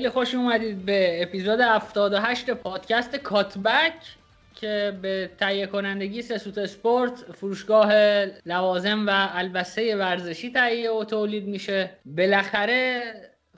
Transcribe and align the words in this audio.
خیلی 0.00 0.10
خوش 0.10 0.34
اومدید 0.34 0.84
به 0.84 1.22
اپیزود 1.22 1.60
78 1.60 2.50
پادکست 2.50 3.16
کاتبک 3.16 3.92
که 4.54 4.98
به 5.02 5.30
تهیه 5.38 5.66
کنندگی 5.66 6.22
سسوت 6.22 6.58
اسپورت 6.58 7.12
فروشگاه 7.12 7.92
لوازم 8.46 9.06
و 9.06 9.28
البسه 9.32 9.96
ورزشی 9.96 10.52
تهیه 10.52 10.90
و 10.90 11.04
تولید 11.04 11.48
میشه. 11.48 11.90
بالاخره 12.04 13.02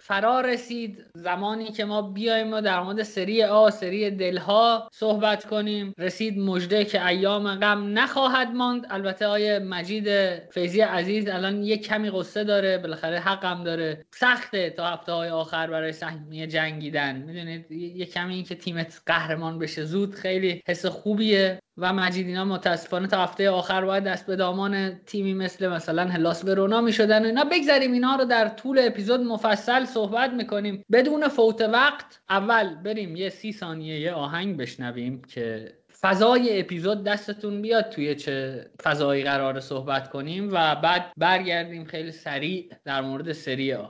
فرا 0.04 0.40
رسید. 0.40 1.04
زمانی 1.14 1.72
که 1.72 1.84
ما 1.84 2.02
بیایم 2.02 2.52
و 2.52 2.60
در 2.60 2.80
مورد 2.80 3.02
سری 3.02 3.42
آ 3.42 3.70
سری 3.70 4.10
دلها 4.10 4.88
صحبت 4.92 5.46
کنیم. 5.46 5.94
رسید 5.98 6.38
مژده 6.38 6.84
که 6.84 7.06
ایام 7.06 7.54
غم 7.54 7.98
نخواهد 7.98 8.48
ماند. 8.48 8.86
البته 8.90 9.26
آیه 9.26 9.58
مجید 9.58 10.08
فیزی 10.50 10.80
عزیز 10.80 11.28
الان 11.28 11.62
یه 11.62 11.76
کمی 11.76 12.10
قصه 12.10 12.44
داره. 12.44 12.78
بالاخره 12.78 13.18
حقم 13.18 13.64
داره. 13.64 14.04
سخته 14.14 14.70
تا 14.70 14.86
هفته 14.86 15.12
های 15.12 15.28
آخر 15.28 15.66
برای 15.66 15.92
سهمیه 15.92 16.46
جنگیدن. 16.46 17.16
می‌دونید 17.16 17.72
یه 17.72 18.06
کمی 18.06 18.34
این 18.34 18.44
که 18.44 18.54
تیمت 18.54 19.00
قهرمان 19.06 19.58
بشه 19.58 19.84
زود 19.84 20.14
خیلی 20.14 20.62
حس 20.66 20.86
خوبیه. 20.86 21.58
و 21.76 21.92
مجیدینا 21.92 22.44
متاسفانه 22.44 23.08
تا 23.08 23.22
هفته 23.22 23.50
آخر 23.50 23.84
باید 23.84 24.04
دست 24.04 24.26
به 24.26 24.36
دامان 24.36 25.00
تیمی 25.06 25.34
مثل 25.34 25.68
مثلا 25.68 26.04
هلاس 26.04 26.44
ورونا 26.44 26.80
می‌شدن 26.80 27.24
اینا 27.24 27.44
بگذاریم 27.44 27.92
اینا 27.92 28.16
رو 28.16 28.24
در 28.24 28.48
طول 28.48 28.78
اپیزود 28.78 29.20
مفصل 29.20 29.84
صحبت 29.94 30.30
می‌کنیم. 30.30 30.84
بدون 30.92 31.28
فوت 31.28 31.60
وقت 31.60 32.20
اول 32.30 32.74
بریم 32.74 33.16
یه 33.16 33.28
سی 33.28 33.52
ثانیه 33.52 34.00
یه 34.00 34.12
آهنگ 34.12 34.56
بشنویم 34.56 35.22
که 35.22 35.72
فضای 36.02 36.60
اپیزود 36.60 37.04
دستتون 37.04 37.62
بیاد 37.62 37.88
توی 37.88 38.14
چه 38.14 38.66
فضایی 38.82 39.22
قرار 39.22 39.60
صحبت 39.60 40.10
کنیم 40.10 40.48
و 40.52 40.76
بعد 40.76 41.12
برگردیم 41.16 41.84
خیلی 41.84 42.12
سریع 42.12 42.70
در 42.84 43.00
مورد 43.00 43.32
سری 43.32 43.70
ها 43.70 43.88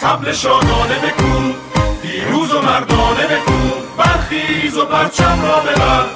تبل 0.00 0.32
شادانه 0.32 0.98
بکن 0.98 1.54
دیروز 2.02 2.54
و 2.54 2.62
مردانه 2.62 3.26
بکن 3.26 3.72
برخیز 3.98 4.78
و 4.78 4.86
پرچم 4.86 5.42
را 5.42 5.60
ببر 5.60 6.06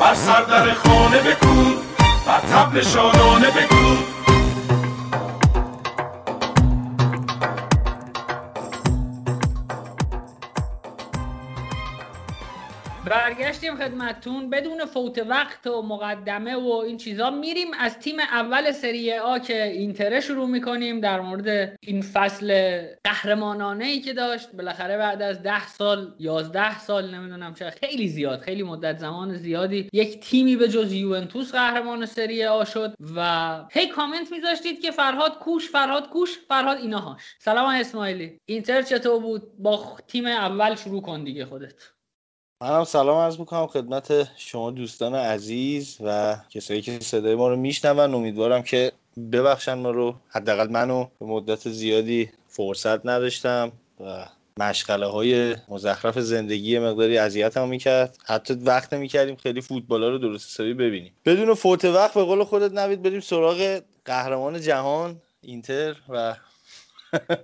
بر 0.00 0.14
سر 0.14 0.72
خانه 0.72 1.18
بکن 1.18 1.89
تبل 2.38 2.82
شادانه 2.82 3.50
بکن 3.50 4.19
برگشتیم 13.10 13.76
خدمتتون. 13.76 14.50
بدون 14.50 14.84
فوت 14.84 15.18
وقت 15.18 15.66
و 15.66 15.82
مقدمه 15.82 16.56
و 16.56 16.68
این 16.86 16.96
چیزا 16.96 17.30
میریم 17.30 17.68
از 17.78 17.98
تیم 17.98 18.20
اول 18.20 18.72
سری 18.72 19.12
آ 19.12 19.38
که 19.38 19.62
اینتره 19.64 20.20
شروع 20.20 20.48
می‌کنیم. 20.48 21.00
در 21.00 21.20
مورد 21.20 21.76
این 21.80 22.02
فصل 22.02 22.80
قهرمانانه 23.04 23.84
ای 23.84 24.00
که 24.00 24.12
داشت 24.12 24.52
بالاخره 24.52 24.98
بعد 24.98 25.22
از 25.22 25.42
ده 25.42 25.68
سال 25.68 26.14
یازده 26.18 26.78
سال 26.78 27.14
نمی‌دونم 27.14 27.54
چه 27.54 27.70
خیلی 27.70 28.08
زیاد 28.08 28.40
خیلی 28.40 28.62
مدت 28.62 28.98
زمان 28.98 29.34
زیادی 29.34 29.88
یک 29.92 30.20
تیمی 30.20 30.56
به 30.56 30.68
جز 30.68 30.92
یوونتوس 30.92 31.52
قهرمان 31.52 32.06
سری 32.06 32.44
آ 32.44 32.64
شد 32.64 32.94
و 33.16 33.54
هی 33.70 33.86
کامنت 33.86 34.32
میذاشتید 34.32 34.80
که 34.80 34.90
فرهاد 34.90 35.38
کوش 35.38 35.68
فرهاد 35.68 36.08
کوش 36.08 36.38
فرهاد 36.48 36.78
ایناهاش. 36.78 37.22
سلام 37.38 37.68
اسماعیلی. 37.68 38.38
اینتر 38.46 38.82
چطور 38.82 39.20
بود؟ 39.20 39.42
با 39.58 39.96
تیم 40.06 40.26
اول 40.26 40.74
شروع 40.74 41.02
کن 41.02 41.24
دیگه 41.24 41.44
خودت. 41.44 41.74
منم 42.62 42.84
سلام 42.84 43.18
عرض 43.18 43.38
می‌کنم 43.38 43.66
خدمت 43.66 44.28
شما 44.36 44.70
دوستان 44.70 45.14
عزیز 45.14 45.96
و 46.04 46.36
کسایی 46.50 46.82
که 46.82 46.98
صدای 47.00 47.34
ما 47.34 47.48
رو 47.48 47.56
میشنون. 47.56 48.14
امیدوارم 48.14 48.62
که 48.62 48.92
ببخشن 49.32 49.74
ما 49.74 49.90
رو. 49.90 50.14
حداقل 50.28 50.68
منو 50.68 51.06
به 51.20 51.26
مدت 51.26 51.68
زیادی 51.68 52.30
فرصت 52.48 53.06
نداشتم 53.06 53.72
و 54.00 54.26
مشغله 54.56 55.06
های 55.06 55.56
مزخرف 55.68 56.18
زندگی 56.18 56.78
مقداری 56.78 57.18
اذیت 57.18 57.56
هم 57.56 57.68
می‌کرد. 57.68 58.18
حتی 58.24 58.54
وقت 58.54 58.92
نمی‌کردیم 58.92 59.36
خیلی 59.36 59.60
فوتبال 59.60 60.04
رو 60.04 60.18
درست 60.18 60.50
حسابی 60.50 60.74
ببینیم. 60.74 61.12
بدون 61.24 61.54
فوت 61.54 61.84
وقت 61.84 62.14
به 62.14 62.24
قول 62.24 62.44
خودت 62.44 62.72
نوید 62.72 63.02
بریم 63.02 63.20
سراغ 63.20 63.82
قهرمان 64.04 64.60
جهان 64.60 65.16
اینتر 65.42 65.96
و 66.08 66.36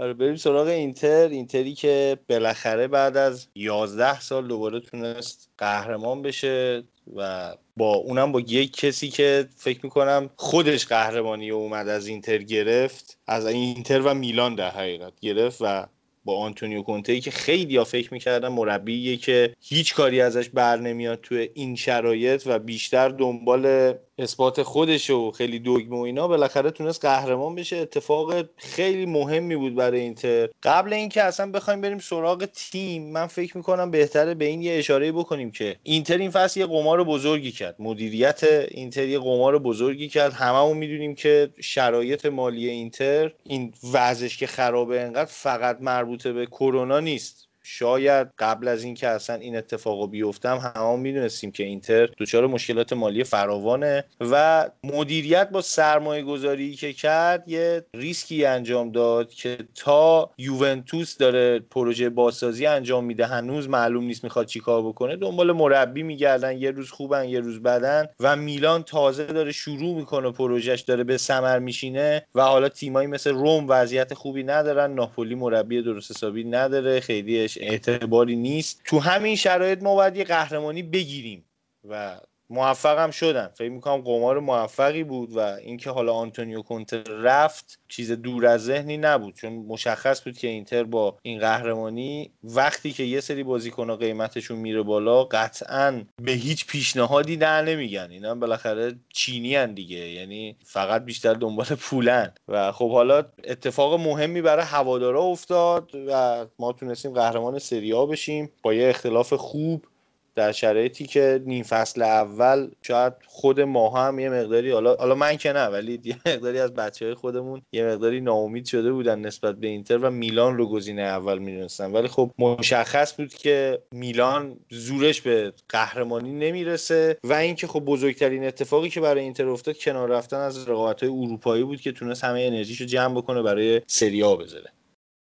آره 0.00 0.12
بریم 0.12 0.36
سراغ 0.36 0.66
اینتر. 0.66 1.28
اینتری 1.28 1.74
که 1.74 2.18
بالاخره 2.28 2.88
بعد 2.88 3.16
از 3.16 3.48
11 3.54 4.20
سال 4.20 4.48
دوباره 4.48 4.80
تونست 4.80 5.50
قهرمان 5.58 6.22
بشه 6.22 6.82
و 7.16 7.54
با 7.76 7.94
اونم 7.94 8.32
با 8.32 8.40
یک 8.40 8.76
کسی 8.76 9.08
که 9.08 9.48
فکر 9.56 9.80
می‌کنم 9.82 10.30
خودش 10.36 10.86
قهرمانی 10.86 11.50
اومد 11.50 11.88
از 11.88 12.06
اینتر 12.06 12.38
گرفت 12.38 13.18
از 13.26 13.46
اینتر 13.46 14.00
و 14.00 14.14
میلان 14.14 14.54
در 14.54 14.70
حقیقت 14.70 15.20
گرفت 15.20 15.58
و 15.60 15.86
با 16.24 16.38
آنتونیو 16.38 16.82
کونته 16.82 17.20
که 17.20 17.30
خیلی 17.30 17.76
ها 17.76 17.84
فکر 17.84 18.14
می‌کردن 18.14 18.48
مربیه 18.48 19.16
که 19.16 19.54
هیچ 19.60 19.94
کاری 19.94 20.20
ازش 20.20 20.48
بر 20.48 20.76
نمیاد 20.76 21.20
تو 21.20 21.46
این 21.54 21.76
شرایط 21.76 22.42
و 22.46 22.58
بیشتر 22.58 23.08
دنبال 23.08 23.94
اثبات 24.20 24.62
خودش 24.62 25.10
و 25.10 25.30
خیلی 25.30 25.58
دگمه 25.58 25.96
و 25.96 26.00
اینا 26.00 26.28
بالاخره 26.28 26.70
تونست 26.70 27.04
قهرمان 27.04 27.54
بشه. 27.54 27.76
اتفاق 27.76 28.34
خیلی 28.56 29.06
مهمی 29.06 29.56
بود 29.56 29.74
برای 29.74 30.00
اینتر. 30.00 30.48
قبل 30.62 30.92
اینکه 30.92 31.22
اصلا 31.22 31.50
بخوایم 31.50 31.80
بریم 31.80 31.98
سراغ 31.98 32.44
تیم 32.44 33.12
من 33.12 33.26
فکر 33.26 33.56
می‌کنم 33.56 33.90
بهتره 33.90 34.34
به 34.34 34.44
این 34.44 34.62
یه 34.62 34.78
اشاره 34.78 35.12
بکنیم 35.12 35.50
که 35.50 35.76
اینتر 35.82 36.18
این 36.18 36.30
فصل 36.30 36.60
یه 36.60 36.66
قمار 36.66 37.04
بزرگی 37.04 37.52
کرد. 37.52 37.76
مدیریت 37.78 38.40
اینتر 38.70 39.08
یه 39.08 39.18
قمار 39.18 39.58
بزرگی 39.58 40.08
کرد. 40.08 40.32
هممون 40.32 40.76
می‌دونیم 40.76 41.14
که 41.14 41.50
شرایط 41.60 42.26
مالی 42.26 42.68
اینتر 42.68 43.32
این 43.44 43.74
وضعش 43.92 44.36
که 44.36 44.46
خرابه 44.46 45.00
انقدر 45.00 45.30
فقط 45.30 45.78
مربوطه 45.80 46.32
به 46.32 46.46
کرونا 46.46 47.00
نیست. 47.00 47.49
شاید 47.72 48.28
قبل 48.38 48.68
از 48.68 48.84
اینکه 48.84 49.08
اصلا 49.08 49.36
این 49.36 49.56
اتفاق 49.56 50.10
بیفته 50.10 50.54
هم 50.54 50.72
همه 50.74 50.96
می‌دونستیم 50.96 51.52
که 51.52 51.64
اینتر 51.64 52.06
دچار 52.06 52.46
مشکلات 52.46 52.92
مالی 52.92 53.24
فراوانه 53.24 54.04
و 54.20 54.66
مدیریت 54.84 55.50
با 55.50 55.60
سرمایه 55.60 56.22
گذاری 56.22 56.74
که 56.74 56.92
کرد 56.92 57.48
یه 57.48 57.84
ریسکی 57.94 58.44
انجام 58.44 58.92
داد 58.92 59.32
که 59.32 59.58
تا 59.74 60.30
یوونتوس 60.38 61.16
داره 61.16 61.58
پروژه 61.58 62.08
بازسازی 62.08 62.66
انجام 62.66 63.04
میده 63.04 63.26
هنوز 63.26 63.68
معلوم 63.68 64.04
نیست 64.04 64.24
می‌خواد 64.24 64.46
چیکار 64.46 64.82
بکنه. 64.82 65.16
دنبال 65.16 65.52
مربی 65.52 66.02
میگردن 66.02 66.58
یه 66.58 66.70
روز 66.70 66.90
خوبن 66.90 67.28
یه 67.28 67.40
روز 67.40 67.62
بدن 67.62 68.06
و 68.20 68.36
میلان 68.36 68.82
تازه 68.82 69.24
داره 69.24 69.52
شروع 69.52 69.96
می‌کنه 69.96 70.30
پروژهش 70.30 70.80
داره 70.80 71.04
به 71.04 71.16
ثمر 71.16 71.58
میشینه 71.58 72.26
و 72.34 72.42
حالا 72.42 72.68
تیمایی 72.68 73.06
مثل 73.06 73.30
روم 73.30 73.66
وضعیت 73.68 74.14
خوبی 74.14 74.42
ندارن 74.42 74.94
ناپولی 74.94 75.34
مربی 75.34 75.82
درست 75.82 76.10
حسابی 76.10 76.44
نداره 76.44 77.00
خیلی 77.00 77.48
اعتباری 77.60 78.36
نیست. 78.36 78.82
تو 78.84 78.98
همین 78.98 79.36
شرایط 79.36 79.82
ما 79.82 79.94
باید 79.94 80.16
یه 80.16 80.24
قهرمانی 80.24 80.82
بگیریم 80.82 81.44
و 81.88 82.20
موفق 82.50 82.98
هم 82.98 83.10
شدن 83.10 83.50
فکر 83.54 83.68
می‌کنم 83.68 83.96
قمار 83.96 84.40
موفقی 84.40 85.04
بود 85.04 85.36
و 85.36 85.38
اینکه 85.38 85.90
حالا 85.90 86.14
آنتونیو 86.14 86.62
کونته 86.62 87.02
رفت 87.08 87.78
چیز 87.88 88.12
دور 88.12 88.46
از 88.46 88.64
ذهنی 88.64 88.96
نبود 88.96 89.34
چون 89.34 89.52
مشخص 89.52 90.24
بود 90.24 90.38
که 90.38 90.48
اینتر 90.48 90.84
با 90.84 91.18
این 91.22 91.38
قهرمانی 91.38 92.30
وقتی 92.44 92.92
که 92.92 93.02
یه 93.02 93.20
سری 93.20 93.42
بازیکن‌ها 93.42 93.96
قیمتشون 93.96 94.58
میره 94.58 94.82
بالا 94.82 95.24
قطعا 95.24 96.02
به 96.22 96.32
هیچ 96.32 96.66
پیشنهادی 96.66 97.36
در 97.36 97.62
نمیگن. 97.62 98.08
اینا 98.10 98.34
بالاخره 98.34 98.94
چینی 99.12 99.56
هن 99.56 99.74
دیگه 99.74 100.08
یعنی 100.08 100.56
فقط 100.64 101.04
بیشتر 101.04 101.34
دنبال 101.34 101.66
پولن. 101.66 102.32
و 102.48 102.72
خب 102.72 102.90
حالا 102.90 103.24
اتفاق 103.44 104.00
مهمی 104.00 104.42
برای 104.42 104.64
هوادارا 104.64 105.22
افتاد 105.22 105.90
و 106.08 106.46
ما 106.58 106.72
تونستیم 106.72 107.12
قهرمان 107.12 107.58
سری 107.58 107.92
بشیم 108.06 108.50
با 108.62 108.74
یه 108.74 108.88
اختلاف 108.88 109.32
خوب. 109.32 109.86
در 110.34 110.52
شرایطی 110.52 111.06
که 111.06 111.42
نیم 111.46 111.62
فصل 111.62 112.02
اول 112.02 112.70
شاید 112.82 113.12
خود 113.26 113.60
ما 113.60 113.90
هم 113.90 114.18
یه 114.18 114.30
مقداری 114.30 114.70
حالا 114.70 114.94
حالا 114.94 115.14
من 115.14 115.36
که 115.36 115.52
نه 115.52 115.66
ولی 115.66 116.00
یه 116.04 116.16
مقداری 116.26 116.58
از 116.58 116.74
بچه 116.74 117.04
های 117.04 117.14
خودمون 117.14 117.62
یه 117.72 117.84
مقداری 117.84 118.20
ناامید 118.20 118.64
شده 118.64 118.92
بودن 118.92 119.20
نسبت 119.20 119.56
به 119.56 119.66
اینتر 119.66 119.98
و 119.98 120.10
میلان 120.10 120.56
رو 120.56 120.68
گزینه 120.68 121.02
اول 121.02 121.38
می‌دونستن. 121.38 121.92
ولی 121.92 122.08
خب 122.08 122.30
مشخص 122.38 123.16
بود 123.16 123.34
که 123.34 123.82
میلان 123.92 124.56
زورش 124.70 125.20
به 125.20 125.52
قهرمانی 125.68 126.32
نمی‌رسه 126.32 127.18
و 127.24 127.32
اینکه 127.32 127.66
خب 127.66 127.80
بزرگترین 127.80 128.44
اتفاقی 128.44 128.88
که 128.88 129.00
برای 129.00 129.22
اینتر 129.22 129.48
افتاد 129.48 129.78
کنار 129.78 130.08
رفتن 130.08 130.36
از 130.36 130.68
رقابت 130.68 131.02
های 131.02 131.12
اروپایی 131.12 131.64
بود 131.64 131.80
که 131.80 131.92
تونست 131.92 132.24
همه 132.24 132.40
انرژیشو 132.40 132.84
جمع 132.84 133.14
بکنه 133.14 133.42
برای 133.42 133.80
سری 133.86 134.22
آ 134.22 134.36
بذاره. 134.36 134.70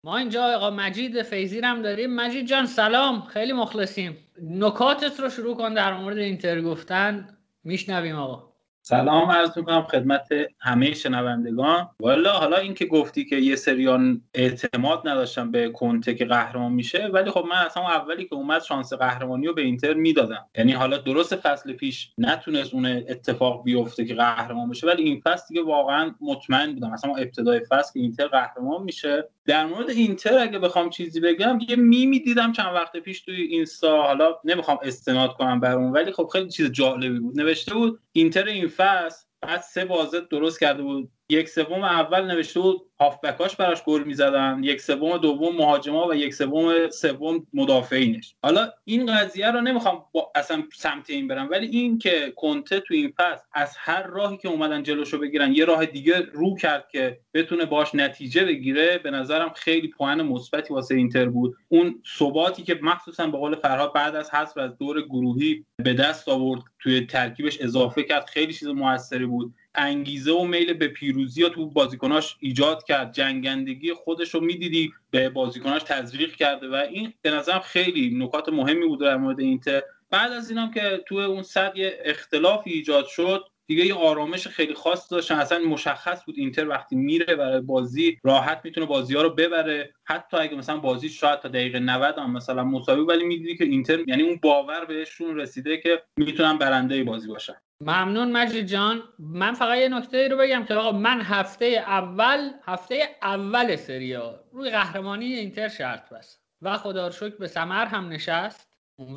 ما 0.04 0.18
اینجا 0.18 0.56
آقا 0.56 0.70
مجید 0.70 1.22
فیزی 1.22 1.60
هم 1.60 1.82
داریم. 1.82 2.16
مجید 2.16 2.48
جان 2.48 2.66
سلام. 2.66 3.22
خیلی 3.22 3.54
مخلصیم. 3.54 4.18
نکاتت 4.42 5.20
رو 5.20 5.30
شروع 5.30 5.58
کن 5.58 5.74
در 5.74 5.94
مورد 5.98 6.18
اینتر 6.18 6.62
گفتن. 6.62 7.38
میشنویم 7.64 8.16
آقا. 8.16 8.49
سلام 8.82 9.32
عرض 9.32 9.58
می‌کنم 9.58 9.82
خدمت 9.82 10.30
همه 10.60 10.94
شنوندگان. 10.94 11.90
والا 12.00 12.32
حالا 12.32 12.58
اینکه 12.58 12.86
گفتی 12.86 13.26
که 13.26 13.36
یه 13.36 13.56
سریان 13.56 14.22
اعتماد 14.34 15.08
نداشتم 15.08 15.52
به 15.52 15.70
کنته 15.70 16.14
که 16.16 16.26
قهرمان 16.26 16.72
میشه 16.72 17.10
ولی 17.14 17.32
خب 17.32 17.46
من 17.50 17.56
اصلا 17.56 17.84
اولی 17.84 18.26
که 18.26 18.36
اومد 18.36 18.64
شانس 18.64 18.94
قهرمانی 18.94 19.48
رو 19.48 19.54
به 19.54 19.62
اینتر 19.62 19.94
می‌دادم. 19.94 20.46
یعنی 20.58 20.72
حالا 20.72 20.98
درست 20.98 21.36
فصل 21.36 21.74
پیش 21.74 22.12
نتونست 22.18 22.74
اون 22.74 22.86
اتفاق 22.86 23.64
بیفته 23.64 24.06
که 24.06 24.16
قهرمان 24.16 24.70
بشه 24.70 24.88
ولی 24.88 25.04
این 25.04 25.22
فصل 25.26 25.46
دیگه 25.50 25.64
واقعا 25.64 26.16
مطمئن 26.22 26.74
بودم. 26.74 26.92
اصلا 26.94 27.16
ابتدای 27.16 27.62
فصل 27.70 27.94
که 27.94 28.00
اینتر 28.00 28.28
قهرمان 28.28 28.84
میشه. 28.84 29.30
در 29.46 29.66
مورد 29.66 29.90
اینتر 29.90 30.40
اگه 30.40 30.60
بخوام 30.60 30.90
چیزی 30.90 31.20
بگم 31.20 31.60
یه 31.70 31.76
میمی 31.76 32.20
دیدم 32.20 32.52
چند 32.52 32.76
وقت 32.76 32.98
پیش 32.98 33.22
توی 33.22 33.42
اینستا. 33.42 34.02
حالا 34.02 34.36
نمی‌خوام 34.46 34.78
استناد 34.84 35.34
کنم 35.34 35.60
بر 35.60 35.76
اون 35.76 35.92
ولی 35.92 36.12
خب 36.12 36.30
خیلی 36.34 36.50
چیز 36.50 36.72
جالبی 36.72 37.20
بود. 37.20 37.40
نوشته 37.40 37.74
بود 37.74 38.00
اینتر 38.20 38.46
این 38.46 38.68
فصل 38.68 39.26
بعد 39.42 39.62
سه 39.62 39.86
بازه 39.86 40.22
درست 40.32 40.60
کرده 40.60 40.84
بود. 40.84 41.12
یک 41.32 41.50
سوم 41.50 41.84
اول 41.84 42.26
نوشته 42.26 42.60
بود 42.60 42.82
هافبکاش 43.00 43.56
براش 43.56 43.84
گل 43.84 44.04
می‌زدن 44.04 44.60
یک 44.64 44.82
سوم 44.82 45.18
دوم 45.18 45.56
مهاجما 45.56 46.08
و 46.08 46.16
یک 46.16 46.34
سوم 46.34 46.90
سوم 46.90 47.48
مدافعینش. 47.54 48.36
حالا 48.44 48.72
این 48.86 49.16
قضیه 49.16 49.52
رو 49.52 49.62
نمی‌خوام 49.62 50.04
با 50.12 50.32
اصلا 50.36 50.64
سمت 50.76 51.10
این 51.10 51.28
برم 51.28 51.50
ولی 51.52 51.68
این 51.68 51.98
که 51.98 52.34
کنته 52.36 52.80
تو 52.80 52.94
این 52.94 53.14
فصل 53.18 53.44
از 53.54 53.76
هر 53.78 54.08
راهی 54.08 54.38
که 54.38 54.48
اومدن 54.48 54.84
جلوشو 54.84 55.18
بگیرن 55.18 55.54
یه 55.54 55.66
راه 55.66 55.86
دیگه 55.86 56.20
رو 56.34 56.56
کرد 56.56 56.90
که 56.92 57.20
بتونه 57.34 57.66
باش 57.66 57.96
نتیجه 57.96 58.46
بگیره 58.46 58.98
به 58.98 59.12
نظرم 59.12 59.50
خیلی 59.56 59.88
پوان 59.88 60.22
مثبتی 60.22 60.74
واسه 60.74 60.96
اینتر 60.96 61.26
بود. 61.26 61.56
اون 61.68 62.02
ثباتی 62.18 62.64
که 62.64 62.80
مخصوصا 62.82 63.28
به 63.28 63.38
قول 63.38 63.56
فرهاد 63.56 63.94
بعد 63.94 64.16
از 64.16 64.30
حذف 64.30 64.58
از 64.58 64.78
دور 64.78 65.02
گروهی 65.02 65.66
به 65.84 65.94
دست 65.94 66.30
آورد 66.30 66.62
توی 66.80 67.02
ترکیبش 67.02 67.62
اضافه 67.62 68.04
کرد 68.04 68.26
خیلی 68.26 68.54
چیز 68.54 68.68
موثری 68.68 69.26
بود. 69.26 69.54
انگیزه 69.76 70.32
و 70.32 70.44
میل 70.44 70.74
به 70.74 70.88
پیروزی 70.88 71.44
ها 71.44 71.50
تو 71.50 71.70
بازیکناش 71.70 72.38
ایجاد 72.40 72.84
کرد. 72.84 73.14
جنگندگی 73.14 73.94
خودش 73.94 74.34
رو 74.34 74.40
می‌دیدی 74.40 74.94
به 75.12 75.30
بازیکناش 75.30 75.84
تزریق 75.84 76.36
کرده 76.36 76.70
و 76.70 76.74
این 76.74 77.14
به 77.22 77.32
نظرم 77.32 77.60
خیلی 77.60 78.18
نکات 78.18 78.50
مهمی 78.50 78.88
بود 78.88 79.00
در 79.00 79.18
مورد 79.18 79.40
اینتر. 79.40 79.82
بعد 80.10 80.32
از 80.32 80.50
اینم 80.50 80.72
که 80.72 81.04
تو 81.08 81.16
اون 81.16 81.44
صد 81.44 81.72
یه 81.76 82.00
اختلافی 82.06 82.70
ایجاد 82.70 83.06
شد 83.06 83.46
دیگه 83.68 83.86
یه 83.86 83.94
آرامش 83.94 84.48
خیلی 84.48 84.74
خاص 84.74 85.12
داشتن 85.12 85.36
اصلا 85.36 85.60
مشخص 85.60 86.26
بود 86.26 86.36
اینتر 86.38 86.68
وقتی 86.68 86.96
میره 86.96 87.36
برای 87.36 87.62
بازی 87.62 88.18
راحت 88.24 88.62
می‌تونه 88.64 88.86
بازی 88.86 89.16
ها 89.16 89.22
رو 89.22 89.30
ببره. 89.30 89.94
حتی 90.04 90.38
اگه 90.38 90.56
مثلا 90.56 90.78
بازی 90.78 91.10
شاید 91.10 91.40
تا 91.40 91.50
دقیقه 91.50 91.80
90 91.80 92.18
هم 92.18 92.34
مثلا 92.34 92.64
مساوی 92.64 93.02
ولی 93.02 93.24
می‌دیدی 93.24 93.58
که 93.58 93.64
اینتر 93.64 94.00
یعنی 94.08 94.24
اون 94.24 94.40
باور 94.42 94.86
بهشون 94.86 95.36
رسیده 95.36 95.78
که 95.78 96.04
می‌تونن 96.18 96.58
برنده 96.58 97.04
بازی 97.04 97.28
باشن. 97.28 97.56
ممنون 97.82 98.32
مجید 98.32 98.66
جان. 98.66 99.04
من 99.20 99.54
فقط 99.54 99.78
یه 99.78 99.88
نکته 99.90 100.28
رو 100.28 100.38
بگم 100.38 100.66
که 100.66 100.74
آقا 100.74 100.92
من 100.92 101.22
هفته 101.22 101.66
اول 101.66 102.50
هفته 102.66 103.16
اول 103.22 103.76
سریا 103.76 104.44
روی 104.52 104.70
قهرمانی 104.70 105.26
اینتر 105.26 105.68
شرط 105.68 106.10
بست 106.10 106.42
و 106.62 106.78
خدا 106.78 107.08
رو 107.08 107.30
به 107.30 107.48
سمر 107.48 107.86
هم 107.86 108.10
نشست. 108.10 108.70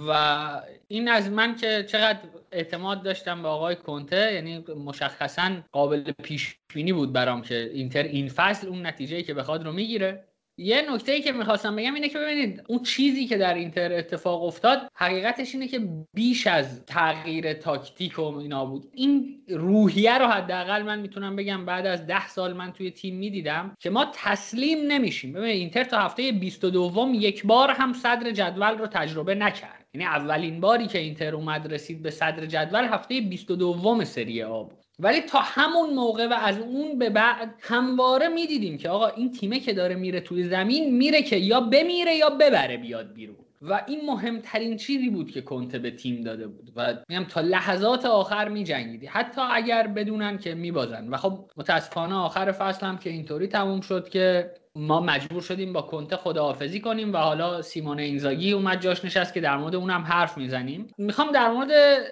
و 0.09 0.13
این 0.89 1.09
از 1.09 1.31
من 1.31 1.57
که 1.57 1.85
چقدر 1.89 2.19
اعتماد 2.53 3.03
داشتم 3.03 3.43
به 3.43 3.49
آقای 3.49 3.77
کنته 3.77 4.35
یعنی 4.35 4.59
مشخصا 4.59 5.51
قابل 5.73 6.13
پیش 6.13 6.59
بینی 6.75 6.93
بود 6.93 7.13
برام 7.13 7.43
که 7.43 7.71
اینتر 7.75 8.03
این 8.03 8.29
فصل 8.29 8.67
اون 8.67 8.87
نتیجه 8.87 9.23
که 9.23 9.35
بخواد 9.35 9.65
رو 9.65 9.73
می‌گیره. 9.73 10.29
یه 10.59 10.95
نکته 10.95 11.13
ای 11.13 11.21
که 11.21 11.33
می‌خواستم 11.33 11.77
بگم 11.77 11.95
اینه 11.95 12.09
که 12.09 12.19
ببینید 12.19 12.63
اون 12.69 12.83
چیزی 12.83 13.27
که 13.27 13.37
در 13.37 13.55
اینتر 13.55 13.93
اتفاق 13.93 14.45
افتاد 14.45 14.89
حقیقتش 14.95 15.55
اینه 15.55 15.69
که 15.69 15.81
بیش 16.15 16.47
از 16.47 16.87
تغییر 16.87 17.53
تاکتیک 17.53 18.19
و 18.19 18.23
اینا 18.23 18.65
بود. 18.65 18.91
این 18.93 19.43
روحیه 19.49 20.19
رو 20.19 20.27
حداقل 20.27 20.83
من 20.83 21.01
می‌تونم 21.01 21.37
بگم 21.37 21.65
بعد 21.65 21.87
از 21.87 22.07
ده 22.07 22.29
سال 22.29 22.53
من 22.53 22.73
توی 22.73 22.91
تیم 22.91 23.17
می‌دیدم 23.17 23.77
که 23.81 23.91
ما 23.91 24.07
تسلیم 24.15 24.79
نمیشیم. 24.87 25.33
ببینید 25.33 25.57
اینتر 25.57 25.85
تا 25.85 25.99
هفته 25.99 26.33
22 26.33 27.09
یک 27.15 27.47
بار 27.47 27.71
هم 27.71 27.93
صدر 27.93 28.31
جدول 28.31 28.79
رو 28.79 28.87
تجربه 28.87 29.35
نکرد. 29.35 29.87
یعنی 29.95 30.07
اولین 30.07 30.61
باری 30.61 30.87
که 30.87 30.99
اینتر 30.99 31.35
اومد 31.35 31.73
رسید 31.73 32.03
به 32.03 32.11
صدر 32.11 32.47
جدول 32.47 32.85
هفته 32.85 33.21
22 33.21 34.05
سری 34.05 34.43
آ 34.43 34.63
بود. 34.63 34.82
ولی 34.99 35.21
تا 35.21 35.39
همون 35.43 35.95
موقع 35.95 36.27
و 36.27 36.33
از 36.33 36.59
اون 36.59 36.99
به 36.99 37.11
بعد 37.11 37.55
همواره 37.61 38.29
می‌دیدیم 38.29 38.79
که 38.79 38.89
آقا 38.89 39.09
این 39.09 39.33
تیمه 39.33 39.61
که 39.61 39.73
داره 39.73 39.95
میره 39.95 40.21
توی 40.21 40.49
زمین 40.49 40.97
میره 40.97 41.23
که 41.23 41.37
یا 41.37 41.61
بمیره 41.61 42.15
یا 42.15 42.31
ببره 42.31 42.77
بیاد 42.77 43.13
بیرون. 43.13 43.37
و 43.63 43.85
این 43.87 44.01
مهمترین 44.07 44.77
چیزی 44.77 45.11
بود 45.11 45.31
که 45.31 45.41
کنته 45.41 45.79
به 45.79 45.91
تیم 45.91 46.21
داده 46.21 46.47
بود. 46.47 46.73
و 46.77 46.95
میگم 47.09 47.25
تا 47.25 47.41
لحظات 47.41 48.07
آخر 48.07 48.49
میجنگیدی. 48.49 49.07
حتی 49.07 49.41
اگر 49.41 49.87
بدونن 49.87 50.39
که 50.39 50.55
میبازن. 50.55 51.09
و 51.09 51.17
خب 51.17 51.51
متاسفانه 51.57 52.15
آخر 52.15 52.53
فصل 52.53 52.87
هم 52.87 52.99
که 52.99 53.11
اینطوری 53.11 53.47
تموم 53.47 53.81
شد 53.81 54.09
که 54.09 54.51
ما 54.77 55.01
مجبور 55.01 55.43
شدیم 55.43 55.73
با 55.73 55.83
کنته 55.83 56.17
خداحافظی 56.17 56.81
کنیم 56.81 57.13
و 57.13 57.17
حالا 57.17 57.63
سیمون 57.63 57.99
اینزاگی 57.99 58.53
اومد 58.53 58.81
جاش 58.81 59.05
نشست 59.05 59.35
که 59.35 59.41
در 59.41 59.57
مورد 59.57 59.75
اونم 59.75 60.03
حرف 60.03 60.39
می‌زنیم. 60.39 60.87
می‌خوام 60.99 61.33
در 61.33 61.51
مورد 61.51 61.71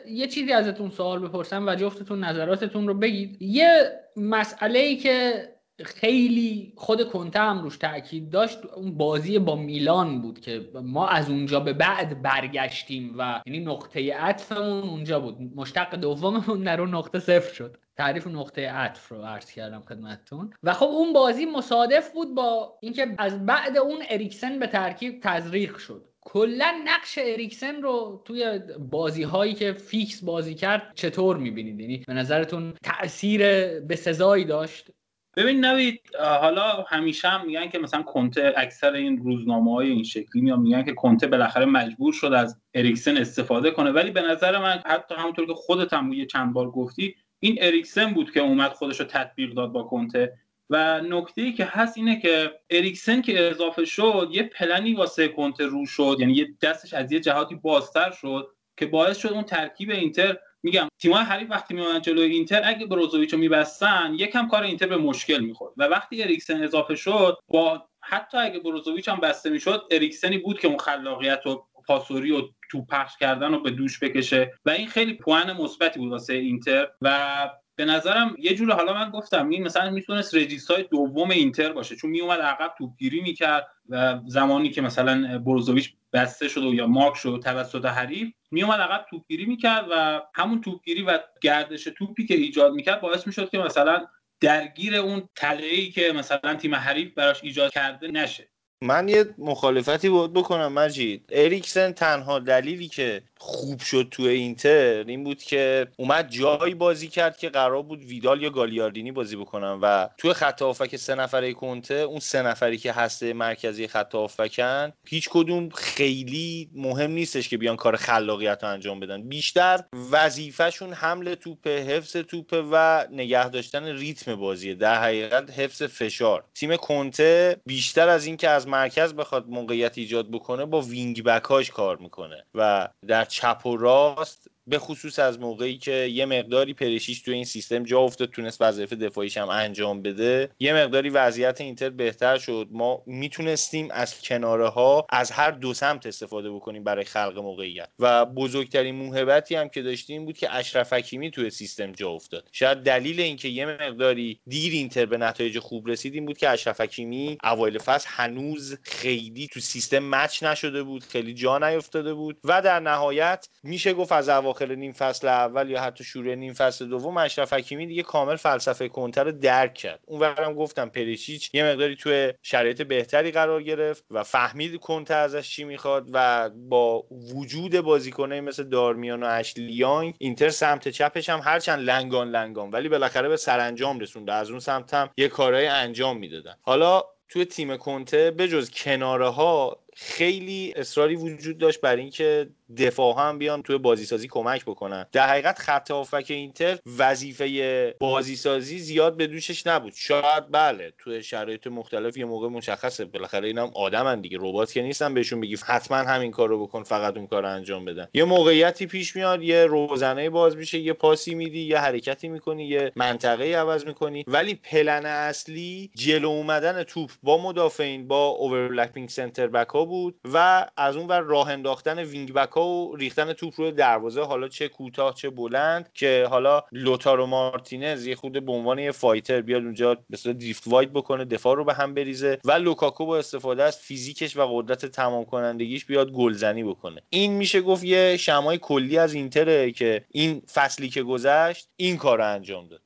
یه 0.08 0.26
چیزی 0.26 0.52
ازتون 0.52 0.90
سوال 0.90 1.18
بپرسم 1.18 1.66
و 1.66 1.74
جفتتون 1.74 2.24
نظراتتون 2.24 2.88
رو 2.88 2.94
بگید. 2.94 3.42
یه 3.42 3.92
مسئله 4.16 4.78
ای 4.78 4.96
که 4.96 5.48
خیلی 5.84 6.72
خود 6.76 7.08
کنته 7.08 7.38
هم 7.38 7.62
روش 7.62 7.76
تاکید 7.76 8.30
داشت 8.30 8.58
اون 8.76 8.96
بازی 8.96 9.38
با 9.38 9.56
میلان 9.56 10.22
بود 10.22 10.40
که 10.40 10.70
ما 10.82 11.08
از 11.08 11.30
اونجا 11.30 11.60
به 11.60 11.72
بعد 11.72 12.22
برگشتیم 12.22 13.14
و 13.18 13.42
یعنی 13.46 13.60
نقطه 13.60 14.14
عطفمون 14.14 14.82
اونجا 14.82 15.20
بود. 15.20 15.36
مشتق 15.56 15.94
دوممون 15.94 16.62
در 16.62 16.80
اون 16.80 16.94
نقطه 16.94 17.18
صفر 17.18 17.54
شد. 17.54 17.76
تعریف 18.00 18.26
نقطه 18.26 18.70
عطف 18.70 19.08
رو 19.08 19.22
عرض 19.22 19.52
کردم 19.52 19.80
خدمتتون. 19.80 20.50
و 20.62 20.72
خب 20.72 20.86
اون 20.86 21.12
بازی 21.12 21.46
مصادف 21.46 22.12
بود 22.12 22.34
با 22.34 22.78
اینکه 22.82 23.14
از 23.18 23.46
بعد 23.46 23.76
اون 23.76 23.98
اریکسن 24.10 24.58
به 24.58 24.66
ترکیب 24.66 25.20
تزریق 25.22 25.76
شد. 25.76 26.08
کلا 26.20 26.82
نقش 26.84 27.18
اریکسن 27.22 27.82
رو 27.82 28.22
توی 28.24 28.60
بازی 28.78 29.22
هایی 29.22 29.54
که 29.54 29.72
فیکس 29.72 30.24
بازی 30.24 30.54
کرد 30.54 30.92
چطور 30.94 31.36
می‌بینید؟ 31.36 31.80
یعنی 31.80 32.04
به 32.06 32.12
نظرتون 32.12 32.74
تاثیر 32.82 33.40
به 33.80 33.96
سزایی 33.96 34.44
داشت؟ 34.44 34.90
ببین 35.36 35.64
نوید 35.64 36.00
حالا 36.40 36.84
همیشه 36.88 37.28
هم 37.28 37.46
میگن 37.46 37.68
که 37.68 37.78
مثلا 37.78 38.02
کنته 38.02 38.52
اکثر 38.56 38.92
این 38.92 39.18
روزنامه 39.18 39.74
های 39.74 39.90
این 39.90 40.04
شکلی 40.04 40.42
میان 40.42 40.60
میگن 40.60 40.82
که 40.82 40.92
کنته 40.92 41.26
بالاخره 41.26 41.64
مجبور 41.64 42.12
شد 42.12 42.32
از 42.32 42.60
اریکسن 42.74 43.16
استفاده 43.16 43.70
کنه. 43.70 43.90
ولی 43.90 44.10
به 44.10 44.22
نظر 44.22 44.58
من 44.58 44.82
حتی 44.86 45.14
همونطور 45.14 45.46
که 45.46 45.54
خودت 45.54 45.92
هم 45.92 46.12
یه 46.12 46.26
چند 46.26 46.52
بار 46.52 46.70
گفتی 46.70 47.14
این 47.40 47.58
اریکسن 47.60 48.14
بود 48.14 48.32
که 48.32 48.40
اومد 48.40 48.72
خودش 48.72 49.00
رو 49.00 49.06
تطبیق 49.06 49.54
داد 49.54 49.72
با 49.72 49.82
کنته. 49.82 50.32
و 50.70 51.00
نکته 51.00 51.42
ای 51.42 51.52
که 51.52 51.64
هست 51.64 51.98
اینه 51.98 52.20
که 52.20 52.60
اریکسن 52.70 53.22
که 53.22 53.50
اضافه 53.50 53.84
شد 53.84 54.28
یه 54.32 54.42
پلنی 54.42 54.94
واسه 54.94 55.28
کنته 55.28 55.66
رو 55.66 55.86
شد. 55.86 56.16
یعنی 56.20 56.32
یه 56.32 56.48
دستش 56.62 56.94
از 56.94 57.12
یه 57.12 57.20
جهاتی 57.20 57.54
بازتر 57.54 58.10
شد 58.10 58.48
که 58.76 58.86
باعث 58.86 59.18
شد 59.18 59.28
اون 59.28 59.42
ترکیب 59.42 59.90
اینتر 59.90 60.36
میگم 60.62 60.88
تیم‌های 60.98 61.24
حریف 61.24 61.50
وقتی 61.50 61.74
میومدن 61.74 62.00
جلوی 62.00 62.32
اینتر 62.32 62.62
اگه 62.64 62.86
بروزوویچو 62.86 63.36
میبستن 63.36 64.14
یکم 64.18 64.48
کار 64.48 64.62
اینتر 64.62 64.86
به 64.86 64.96
مشکل 64.96 65.38
می‌خورد. 65.38 65.74
و 65.76 65.84
وقتی 65.84 66.22
اریکسن 66.22 66.62
اضافه 66.62 66.94
شد 66.94 67.38
با 67.48 67.86
حتی 68.02 68.38
اگه 68.38 68.60
بروزوویچ 68.60 69.08
هم 69.08 69.20
بسته 69.20 69.50
می‌شد 69.50 69.86
اریکسنی 69.90 70.38
بود 70.38 70.60
که 70.60 70.68
اون 70.68 70.78
خلاقیت 70.78 71.46
و 71.46 71.66
پاسوری 71.86 72.32
و 72.32 72.42
تو 72.70 72.84
پخش 72.84 73.12
کردن 73.20 73.52
رو 73.52 73.62
به 73.62 73.70
دوش 73.70 73.98
بکشه. 73.98 74.52
و 74.64 74.70
این 74.70 74.86
خیلی 74.86 75.14
پوان 75.14 75.52
مثبتی 75.52 75.98
بود 75.98 76.10
واسه 76.10 76.34
اینتر. 76.34 76.88
و 77.02 77.50
به 77.76 77.84
نظرم 77.84 78.36
یه 78.38 78.54
جور 78.54 78.72
حالا 78.72 78.94
من 78.94 79.10
گفتم 79.10 79.48
این 79.48 79.62
مثلا 79.62 79.90
می‌تونست 79.90 80.34
رجیستای 80.34 80.82
دوم 80.82 81.30
اینتر 81.30 81.72
باشه. 81.72 81.96
چون 81.96 82.10
میومد 82.10 82.40
عقب 82.40 82.74
توپگیری 82.78 83.20
می‌کرد 83.20 83.66
و 83.88 84.20
زمانی 84.26 84.70
که 84.70 84.82
مثلا 84.82 85.38
بروزوویچ 85.38 85.94
بسته 86.12 86.48
شد 86.48 86.64
و 86.64 86.74
یا 86.74 86.86
مارک 86.86 87.16
شد 87.16 87.40
توسط 87.44 87.84
حریف 87.84 88.28
میومد 88.50 88.80
عقب 88.80 89.06
توپگیری 89.10 89.44
می‌کرد 89.44 89.86
و 89.90 90.22
همون 90.34 90.60
توپگیری 90.60 91.02
و 91.02 91.18
گردش 91.40 91.84
توپی 91.84 92.26
که 92.26 92.34
ایجاد 92.34 92.72
می‌کرد 92.72 93.00
باعث 93.00 93.26
می‌شد 93.26 93.50
که 93.50 93.58
مثلا 93.58 94.06
درگیر 94.40 94.96
اون 94.96 95.28
تله 95.34 95.86
که 95.86 96.12
مثلا 96.12 96.54
تیم 96.54 96.74
حریف 96.74 97.14
براش 97.14 97.44
ایجاد 97.44 97.72
کرده 97.72 98.08
نشه. 98.08 98.50
من 98.82 99.08
یه 99.08 99.34
مخالفتی 99.38 100.08
بود 100.08 100.32
بکنم 100.32 100.72
مجید. 100.72 101.24
اریکسن 101.32 101.92
تنها 101.92 102.38
دلیلی 102.38 102.88
که 102.88 103.22
خوب 103.42 103.80
شد 103.80 104.08
تو 104.10 104.22
اینتر 104.22 105.04
این 105.06 105.24
بود 105.24 105.42
که 105.42 105.86
اومد 105.96 106.30
جایی 106.30 106.74
بازی 106.74 107.08
کرد 107.08 107.36
که 107.36 107.48
قرار 107.48 107.82
بود 107.82 108.04
ویدال 108.04 108.42
یا 108.42 108.50
گالیاردینی 108.50 109.12
بازی 109.12 109.36
بکنن 109.36 109.78
و 109.82 110.08
توی 110.18 110.32
خط 110.32 110.62
هافک 110.62 110.96
سه 110.96 111.14
نفره 111.14 111.52
کنته 111.52 111.94
اون 111.94 112.20
سه 112.20 112.42
نفری 112.42 112.78
که 112.78 112.92
هسته 112.92 113.32
مرکزی 113.32 113.86
خط 113.86 114.14
هافکن 114.14 114.92
هیچ 115.06 115.28
کدوم 115.28 115.68
خیلی 115.68 116.70
مهم 116.74 117.10
نیستش 117.10 117.48
که 117.48 117.58
بیان 117.58 117.76
کار 117.76 117.96
خلاقیت 117.96 118.58
رو 118.62 118.68
انجام 118.68 119.00
بدن. 119.00 119.22
بیشتر 119.22 119.84
وظیفهشون 120.10 120.92
حمل 120.92 121.34
توپ 121.34 121.66
حفظ 121.66 122.16
توپ 122.16 122.64
و 122.72 123.06
نگه 123.10 123.48
داشتن 123.48 123.84
ریتم 123.84 124.36
بازیه. 124.36 124.74
در 124.74 125.02
حقیقت 125.02 125.50
حفظ 125.50 125.82
فشار. 125.82 126.44
تیم 126.54 126.76
کنته 126.76 127.56
بیشتر 127.66 128.08
از 128.08 128.26
اینکه 128.26 128.48
از 128.48 128.68
مرکز 128.68 129.14
بخواد 129.14 129.48
موقعیت 129.48 129.98
ایجاد 129.98 130.30
بکنه 130.30 130.64
با 130.64 130.80
wing 130.80 131.22
back 131.24 131.55
اش 131.55 131.70
کار 131.70 131.96
می‌کنه 131.96 132.44
و 132.54 132.88
در 133.06 133.24
چپ 133.30 133.66
و 133.66 133.76
راست 133.76 134.50
به 134.70 134.78
خصوص 134.78 135.18
از 135.18 135.40
موقعی 135.40 135.78
که 135.78 135.92
یه 135.92 136.26
مقداری 136.26 136.74
پریشیچ 136.74 137.22
تو 137.22 137.30
این 137.30 137.44
سیستم 137.44 137.82
جا 137.82 138.00
افتاد 138.00 138.30
تونست 138.30 138.62
وظایف 138.62 138.92
دفاعیش 138.92 139.36
هم 139.36 139.48
انجام 139.48 140.02
بده. 140.02 140.50
یه 140.58 140.74
مقداری 140.74 141.10
وضعیت 141.10 141.60
اینتر 141.60 141.90
بهتر 141.90 142.38
شد. 142.38 142.68
ما 142.70 143.02
می‌تونستیم 143.06 143.88
از 143.90 144.20
کناره 144.20 144.68
ها 144.68 145.06
از 145.08 145.30
هر 145.30 145.50
دو 145.50 145.74
سمت 145.74 146.06
استفاده 146.06 146.50
بکنیم 146.50 146.84
برای 146.84 147.04
خلق 147.04 147.38
موقعیت. 147.38 147.88
و 147.98 148.26
بزرگترین 148.26 148.94
موهبتی 148.94 149.54
هم 149.54 149.68
که 149.68 149.82
داشتیم 149.82 150.24
بود 150.24 150.38
که 150.38 150.54
اشرف 150.54 150.92
حکیمی 150.92 151.30
توی 151.30 151.50
سیستم 151.50 151.92
جا 151.92 152.08
افتاد. 152.10 152.48
شاید 152.52 152.78
دلیل 152.78 153.20
اینکه 153.20 153.48
یه 153.48 153.66
مقداری 153.66 154.40
دیر 154.46 154.72
اینتر 154.72 155.06
به 155.06 155.16
نتایج 155.18 155.58
خوب 155.58 155.88
رسید 155.88 156.14
این 156.14 156.26
بود 156.26 156.38
که 156.38 156.48
اشرف 156.48 156.80
حکیمی 156.80 157.38
اوایل 157.44 157.78
فصل 157.78 158.08
هنوز 158.10 158.78
خیلی 158.82 159.48
تو 159.52 159.60
سیستم 159.60 159.98
match 159.98 160.42
نشده 160.42 160.82
بود 160.82 161.04
خیلی 161.04 161.34
جا 161.34 161.58
نیفتاده 161.58 162.14
بود. 162.14 162.38
و 162.44 162.62
در 162.62 162.80
نهایت 162.80 163.48
میشه 163.62 163.92
گفت 163.92 164.12
از 164.12 164.28
اواخر 164.28 164.59
نیم 164.66 164.92
فصل 164.92 165.28
اول 165.28 165.70
یا 165.70 165.80
حتی 165.80 166.04
شروع 166.04 166.34
نیم 166.34 166.52
فصل 166.52 166.88
دوم 166.88 167.16
اشرف 167.16 167.52
حکیمی 167.52 167.86
دیگه 167.86 168.02
کامل 168.02 168.36
فلسفه 168.36 168.88
کنتر 168.88 169.24
رو 169.24 169.32
درک 169.32 169.74
کرد. 169.74 170.00
اونورم 170.06 170.54
گفتم 170.54 170.88
پریچیچ 170.88 171.50
یه 171.54 171.64
مقداری 171.64 171.96
توی 171.96 172.32
شرایط 172.42 172.82
بهتری 172.82 173.30
قرار 173.30 173.62
گرفت 173.62 174.04
و 174.10 174.22
فهمید 174.22 174.76
کنته 174.76 175.14
ازش 175.14 175.50
چی 175.50 175.64
می‌خواد 175.64 176.08
و 176.12 176.50
با 176.50 177.04
وجود 177.34 177.80
بازیکنه 177.80 178.40
مثل 178.40 178.64
دارمیان 178.64 179.22
و 179.22 179.26
اشلیانگ 179.30 180.14
اینتر 180.18 180.48
سمت 180.50 180.88
چپش 180.88 181.28
هم 181.28 181.40
هرچند 181.44 181.90
لنگان 181.90 182.30
لنگان 182.30 182.70
ولی 182.70 182.88
بالاخره 182.88 183.28
به 183.28 183.36
سرانجام 183.36 184.00
رسونده 184.00 184.32
از 184.32 184.50
اون 184.50 184.60
سمت 184.60 184.94
هم 184.94 185.10
یه 185.16 185.28
کارهای 185.28 185.66
انجام 185.66 186.18
می‌دادن. 186.18 186.54
حالا 186.62 187.02
توی 187.28 187.44
تیم 187.44 187.76
کنته 187.76 188.30
بجز 188.30 188.70
کناره 188.70 189.28
ها 189.28 189.80
خیلی 189.96 190.72
اصراری 190.76 191.16
وجود 191.16 191.58
داشت 191.58 191.80
بر 191.80 191.96
اینکه 191.96 192.48
دفاع 192.78 193.14
هم 193.18 193.38
بیان 193.38 193.62
توی 193.62 193.78
بازیسازی 193.78 194.28
کمک 194.28 194.64
بکنن. 194.64 195.06
در 195.12 195.28
حقیقت 195.28 195.58
خط 195.58 195.90
هافبک 195.90 196.26
اینتر 196.28 196.78
وظیفه 196.98 197.94
بازیسازی 198.00 198.78
زیاد 198.78 199.16
به 199.16 199.26
دوشش 199.26 199.66
نبود. 199.66 199.92
شاید 199.96 200.50
بله 200.50 200.92
توی 200.98 201.22
شرایط 201.22 201.66
مختلف 201.66 202.16
یه 202.16 202.24
موقع 202.24 202.48
مشخصه. 202.48 203.04
بالاخره 203.04 203.46
اینم 203.46 203.70
آدمن 203.74 204.20
دیگه. 204.20 204.38
ربات 204.40 204.72
که 204.72 204.82
نیستن 204.82 205.14
بهشون 205.14 205.40
بگی 205.40 205.56
حتما 205.66 205.96
همین 205.96 206.30
کارو 206.30 206.66
بکن 206.66 206.82
فقط 206.82 207.16
اون 207.16 207.26
کار 207.26 207.46
انجام 207.46 207.84
بدن. 207.84 208.08
یه 208.14 208.24
موقعیتی 208.24 208.86
پیش 208.86 209.16
میاد 209.16 209.42
یه 209.42 209.66
روزنه 209.66 210.30
باز 210.30 210.56
میشه 210.56 210.78
یه 210.78 210.92
پاسی 210.92 211.34
میدی 211.34 211.60
یه 211.60 211.78
حرکتی 211.78 212.28
می‌کنی 212.28 212.64
یه 212.64 212.92
منطقه 212.96 213.44
عوض 213.44 213.86
می‌کنی. 213.86 214.24
ولی 214.26 214.54
پلن 214.54 215.06
اصلی 215.06 215.90
جلو 215.94 216.28
اومدن 216.28 216.82
توپ 216.82 217.10
با 217.22 217.42
مدافعین 217.42 218.08
با 218.08 218.26
overlapping 218.26 219.08
center 219.08 219.46
back 219.46 219.68
ها 219.68 219.84
بود 219.84 220.20
و 220.32 220.66
از 220.76 220.96
اون 220.96 221.06
ور 221.06 221.20
راه 221.20 221.50
انداختن 221.50 221.98
wing 221.98 222.32
back 222.32 222.50
و 222.60 222.96
ریختن 222.96 223.32
توپ 223.32 223.54
روی 223.56 223.72
دروازه 223.72 224.22
حالا 224.22 224.48
چه 224.48 224.68
کوتاه 224.68 225.14
چه 225.14 225.30
بلند 225.30 225.92
که 225.94 226.26
حالا 226.30 226.62
لوتارو 226.72 227.26
مارتینز 227.26 228.06
یه 228.06 228.14
خود 228.14 228.44
به 228.44 228.52
عنوان 228.52 228.78
یه 228.78 228.90
fighter 228.90 229.40
بیاد 229.40 229.62
اونجا 229.62 229.96
مثلا 230.10 230.32
drift 230.32 230.62
wide 230.66 230.92
بکنه 230.92 231.24
دفاع 231.24 231.56
رو 231.56 231.64
به 231.64 231.74
هم 231.74 231.94
بریزه 231.94 232.38
و 232.44 232.52
لوکاکو 232.52 233.06
با 233.06 233.18
استفاده 233.18 233.62
از 233.62 233.78
فیزیکش 233.78 234.36
و 234.36 234.46
قدرت 234.46 234.86
تمام 234.86 235.24
کنندگیش 235.24 235.84
بیاد 235.84 236.12
گلزنی 236.12 236.64
بکنه. 236.64 237.02
این 237.10 237.32
میشه 237.32 237.60
گفت 237.60 237.84
یه 237.84 238.16
شمای 238.16 238.58
کلی 238.58 238.98
از 238.98 239.14
اینتره 239.14 239.72
که 239.72 240.04
این 240.10 240.42
فصلی 240.52 240.88
که 240.88 241.02
گذشت 241.02 241.68
این 241.76 241.96
کار 241.96 242.20
انجام 242.20 242.68
داد. 242.68 242.82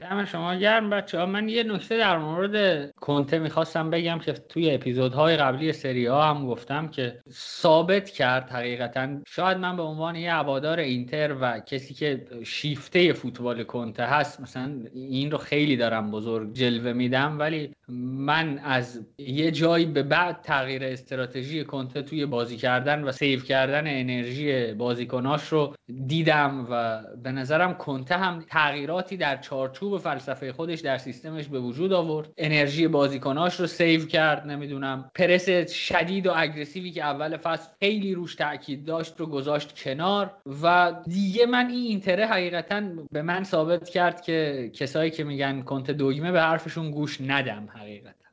دم 0.00 0.24
شما 0.24 0.54
گرم 0.54 0.90
بچه 0.90 1.18
ها 1.18 1.26
من 1.26 1.48
یه 1.48 1.62
نکته 1.62 1.98
در 1.98 2.18
مورد 2.18 2.90
کنته 2.90 3.38
می‌خواستم 3.38 3.90
بگم 3.90 4.18
که 4.18 4.32
توی 4.32 4.70
اپیزودهای 4.70 5.36
قبلی 5.36 5.72
سری 5.72 6.06
آ 6.06 6.24
هم 6.24 6.46
گفتم 6.46 6.88
که 6.88 7.18
ثابت 7.30 8.10
کرد 8.10 8.50
حقیقتا. 8.50 9.08
شاید 9.26 9.58
من 9.58 9.76
به 9.76 9.82
عنوان 9.82 10.16
یه 10.16 10.32
هوادار 10.32 10.78
اینتر 10.78 11.36
و 11.40 11.60
کسی 11.60 11.94
که 11.94 12.26
شیفته 12.44 13.12
فوتبال 13.12 13.64
کنته 13.64 14.02
هست 14.02 14.40
مثلا 14.40 14.80
این 14.94 15.30
رو 15.30 15.38
خیلی 15.38 15.76
دارم 15.76 16.10
بزرگ 16.10 16.52
جلوه 16.52 16.92
میدم 16.92 17.38
ولی 17.38 17.74
من 17.88 18.58
از 18.58 19.06
یه 19.18 19.50
جایی 19.50 19.86
به 19.86 20.02
بعد 20.02 20.40
تغییر 20.42 20.84
استراتژی 20.84 21.64
کنته 21.64 22.02
توی 22.02 22.26
بازی 22.26 22.56
کردن 22.56 23.04
و 23.04 23.12
save 23.12 23.40
کردن 23.40 23.86
انرژی 23.86 24.72
بازیکناش 24.72 25.48
رو 25.48 25.74
دیدم 26.06 26.66
و 26.70 27.02
به 27.22 27.32
نظرم 27.32 27.74
کنته 27.74 28.16
هم 28.16 28.44
تغییراتی 28.48 29.16
در 29.16 29.36
چارچوب 29.36 29.85
چوب 29.86 29.98
فلسفه 29.98 30.52
خودش 30.52 30.80
در 30.80 30.98
سیستمش 30.98 31.48
به 31.48 31.60
وجود 31.60 31.92
آورد. 31.92 32.28
انرژی 32.36 32.88
بازیکناش 32.88 33.60
رو 33.60 33.66
save 33.66 34.06
کرد 34.06 34.46
نمی‌دونم 34.46 35.10
پرس 35.14 35.48
شدید 35.72 36.26
و 36.26 36.32
aggressive 36.36 36.85
ی 36.85 36.90
که 36.90 37.04
اول 37.04 37.36
فصل 37.36 37.68
خیلی 37.80 38.14
روش 38.14 38.34
تاکید 38.34 38.84
داشت 38.84 39.14
رو 39.20 39.26
گذاشت 39.26 39.82
کنار 39.82 40.36
و 40.62 40.94
دیگه 41.06 41.46
من 41.46 41.66
این 41.66 41.86
اینتره 41.86 42.26
حقیقتا 42.26 42.82
به 43.12 43.22
من 43.22 43.44
ثابت 43.44 43.88
کرد 43.88 44.22
که 44.22 44.70
کسایی 44.74 45.10
که 45.10 45.24
میگن 45.24 45.62
کنته 45.62 45.90
دگمه 45.90 46.32
به 46.32 46.40
حرفشون 46.40 46.90
گوش 46.90 47.20
ندم 47.20 47.68
حقیقتا. 47.74 48.25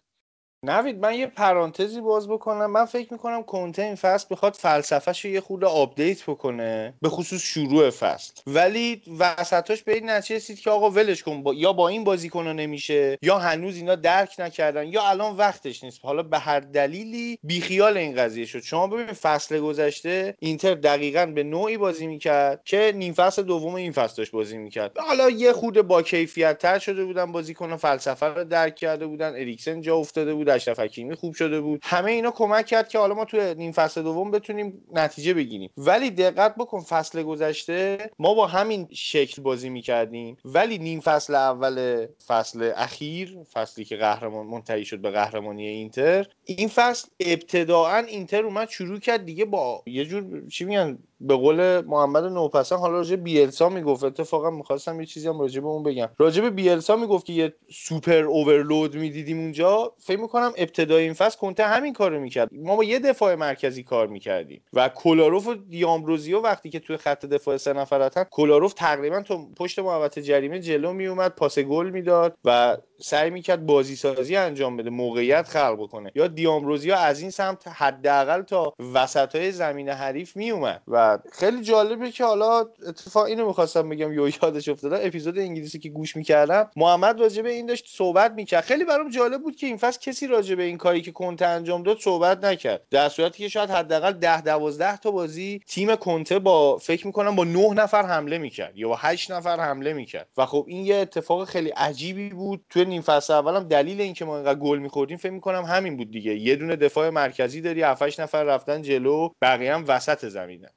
نوید 0.66 1.00
من 1.00 1.16
یه 1.16 1.28
پرانتزی 1.28 2.02
باز 2.02 2.28
بکنم. 2.28 2.66
من 2.66 2.86
فکر 2.86 3.14
می‌کنم 3.14 3.44
کنته 3.44 3.82
این 3.82 3.96
فصل 3.96 4.28
بخواد 4.30 4.54
فلسفهش 4.54 5.26
یه 5.26 5.42
خورده 5.42 5.66
update 5.66 6.24
بکنه 6.24 6.94
به 7.02 7.10
خصوص 7.10 7.42
شروع 7.42 7.90
فصل. 7.90 8.34
ولی 8.48 9.02
وسطاش 9.20 9.84
به 9.84 9.94
این 9.94 10.10
نتیجه 10.10 10.36
رسید 10.36 10.60
که 10.60 10.70
آقا 10.70 10.90
ولش 10.90 11.24
کن 11.24 11.44
با... 11.44 11.54
یا 11.54 11.74
با 11.74 11.88
این 11.88 12.04
بازیکن‌ها 12.04 12.54
نمیشه 12.54 13.18
یا 13.22 13.38
هنوز 13.38 13.76
اینا 13.76 13.96
درک 13.96 14.36
نکردن 14.40 14.88
یا 14.88 15.04
الان 15.04 15.38
وقتش 15.38 15.84
نیست. 15.84 16.00
حالا 16.04 16.24
به 16.24 16.40
هر 16.40 16.60
دلیلی 16.60 17.40
بیخیال 17.44 17.98
این 17.98 18.16
قضیه 18.16 18.46
شد. 18.46 18.60
شما 18.60 18.88
ببین 18.88 19.14
فصل 19.14 19.60
گذشته 19.60 20.36
اینتر 20.40 20.74
دقیقا 20.74 21.26
به 21.26 21.44
نوعی 21.44 21.78
بازی 21.78 22.08
می‌کرد 22.08 22.62
که 22.66 22.94
نیم 22.96 23.14
فصل 23.14 23.44
دوم 23.44 23.76
این 23.76 23.92
فصل 23.92 24.16
داشت 24.18 24.32
بازی 24.32 24.58
می‌کرد. 24.58 24.98
حالا 24.98 25.30
یه 25.30 25.54
خورده 25.54 25.82
با 25.82 26.02
کیفیت 26.02 26.58
تر 26.58 26.80
شده 26.80 27.06
بودن 27.06 27.32
بازیکن‌ها 27.32 27.78
فلسفه 27.78 28.26
رو 28.26 28.44
درک 28.44 28.76
کرده 28.76 29.08
بودن 29.08 29.30
اریکسن 29.30 29.82
جا 29.82 29.96
افتاده 29.96 30.34
بود 30.34 30.53
اشرف 30.54 30.80
حکیمی 30.80 31.16
خوب 31.16 31.34
شده 31.34 31.62
بود. 31.62 31.80
همه 31.84 32.12
اینا 32.12 32.32
کمک 32.32 32.66
کرد 32.66 32.90
که 32.90 33.00
حالا 33.00 33.16
ما 33.16 33.26
تو 33.26 33.54
نیم 33.54 33.72
فصل 33.72 34.04
دوم 34.04 34.32
بتونیم 34.32 34.84
نتیجه 34.94 35.34
بگیریم. 35.34 35.70
ولی 35.78 36.12
دقت 36.12 36.56
بکن 36.56 36.80
فصل 36.80 37.24
گذشته 37.24 38.12
ما 38.20 38.34
با 38.34 38.48
همین 38.48 38.88
شکل 38.92 39.42
بازی 39.42 39.70
می‌کردیم. 39.70 40.38
ولی 40.46 40.78
نیم 40.78 41.00
فصل 41.00 41.36
اول 41.36 42.08
فصل 42.28 42.72
اخیر 42.76 43.38
فصلی 43.54 43.86
که 43.86 43.96
قهرمان 43.96 44.46
منتهی 44.46 44.86
شد 44.86 45.00
به 45.00 45.12
قهرمانی 45.12 45.68
اینتر 45.68 46.28
این 46.46 46.68
فصل 46.68 47.08
ابتداعا 47.20 47.98
اینتر 47.98 48.46
اومد 48.46 48.70
شروع 48.70 49.00
کرد 49.00 49.26
دیگه 49.26 49.46
با 49.46 49.84
یه 49.86 50.06
جور 50.06 50.48
چی 50.50 50.66
میگن؟ 50.66 50.98
به 51.20 51.36
قول 51.36 51.82
محمد 51.82 52.24
نوپسان 52.24 52.80
حالا 52.80 52.94
راجع 52.94 53.16
بیلسا 53.16 53.70
می‌گفت. 53.70 54.04
اتفاقا 54.04 54.50
می‌خواستم 54.50 55.00
یه 55.00 55.06
چیزی 55.06 55.28
هم 55.28 55.40
راجع 55.40 55.62
به 55.62 55.68
اون 55.68 55.84
بگم. 55.84 56.10
راجع 56.18 56.42
به 56.42 56.50
بیلسا 56.50 56.96
می‌گفت 56.96 57.26
که 57.26 57.34
یه 57.34 57.54
سوپر 57.72 58.24
اوورلود 58.24 58.96
می‌دیدیم 58.96 59.40
اونجا. 59.40 59.94
فکر 60.00 60.20
ابتدای 60.58 61.04
این 61.04 61.14
فصل 61.14 61.38
کنته 61.38 61.64
همین 61.64 61.94
کارو 61.94 62.20
می‌کرد. 62.20 62.50
ما 62.52 62.76
با 62.76 62.84
یه 62.84 63.00
دفاع 63.00 63.36
مرکزی 63.36 63.84
کار 63.84 64.08
می‌کردیم 64.08 64.64
و 64.74 64.90
کولاروف 64.90 65.48
و 65.48 65.54
دیامبروزیو 65.54 66.40
وقتی 66.40 66.70
که 66.70 66.80
توی 66.80 66.98
خط 66.98 67.26
دفاع 67.26 67.58
سه 67.58 67.74
نفرتن 67.74 68.24
کولاروف 68.24 68.74
تقریبا 68.74 69.22
تو 69.22 69.54
پشت 69.58 69.80
محوطه 69.80 70.22
جریمه 70.22 70.60
جلو 70.60 70.94
میومد 70.94 71.32
پاس 71.32 71.60
گل 71.60 71.90
می‌داد 71.90 72.38
و 72.46 72.78
سعی 73.00 73.30
می‌کرد 73.30 73.66
بازی 73.66 73.96
سازی 73.96 74.36
انجام 74.36 74.78
بده 74.78 74.90
موقعیت 74.90 75.48
خلق 75.48 75.78
بکنه. 75.80 76.12
یا 76.16 76.28
دیامروزیا 76.28 76.98
از 76.98 77.22
این 77.22 77.30
سمت 77.30 77.68
حداقل 77.68 78.42
تا 78.42 78.74
وسط 78.94 79.36
های 79.36 79.52
زمین 79.52 79.90
حریف 79.90 80.36
میومد 80.36 80.82
و 80.88 81.20
خیلی 81.32 81.62
جالبه 81.62 82.12
که 82.12 82.26
حالا 82.26 82.60
اتفاق 82.88 83.24
اینو 83.24 83.48
می‌خواستم 83.48 83.90
بگم 83.90 84.14
یو 84.14 84.30
یادش 84.44 84.70
افتادم 84.70 84.98
اپیزود 85.02 85.40
انگلیسی 85.40 85.80
که 85.80 85.90
گوش 85.90 86.16
می‌کردم 86.16 86.70
محمد 86.76 87.20
راجع 87.20 87.42
به 87.42 87.50
این 87.50 87.66
داشت 87.66 87.86
صحبت 87.88 88.32
می‌کرد. 88.32 88.64
خیلی 88.64 88.86
برام 88.86 89.10
جالب 89.10 89.42
بود 89.42 89.56
که 89.56 89.68
این 89.68 89.78
فصل 89.78 90.00
کسی 90.00 90.28
راجع 90.34 90.56
به 90.56 90.64
این 90.64 90.78
کاری 90.78 91.02
که 91.02 91.12
کنته 91.12 91.46
انجام 91.46 91.84
داد 91.84 92.00
صحبت 92.00 92.44
نکرد. 92.44 92.88
در 92.90 93.10
صورتی 93.10 93.44
که 93.44 93.50
شاید 93.50 93.70
حداقل 93.70 94.12
10 94.12 94.42
12 94.42 94.98
تا 94.98 95.12
بازی 95.12 95.62
تیم 95.68 95.96
کنته 95.96 96.40
با 96.40 96.78
فکر 96.78 97.08
می‌کنم 97.08 97.36
با 97.36 97.44
9 97.44 97.68
نفر 97.68 98.06
حمله 98.06 98.38
می‌کرد 98.38 98.78
یا 98.78 98.88
با 98.88 98.96
8 98.96 99.32
نفر 99.32 99.60
حمله 99.60 99.94
می‌کرد. 99.94 100.30
و 100.38 100.46
خب 100.46 100.66
این 100.68 100.86
یه 100.86 100.96
اتفاق 100.96 101.46
خیلی 101.46 101.70
عجیبی 101.70 102.30
بود. 102.30 102.66
توی 102.70 102.86
نیم 102.86 103.02
فصل 103.02 103.34
اولم 103.34 103.64
دلیل 103.64 104.02
اینکه 104.02 104.26
ما 104.26 104.36
اینقدر 104.36 104.60
گل 104.60 104.80
میخوردیم 104.80 105.18
فکر 105.18 105.32
می‌کنم 105.32 105.64
همین 105.64 105.98
بود 105.98 106.12
دیگه. 106.12 106.36
یه 106.36 106.56
دونه 106.56 106.76
دفاع 106.76 107.10
مرکزی 107.10 107.62
داری 107.62 107.82
7 107.82 108.20
نفر 108.20 108.44
رفتن 108.44 108.82
جلو 108.82 109.30
بقیه 109.42 109.74
هم 109.74 109.84
وسط 109.88 110.26
زمینن. 110.26 110.70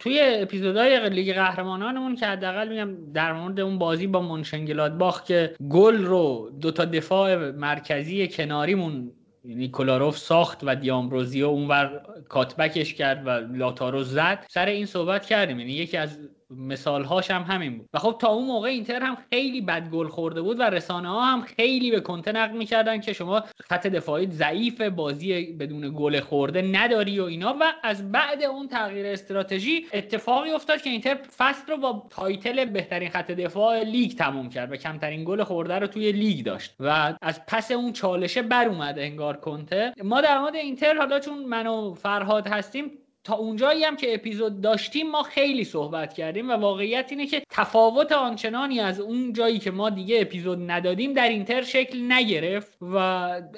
توی 0.00 0.20
اپیزودهای 0.22 1.10
لیگ 1.10 1.34
قهرمانانمون 1.34 2.16
که 2.16 2.26
حداقل 2.26 2.68
میگم 2.68 3.12
در 3.12 3.32
مورد 3.32 3.60
اون 3.60 3.78
بازی 3.78 4.06
با 4.06 4.22
مونشن‌گلادباخ 4.22 5.24
که 5.24 5.54
گل 5.70 6.04
رو 6.04 6.50
دو 6.60 6.70
تا 6.70 6.84
دفاع 6.84 7.50
مرکزی 7.50 8.28
کناریمون 8.28 9.12
یعنی 9.44 9.68
کولاروف 9.68 10.18
ساخت 10.18 10.60
و 10.62 10.76
دی‌آمبروزیو 10.76 11.46
اونور 11.46 12.02
cut 12.28 12.50
back 12.50 12.79
ش 12.79 12.94
کرد 12.94 13.26
و 13.26 13.30
لائوتارو 13.30 14.02
زد 14.02 14.46
سر 14.48 14.66
این 14.66 14.86
صحبت 14.86 15.26
کردیم. 15.26 15.60
یعنی 15.60 15.72
یکی 15.72 15.96
از 15.96 16.18
مثال 16.50 17.04
هاش 17.04 17.30
هم 17.30 17.42
همین 17.42 17.78
بود. 17.78 17.88
و 17.94 17.98
خب 17.98 18.16
تا 18.20 18.28
اون 18.28 18.46
موقع 18.46 18.68
اینتر 18.68 19.02
هم 19.02 19.16
خیلی 19.30 19.60
بد 19.60 19.90
گل 19.90 20.08
خورده 20.08 20.42
بود 20.42 20.60
و 20.60 20.62
رسانه 20.62 21.08
ها 21.08 21.24
هم 21.24 21.42
خیلی 21.42 21.90
به 21.90 22.00
کنته 22.00 22.32
نقد 22.32 22.54
می‌کردن 22.54 23.00
که 23.00 23.12
شما 23.12 23.44
خط 23.60 23.86
دفاعی 23.86 24.26
ضعیف 24.26 24.80
بازی 24.80 25.42
بدون 25.42 25.94
گل 25.96 26.20
خورده 26.20 26.62
نداری 26.62 27.20
و 27.20 27.24
اینا. 27.24 27.56
و 27.60 27.72
از 27.82 28.12
بعد 28.12 28.42
اون 28.42 28.68
تغییر 28.68 29.06
استراتژی 29.06 29.86
اتفاقی 29.92 30.50
افتاد 30.50 30.82
که 30.82 30.90
اینتر 30.90 31.14
فصل 31.14 31.72
رو 31.72 31.76
با 31.76 32.06
title 32.10 32.64
بهترین 32.64 33.08
خط 33.10 33.30
دفاع 33.30 33.82
لیگ 33.82 34.12
تموم 34.12 34.48
کرد 34.48 34.72
و 34.72 34.76
کمترین 34.76 35.24
گل 35.24 35.42
خورده 35.42 35.78
رو 35.78 35.86
توی 35.86 36.12
لیگ 36.12 36.44
داشت. 36.44 36.74
و 36.80 37.14
از 37.22 37.46
پس 37.46 37.70
اون 37.70 37.92
چالشه 37.92 38.42
بر 38.42 38.68
اومد 38.68 38.98
انگار 38.98 39.36
کنته. 39.36 39.92
ما 40.04 40.20
در 40.20 40.38
مورد 40.40 40.54
اینتر 40.54 40.98
حالا 40.98 41.20
چون 41.20 41.44
من 41.44 41.66
و 41.66 41.94
فرهاد 41.94 42.46
هستیم 42.46 42.90
تا 43.24 43.34
اونجایی 43.34 43.84
هم 43.84 43.96
که 43.96 44.14
اپیزود 44.14 44.60
داشتیم 44.60 45.10
ما 45.10 45.22
خیلی 45.22 45.64
صحبت 45.64 46.12
کردیم 46.12 46.50
و 46.50 46.52
واقعیت 46.52 47.06
اینه 47.10 47.26
که 47.26 47.42
تفاوت 47.50 48.12
آنچنانی 48.12 48.80
از 48.80 49.00
اون 49.00 49.32
جایی 49.32 49.58
که 49.58 49.70
ما 49.70 49.90
دیگه 49.90 50.20
اپیزود 50.20 50.70
ندادیم 50.70 51.12
در 51.12 51.28
اینتر 51.28 51.62
شکل 51.62 52.12
نگرفت 52.12 52.78
و 52.80 52.96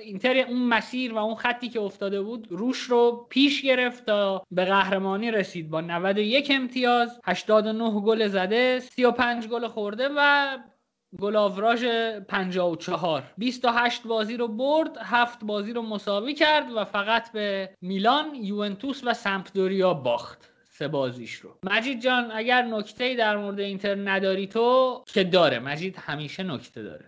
اینتر 0.05 0.37
اون 0.37 0.63
مسیر 0.63 1.15
و 1.15 1.19
اون 1.19 1.35
خطی 1.35 1.69
که 1.69 1.81
افتاده 1.81 2.23
بود 2.23 2.47
روش 2.51 2.79
رو 2.79 3.27
پیش 3.31 3.63
گرفت 3.63 4.07
تا 4.07 4.43
به 4.51 4.65
قهرمانی 4.65 5.31
رسید. 5.31 5.71
با 5.71 5.81
91 5.81 6.51
امتیاز 6.55 7.21
89 7.25 7.91
گل 8.01 8.29
زده 8.29 8.81
35 8.81 9.49
گل 9.49 9.67
خورده 9.69 10.09
و 10.17 10.59
گلاوراژ 11.21 11.85
54 12.29 13.23
28 13.39 14.03
بازی 14.03 14.37
رو 14.37 14.49
برد 14.49 14.99
7 14.99 15.45
بازی 15.45 15.73
رو 15.73 15.83
مساوی 15.83 16.35
کرد 16.35 16.73
و 16.73 16.85
فقط 16.85 17.33
به 17.33 17.75
میلان 17.81 18.35
یوونتوس 18.35 19.03
و 19.05 19.15
سمپدوریا 19.15 19.95
باخت 19.95 20.53
سه 20.65 20.89
بازیش 20.89 21.35
رو. 21.35 21.59
مجید 21.65 22.01
جان 22.01 22.31
اگر 22.33 22.63
نکته 22.63 23.15
در 23.15 23.37
مورد 23.37 23.61
اینتر 23.61 23.95
نداری 23.95 24.47
تو 24.47 25.05
که 25.07 25.25
داره؟ 25.25 25.59
مجید 25.59 25.97
همیشه 25.97 26.43
نکته 26.43 26.83
داره. 26.83 27.05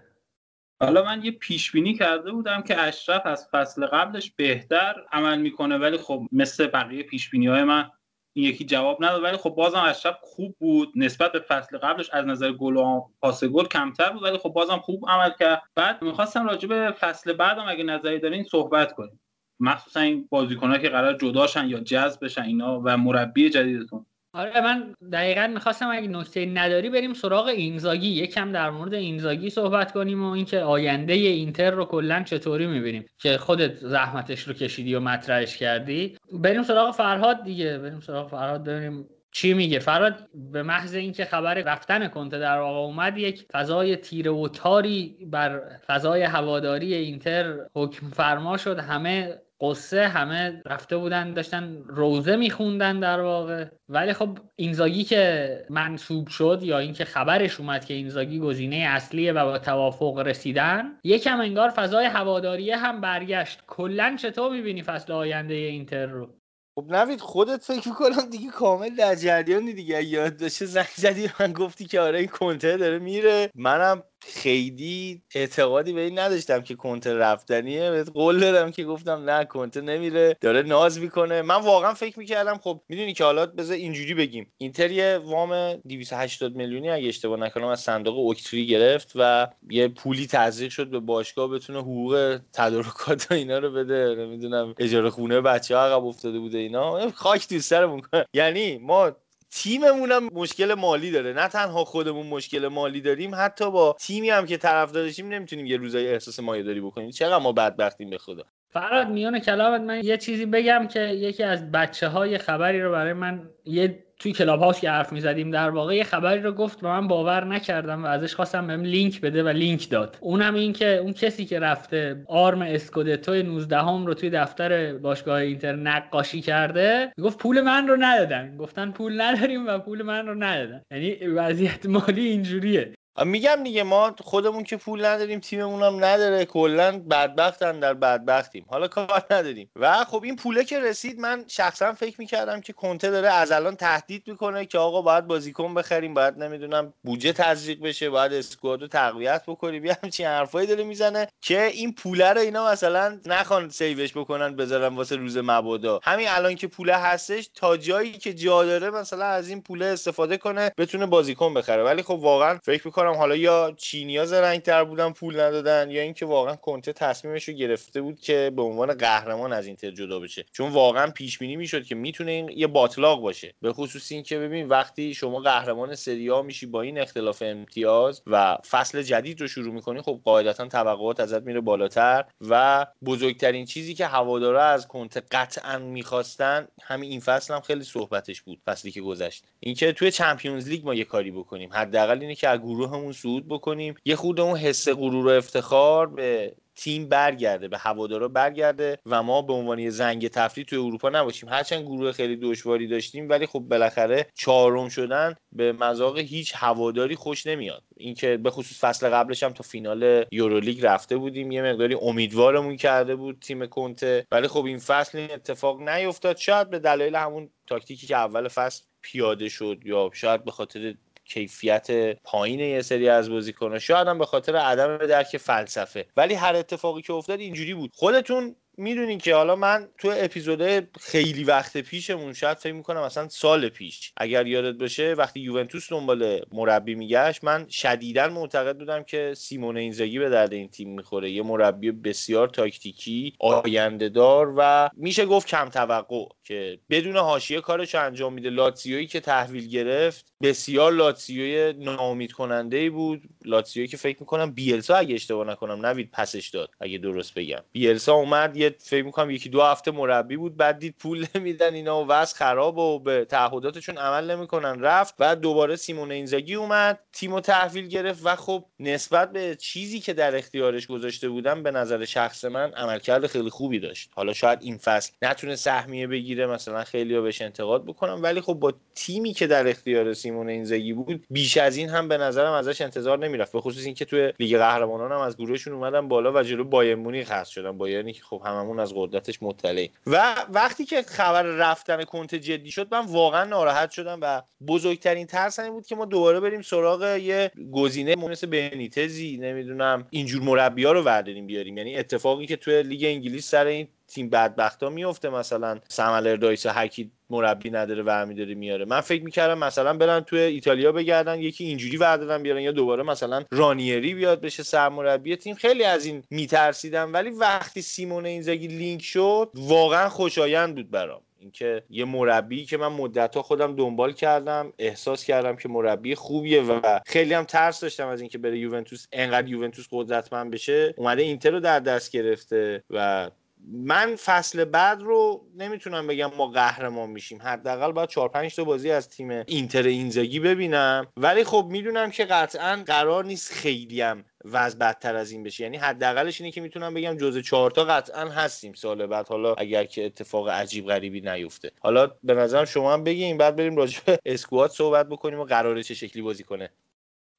حالا 0.80 1.04
من 1.04 1.24
یه 1.24 1.30
پیش 1.30 1.72
بینی 1.72 1.94
کرده 1.94 2.32
بودم 2.32 2.62
که 2.62 2.80
اشرف 2.80 3.26
از 3.26 3.48
فصل 3.52 3.86
قبلش 3.86 4.30
بهتر 4.30 4.94
عمل 5.12 5.38
می‌کنه 5.38 5.78
ولی 5.78 5.96
خب 5.96 6.22
مثل 6.32 6.66
بقیه 6.66 7.02
پیش 7.02 7.30
بینی 7.30 7.46
های 7.46 7.64
من 7.64 7.90
این 8.36 8.46
یکی 8.46 8.64
جواب 8.64 9.04
نداد 9.04 9.22
ولی 9.22 9.36
خب 9.36 9.50
بازم 9.50 9.78
اشرف 9.78 10.16
خوب 10.22 10.56
بود. 10.58 10.92
نسبت 10.96 11.32
به 11.32 11.40
فصل 11.40 11.78
قبلش 11.78 12.10
از 12.10 12.26
نظر 12.26 12.52
گل 12.52 12.76
و 12.76 13.02
پاس 13.20 13.44
گل 13.44 13.64
کمتر 13.64 14.10
بود 14.10 14.22
ولی 14.22 14.38
خب 14.38 14.48
بازم 14.48 14.78
خوب 14.78 15.04
عمل 15.08 15.30
کرد. 15.40 15.62
بعد 15.74 16.02
می‌خواستم 16.02 16.46
راجع 16.46 16.68
به 16.68 16.94
فصل 17.00 17.32
بعدم 17.32 17.64
اگه 17.68 17.84
نظری 17.84 18.18
دارین 18.18 18.44
صحبت 18.44 18.92
کنیم. 18.92 19.20
مخصوصا 19.60 20.00
این 20.00 20.28
بازیکن‌ها 20.30 20.78
که 20.78 20.88
قرار 20.88 21.14
جداشن 21.14 21.68
یا 21.68 21.80
جذب 21.80 22.24
بشن 22.24 22.42
اینا 22.42 22.80
و 22.84 22.96
مربی 22.96 23.50
جدیدتون. 23.50 24.06
آره 24.34 24.60
من 24.60 24.94
دقیقا 25.12 25.46
می‌خواستم 25.46 25.88
اگه 25.90 26.08
نکته 26.08 26.46
نداری 26.46 26.90
بریم 26.90 27.14
سراغ 27.14 27.46
اینزاگی. 27.46 28.08
یکم 28.08 28.52
در 28.52 28.70
مورد 28.70 28.94
اینزاگی 28.94 29.50
صحبت 29.50 29.92
کنیم 29.92 30.24
و 30.24 30.30
اینکه 30.30 30.60
آینده 30.60 31.12
اینتر 31.12 31.70
رو 31.70 31.84
کلا 31.84 32.22
چطوری 32.22 32.66
می‌بینیم 32.66 33.06
که 33.18 33.38
خودت 33.38 33.76
زحمتش 33.76 34.42
رو 34.42 34.54
کشیدی 34.54 34.94
و 34.94 35.00
مطرحش 35.00 35.56
کردی. 35.56 36.16
بریم 36.32 36.62
سراغ 36.62 36.94
فرهاد 36.94 37.44
دیگه. 37.44 37.78
بریم 37.78 38.00
سراغ 38.00 38.30
فرهاد 38.30 38.64
بریم 38.64 39.08
چی 39.36 39.54
میگه؟ 39.54 39.78
فراد 39.78 40.28
به 40.34 40.62
محض 40.62 40.94
اینکه 40.94 41.24
خبر 41.24 41.54
رفتن 41.54 42.08
کنته 42.08 42.38
در 42.38 42.58
واقع 42.58 42.78
اومد 42.78 43.18
یک 43.18 43.46
فضای 43.52 43.96
تیره 43.96 44.30
و 44.30 44.48
تاری 44.48 45.16
بر 45.30 45.78
فضای 45.86 46.22
هواداری 46.22 46.94
اینتر 46.94 47.54
حکم 47.74 48.08
فرما 48.08 48.56
شد. 48.56 48.78
همه 48.78 49.38
قصه 49.60 50.08
همه 50.08 50.62
رفته 50.66 50.96
بودن 50.96 51.32
داشتن 51.32 51.82
روزه 51.86 52.36
میخوندن 52.36 53.00
در 53.00 53.20
واقع. 53.20 53.66
ولی 53.88 54.12
خب 54.12 54.38
اینزاگی 54.56 55.04
که 55.04 55.66
منصوب 55.70 56.28
شد 56.28 56.60
یا 56.62 56.78
اینکه 56.78 57.04
خبرش 57.04 57.60
اومد 57.60 57.84
که 57.84 57.94
اینزاگی 57.94 58.38
گزینه 58.38 58.76
اصلیه 58.76 59.32
و 59.32 59.44
با 59.44 59.58
توافق 59.58 60.18
رسیدن 60.18 60.84
یکم 61.04 61.40
انگار 61.40 61.68
فضای 61.70 62.04
هواداریه 62.04 62.76
هم 62.76 63.00
برگشت. 63.00 63.62
کلا 63.66 64.16
چطور 64.20 64.52
می‌بینی 64.52 64.82
فصل 64.82 65.12
آینده 65.12 65.54
اینتر 65.54 66.06
رو؟ 66.06 66.43
خب 66.78 66.86
نوید 66.92 67.20
خودت 67.20 67.64
فکر 67.64 67.88
می‌کنم 67.88 68.30
دیگه 68.30 68.50
کامل 68.50 68.96
در 68.96 69.14
جریانی 69.14 69.72
دیگه. 69.72 70.04
یاد 70.04 70.36
داشته 70.36 70.66
زنگ 70.66 70.86
زدی 70.96 71.30
من 71.40 71.52
گفتی 71.52 71.84
که 71.86 72.00
آره 72.00 72.18
این 72.18 72.28
کنته 72.28 72.76
داره 72.76 72.98
میره. 72.98 73.50
منم 73.54 74.02
خیلی 74.26 75.22
اعتقادی 75.34 75.92
به 75.92 76.00
این 76.00 76.18
نداشتم 76.18 76.60
که 76.60 76.74
کنته 76.74 77.14
رفتنیه. 77.14 77.90
بهت 77.90 78.10
قول 78.10 78.40
دادم 78.40 78.70
که 78.70 78.84
گفتم 78.84 79.30
نه 79.30 79.44
کنته 79.44 79.80
نمیره. 79.80 80.36
داره 80.40 80.62
ناز 80.62 81.00
می‌کنه. 81.00 81.42
من 81.42 81.60
واقعا 81.60 81.94
فکر 81.94 82.18
می‌کردم 82.18 82.58
خب 82.58 82.80
می‌دونی 82.88 83.12
که 83.12 83.24
حالا 83.24 83.46
بذار 83.46 83.76
اینجوری 83.76 84.14
بگیم. 84.14 84.52
اینتر 84.58 84.90
یه 84.90 85.20
وام 85.24 85.72
280 85.72 86.56
میلیونی 86.56 86.90
اگه 86.90 87.08
اشتباه 87.08 87.38
نکنم 87.40 87.66
از 87.66 87.80
صندوق 87.80 88.18
اوکتری 88.18 88.66
گرفت 88.66 89.12
و 89.14 89.48
یه 89.70 89.88
پولی 89.88 90.26
تزریق 90.26 90.70
شد 90.70 90.90
به 90.90 91.00
باشگاه 91.00 91.48
بتونه 91.48 91.78
حقوق 91.78 92.38
تدارکات 92.52 93.32
اینا 93.32 93.58
رو 93.58 93.72
بده. 93.72 94.14
نمی‌دونم 94.18 94.74
اجاره 94.78 95.10
خونه 95.10 95.40
بچه 95.40 95.76
ها 95.76 95.86
عقب 95.86 96.04
افتاده 96.04 96.38
بوده 96.38 96.58
اینا. 96.58 97.10
خاک 97.10 97.48
تو 97.48 97.58
سرمون. 97.58 98.02
یعنی 98.34 98.78
ما 98.78 99.12
تیممون 99.54 100.12
هم 100.12 100.28
مشکل 100.32 100.74
مالی 100.74 101.10
داره. 101.10 101.32
نه 101.32 101.48
تنها 101.48 101.84
خودمون 101.84 102.26
مشکل 102.26 102.68
مالی 102.68 103.00
داریم 103.00 103.30
حتی 103.34 103.70
با 103.70 103.96
تیمی 104.00 104.30
هم 104.30 104.46
که 104.46 104.56
طرف 104.56 104.92
داشتیم 104.92 105.28
نمی‌تونیم 105.28 105.66
یه 105.66 105.76
روزای 105.76 106.08
احساس 106.08 106.40
مایه‌داری 106.40 106.80
بکنیم. 106.80 107.10
چقدر 107.10 107.38
ما 107.38 107.52
بدبختیم 107.52 108.10
به 108.10 108.18
خدا. 108.18 108.44
فراد 108.70 109.08
میان 109.08 109.38
کلامت 109.38 109.80
من 109.80 110.00
یه 110.04 110.16
چیزی 110.16 110.46
بگم 110.46 110.88
که 110.88 111.00
یکی 111.00 111.42
از 111.42 111.72
بچه 111.72 112.08
های 112.08 112.38
خبری 112.38 112.82
رو 112.82 112.92
برای 112.92 113.12
من 113.12 113.50
یه 113.64 114.03
توی 114.18 114.32
کلاب 114.32 114.60
هاوس 114.60 114.80
که 114.80 114.90
حرف 114.90 115.12
می‌زدیم 115.12 115.50
در 115.50 115.70
واقع 115.70 115.96
یه 115.96 116.04
خبری 116.04 116.40
رو 116.40 116.52
گفت 116.52 116.84
و 116.84 116.88
من 116.88 117.08
باور 117.08 117.44
نکردم 117.44 118.04
و 118.04 118.06
ازش 118.06 118.34
خواستم 118.34 118.66
بهم 118.66 118.82
لینک 118.82 119.20
بده 119.20 119.42
و 119.42 119.48
لینک 119.48 119.90
داد. 119.90 120.16
اونم 120.20 120.54
این 120.54 120.72
که 120.72 120.96
اون 120.96 121.12
کسی 121.12 121.44
که 121.44 121.60
رفته 121.60 122.24
آرم 122.26 122.62
اسکودتو 122.62 123.32
19 123.34 123.78
هم 123.78 124.06
رو 124.06 124.14
توی 124.14 124.30
دفتر 124.30 124.92
باشگاه 124.92 125.40
اینتر 125.40 125.76
نقاشی 125.76 126.40
کرده 126.40 127.12
گفت 127.22 127.38
پول 127.38 127.60
من 127.60 127.88
رو 127.88 127.96
ندادن. 128.00 128.56
گفتن 128.56 128.90
پول 128.90 129.20
نداریم 129.20 129.66
و 129.66 129.78
پول 129.78 130.02
من 130.02 130.26
رو 130.26 130.34
ندادن. 130.34 130.82
یعنی 130.90 131.14
وضعیت 131.26 131.86
مالی 131.86 132.26
اینجوریه. 132.28 132.94
میگم 133.22 133.62
دیگه 133.64 133.82
ما 133.82 134.14
خودمون 134.24 134.64
که 134.64 134.76
پول 134.76 135.04
نداریم 135.04 135.40
تیممون 135.40 135.82
هم 135.82 136.04
نداره 136.04 136.44
کلا 136.44 136.98
بدبختن 137.10 137.80
در 137.80 137.94
بدبختیم. 137.94 138.66
حالا 138.68 138.88
کار 138.88 139.26
نداریم. 139.30 139.70
و 139.76 140.04
خب 140.04 140.22
این 140.24 140.36
پوله 140.36 140.64
که 140.64 140.80
رسید 140.80 141.20
من 141.20 141.44
شخصا 141.48 141.92
فکر 141.92 142.14
می‌کردم 142.18 142.60
که 142.60 142.72
کنته 142.72 143.10
داره 143.10 143.28
از 143.28 143.52
الان 143.52 143.76
تهدید 143.76 144.22
می‌کنه 144.26 144.66
که 144.66 144.78
آقا 144.78 145.02
باید 145.02 145.26
بازیکن 145.26 145.74
بخریم 145.74 146.14
باید 146.14 146.38
نمی‌دونم 146.38 146.94
بودجه 147.04 147.32
تزریق 147.32 147.80
بشه 147.80 148.10
باید 148.10 148.32
اسکواد 148.32 148.82
رو 148.82 148.88
تقویت 148.88 149.42
بکنیم. 149.46 149.84
یه 149.84 149.98
همچین 150.02 150.26
حرفایی 150.26 150.66
داره 150.66 150.84
می‌زنه 150.84 151.28
که 151.40 151.64
این 151.64 151.94
پوله 151.94 152.32
رو 152.32 152.40
اینا 152.40 152.70
مثلا 152.70 153.20
نخوان 153.26 153.68
سیوش 153.68 154.16
بکنن 154.16 154.56
بذارن 154.56 154.96
واسه 154.96 155.16
روز 155.16 155.36
مبادا. 155.36 156.00
همین 156.02 156.28
الان 156.28 156.54
که 156.54 156.66
پوله 156.66 156.96
هستش 156.96 157.50
تا 157.54 157.76
جایی 157.76 158.12
که 158.12 158.34
جا 158.34 158.64
داره 158.64 158.90
مثلا 158.90 159.24
از 159.24 159.48
این 159.48 159.62
پوله 159.62 159.86
استفاده 159.86 160.36
کنه 160.36 160.72
بتونه 160.78 161.06
بازیکن 161.06 161.54
بخره. 161.54 161.82
ولی 161.82 162.02
خب 162.02 162.18
واقعا 162.20 162.58
فکر 162.64 162.90
کنم. 163.04 163.18
حالا 163.18 163.36
یا 163.36 163.74
چینیا 163.76 164.26
زرنگتر 164.26 164.84
بودن 164.84 165.12
پول 165.12 165.40
ندادن 165.40 165.90
یا 165.90 166.02
اینکه 166.02 166.26
واقعا 166.26 166.56
کنته 166.56 166.92
تصمیمش 166.92 167.48
رو 167.48 167.54
گرفته 167.54 168.00
بود 168.00 168.20
که 168.20 168.52
به 168.56 168.62
عنوان 168.62 168.94
قهرمان 168.94 169.52
از 169.52 169.66
اینتر 169.66 169.90
جدا 169.90 170.20
بشه. 170.20 170.44
چون 170.52 170.72
واقعا 170.72 171.10
پیش 171.10 171.38
بینی 171.38 171.56
می‌شد 171.56 171.84
که 171.84 171.94
می‌تونه 171.94 172.30
این 172.30 172.48
یه 172.48 172.66
باطلاق 172.66 173.20
باشه. 173.20 173.54
به 173.62 173.72
خصوص 173.72 174.12
اینکه 174.12 174.38
ببین 174.38 174.68
وقتی 174.68 175.14
شما 175.14 175.40
قهرمان 175.40 175.94
سری 175.94 176.42
میشی 176.42 176.66
با 176.66 176.82
این 176.82 176.98
اختلاف 176.98 177.42
امتیاز 177.42 178.22
و 178.26 178.58
فصل 178.70 179.02
جدید 179.02 179.40
رو 179.40 179.48
شروع 179.48 179.74
می‌کنی 179.74 180.00
خب 180.00 180.20
قاعدتا 180.24 180.68
توقعات 180.68 181.20
ازت 181.20 181.42
میره 181.42 181.60
بالاتر 181.60 182.24
و 182.40 182.86
بزرگترین 183.04 183.64
چیزی 183.64 183.94
که 183.94 184.06
هوادارا 184.06 184.64
از 184.64 184.88
کنته 184.88 185.22
قطعا 185.30 185.78
می‌خواستن 185.78 186.68
همین 186.82 187.10
این 187.10 187.20
فصل 187.20 187.54
هم 187.54 187.60
خیلی 187.60 187.84
صحبتش 187.84 188.42
بود 188.42 188.60
فصلی 188.66 188.90
که 188.90 189.00
گذشت. 189.00 189.44
اینکه 189.60 189.92
توی 189.92 190.10
چمپیونز 190.10 190.68
لیگ 190.68 190.84
ما 190.84 190.94
یه 190.94 191.04
کاری 191.04 191.30
بکنیم 191.30 191.70
حداقل 191.72 192.20
اینه 192.20 192.34
که 192.34 192.48
از 192.48 192.60
گروهمون 192.94 193.12
صعود 193.12 193.48
بکنیم. 193.48 193.94
یه 194.04 194.16
خود 194.16 194.40
اون 194.40 194.56
حس 194.56 194.88
غرور 194.88 195.26
و 195.26 195.28
افتخار 195.28 196.06
به 196.06 196.54
تیم 196.76 197.08
برگرده 197.08 197.68
به 197.68 197.78
هوادارا 197.78 198.28
برگرده 198.28 198.98
و 199.06 199.22
ما 199.22 199.42
به 199.42 199.52
عنوان 199.52 199.78
یه 199.78 199.90
زنگ 199.90 200.28
تفریح 200.28 200.66
توی 200.66 200.78
اروپا 200.78 201.08
نباشیم. 201.08 201.48
هرچند 201.48 201.82
گروه 201.82 202.12
خیلی 202.12 202.36
دشواری 202.36 202.86
داشتیم 202.86 203.28
ولی 203.28 203.46
خب 203.46 203.58
بالاخره 203.58 204.26
چهارم 204.34 204.88
شدن 204.88 205.34
به 205.52 205.72
مذاق 205.72 206.18
هیچ 206.18 206.52
هواداری 206.56 207.16
خوش 207.16 207.46
نمیاد. 207.46 207.82
اینکه 207.96 208.36
به 208.36 208.50
خصوص 208.50 208.84
فصل 208.84 209.08
قبلش 209.08 209.42
هم 209.42 209.52
تا 209.52 209.62
فینال 209.62 210.24
یورولیگ 210.32 210.86
رفته 210.86 211.16
بودیم 211.16 211.52
یه 211.52 211.62
مقداری 211.62 211.96
امیدوارمون 212.02 212.76
کرده 212.76 213.16
بود 213.16 213.38
تیم 213.40 213.66
کنته. 213.66 214.26
ولی 214.32 214.48
خب 214.48 214.64
این 214.64 214.78
فصل 214.78 215.18
این 215.18 215.30
اتفاق 215.30 215.88
نیفتاد. 215.88 216.36
شاید 216.36 216.70
به 216.70 216.78
دلایل 216.78 217.16
همون 217.16 217.50
تاکتیکی 217.66 218.06
که 218.06 218.16
اول 218.16 218.48
فصل 218.48 218.84
پیاده 219.02 219.48
شد 219.48 219.78
یا 219.84 220.10
شاید 220.12 220.44
به 220.44 220.50
خاطر 220.50 220.94
کیفیت 221.24 221.90
پایین 222.22 222.60
یه 222.60 222.82
سری 222.82 223.08
از 223.08 223.30
بازیکن‌ها. 223.30 223.78
شاید 223.78 224.08
هم 224.08 224.18
به 224.18 224.26
خاطر 224.26 224.56
عدم 224.56 224.98
درک 224.98 225.36
فلسفه. 225.36 226.06
ولی 226.16 226.34
هر 226.34 226.56
اتفاقی 226.56 227.02
که 227.02 227.12
افتاد 227.12 227.40
اینجوری 227.40 227.74
بود. 227.74 227.90
خودتون 227.94 228.56
می‌دونین 228.76 229.18
که 229.18 229.34
حالا 229.34 229.56
من 229.56 229.88
تو 229.98 230.12
اپیزود 230.16 230.88
خیلی 231.00 231.44
وقت 231.44 231.76
پیشمون 231.76 232.32
شاید 232.32 232.58
فکر 232.58 232.72
می‌کنم 232.72 233.00
اصلا 233.00 233.28
سال 233.28 233.68
پیش 233.68 234.12
اگر 234.16 234.46
یادت 234.46 234.78
باشه 234.78 235.12
وقتی 235.12 235.40
یوونتوس 235.40 235.90
دنبال 235.90 236.44
مربی 236.52 236.94
میگشت 236.94 237.44
من 237.44 237.68
شدیدا 237.68 238.28
معتقد 238.28 238.78
بودم 238.78 239.02
که 239.02 239.34
سیمون 239.36 239.76
اینزاگی 239.76 240.18
به 240.18 240.28
درد 240.28 240.52
این 240.52 240.68
تیم 240.68 240.90
می‌خوره. 240.90 241.30
یه 241.30 241.42
مربی 241.42 241.90
بسیار 241.90 242.48
تاکتیکی 242.48 243.32
آینده 243.38 244.08
دار 244.08 244.54
و 244.58 244.90
میشه 244.96 245.26
گفت 245.26 245.48
کم 245.48 245.68
توقع 245.68 246.24
که 246.44 246.78
بدون 246.90 247.16
حاشیه 247.16 247.60
کارش 247.60 247.94
انجام 247.94 248.32
میده. 248.32 248.50
لاتزیویی 248.50 249.06
که 249.06 249.20
تحویل 249.20 249.68
گرفت 249.68 250.32
بسیار 250.42 250.92
لاتزیوی 250.92 251.72
ناامید 251.72 252.32
کننده 252.32 252.76
ای 252.76 252.90
بود. 252.90 253.22
لاتزیویی 253.44 253.88
که 253.88 253.96
فکر 253.96 254.16
می‌کنم 254.20 254.50
بیلسا 254.50 254.96
اگه 254.96 255.14
اشتباه 255.14 255.46
نکنم 255.46 255.86
نوید 255.86 256.10
پسش 256.12 256.48
داد 256.48 256.70
اگه 256.80 256.98
درست 256.98 257.34
بگم. 257.34 257.62
بیلسا 257.72 258.14
اومد 258.14 258.56
یه 258.64 258.74
فکر 258.78 259.04
می‌کنم 259.04 259.30
یکی 259.30 259.48
دو 259.48 259.62
هفته 259.62 259.90
مربی 259.90 260.36
بود 260.36 260.56
بعد 260.56 260.78
دید 260.78 260.94
پول 260.98 261.26
نمیدن 261.34 261.74
اینا 261.74 262.04
و 262.04 262.06
وضع 262.06 262.36
خراب 262.36 262.78
و 262.78 262.98
به 262.98 263.24
تعهداتشون 263.24 263.98
عمل 263.98 264.30
نمی‌کنن. 264.30 264.80
رفت 264.80 265.16
بعد 265.16 265.40
دوباره 265.40 265.76
سیمون 265.76 266.12
اینزاگی 266.12 266.54
اومد 266.54 266.98
تیم 267.12 267.40
تحویل 267.40 267.88
گرفت 267.88 268.20
و 268.24 268.36
خب 268.36 268.64
نسبت 268.80 269.32
به 269.32 269.56
چیزی 269.56 270.00
که 270.00 270.12
در 270.12 270.36
اختیارش 270.36 270.86
گذاشته 270.86 271.28
بودم 271.28 271.62
به 271.62 271.70
نظر 271.70 272.04
شخص 272.04 272.44
من 272.44 272.72
عملکرد 272.72 273.26
خیلی 273.26 273.50
خوبی 273.50 273.78
داشت. 273.78 274.10
حالا 274.14 274.32
شاید 274.32 274.58
این 274.62 274.76
فصل 274.76 275.12
نتونه 275.22 275.56
سهمیه 275.56 276.06
بگیره 276.06 276.46
مثلا 276.46 276.84
خیلی 276.84 277.20
بهش 277.20 277.42
انتقاد 277.42 277.84
بکنم 277.84 278.22
ولی 278.22 278.40
خب 278.40 278.54
با 278.54 278.74
تیمی 278.94 279.32
که 279.32 279.46
در 279.46 279.68
اختیار 279.68 280.12
سیمون 280.14 280.48
اینزاگی 280.48 280.92
بود 280.92 281.24
بیش 281.30 281.56
از 281.56 281.76
این 281.76 281.88
هم 281.88 282.08
به 282.08 282.18
نظرم 282.18 282.52
ازش 282.52 282.80
انتظار 282.80 283.18
نمی‌رفت. 283.18 283.52
به 283.52 283.60
خصوص 283.60 283.84
اینکه 283.84 284.04
توی 284.04 284.32
لیگ 284.38 284.58
قهرمانان 284.58 285.12
هم 285.12 285.20
از 285.20 285.36
گروهشون 285.36 285.72
اومدن 285.72 286.08
بالا 286.08 286.32
و 286.32 286.42
جلو 286.42 286.64
بایر 286.64 286.94
مونیخ 286.94 287.44
شدن 287.44 287.78
بایرنی 287.78 288.12
که 288.12 288.22
خب 288.22 288.42
هممون 288.54 288.80
از 288.80 288.92
قدرتش 288.96 289.42
مطلعیم. 289.42 289.90
و 290.06 290.34
وقتی 290.50 290.84
که 290.84 291.02
خبر 291.02 291.42
رفتن 291.42 292.04
کنت 292.04 292.34
جدی 292.34 292.70
شد 292.70 292.94
من 292.94 293.06
واقعا 293.06 293.44
ناراحت 293.44 293.90
شدم 293.90 294.18
و 294.22 294.42
بزرگترین 294.66 295.26
ترس 295.26 295.58
این 295.58 295.72
بود 295.72 295.86
که 295.86 295.94
ما 295.96 296.04
دوباره 296.04 296.40
بریم 296.40 296.62
سراغ 296.62 297.16
یه 297.16 297.50
گزینه 297.72 298.14
مثل 298.16 298.46
بنیتزی 298.46 299.36
نمی‌دونم 299.36 300.06
اینجور 300.10 300.42
مربی 300.42 300.84
ها 300.84 300.92
رو 300.92 301.02
ورداریم 301.02 301.46
بیاریم. 301.46 301.78
یعنی 301.78 301.96
اتفاقی 301.96 302.46
که 302.46 302.56
توی 302.56 302.82
لیگ 302.82 303.04
انگلیس 303.04 303.50
سر 303.50 303.66
این 303.66 303.88
تیم 304.08 304.30
بدبختا 304.30 304.90
میفته 304.90 305.28
مثلا 305.28 305.78
سملر 305.88 306.36
دایس 306.36 306.66
هکی 306.66 307.10
مربی 307.30 307.70
نداره 307.70 308.02
و 308.02 308.26
میاره. 308.26 308.84
من 308.84 309.00
فکر 309.00 309.22
می‌کردم 309.22 309.58
مثلا 309.58 309.94
برن 309.94 310.20
توی 310.20 310.40
ایتالیا 310.40 310.92
بگردن 310.92 311.40
یکی 311.40 311.64
اینجوری 311.64 311.96
وردارن 311.96 312.42
بیارن 312.42 312.60
یا 312.60 312.72
دوباره 312.72 313.02
مثلا 313.02 313.44
رانیری 313.50 314.14
بیاد 314.14 314.40
بشه 314.40 314.62
سرمربی 314.62 315.36
تیم. 315.36 315.54
خیلی 315.54 315.84
از 315.84 316.06
این 316.06 316.22
میترسیدم 316.30 317.12
ولی 317.12 317.30
وقتی 317.30 317.82
سیمون 317.82 318.26
اینزاگی 318.26 318.66
لینک 318.66 319.02
شد 319.02 319.50
واقعا 319.54 320.08
خوشایند 320.08 320.74
بود 320.74 320.90
برام. 320.90 321.20
اینکه 321.38 321.82
یه 321.90 322.04
مربی 322.04 322.64
که 322.64 322.76
من 322.76 322.88
مدتها 322.88 323.42
خودم 323.42 323.76
دنبال 323.76 324.12
کردم 324.12 324.72
احساس 324.78 325.24
کردم 325.24 325.56
که 325.56 325.68
مربی 325.68 326.14
خوبیه 326.14 326.62
و 326.62 327.00
خیلی 327.06 327.34
هم 327.34 327.44
ترس 327.44 327.80
داشتم 327.80 328.08
از 328.08 328.20
اینکه 328.20 328.38
بره 328.38 328.58
یوونتوس. 328.58 329.06
انقدر 329.12 329.48
یوونتوس 329.48 329.86
قدرتمند 329.90 330.50
بشه. 330.50 330.94
اومده 330.96 331.22
اینتر 331.22 331.50
رو 331.50 331.60
در 331.60 331.80
دست 331.80 332.12
گرفته 332.12 332.84
و 332.90 333.30
من 333.72 334.16
فصل 334.16 334.64
بعد 334.64 335.02
رو 335.02 335.46
نمی‌تونم 335.56 336.06
بگم 336.06 336.30
ما 336.36 336.46
قهرمان 336.46 337.10
میشیم. 337.10 337.42
حداقل 337.42 337.92
باید 337.92 338.08
4 338.08 338.28
5 338.28 338.54
تا 338.54 338.64
بازی 338.64 338.90
از 338.90 339.08
تیم 339.08 339.30
اینتر 339.30 339.82
اینزاگی 339.82 340.40
ببینم. 340.40 341.06
ولی 341.16 341.44
خب 341.44 341.66
می‌دونم 341.70 342.10
که 342.10 342.24
قطعا 342.24 342.82
قرار 342.86 343.24
نیست 343.24 343.52
خیلی 343.52 344.00
هم 344.00 344.24
وضع 344.44 344.78
بدتر 344.78 345.16
از 345.16 345.30
این 345.30 345.42
بشه. 345.42 345.64
یعنی 345.64 345.76
حداقلش 345.76 346.40
اینه 346.40 346.50
که 346.52 346.60
می‌تونم 346.60 346.94
بگم 346.94 347.16
جزء 347.16 347.40
چهار 347.40 347.70
تا 347.70 347.84
قطعا 347.84 348.28
هستیم 348.28 348.72
سال 348.72 349.06
بعد. 349.06 349.28
حالا 349.28 349.54
اگر 349.54 349.84
که 349.84 350.06
اتفاق 350.06 350.48
عجیب 350.48 350.86
غریبی 350.86 351.20
نیفته. 351.20 351.70
حالا 351.80 352.10
به 352.24 352.34
نظرم 352.34 352.64
شما 352.64 352.92
هم 352.92 353.04
بگین 353.04 353.38
بعد 353.38 353.56
بریم 353.56 353.76
راجع 353.76 354.00
به 354.06 354.18
اسکواد 354.24 354.70
صحبت 354.70 355.08
بکنیم 355.08 355.40
و 355.40 355.44
قراره 355.44 355.82
چه 355.82 355.94
شکلی 355.94 356.22
بازی 356.22 356.44
کنه. 356.44 356.70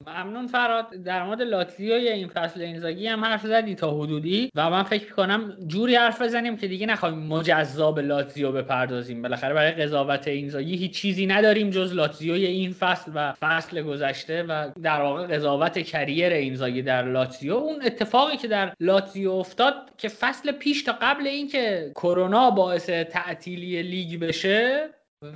ممنون 0.07 0.47
فراد. 0.47 0.95
در 0.95 1.23
مورد 1.23 1.41
لاتزیو 1.41 1.93
این 1.93 2.27
فصل 2.27 2.61
اینزاگی 2.61 3.07
هم 3.07 3.25
حرف 3.25 3.45
زدی 3.47 3.75
تا 3.75 3.91
حدودی 3.91 4.51
و 4.55 4.69
من 4.69 4.83
فکر 4.83 5.13
کنم 5.13 5.57
جوری 5.67 5.95
حرف 5.95 6.21
بزنیم 6.21 6.57
که 6.57 6.67
دیگه 6.67 6.85
نخواهیم 6.85 7.19
مجزا 7.19 7.91
به 7.91 8.01
لاتزیو 8.01 8.51
بپردازیم. 8.51 9.21
بالاخره 9.21 9.53
برای 9.53 9.71
قضاوت 9.71 10.27
اینزاگی 10.27 10.75
هیچ 10.75 10.93
چیزی 10.93 11.25
نداریم 11.25 11.69
جز 11.69 11.93
لاتزیوی 11.93 12.45
این 12.45 12.71
فصل 12.71 13.11
و 13.15 13.33
فصل 13.33 13.81
گذشته 13.81 14.43
و 14.43 14.69
در 14.83 15.01
واقع 15.01 15.27
قضاوت 15.27 15.81
کریر 15.81 16.33
اینزاگی 16.33 16.81
در 16.81 17.03
لاتزیو. 17.03 17.53
اون 17.53 17.81
اتفاقی 17.85 18.37
که 18.37 18.47
در 18.47 18.73
لاتزیو 18.79 19.31
افتاد 19.31 19.73
که 19.97 20.07
فصل 20.07 20.51
پیش 20.51 20.83
تا 20.83 20.97
قبل 21.01 21.27
اینکه 21.27 21.91
کرونا 21.95 22.49
باعث 22.51 22.89
تعطیلی 22.89 23.83
لیگ 23.83 24.19
بشه 24.19 24.89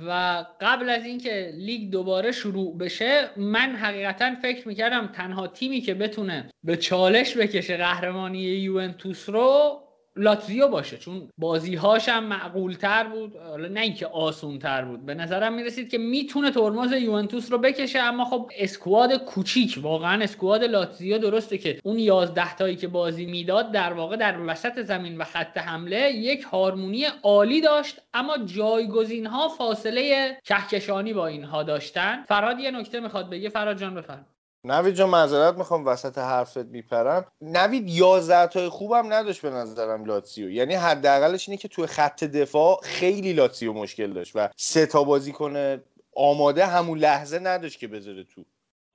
و 0.06 0.44
قبل 0.60 0.90
از 0.90 1.04
اینکه 1.04 1.52
لیگ 1.54 1.90
دوباره 1.90 2.32
شروع 2.32 2.78
بشه 2.78 3.30
من 3.36 3.76
حقیقتا 3.76 4.34
فکر 4.42 4.68
می‌کردم 4.68 5.06
تنها 5.06 5.46
تیمی 5.46 5.80
که 5.80 5.94
بتونه 5.94 6.50
به 6.64 6.76
چالش 6.76 7.36
بکشه 7.36 7.76
قهرمانی 7.76 8.38
یوونتوس 8.38 9.28
رو 9.28 9.80
لاتزیو 10.16 10.68
باشه 10.68 10.96
چون 10.96 11.28
بازیهاش 11.38 12.08
هم 12.08 12.24
معقول 12.24 12.72
تر 12.72 13.04
بود. 13.04 13.36
حالا 13.36 13.68
نه 13.68 13.80
اینکه 13.80 14.06
آسون 14.06 14.58
تر 14.58 14.84
بود 14.84 15.06
به 15.06 15.14
نظرم 15.14 15.54
می‌رسید 15.54 15.90
که 15.90 15.98
می‌تونه 15.98 16.50
ترمز 16.50 16.92
یوونتوس 16.92 17.52
رو 17.52 17.58
بکشه 17.58 17.98
اما 17.98 18.24
خب 18.24 18.50
اسکواد 18.58 19.12
کوچیک 19.14 19.78
واقعا 19.82 20.22
اسکواد 20.22 20.64
لاتزیو 20.64 21.18
درسته 21.18 21.58
که 21.58 21.80
اون 21.84 21.98
11 21.98 22.54
تایی 22.54 22.76
که 22.76 22.88
بازی 22.88 23.26
می‌داد 23.26 23.72
در 23.72 23.92
واقع 23.92 24.16
در 24.16 24.40
وسط 24.46 24.82
زمین 24.82 25.18
و 25.18 25.24
خط 25.24 25.58
حمله 25.58 26.10
یک 26.12 26.42
هارمونی 26.42 27.04
عالی 27.22 27.60
داشت 27.60 28.00
اما 28.14 28.38
جایگزین 28.38 29.26
ها 29.26 29.48
فاصله 29.48 30.36
کهکشانی 30.44 31.12
با 31.12 31.26
اینها 31.26 31.62
داشتن. 31.62 32.24
فراد 32.28 32.60
یه 32.60 32.70
نکته 32.70 33.00
می‌خواد 33.00 33.30
بگه 33.30 33.48
فراد 33.48 33.78
جان 33.78 33.94
بفرم 33.94 34.26
نوید 34.64 34.94
جان 34.94 35.10
معذرت 35.10 35.58
می‌خوام 35.58 35.86
وسط 35.86 36.18
حرفت 36.18 36.66
میپرم. 36.66 37.26
نوید 37.40 37.88
11 37.88 38.46
تای 38.46 38.68
خوبم 38.68 39.12
نداشت 39.12 39.42
به 39.42 39.50
نظرم 39.50 40.04
لاتسیو. 40.04 40.50
یعنی 40.50 40.74
حداقلش 40.74 41.48
اینه 41.48 41.58
که 41.58 41.68
توی 41.68 41.86
خط 41.86 42.24
دفاع 42.24 42.80
خیلی 42.82 43.32
لاتسیو 43.32 43.72
مشکل 43.72 44.12
داشت 44.12 44.32
و 44.34 44.48
سه 44.56 44.86
تا 44.86 45.04
بازی 45.04 45.32
کنه 45.32 45.82
آماده 46.16 46.66
همون 46.66 46.98
لحظه 46.98 47.38
نداشت 47.38 47.78
که 47.78 47.88
بذاره 47.88 48.24
تو. 48.24 48.44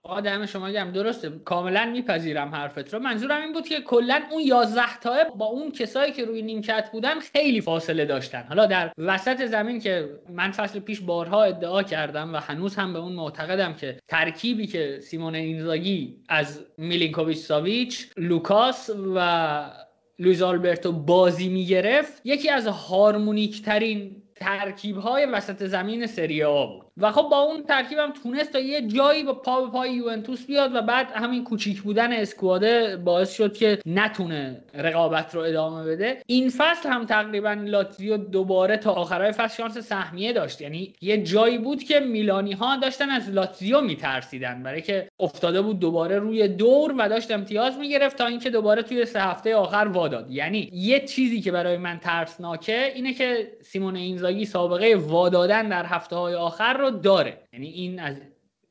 آدم 0.06 0.46
شما 0.46 0.72
گم 0.72 0.92
درسته 0.92 1.30
کاملا 1.30 1.86
میپذیرم 1.86 2.56
حرفت 2.56 2.94
رو. 2.94 3.00
منظورم 3.00 3.42
این 3.42 3.54
بود 3.54 3.68
که 3.68 3.82
کلا 3.82 4.22
اون 4.32 4.42
11 4.42 5.00
تا 5.02 5.24
با 5.38 5.46
اون 5.46 5.72
کسایی 5.72 6.12
که 6.12 6.26
روی 6.26 6.42
نیمکت 6.42 6.90
بودن 6.92 7.20
خیلی 7.20 7.62
فاصله 7.62 8.06
داشتن. 8.06 8.46
حالا 8.50 8.66
در 8.66 8.92
وسط 8.98 9.46
زمین 9.46 9.80
که 9.80 10.10
من 10.30 10.52
فصل 10.52 10.80
پیش 10.80 11.02
بارها 11.02 11.44
ادعا 11.44 11.84
کردم 11.84 12.34
و 12.34 12.38
هنوز 12.38 12.76
هم 12.76 12.94
به 12.94 13.00
اون 13.00 13.14
معتقدم 13.14 13.74
که 13.74 14.00
ترکیبی 14.08 14.68
که 14.68 15.00
سیمون 15.02 15.36
اینزاگی 15.36 16.18
از 16.30 16.66
میلینکوویچ 16.78 17.38
ساویچ 17.38 18.08
لوکاس 18.18 18.90
و 19.16 19.72
لویز 20.20 20.42
آلبرتو 20.42 20.92
بازی 20.92 21.50
می‌گرفت 21.50 22.22
یکی 22.26 22.50
از 22.50 22.68
هارمونیک 22.68 23.62
ترین 23.62 24.24
ترکیب 24.36 24.98
های 24.98 25.26
وسط 25.26 25.64
زمین 25.64 26.08
سری 26.08 26.44
آ 26.44 26.66
بود. 26.66 26.85
و 26.98 27.12
خب 27.12 27.28
با 27.32 27.38
اون 27.38 27.64
ترکیبم 27.64 28.14
تونست 28.24 28.52
تا 28.52 28.60
یه 28.60 28.82
جایی 28.88 29.24
با 29.24 29.34
پا 29.34 29.62
به 29.62 29.72
پای 29.72 29.94
یوونتوس 29.94 30.46
بیاد 30.46 30.76
و 30.76 30.82
بعد 30.82 31.12
همین 31.12 31.44
کوچیک 31.44 31.82
بودن 31.82 32.14
squad 32.14 32.84
ـه 32.84 32.98
باعث 32.98 33.34
شد 33.34 33.58
که 33.58 33.80
نتونه 33.86 34.62
رقابت 34.74 35.36
رو 35.36 35.42
ادامه 35.42 35.84
بده. 35.86 36.22
این 36.26 36.50
فصل 36.50 36.90
هم 36.90 37.06
تقریبا 37.06 37.54
لاتزیو 37.54 38.18
دوباره 38.18 38.78
تا 38.78 38.92
آخرای 38.92 39.32
فصل 39.32 39.58
شانس 39.58 39.78
سهمیه 39.78 40.34
داشت. 40.34 40.62
یعنی 40.62 40.94
یه 41.02 41.24
جایی 41.24 41.58
بود 41.58 41.84
که 41.84 42.00
میلانی 42.00 42.54
ها 42.54 42.78
داشتن 42.78 43.10
از 43.10 43.30
لاتزیو 43.30 43.82
میترسیدن. 43.82 44.64
برای 44.64 44.82
اینکه 44.82 45.10
افتاده 45.20 45.62
بود 45.62 45.80
دوباره 45.80 46.20
روی 46.20 46.48
دور 46.48 46.96
و 46.98 47.10
داشت 47.10 47.32
امتیاز 47.32 47.78
می‌گرفت 47.78 48.18
تا 48.18 48.26
اینکه 48.26 48.50
دوباره 48.50 48.82
توی 48.82 49.06
سه 49.06 49.22
هفته 49.22 49.56
آخر 49.56 49.88
واداد 49.94 50.32
یعنی 50.32 50.70
یه 50.74 51.06
چیزی 51.06 51.42
که 51.42 51.52
برای 51.52 51.78
من 51.78 52.00
ترسناکه 52.00 52.92
اینه 52.96 53.14
که 53.14 53.52
سیمون 53.62 53.96
اینزاگی 53.96 54.46
سابقه 54.46 54.96
وادادن 54.96 55.70
در 55.70 55.86
هفته 55.86 56.16
های 56.16 56.36
آخر 56.36 56.74
رو 56.74 56.85
داره. 56.90 57.48
یعنی 57.54 57.68
این 57.68 58.00
از 58.00 58.16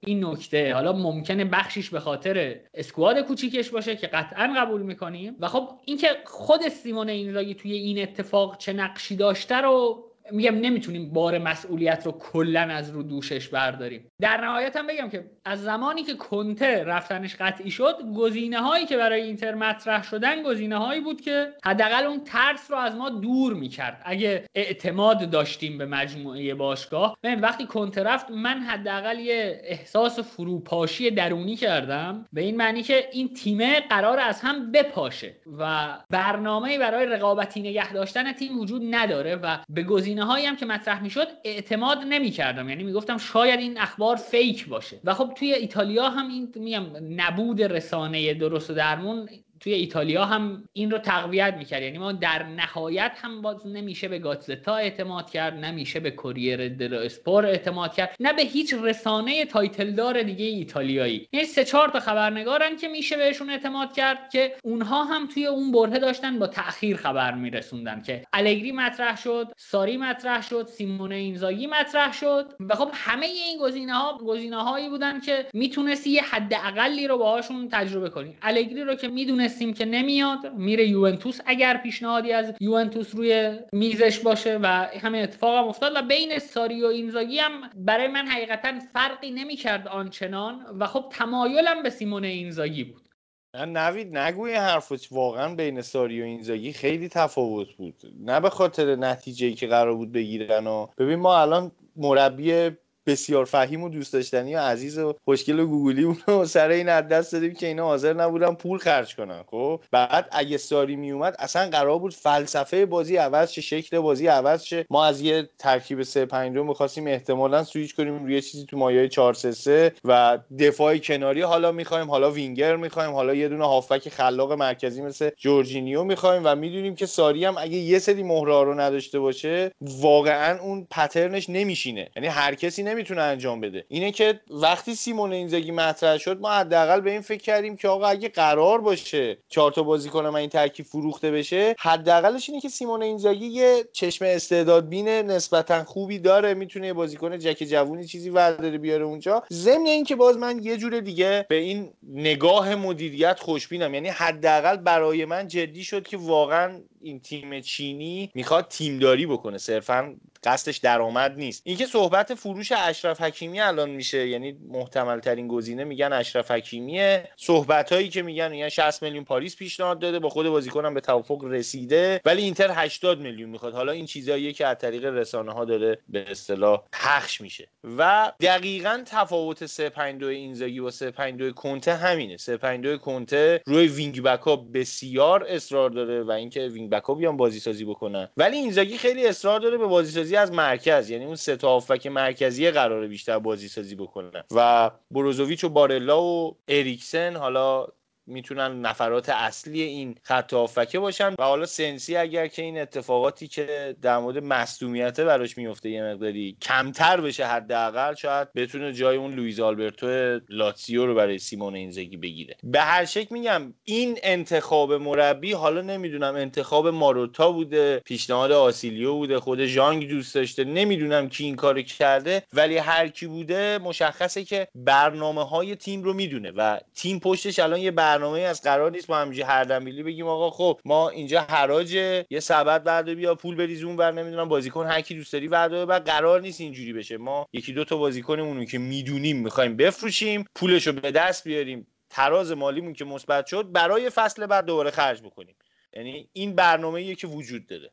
این 0.06 0.24
نکته 0.24 0.74
حالا 0.74 0.92
ممکنه 0.92 1.44
بخشیش 1.44 1.90
به 1.90 2.00
خاطر 2.00 2.60
اسکواد 2.74 3.20
کوچیکش 3.20 3.70
باشه 3.70 3.96
که 3.96 4.06
قطعا 4.06 4.54
قبول 4.56 4.82
می‌کنیم. 4.82 5.36
و 5.40 5.48
خب 5.48 5.68
اینکه 5.84 6.08
خود 6.24 6.68
سیمون 6.68 7.08
اینزاگی 7.08 7.54
توی 7.54 7.72
این 7.72 8.02
اتفاق 8.02 8.58
چه 8.58 8.72
نقشی 8.72 9.16
داشته 9.16 9.56
رو 9.56 10.03
میگم 10.30 10.54
نمی‌تونیم 10.54 11.12
بار 11.12 11.38
مسئولیت 11.38 12.06
رو 12.06 12.12
کلا 12.12 12.60
از 12.60 12.90
رو 12.90 13.02
دوشش 13.02 13.48
برداریم. 13.48 14.10
در 14.20 14.40
نهایت 14.40 14.76
هم 14.76 14.86
بگم 14.86 15.08
که 15.08 15.24
از 15.44 15.62
زمانی 15.62 16.02
که 16.02 16.14
کنته 16.14 16.84
رفتنش 16.84 17.36
قطعی 17.36 17.70
شد 17.70 17.96
گزینه 18.16 18.58
هایی 18.60 18.86
که 18.86 18.96
برای 18.96 19.22
اینتر 19.22 19.54
مطرح 19.54 20.02
شدن 20.02 20.42
گزینه 20.42 20.76
هایی 20.78 21.00
بود 21.00 21.20
که 21.20 21.52
حداقل 21.64 22.06
اون 22.06 22.24
ترس 22.24 22.70
رو 22.70 22.76
از 22.76 22.96
ما 22.96 23.10
دور 23.10 23.54
می‌کرد. 23.54 24.02
اگه 24.04 24.44
اعتماد 24.54 25.30
داشتیم 25.30 25.78
به 25.78 25.86
مجموعه 25.86 26.54
باشگاه 26.54 27.16
ببین 27.22 27.40
وقتی 27.40 27.66
کنته 27.66 28.02
رفت 28.02 28.30
من 28.30 28.58
حداقل 28.60 29.18
یه 29.18 29.60
احساس 29.64 30.18
فروپاشی 30.18 31.10
درونی 31.10 31.56
کردم 31.56 32.26
به 32.32 32.40
این 32.40 32.56
معنی 32.56 32.82
که 32.82 33.08
این 33.12 33.34
تیمه 33.34 33.80
قرار 33.80 34.20
از 34.20 34.40
هم 34.40 34.72
بپاشه 34.72 35.36
و 35.58 35.94
برنامه 36.10 36.78
برای 36.78 37.06
رقابتی 37.06 37.60
نگه 37.60 37.92
داشتن 37.92 38.32
تیم 38.32 38.58
وجود 38.58 38.82
نداره 38.90 39.36
و 39.36 39.58
به 39.68 39.82
گزینه 39.82 40.13
هایی 40.22 40.46
هم 40.46 40.56
که 40.56 40.66
مطرح 40.66 41.02
می‌شد 41.02 41.28
اعتماد 41.44 41.98
نمی‌کردم. 41.98 42.68
یعنی 42.68 42.84
می‌گفتم 42.84 43.18
شاید 43.18 43.60
این 43.60 43.78
اخبار 43.78 44.16
fake 44.16 44.68
باشه. 44.68 45.00
و 45.04 45.14
خب 45.14 45.32
توی 45.36 45.52
ایتالیا 45.52 46.10
هم 46.10 46.28
این 46.28 46.52
میگم 46.56 46.86
نبود 47.20 47.62
رسانه 47.62 48.34
درست 48.34 48.70
و 48.70 48.74
درمون 48.74 49.28
توی 49.64 49.72
ایتالیا 49.72 50.24
هم 50.24 50.64
این 50.72 50.90
رو 50.90 50.98
تقویت 50.98 51.54
می‌کرد. 51.54 51.82
یعنی 51.82 51.98
ما 51.98 52.12
در 52.12 52.42
نهایت 52.42 53.12
هم 53.22 53.42
باز 53.42 53.66
نمیشه 53.66 54.08
به 54.08 54.18
گاتزتا 54.18 54.76
اعتماد 54.76 55.30
کرد 55.30 55.54
نمیشه 55.54 56.00
به 56.00 56.10
کوریره 56.10 56.68
دلو 56.68 56.98
اسپورت 56.98 57.46
اعتماد 57.46 57.94
کرد 57.94 58.16
نه 58.20 58.32
به 58.32 58.42
هیچ 58.42 58.74
رسانه 58.82 59.44
title 59.44 59.90
دار 59.90 60.22
دیگه 60.22 60.44
ایتالیایی. 60.44 61.28
یعنی 61.32 61.46
سه 61.46 61.64
چهار 61.64 61.88
تا 61.88 62.00
خبرنگارن 62.00 62.76
که 62.76 62.88
میشه 62.88 63.16
بهشون 63.16 63.50
اعتماد 63.50 63.92
کرد 63.92 64.30
که 64.30 64.56
اونها 64.64 65.04
هم 65.04 65.26
توی 65.26 65.46
اون 65.46 65.72
برهه 65.72 65.98
داشتن 65.98 66.38
با 66.38 66.46
تاخیر 66.46 66.96
خبر 66.96 67.34
میرسوندن 67.34 68.02
که 68.02 68.26
الگری 68.32 68.72
مطرح 68.72 69.16
شد 69.16 69.52
ساری 69.56 69.96
مطرح 69.96 70.42
شد 70.42 70.66
سیمون 70.66 71.12
اینزاگی 71.12 71.66
مطرح 71.66 72.12
شد 72.12 72.54
و 72.60 72.74
خب 72.74 72.90
همه 72.92 73.26
این 73.26 73.58
گزینه 73.60 73.94
ها 73.94 74.18
گزینه 74.18 74.88
بودن 74.88 75.20
که 75.20 75.46
می‌تونستی 75.52 76.10
یه 76.10 76.22
حد 76.22 76.54
اقلی 76.54 77.08
رو 77.08 77.18
باهاشون 77.18 77.68
تجربه 77.72 78.10
کنی. 78.10 78.36
الگری 78.42 78.84
رو 78.84 78.94
که 78.94 79.08
می‌دونست 79.08 79.53
می‌دونستیم 79.60 79.72
که 79.72 79.84
نمیاد 79.84 80.52
میره 80.56 80.88
یوونتوس. 80.88 81.40
اگر 81.46 81.76
پیشنهادی 81.76 82.32
از 82.32 82.54
یوونتوس 82.60 83.14
روی 83.14 83.58
میزش 83.72 84.18
باشه 84.20 84.58
و 84.62 84.66
همین 85.00 85.22
اتفاق 85.22 85.58
هم 85.58 85.68
افتاد 85.68 85.92
و 85.96 86.02
بین 86.02 86.38
ساری 86.38 86.82
و 86.82 86.86
اینزاگی 86.86 87.38
هم 87.38 87.52
برای 87.76 88.08
من 88.08 88.26
حقیقتا 88.26 88.72
فرقی 88.92 89.30
نمی‌کرد 89.30 89.88
آنچنان 89.88 90.66
و 90.78 90.86
خب 90.86 91.04
تمایلم 91.10 91.82
به 91.82 91.90
سیمون 91.90 92.24
اینزاگی 92.24 92.84
بود. 92.84 93.08
نه 93.54 93.64
نوید 93.64 94.18
نگوی 94.18 94.54
حرفت 94.54 95.12
واقعا 95.12 95.54
بین 95.54 95.80
ساری 95.80 96.22
و 96.22 96.24
اینزاگی 96.24 96.72
خیلی 96.72 97.08
تفاوت 97.08 97.72
بود. 97.74 97.94
نه 98.20 98.40
به 98.40 98.50
خاطر 98.50 98.96
نتیجه 98.96 99.52
که 99.52 99.66
قرار 99.66 99.94
بود 99.94 100.12
بگیرن 100.12 100.66
و 100.66 100.86
ببین 100.98 101.18
ما 101.18 101.40
الان 101.40 101.72
مربی 101.96 102.70
بسیار 103.06 103.44
فهیم 103.44 103.82
و 103.82 103.88
دوست 103.88 104.12
داشتنی 104.12 104.54
و 104.54 104.58
عزیز 104.58 104.98
و 104.98 105.14
خوشگل 105.24 105.60
و 105.60 105.66
گوگلی 105.66 106.04
بود 106.04 106.28
و 106.28 106.44
سر 106.44 106.68
این 106.68 106.88
از 106.88 107.08
دست 107.08 107.32
دادیم 107.32 107.54
که 107.54 107.66
اینا 107.66 107.84
حاضر 107.84 108.12
نبودن 108.12 108.54
پول 108.54 108.78
خرج 108.78 109.16
کنن 109.16 109.42
خب؟ 109.50 109.80
بعد 109.90 110.28
اگه 110.32 110.56
ساری 110.56 110.96
می 110.96 111.10
اومد 111.10 111.36
اصلا 111.38 111.70
قرار 111.70 111.98
بود 111.98 112.14
فلسفه 112.14 112.86
بازی 112.86 113.16
عوض 113.16 113.50
شه 113.50 113.60
شکل 113.60 113.98
بازی 113.98 114.26
عوض 114.26 114.62
شه. 114.62 114.86
ما 114.90 115.04
از 115.04 115.20
یه 115.20 115.48
ترکیب 115.58 116.02
3 116.02 116.26
5 116.26 116.54
2 116.54 116.64
می‌خواستیم 116.64 117.06
احتمالا 117.06 117.64
سویچ 117.64 117.94
کنیم 117.94 118.24
روی 118.24 118.42
چیزی 118.42 118.66
تو 118.66 118.76
مایه 118.76 119.08
4 119.08 119.34
3 119.34 119.52
3 119.52 119.92
و 120.04 120.38
دفاع 120.58 120.98
کناری. 120.98 121.42
حالا 121.42 121.72
می‌خوایم 121.72 122.10
حالا 122.10 122.30
وینگر 122.30 122.76
می‌خوایم 122.76 123.12
حالا 123.12 123.34
یه 123.34 123.48
دونه 123.48 123.64
هافبک 123.64 124.08
خلاق 124.08 124.52
مرکزی 124.52 125.02
مثل 125.02 125.30
جورجینیو 125.36 126.04
می‌خوایم 126.04 126.42
و 126.44 126.54
می‌دونیم 126.54 126.94
که 126.94 127.06
ساری 127.06 127.44
هم 127.44 127.54
اگه 127.58 127.76
یه 127.76 127.98
سری 127.98 128.22
مهره 128.22 128.64
رو 128.64 128.80
نداشته 128.80 129.20
باشه 129.20 129.70
واقعا 129.80 130.60
اون 130.60 130.86
پترنش 130.90 131.50
نمیشینه. 131.50 132.10
یعنی 132.16 132.28
هر 132.28 132.54
کسی 132.54 132.82
نمی‌تونه 132.94 133.22
انجام 133.22 133.60
بده. 133.60 133.84
اینه 133.88 134.12
که 134.12 134.40
وقتی 134.50 134.94
سیمون 134.94 135.32
اینزاگی 135.32 135.70
مطرح 135.70 136.18
شد 136.18 136.40
ما 136.40 136.50
حداقل 136.50 137.00
به 137.00 137.10
این 137.10 137.20
فکر 137.20 137.42
کردیم 137.42 137.76
که 137.76 137.88
آقا 137.88 138.06
اگه 138.06 138.28
قرار 138.28 138.80
باشه 138.80 139.38
چهار 139.48 139.72
تا 139.72 139.82
بازیکن 139.82 140.26
من 140.26 140.36
این 140.36 140.48
ترکیب 140.48 140.86
فروخته 140.86 141.30
بشه 141.30 141.74
حداقلش 141.78 142.48
اینه 142.48 142.60
که 142.60 142.68
سیمون 142.68 143.02
اینزاگی 143.02 143.46
یه 143.46 143.84
چشم 143.92 144.24
استعداد 144.24 144.88
بین 144.88 145.08
نسبتا 145.08 145.84
خوبی 145.84 146.18
داره 146.18 146.54
می‌تونه 146.54 146.92
بازیکن 146.92 147.38
جک 147.38 147.64
جوونی 147.64 148.04
چیزی 148.06 148.30
ورداره 148.30 148.78
بیاره 148.78 149.04
اونجا. 149.04 149.42
ضمن 149.52 149.86
اینکه 149.86 150.16
باز 150.16 150.38
من 150.38 150.62
یه 150.62 150.76
جور 150.76 151.00
دیگه 151.00 151.46
به 151.48 151.54
این 151.54 151.92
نگاه 152.12 152.74
مدیریت 152.74 153.40
خوشبینم. 153.40 153.94
یعنی 153.94 154.08
حداقل 154.08 154.76
برای 154.76 155.24
من 155.24 155.48
جدی 155.48 155.84
شد 155.84 156.06
که 156.06 156.16
واقعا 156.16 156.80
این 157.04 157.20
تیم 157.20 157.60
چینی 157.60 158.30
می‌خواد 158.34 158.68
تیمداری 158.68 159.26
بکنه. 159.26 159.58
صرفا 159.58 160.16
قصدش 160.44 160.76
درآمد 160.76 161.34
نیست. 161.36 161.62
اینکه 161.64 161.86
صحبت 161.86 162.34
فروش 162.34 162.72
اشرف 162.72 163.20
حکیمی 163.20 163.60
الان 163.60 163.90
میشه 163.90 164.28
یعنی 164.28 164.56
محتمل 164.68 165.20
ترین 165.20 165.48
گزینه 165.48 165.84
میگن 165.84 166.12
اشرف 166.12 166.50
حکیمیه. 166.50 167.28
صحبت 167.36 167.92
هایی 167.92 168.08
که 168.08 168.22
میگن 168.22 168.50
میگن 168.50 168.68
60 168.68 169.02
میلیون 169.02 169.24
پاریس 169.24 169.56
پیشنهاد 169.56 169.98
داده 169.98 170.18
با 170.18 170.28
خود 170.28 170.48
بازیکنم 170.48 170.94
به 170.94 171.00
توافق 171.00 171.44
رسیده 171.44 172.20
ولی 172.24 172.42
اینتر 172.42 172.70
80 172.74 173.20
میلیون 173.20 173.50
می‌خواد. 173.50 173.74
حالا 173.74 173.92
این 173.92 174.06
چیزاییه 174.06 174.52
که 174.52 174.66
از 174.66 174.78
طریق 174.78 175.04
رسانه 175.04 175.52
ها 175.52 175.64
داره 175.64 175.98
به 176.08 176.30
اصطلاح 176.30 176.82
پخش 176.92 177.40
میشه. 177.40 177.68
و 177.98 178.32
دقیقا 178.40 179.02
تفاوت 179.06 179.66
352 179.66 180.26
اینزاگی 180.26 180.80
با 180.80 180.90
352 180.90 181.52
کنته 181.52 181.94
همینه. 181.94 182.36
352 182.36 182.98
کنته 182.98 183.62
روی 183.66 183.86
wing 183.86 184.22
back 184.22 184.40
ها 184.40 184.56
بسیار 184.56 185.44
اصرار 185.48 185.90
داره 185.90 186.22
و 186.22 186.30
اینکه 186.30 186.68
wing 186.68 186.90
back 186.94 187.04
ها 187.04 187.14
بیان 187.14 187.36
بازی 187.36 187.60
سازی 187.60 187.84
بکنن. 187.84 188.28
ولی 188.36 188.56
اینزاگی 188.56 188.98
خیلی 188.98 189.26
اصرار 189.26 189.60
داره 189.60 189.78
به 189.78 189.86
بازی 189.86 190.12
سازی 190.12 190.36
از 190.36 190.52
مرکز 190.52 191.10
یعنی 191.10 191.24
اون 191.24 191.36
سه 191.36 191.56
تا 191.56 191.76
مرکزی 192.10 192.70
قراره 192.70 193.08
بیشتر 193.08 193.38
بازی 193.38 193.68
سازی 193.68 193.94
بکنن 193.94 194.44
و 194.50 194.90
بروزوویچ 195.10 195.64
و 195.64 195.68
بارلا 195.68 196.22
و 196.22 196.56
اریکسن 196.68 197.36
حالا 197.36 197.86
می‌تونن 198.26 198.80
نفرات 198.80 199.28
اصلی 199.28 199.82
این 199.82 200.14
خط 200.22 200.54
آفکه 200.54 200.98
باشن. 200.98 201.34
و 201.38 201.42
حالا 201.42 201.66
سنسی 201.66 202.16
اگر 202.16 202.46
که 202.46 202.62
این 202.62 202.78
اتفاقاتی 202.78 203.48
که 203.48 203.96
در 204.02 204.18
مورد 204.18 204.38
مصدومیته 204.38 205.24
براش 205.24 205.58
میفته 205.58 205.90
یه 205.90 206.02
مقداری 206.02 206.56
کمتر 206.62 207.20
بشه 207.20 207.46
حداقل 207.46 208.14
شاید 208.14 208.52
بتونه 208.52 208.92
جای 208.92 209.16
اون 209.16 209.34
لوئیز 209.34 209.60
آلبرتو 209.60 210.40
لاتسیو 210.48 211.06
رو 211.06 211.14
برای 211.14 211.38
سیمون 211.38 211.74
اینزاگی 211.74 212.16
بگیره. 212.16 212.56
به 212.64 212.80
هر 212.80 213.04
شکل 213.04 213.28
میگم 213.30 213.74
این 213.84 214.18
انتخاب 214.22 214.92
مربی 214.92 215.52
حالا 215.52 215.80
نمی‌دونم 215.80 216.34
انتخاب 216.34 216.88
ماروتا 216.88 217.52
بوده 217.52 218.02
پیشنهاد 218.04 218.52
آئوزیلیو 218.52 219.14
بوده 219.14 219.40
خود 219.40 219.66
ژانگ 219.66 220.08
دوست 220.08 220.34
داشته 220.34 220.64
نمی‌دونم 220.64 221.28
کی 221.28 221.44
این 221.44 221.56
کارو 221.56 221.82
کرده 221.82 222.42
ولی 222.52 222.76
هر 222.76 223.08
کی 223.08 223.26
بوده 223.26 223.78
مشخصه 223.78 224.44
که 224.44 224.68
برنامه 224.74 225.44
های 225.48 225.76
تیم 225.76 226.02
رو 226.02 226.12
می‌دونه 226.12 226.50
و 226.56 226.78
تیم 226.94 227.18
پشتش 227.18 227.58
الان 227.58 227.80
یه 227.80 227.90
برنامه 228.14 228.40
از 228.40 228.62
قرار 228.62 228.90
نیست 228.90 229.10
ما 229.10 229.16
همینجوری 229.16 229.42
هردمبیلی 229.42 230.02
بگیم 230.02 230.26
آقا 230.26 230.50
خب 230.50 230.80
ما 230.84 231.08
اینجا 231.08 231.40
حراج 231.40 231.92
یه 232.30 232.40
سبد 232.40 232.82
بعد 232.82 233.08
بیا 233.10 233.34
پول 233.34 233.56
بریز 233.56 233.84
اون 233.84 233.96
بر 233.96 234.12
نمی‌دونم 234.12 234.48
بازیکن 234.48 234.86
هر 234.86 235.00
کی 235.00 235.14
دوست 235.14 235.32
داری 235.32 235.48
بعد 235.48 235.84
بعد 235.84 236.06
قرار 236.06 236.40
نیست 236.40 236.60
اینجوری 236.60 236.92
بشه. 236.92 237.16
ما 237.16 237.46
یکی 237.52 237.72
دو 237.72 237.84
تا 237.84 237.96
بازیکنمون 237.96 238.64
که 238.64 238.78
می‌دونیم 238.78 239.36
می‌خوایم 239.36 239.76
بفروشیم 239.76 240.44
پولشو 240.54 240.92
به 240.92 241.10
دست 241.10 241.48
بیاریم. 241.48 241.86
تراز 242.10 242.52
مالیمون 242.52 242.92
که 242.92 243.04
مثبت 243.04 243.46
شد 243.46 243.72
برای 243.72 244.10
فصل 244.10 244.46
بعد 244.46 244.64
دوباره 244.64 244.90
خرج 244.90 245.22
بکنیم. 245.22 245.56
یعنی 245.96 246.28
این 246.32 246.54
برنامه‌ایه 246.54 247.14
که 247.14 247.26
وجود 247.26 247.66
داره. 247.66 247.90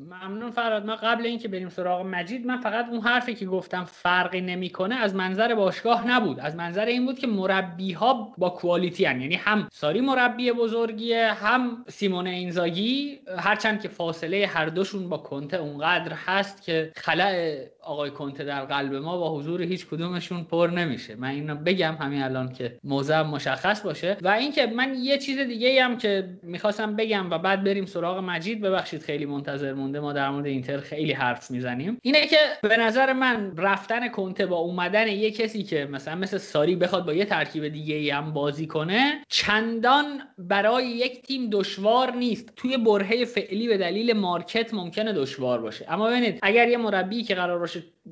ممنون 0.00 0.50
فراد 0.50 0.86
ما 0.86 0.96
قبل 0.96 1.26
اینکه 1.26 1.48
بریم 1.48 1.68
سراغ 1.68 2.06
مجید 2.06 2.46
من 2.46 2.60
فقط 2.60 2.88
اون 2.88 3.00
حرفی 3.00 3.34
که 3.34 3.46
گفتم 3.46 3.84
فرقی 3.84 4.40
نمی‌کنه 4.40 4.94
از 4.94 5.14
منظر 5.14 5.54
باشگاه 5.54 6.06
نبود. 6.06 6.40
از 6.40 6.56
منظر 6.56 6.84
این 6.84 7.06
بود 7.06 7.18
که 7.18 7.26
مربی 7.26 7.92
ها 7.92 8.34
با 8.38 8.50
کوالیتی 8.50 9.04
هن. 9.04 9.20
یعنی 9.20 9.34
هم 9.34 9.68
ساری 9.72 10.00
مربی 10.00 10.52
بزرگیه 10.52 11.32
هم 11.32 11.84
سیمون 11.88 12.26
اینزاگی. 12.26 13.20
هرچند 13.38 13.80
که 13.80 13.88
فاصله 13.88 14.46
هر 14.46 14.66
دوشون 14.66 15.08
با 15.08 15.18
کنته 15.18 15.56
اونقدر 15.56 16.12
هست 16.12 16.62
که 16.62 16.92
خلع 16.96 17.58
آقای 17.88 18.10
کنته 18.10 18.44
در 18.44 18.64
قلب 18.64 18.94
ما 18.94 19.16
با 19.18 19.38
حضور 19.38 19.62
هیچ 19.62 19.86
کدومشون 19.86 20.44
پر 20.44 20.70
نمیشه. 20.74 21.16
من 21.16 21.28
اینو 21.28 21.54
بگم 21.54 21.96
همین 22.00 22.22
الان 22.22 22.52
که 22.52 22.78
موضع 22.84 23.22
مشخص 23.22 23.80
باشه. 23.80 24.16
و 24.22 24.28
اینکه 24.28 24.66
من 24.66 24.94
یه 24.94 25.18
چیز 25.18 25.38
دیگه 25.38 25.84
هم 25.84 25.98
که 25.98 26.28
می‌خواستم 26.42 26.96
بگم 26.96 27.30
و 27.30 27.38
بعد 27.38 27.64
بریم 27.64 27.86
سراغ 27.86 28.18
مجید 28.18 28.60
ببخشید 28.60 29.02
خیلی 29.02 29.26
منتظر 29.26 29.72
مونده 29.72 30.00
ما 30.00 30.12
در 30.12 30.30
مورد 30.30 30.46
اینتر 30.46 30.80
خیلی 30.80 31.12
حرف 31.12 31.50
می‌زنیم. 31.50 31.98
اینه 32.02 32.26
که 32.26 32.36
به 32.62 32.76
نظر 32.76 33.12
من 33.12 33.56
رفتن 33.56 34.08
کنته 34.08 34.46
با 34.46 34.56
اومدن 34.56 35.08
یه 35.08 35.30
کسی 35.30 35.62
که 35.62 35.88
مثلا 35.92 36.14
مثل 36.14 36.38
ساری 36.38 36.76
بخواد 36.76 37.06
با 37.06 37.12
یه 37.12 37.24
ترکیب 37.24 37.68
دیگه 37.68 37.94
ای 37.94 38.10
هم 38.10 38.32
بازی 38.32 38.66
کنه 38.66 39.24
چندان 39.28 40.04
برای 40.38 40.86
یک 40.86 41.22
تیم 41.22 41.50
دشوار 41.50 42.12
نیست. 42.12 42.52
توی 42.56 42.76
برهه 42.76 43.24
فعلی 43.24 43.68
به 43.68 43.78
دلیل 43.78 44.12
مارکت 44.12 44.74
ممکنه 44.74 45.12
دشوار 45.12 45.60
باشه. 45.60 45.86
اما 45.88 46.10
ببینید 46.10 46.38
اگر 46.42 46.68
یه 46.68 46.76
مربی 46.76 47.22
که 47.22 47.34
قرار 47.34 47.58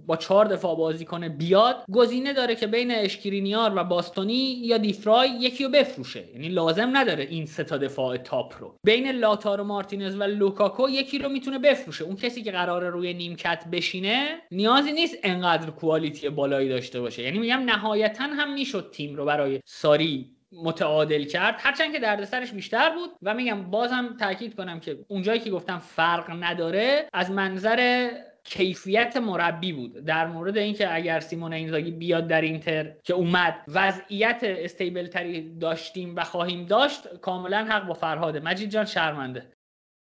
با 0.07 0.17
چهار 0.17 0.45
دفاع 0.45 0.77
بازی 0.77 1.05
کنه 1.05 1.29
بیاد 1.29 1.85
گزینه 1.93 2.33
داره 2.33 2.55
که 2.55 2.67
بین 2.67 2.91
اشکرینیار 2.91 3.73
و 3.77 3.85
باستونی 3.85 4.61
یا 4.63 4.79
دیفرای 4.79 5.31
یکی 5.31 5.65
رو 5.65 5.71
بفروشه. 5.71 6.25
یعنی 6.33 6.49
لازم 6.49 6.97
نداره 6.97 7.25
این 7.25 7.47
سه 7.47 7.65
تا 7.65 7.79
دفاع 7.79 8.17
تاپ 8.17 8.55
رو. 8.61 8.77
بین 8.85 9.11
لاتارو 9.11 9.65
مارتینز 9.65 10.17
و 10.21 10.23
لوکاکو 10.23 10.89
یکی 10.89 11.19
رو 11.19 11.29
می‌تونه 11.29 11.59
بفروشه. 11.59 12.05
اون 12.05 12.17
کسی 12.17 12.43
که 12.43 12.51
قراره 12.51 12.91
روی 12.91 13.15
نیمکت 13.15 13.65
بشینه 13.73 14.39
نیازی 14.51 14.93
نیست 14.93 15.17
انقدر 15.23 15.71
کوالیتی 15.71 16.29
بالایی 16.29 16.69
داشته 16.69 17.01
باشه. 17.01 17.23
یعنی 17.23 17.39
میگم 17.39 17.63
نهایتا 17.67 18.25
هم 18.25 18.55
می‌شد 18.55 18.91
تیم 18.93 19.17
رو 19.17 19.25
برای 19.25 19.61
ساری 19.65 20.31
متعادل 20.53 21.25
کرد. 21.25 21.55
هرچند 21.59 21.93
که 21.93 21.99
دردسرش 21.99 22.53
بیشتر 22.53 22.91
بود 22.91 23.11
و 23.23 23.35
میگم 23.35 23.71
بازم 23.71 24.17
تاکید 24.21 24.55
کنم 24.55 24.81
که 24.81 24.99
اونجایی 25.09 25.41
که 25.41 25.51
گفتم 25.51 25.79
فرق 25.79 26.31
نداره 26.41 27.09
از 27.13 27.31
منظر 27.31 28.11
کیفیت 28.47 29.17
مربی 29.17 29.73
بود. 29.73 30.05
در 30.05 30.27
مورد 30.27 30.57
اینکه 30.57 30.95
اگر 30.95 31.21
سیمون 31.21 31.53
اینزاگی 31.53 31.91
بیاد 31.91 32.29
در 32.29 32.41
اینتر 32.41 32.93
که 33.05 33.15
اومد 33.15 33.65
وضعیت 33.69 34.39
استیبل 34.43 35.07
تری 35.07 35.59
داشتیم 35.59 36.17
و 36.17 36.25
خواهیم 36.25 36.67
داشت 36.67 37.17
کاملا 37.21 37.65
حق 37.65 37.87
با 37.87 37.95
فرهاده. 37.95 38.41
مجید 38.41 38.71
جان 38.71 38.85
شرمنده. 38.85 39.53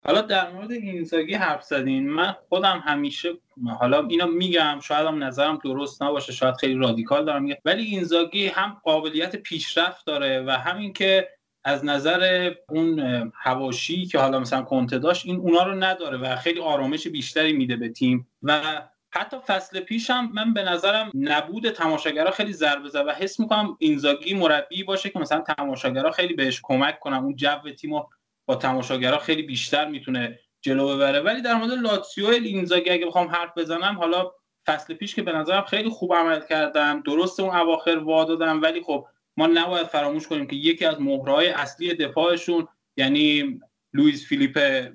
حالا 0.06 0.20
در 0.20 0.50
مورد 0.50 0.70
اینزاگی 0.72 1.34
حرف 1.34 1.62
زدین. 1.62 2.10
من 2.10 2.36
خودم 2.48 2.82
همیشه 2.84 3.28
حالا 3.78 4.06
اینو 4.06 4.26
میگم 4.26 4.78
شاید 4.82 5.06
هم 5.06 5.24
نظرم 5.24 5.58
درست 5.64 6.02
نباشه 6.02 6.32
شاید 6.32 6.56
خیلی 6.56 6.74
رادیکال 6.74 7.24
دارم 7.24 7.42
میگم. 7.42 7.56
ولی 7.64 7.84
اینزاگی 7.84 8.46
هم 8.46 8.80
قابلیت 8.84 9.36
پیشرفت 9.36 10.06
داره 10.06 10.44
و 10.46 10.50
همین 10.50 10.92
که 10.92 11.28
از 11.64 11.84
نظر 11.84 12.52
اون 12.68 12.98
هواشی 13.34 14.06
که 14.06 14.18
حالا 14.18 14.38
مثلا 14.38 14.62
کنته 14.62 14.98
داشت 14.98 15.26
این 15.26 15.36
اونا 15.36 15.62
رو 15.62 15.74
نداره 15.74 16.18
و 16.18 16.36
خیلی 16.36 16.60
آرامش 16.60 17.08
بیشتری 17.08 17.52
میده 17.52 17.76
به 17.76 17.88
تیم. 17.88 18.28
و 18.42 18.82
حتی 19.10 19.36
فصل 19.46 19.80
پیش 19.80 20.10
هم 20.10 20.30
من 20.34 20.54
به 20.54 20.62
نظرم 20.62 21.10
نبود 21.14 21.70
تماشاگرها 21.70 22.30
خیلی 22.30 22.52
ضربه 22.52 22.88
زد 22.88 23.04
و 23.06 23.12
حس 23.12 23.40
می‌کنم 23.40 23.76
اینزاگی 23.78 24.34
مربی 24.34 24.84
باشه 24.84 25.10
که 25.10 25.18
مثلا 25.18 25.40
تماشاگرها 25.40 26.10
خیلی 26.10 26.34
بهش 26.34 26.60
کمک 26.62 27.00
کنن. 27.00 27.16
اون 27.16 27.36
جو 27.36 27.70
تیم 27.78 27.94
رو 27.94 28.08
با 28.46 28.54
تماشاگرها 28.54 29.18
خیلی 29.18 29.42
بیشتر 29.42 29.88
می‌تونه 29.88 30.38
جلو 30.62 30.96
ببره. 30.96 31.20
ولی 31.20 31.42
در 31.42 31.54
مورد 31.54 31.72
لاتسیو 31.72 32.26
اینزاگی 32.26 32.90
اگه 32.90 33.06
بخوام 33.06 33.28
حرف 33.28 33.58
بزنم 33.58 33.98
حالا 33.98 34.30
فصل 34.66 34.94
پیش 34.94 35.14
که 35.14 35.22
به 35.22 35.32
نظرم 35.32 35.64
خیلی 35.64 35.88
خوب 35.88 36.14
عمل 36.14 36.40
کردن 36.48 37.00
درست 37.00 37.40
اون 37.40 37.56
اواخر 37.56 37.98
وا 37.98 38.24
دادن 38.24 38.56
ولی 38.56 38.82
خب 38.82 39.06
ما 39.36 39.46
نباید 39.46 39.86
فراموش 39.86 40.26
کنیم 40.26 40.46
که 40.46 40.56
یکی 40.56 40.84
از 40.84 41.00
مهرهای 41.00 41.48
اصلی 41.48 41.94
دفاعشون 41.94 42.68
یعنی 42.96 43.60
لوئیس 43.92 44.26
فیلیپ 44.26 44.88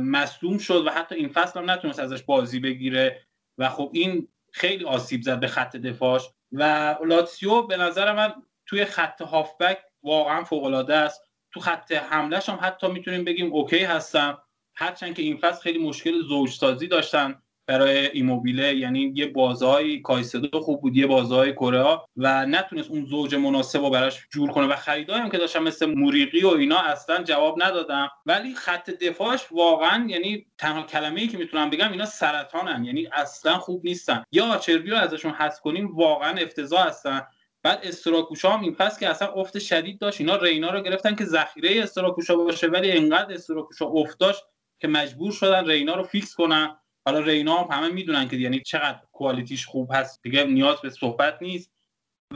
مصدوم 0.00 0.58
شد 0.58 0.86
و 0.86 0.90
حتی 0.90 1.14
این 1.14 1.28
فصل 1.28 1.60
هم 1.60 1.70
نتونست 1.70 1.98
ازش 1.98 2.22
بازی 2.22 2.60
بگیره 2.60 3.26
و 3.58 3.68
خب 3.68 3.90
این 3.94 4.28
خیلی 4.52 4.84
آسیب 4.84 5.22
زد 5.22 5.40
به 5.40 5.46
خط 5.46 5.76
دفاعش 5.76 6.22
و 6.52 6.96
لاتسیو 7.06 7.62
به 7.62 7.76
نظر 7.76 8.12
من 8.12 8.34
توی 8.66 8.84
خط 8.84 9.22
هافبک 9.22 9.78
واقعا 10.02 10.44
فوق 10.44 10.64
العاده 10.64 10.94
است. 10.94 11.22
تو 11.52 11.60
خط 11.60 11.92
حملهش 11.92 12.48
هم 12.48 12.58
حتی 12.62 12.88
می‌تونیم 12.88 13.24
بگیم 13.24 13.52
OK 13.52 13.78
هستن 13.78 14.38
هرچند 14.74 15.14
که 15.14 15.22
این 15.22 15.36
فصل 15.36 15.62
خیلی 15.62 15.78
مشکل 15.78 16.22
زوجسازی 16.22 16.86
داشتن. 16.86 17.42
برای 17.70 18.06
ایموبیله 18.06 18.76
یعنی 18.76 19.12
یه 19.14 19.26
بازهای 19.26 20.00
کایسدو 20.00 20.60
خوب 20.60 20.80
بود 20.80 20.96
یه 20.96 21.06
بازهای 21.06 21.52
کوره‌آ 21.52 22.46
نتونست 22.46 22.90
اون 22.90 23.04
زوج 23.04 23.34
مناسب 23.34 23.80
رو 23.80 23.90
براش 23.90 24.26
جور 24.32 24.50
کنه 24.50 24.66
و 24.66 24.76
خریدایی 24.76 25.20
هم 25.20 25.30
که 25.30 25.38
داشتن 25.38 25.62
مثل 25.62 25.86
موریقی 25.86 26.42
و 26.42 26.48
اینا 26.48 26.78
اصلا 26.78 27.22
جواب 27.22 27.62
ندادن. 27.62 28.08
ولی 28.26 28.54
خط 28.54 28.90
دفاعش 28.90 29.46
واقعا 29.50 30.06
یعنی 30.08 30.46
تنها 30.58 30.82
کلمه 30.82 31.20
ای 31.20 31.28
که 31.28 31.38
می‌تونم 31.38 31.70
بگم 31.70 31.92
اینا 31.92 32.04
سرطانن 32.04 32.84
یعنی 32.84 33.06
اصلا 33.12 33.58
خوب 33.58 33.84
نیستن. 33.84 34.24
یا 34.32 34.46
آچربی 34.46 34.90
رو 34.90 34.96
ازشون 34.96 35.32
حذف 35.32 35.60
کنیم 35.60 35.96
واقعا 35.96 36.38
افتضاح 36.38 36.86
هستن. 36.86 37.22
بعد 37.62 37.80
استراکوشا 37.82 38.50
هم 38.50 38.60
این 38.60 38.74
فصل 38.74 39.00
که 39.00 39.08
اصلا 39.08 39.28
افت 39.28 39.58
شدید 39.58 39.98
داشت. 39.98 40.20
اینا 40.20 40.36
رینا 40.36 40.70
رو 40.70 40.80
گرفتن 40.80 41.14
که 41.14 41.24
ذخیره 41.24 41.82
استراکوشا 41.82 42.36
باشه 42.36 42.66
ولی 42.66 42.92
انقدر 42.92 43.34
استراکوشا 43.34 43.86
افت 43.86 44.18
داشت 44.18 44.42
که 44.80 44.88
مجبور 44.88 45.32
شدن 45.32 45.66
رینا 45.66 45.94
رو 45.94 46.02
فیکس 46.02 46.34
کنن. 46.34 46.79
حالا 47.04 47.20
رینا 47.20 47.56
هم 47.56 47.76
همه 47.76 47.88
می‌دونن 47.88 48.28
که 48.28 48.36
یعنی 48.36 48.60
چقدر 48.60 49.00
quality 49.12 49.54
ش 49.54 49.66
خوب 49.66 49.90
هست. 49.94 50.22
دیگه 50.22 50.44
نیاز 50.44 50.80
به 50.80 50.90
صحبت 50.90 51.42
نیست. 51.42 51.72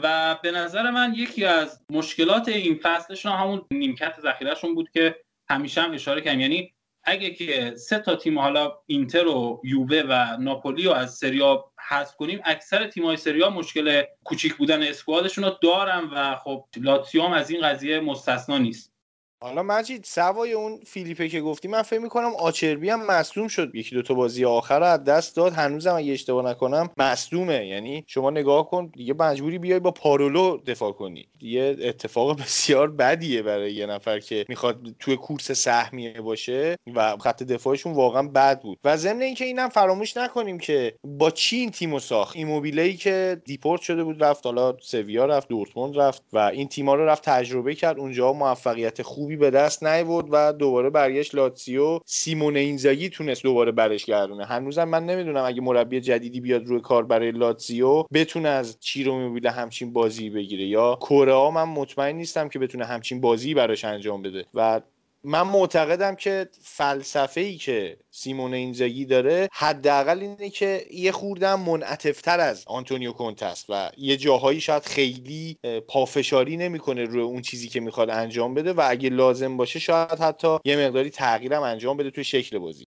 و 0.03 0.38
به 0.42 0.50
نظر 0.50 0.90
من 0.90 1.14
یکی 1.16 1.44
از 1.44 1.81
مشکلات 1.90 2.48
این 2.48 2.81
فصلشون 2.83 3.33
همون 3.33 3.66
نیمکت 3.70 4.20
ذخیرهشون 4.20 4.74
بود 4.74 4.90
که 4.90 5.16
همیشه 5.48 5.83
هم 5.83 5.92
اشاره 5.92 6.20
کردم 6.20 6.40
یعنی 6.40 6.74
اگه 7.05 7.31
که 7.31 7.74
سه 7.77 7.98
تا 7.98 8.16
تیم 8.16 8.38
حالا 8.38 8.72
اینتر 8.87 9.27
و 9.27 9.61
یووه 9.64 10.03
و 10.09 10.37
ناپولی 10.40 10.85
رو 10.85 10.92
از 10.92 11.14
سریا 11.14 11.64
حذف 11.88 12.16
کنیم 12.16 12.40
اکثر 12.44 12.87
تیم‌های 12.87 13.16
سریا 13.16 13.50
مشکل 13.50 14.03
کوچیک 14.24 14.55
بودن 14.55 14.83
squad 14.83 15.17
شون 15.17 15.45
رو 15.44 15.50
دارن 15.62 16.05
و 16.05 16.37
خب 16.37 16.64
لاتسیو 16.77 17.22
از 17.22 17.50
این 17.50 17.61
قضیه 17.68 18.00
مستثنا 18.00 18.59
نیست. 18.59 18.94
حالا 19.45 19.63
مجید 19.63 20.05
سوای 20.05 20.53
اون 20.53 20.81
فیلیپه 20.87 21.29
که 21.29 21.41
گفتی 21.41 21.69
من 21.69 21.83
فکر 21.83 21.99
می‌کنم 21.99 22.33
آچربی 22.39 22.91
هم 22.91 23.07
مصدوم 23.07 23.49
شد. 23.49 23.75
یکی 23.75 23.95
دو 23.95 24.03
تا 24.03 24.15
بازی 24.15 24.45
آخر 24.45 24.83
از 24.83 25.05
دست 25.05 25.37
داد. 25.37 25.53
هنوزم 25.53 25.95
اگه 25.95 26.13
اشتباه 26.13 26.45
نکنم 26.45 26.91
مصدومه. 26.97 27.67
یعنی 27.67 28.05
شما 28.07 28.31
نگاه 28.31 28.71
کن 28.71 28.87
دیگه 28.87 29.15
مجبوری 29.15 29.59
بیای 29.59 29.81
با 29.81 29.91
پارولو 29.91 30.59
دفاع 30.67 30.93
کنی. 30.93 31.29
یه 31.41 31.77
اتفاق 31.83 32.41
بسیار 32.41 32.91
بدیه 32.91 33.43
برای 33.43 33.75
یه 33.75 33.87
نفر 33.87 34.21
که 34.21 34.45
می‌خواد 34.49 34.81
توی 35.01 35.17
کورس 35.17 35.53
سهمیه 35.53 36.21
باشه 36.21 36.77
و 36.95 37.17
خط 37.17 37.43
دفاعشون 37.43 37.93
واقعا 37.93 38.23
بد 38.23 38.61
بود. 38.61 38.79
و 38.85 38.97
ضمن 38.97 39.23
اینکه 39.23 39.45
اینم 39.45 39.69
فراموش 39.69 40.17
نکنیم 40.17 40.59
که 40.59 40.95
با 41.05 41.31
چی 41.31 41.57
این 41.57 41.71
تیمو 41.71 42.01
ساخت؟ 42.01 42.37
ایموبیله 42.37 42.97
که 42.97 43.43
دیپورت 43.45 43.81
شده 43.81 44.05
بود 44.05 44.25
رفت. 44.25 44.47
حالا 44.47 44.77
سویا 44.81 45.27
رفت 45.27 45.49
دورتموند 45.49 45.99
رفت 45.99 46.23
و 46.33 46.39
این 46.39 46.69
تیما 46.69 46.95
رو 46.95 47.07
رفت 47.07 47.25
تجربه 47.25 47.75
کرد. 47.75 47.99
اونجا 47.99 48.33
موفقیت 48.33 49.03
خوبی 49.03 49.34
به 49.37 49.51
دست 49.51 49.85
نیورد 49.85 50.27
و 50.31 50.53
دوباره 50.53 50.90
برگشت 50.90 51.35
لاتسیو 51.35 52.01
سیمون 52.07 52.57
اینزاگی 52.57 53.09
تونست 53.09 53.42
دوباره 53.42 53.73
برش 53.73 54.05
گردونه. 54.05 54.44
هنوزم 54.44 54.85
من 54.85 55.07
نمی‌دونم 55.07 55.44
اگه 55.44 55.61
مربی 55.61 56.01
جدیدی 56.01 56.40
بیاد 56.40 56.66
روی 56.66 56.81
کار 56.81 57.05
برای 57.05 57.31
لاتسیو 57.31 58.03
بتونه 58.12 58.49
از 58.49 58.81
چیرو 58.81 59.18
ایموبیله 59.19 59.51
همچین 59.51 59.92
بازی 59.92 60.31
بگیره 60.31 60.64
یا 60.64 60.99
کره 61.01 61.51
من 61.51 61.64
مطمئن 61.64 62.16
نیستم 62.16 62.49
که 62.49 62.59
بتونه 62.59 62.85
همچین 62.85 63.20
بازی 63.20 63.55
براش 63.55 63.85
انجام 63.85 64.23
بده. 64.23 64.44
و 64.55 64.81
من 65.27 65.43
معتقدم 65.43 66.15
که 66.15 66.49
فلسفه 66.63 67.41
ای 67.41 67.57
که 67.57 67.97
سیمون 68.11 68.55
اینزاگی 68.55 69.05
داره 69.05 69.49
حداقل 69.53 70.21
اینه 70.21 70.51
که 70.51 70.87
یه 70.91 71.13
خوردم 71.13 71.61
منعطفتر 71.61 72.41
از 72.41 72.65
آنتونیو 72.67 73.13
کونت 73.13 73.43
است 73.43 73.67
و 73.69 73.91
یه 73.97 74.17
جاهایی 74.17 74.61
شاید 74.61 74.83
خیلی 74.83 75.59
پافشاری 75.89 76.57
نمی‌کنه 76.57 77.05
روی 77.05 77.23
اون 77.23 77.43
چیزی 77.43 77.69
که 77.69 77.81
می‌خواد 77.81 78.11
انجام 78.11 78.55
بده 78.55 78.73
و 78.73 78.83
اگه 78.89 79.11
لازم 79.11 79.57
باشه 79.57 79.79
شاید 79.79 80.21
حتی 80.21 80.59
یه 80.65 80.87
مقداری 80.87 81.11
تغییرم 81.11 81.63
انجام 81.63 81.97
بده 81.97 82.11
توی 82.11 82.25
شکل 82.25 82.59
بازی. 82.59 82.85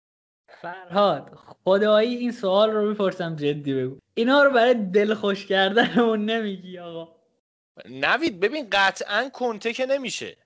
فرهاد 0.62 1.32
خدایی 1.66 2.16
این 2.16 2.32
سوال 2.32 2.72
رو 2.72 2.90
می‌پرسم 2.90 3.36
جدی 3.36 3.74
بگو. 3.74 3.98
اینا 4.14 4.44
رو 4.44 4.52
برای 4.52 4.74
دل 4.74 5.14
خوش 5.14 5.46
کردنمون 5.46 6.26
نمیگی 6.26 6.80
آقا. 6.80 7.16
نوید 7.90 8.40
ببین 8.40 8.68
قطعا 8.72 9.30
کنته 9.34 9.74
که 9.74 9.86
نمیشه. 9.86 10.38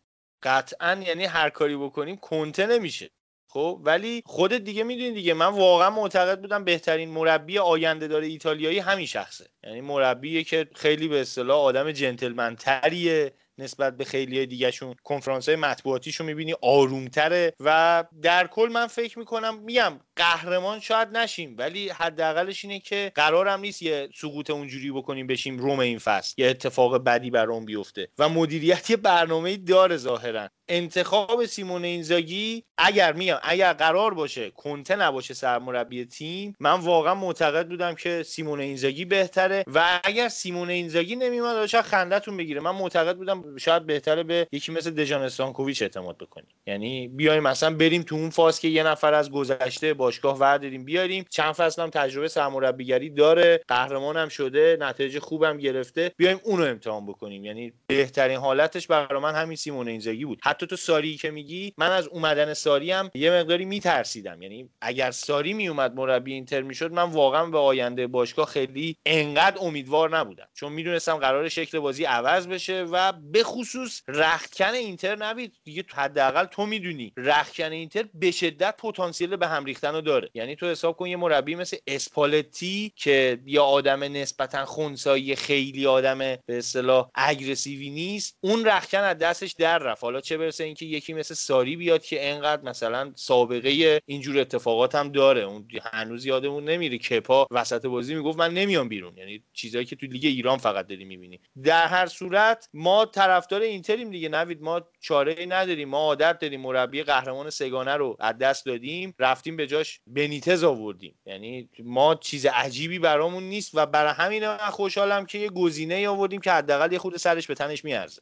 قطعا 0.43 1.04
یعنی 1.08 1.26
هر 1.26 1.50
کاری 1.50 1.78
بکنیم 1.78 2.17
کنته 2.17 2.65
نمیشه. 2.65 3.10
خب 3.50 3.82
ولی 3.84 4.23
خودت 4.26 4.62
دیگه 4.62 4.84
می‌دونی 4.84 5.12
دیگه. 5.12 5.34
من 5.34 5.45
واقعا 5.45 5.89
معتقد 5.89 6.41
بودم 6.41 6.63
بهترین 6.63 7.10
مربی 7.10 7.60
آینده 7.60 8.08
داره 8.08 8.28
ایتالیایی 8.28 8.80
همین 8.80 9.06
شخصه. 9.06 9.50
یعنی 9.63 9.82
مربیه 9.82 10.43
که 10.43 10.67
خیلی 10.76 11.08
به 11.08 11.21
اصطلاح 11.21 11.58
آدم 11.58 11.91
جنتلمن 11.91 12.56
تریه 12.56 13.34
نسبت 13.58 13.97
به 13.97 14.06
خیلی 14.06 14.45
دیگهشون. 14.45 14.95
کنفرانس 15.04 15.50
های 15.50 15.56
مطبوعاتیشو 15.56 16.23
می‌بینی 16.23 16.54
آرومتره 16.62 17.54
و 17.60 18.04
در 18.21 18.47
کل 18.47 18.69
من 18.73 18.88
فکر 18.88 19.19
می‌کنم 19.19 19.60
میگم 19.60 20.00
قهرمان 20.17 20.80
شاید 20.80 21.17
نشیم 21.17 21.56
ولی 21.58 21.89
حداقلش 21.89 22.65
اینه 22.65 22.80
که 22.80 23.12
قرارم 23.15 23.60
نیست 23.60 23.82
یه 23.82 24.10
سقوط 24.15 24.49
اونجوری 24.49 24.91
بکنیم 24.91 25.27
بشیم 25.27 25.58
روم 25.60 25.80
این 25.80 25.99
فصل. 25.99 26.34
یه 26.38 26.47
اتفاق 26.47 27.03
بدی 27.03 27.32
برام 27.32 27.65
بیفته 27.65 28.08
و 28.19 28.30
مدیریت 28.30 28.89
یه 28.89 28.97
برنامه 28.97 29.58
داره 29.58 29.97
ظاهرا. 29.97 30.49
انتخاب 30.69 31.45
سیمون 31.45 31.86
اینزاگی 31.86 32.63
اگر 32.77 33.13
میگم 33.13 33.38
اگر 33.43 33.73
قرار 33.73 34.13
باشه 34.13 34.51
کنته 34.51 34.95
نباشه 34.95 35.34
سرمربی 35.34 36.06
تیم 36.06 36.56
من 36.60 36.80
واقعا 36.80 37.15
معتقد 37.15 37.67
بودم 37.67 37.95
که 37.95 38.23
سیمون 38.23 38.60
اینزاگی 38.60 39.06
بهتره 39.06 39.63
و 39.67 39.99
اگر 40.03 40.30
سیمون 40.30 40.69
اینزاگی 40.69 41.15
نمیومد 41.15 41.65
شاید 41.65 41.86
خندتون 41.86 42.38
بگیره. 42.38 42.62
من 42.62 42.71
معتقد 42.71 43.17
بودم 43.17 43.58
شاید 43.58 43.86
بهتره 43.86 44.23
به 44.23 44.47
یکی 44.51 44.71
مثل 44.71 44.91
دژان 44.91 45.21
استانکوویچ 45.21 45.82
اعتماد 45.82 46.17
بکنیم. 46.17 46.47
یعنی 46.67 47.08
بیایم 47.08 47.43
مثلا 47.43 47.75
بریم 47.75 48.03
تو 48.03 48.15
اون 48.15 48.30
فاز 48.30 48.60
که 48.60 48.67
یه 48.67 48.84
نفر 48.84 49.13
از 49.13 49.32
گذشته 49.32 49.93
باشگاه 50.08 50.38
ورداریم 50.38 50.86
بیاریم. 50.86 51.26
چند 51.30 51.52
فصل 51.52 51.82
هم 51.82 51.89
تجربه 51.89 52.28
سرمربیگری 52.28 53.10
داره. 53.10 53.62
قهرمان 53.67 54.17
هم 54.17 54.30
شده 54.30 54.78
نتایج 54.80 55.20
خوبم 55.20 55.58
گرفته. 55.58 56.12
بیایم 56.17 56.39
اونو 56.43 56.63
امتحان 56.63 57.06
بکنیم. 57.06 57.46
یعنی 57.46 57.74
بهترین 57.88 58.38
حالتش 58.38 58.88
برای 58.88 59.22
من 59.22 59.36
همین 59.36 59.55
سیمون 59.55 59.88
اینزاگی 59.88 60.26
بود. 60.26 60.39
حتی 60.43 60.68
تو 60.68 60.76
ساری 60.76 61.18
که 61.18 61.32
میگی 61.32 61.74
من 61.78 61.91
از 61.91 62.08
اومدن 62.08 62.53
ساری 62.53 62.91
هم 62.91 63.12
یه 63.14 63.32
مقداری 63.32 63.66
میترسیدم. 63.66 64.41
یعنی 64.41 64.70
اگر 64.82 65.12
ساری 65.12 65.53
میومد 65.53 65.95
مربی 65.95 66.34
اینتر 66.34 66.62
می‌شد 66.62 66.91
من 66.91 67.03
واقعا 67.03 67.45
به 67.45 67.58
آینده 67.58 68.08
باشگاه 68.08 68.45
خیلی 68.45 68.97
انقدر 69.05 69.58
امیدوار 69.62 70.18
نبودم. 70.18 70.47
چون 70.53 70.74
می‌دونستم 70.74 71.16
قرار 71.16 71.49
شکل 71.49 71.80
بازی 71.80 72.03
عوض 72.03 72.47
بشه 72.47 72.84
و 72.84 73.14
به 73.32 73.43
خصوص 73.43 74.01
رختکن 74.08 74.74
اینتر 74.74 75.16
نبید. 75.16 75.53
دیگه 75.64 75.84
حداقل 75.95 76.45
تو 76.45 76.66
می‌دونی 76.66 77.14
رختکن 77.18 77.72
اینتر 77.72 78.05
به 78.14 78.32
شدت 78.32 78.78
پتانسیل 78.78 79.36
به 79.36 79.47
هم 79.47 79.66
ریختن 79.66 79.97
رو 79.98 80.02
داره. 80.02 80.30
یعنی 80.34 80.56
تو 80.56 80.66
حساب 80.66 80.98
کن 80.98 81.08
یه 81.08 81.18
مربی 81.18 81.56
مثل 81.56 81.78
اسپالتی 81.88 82.93
که 82.95 83.39
یا 83.45 83.64
آدم 83.64 84.04
نسبتا 84.04 84.66
خونسایی 84.66 85.36
خیلی 85.36 85.86
آدم 85.88 86.18
به 86.20 86.39
اصطلاح 86.50 87.10
اگریسیوی 87.16 87.89
نیست 87.89 88.38
اون 88.41 88.66
رختکن 88.66 88.98
از 88.98 89.18
دستش 89.18 89.52
در 89.52 89.78
رفت. 89.78 90.04
حالا 90.04 90.22
چه 90.22 90.38
برسه 90.38 90.64
اینکه 90.64 90.86
یکی 90.86 91.14
مثل 91.14 91.34
ساری 91.34 91.76
بیاد 91.76 92.04
که 92.04 92.30
انقدر 92.30 92.62
مثلا 92.62 93.12
سابقه 93.16 94.02
اینجور 94.06 94.39
اتفاقات 94.39 94.95
هم 94.95 95.12
داره. 95.12 95.41
اون 95.41 95.68
هنوز 95.84 96.26
یادمون 96.26 96.64
نمیره. 96.64 96.98
کپا 96.98 97.48
وسط 97.52 97.86
بازی 97.86 98.16
می‌گفت 98.16 98.39
من 98.39 98.54
نمیام 98.54 98.89
بیرون. 98.89 99.18
یعنی 99.18 99.43
چیزایی 99.54 99.86
که 99.86 99.95
تو 99.95 100.06
لیگ 100.06 100.26
ایران 100.26 100.58
فقط 100.58 100.88
داری 100.88 101.06
می‌بینی. 101.06 101.39
در 101.64 101.88
هر 101.88 102.06
صورت 102.06 102.70
ما 102.74 103.06
طرفدار 103.06 103.62
اینتریم 103.62 104.10
دیگه. 104.12 104.30
نوید 104.30 104.62
ما 104.62 104.82
چاره 105.00 105.45
نداریم. 105.50 105.89
ما 105.89 105.98
عادت 105.98 106.39
داریم 106.39 106.62
مربی 106.62 107.04
قهرمان 107.04 107.50
سگانه 107.50 107.93
رو 107.93 108.18
از 108.20 108.38
دست 108.38 108.66
دادیم 108.66 109.14
رفتیم 109.20 109.58
به 109.58 109.68
جاش 109.68 109.86
بنیتز 110.07 110.63
آوردیم. 110.63 111.15
یعنی 111.25 111.69
ما 111.83 112.15
چیز 112.15 112.45
عجیبی 112.45 112.99
برامون 112.99 113.43
نیست 113.43 113.71
و 113.73 113.85
برای 113.85 114.13
همین 114.13 114.47
من 114.47 114.57
خوشحالم 114.57 115.25
که 115.25 115.38
یه 115.38 115.49
گزینه 115.49 116.09
آوردیم 116.09 116.41
که 116.41 116.51
حداقل 116.51 116.91
یه 116.91 116.99
خود 116.99 117.17
سرش 117.17 117.47
به 117.47 117.55
تنش 117.55 117.85
میارزه. 117.85 118.21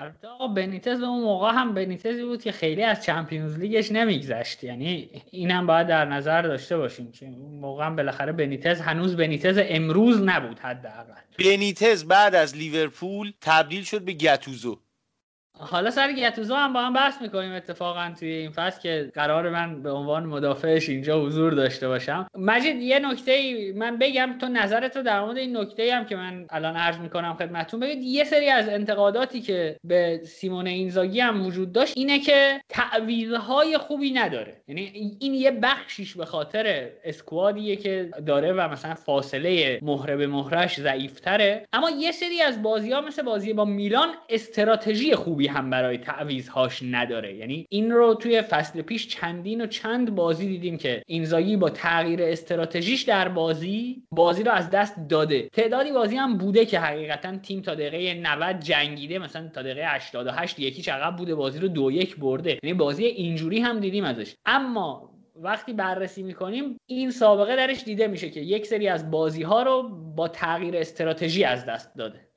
البته 0.00 0.28
آقا 0.28 0.48
بنیتز 0.48 1.02
اون 1.02 1.22
موقع 1.22 1.52
هم 1.52 1.74
بنیتزی 1.74 2.24
بود 2.24 2.42
که 2.42 2.52
خیلی 2.52 2.82
از 2.82 3.04
چمپیونز 3.04 3.58
لیگش 3.58 3.92
نمیگذشت. 3.92 4.64
یعنی 4.64 5.10
اینم 5.30 5.66
باید 5.66 5.86
در 5.86 6.04
نظر 6.04 6.42
داشته 6.42 6.76
باشیم 6.76 7.12
که 7.12 7.26
اون 7.26 7.60
موقع 7.60 7.86
هم 7.86 7.96
بالاخره 7.96 8.32
بنیتز 8.32 8.80
هنوز 8.80 9.16
بنیتز 9.16 9.58
امروز 9.62 10.22
نبود 10.22 10.58
حداقل. 10.58 11.12
بنیتز 11.38 12.04
بعد 12.04 12.34
از 12.34 12.56
لیورپول 12.56 13.32
تبدیل 13.40 13.84
شد 13.84 14.04
به 14.04 14.12
گتوزو 14.12 14.80
حالا 15.60 15.90
سر 15.90 16.12
گتوزو 16.12 16.54
هم 16.54 16.72
با 16.72 16.80
هم 16.80 16.92
بحث 16.92 17.22
می‌کنیم 17.22 17.52
اتفاقا 17.52 18.14
توی 18.18 18.28
این 18.28 18.50
فصل 18.50 18.80
که 18.80 19.10
قرار 19.14 19.50
من 19.50 19.82
به 19.82 19.90
عنوان 19.90 20.26
مدافعش 20.26 20.88
اینجا 20.88 21.20
حضور 21.20 21.52
داشته 21.52 21.88
باشم. 21.88 22.26
مجید 22.38 22.76
یه 22.76 22.98
نکته 22.98 23.32
ای 23.32 23.72
من 23.72 23.98
بگم 23.98 24.38
تو 24.40 24.48
نظرت 24.48 24.98
در 24.98 25.20
مورد 25.20 25.36
این 25.36 25.56
نکته 25.56 25.94
هم 25.94 26.04
که 26.04 26.16
من 26.16 26.46
الان 26.50 26.76
عرض 26.76 26.96
می‌کنم 26.98 27.34
خدمتتون 27.34 27.80
بگید. 27.80 28.02
یه 28.02 28.24
سری 28.24 28.48
از 28.48 28.68
انتقاداتی 28.68 29.40
که 29.40 29.76
به 29.84 30.20
سیمون 30.24 30.66
اینزاگی 30.66 31.20
هم 31.20 31.46
وجود 31.46 31.72
داشت 31.72 31.92
اینه 31.96 32.18
که 32.18 32.60
تعویضهای 32.68 33.78
خوبی 33.78 34.10
نداره. 34.10 34.62
یعنی 34.68 35.16
این 35.20 35.34
یه 35.34 35.50
بخشیش 35.50 36.14
به 36.14 36.24
خاطر 36.24 36.88
اسکوادیه 37.04 37.76
که 37.76 38.10
داره 38.26 38.52
و 38.52 38.68
مثلا 38.68 38.94
فاصله 38.94 39.78
مهره 39.82 40.16
به 40.16 40.26
مهرش 40.26 40.80
ضعیفتره. 40.80 41.66
اما 41.72 41.90
یه 41.90 42.12
سری 42.12 42.42
از 42.42 42.62
بازی 42.62 42.92
ها 42.92 43.00
مثل 43.00 43.22
بازی 43.22 43.52
با 43.52 43.64
میلان 43.64 44.08
استراتژی 44.28 45.14
خوبی 45.14 45.47
هم 45.48 45.70
برای 45.70 45.98
تعویضهاش 45.98 46.82
نداره. 46.82 47.34
یعنی 47.34 47.66
این 47.70 47.90
رو 47.90 48.14
توی 48.14 48.42
فصل 48.42 48.82
پیش 48.82 49.08
چندین 49.08 49.60
و 49.60 49.66
چند 49.66 50.14
بازی 50.14 50.46
دیدیم 50.46 50.78
که 50.78 51.02
اینزاگی 51.06 51.56
با 51.56 51.70
تغییر 51.70 52.22
استراتژیش 52.22 53.02
در 53.02 53.28
بازی 53.28 54.02
بازی 54.10 54.42
رو 54.42 54.52
از 54.52 54.70
دست 54.70 54.94
داده. 55.08 55.48
تعدادی 55.52 55.92
بازی 55.92 56.16
هم 56.16 56.38
بوده 56.38 56.64
که 56.66 56.80
حقیقتا 56.80 57.38
تیم 57.38 57.62
تا 57.62 57.74
دقیقه 57.74 58.20
90 58.20 58.60
جنگیده 58.60 59.18
مثلا 59.18 59.48
تا 59.48 59.62
دقیقه 59.62 59.86
88 59.86 60.58
یکی 60.58 60.90
عقب 60.90 61.16
بوده 61.16 61.34
بازی 61.34 61.58
رو 61.58 61.68
دو 61.68 61.90
یک 61.90 62.16
برده. 62.16 62.58
یعنی 62.62 62.74
بازی 62.74 63.04
اینجوری 63.04 63.60
هم 63.60 63.80
دیدیم 63.80 64.04
ازش. 64.04 64.34
اما 64.46 65.10
وقتی 65.36 65.72
بررسی 65.72 66.22
می‌کنیم 66.22 66.76
این 66.86 67.10
سابقه 67.10 67.56
درش 67.56 67.84
دیده 67.84 68.06
میشه 68.06 68.30
که 68.30 68.40
یک 68.40 68.66
سری 68.66 68.88
از 68.88 69.10
بازی 69.10 69.42
ها 69.42 69.62
رو 69.62 69.82
با 70.16 70.28
تغییر 70.28 70.76
استراتژی 70.76 71.44
از 71.44 71.66
دست 71.66 71.96
داده. 71.96 72.27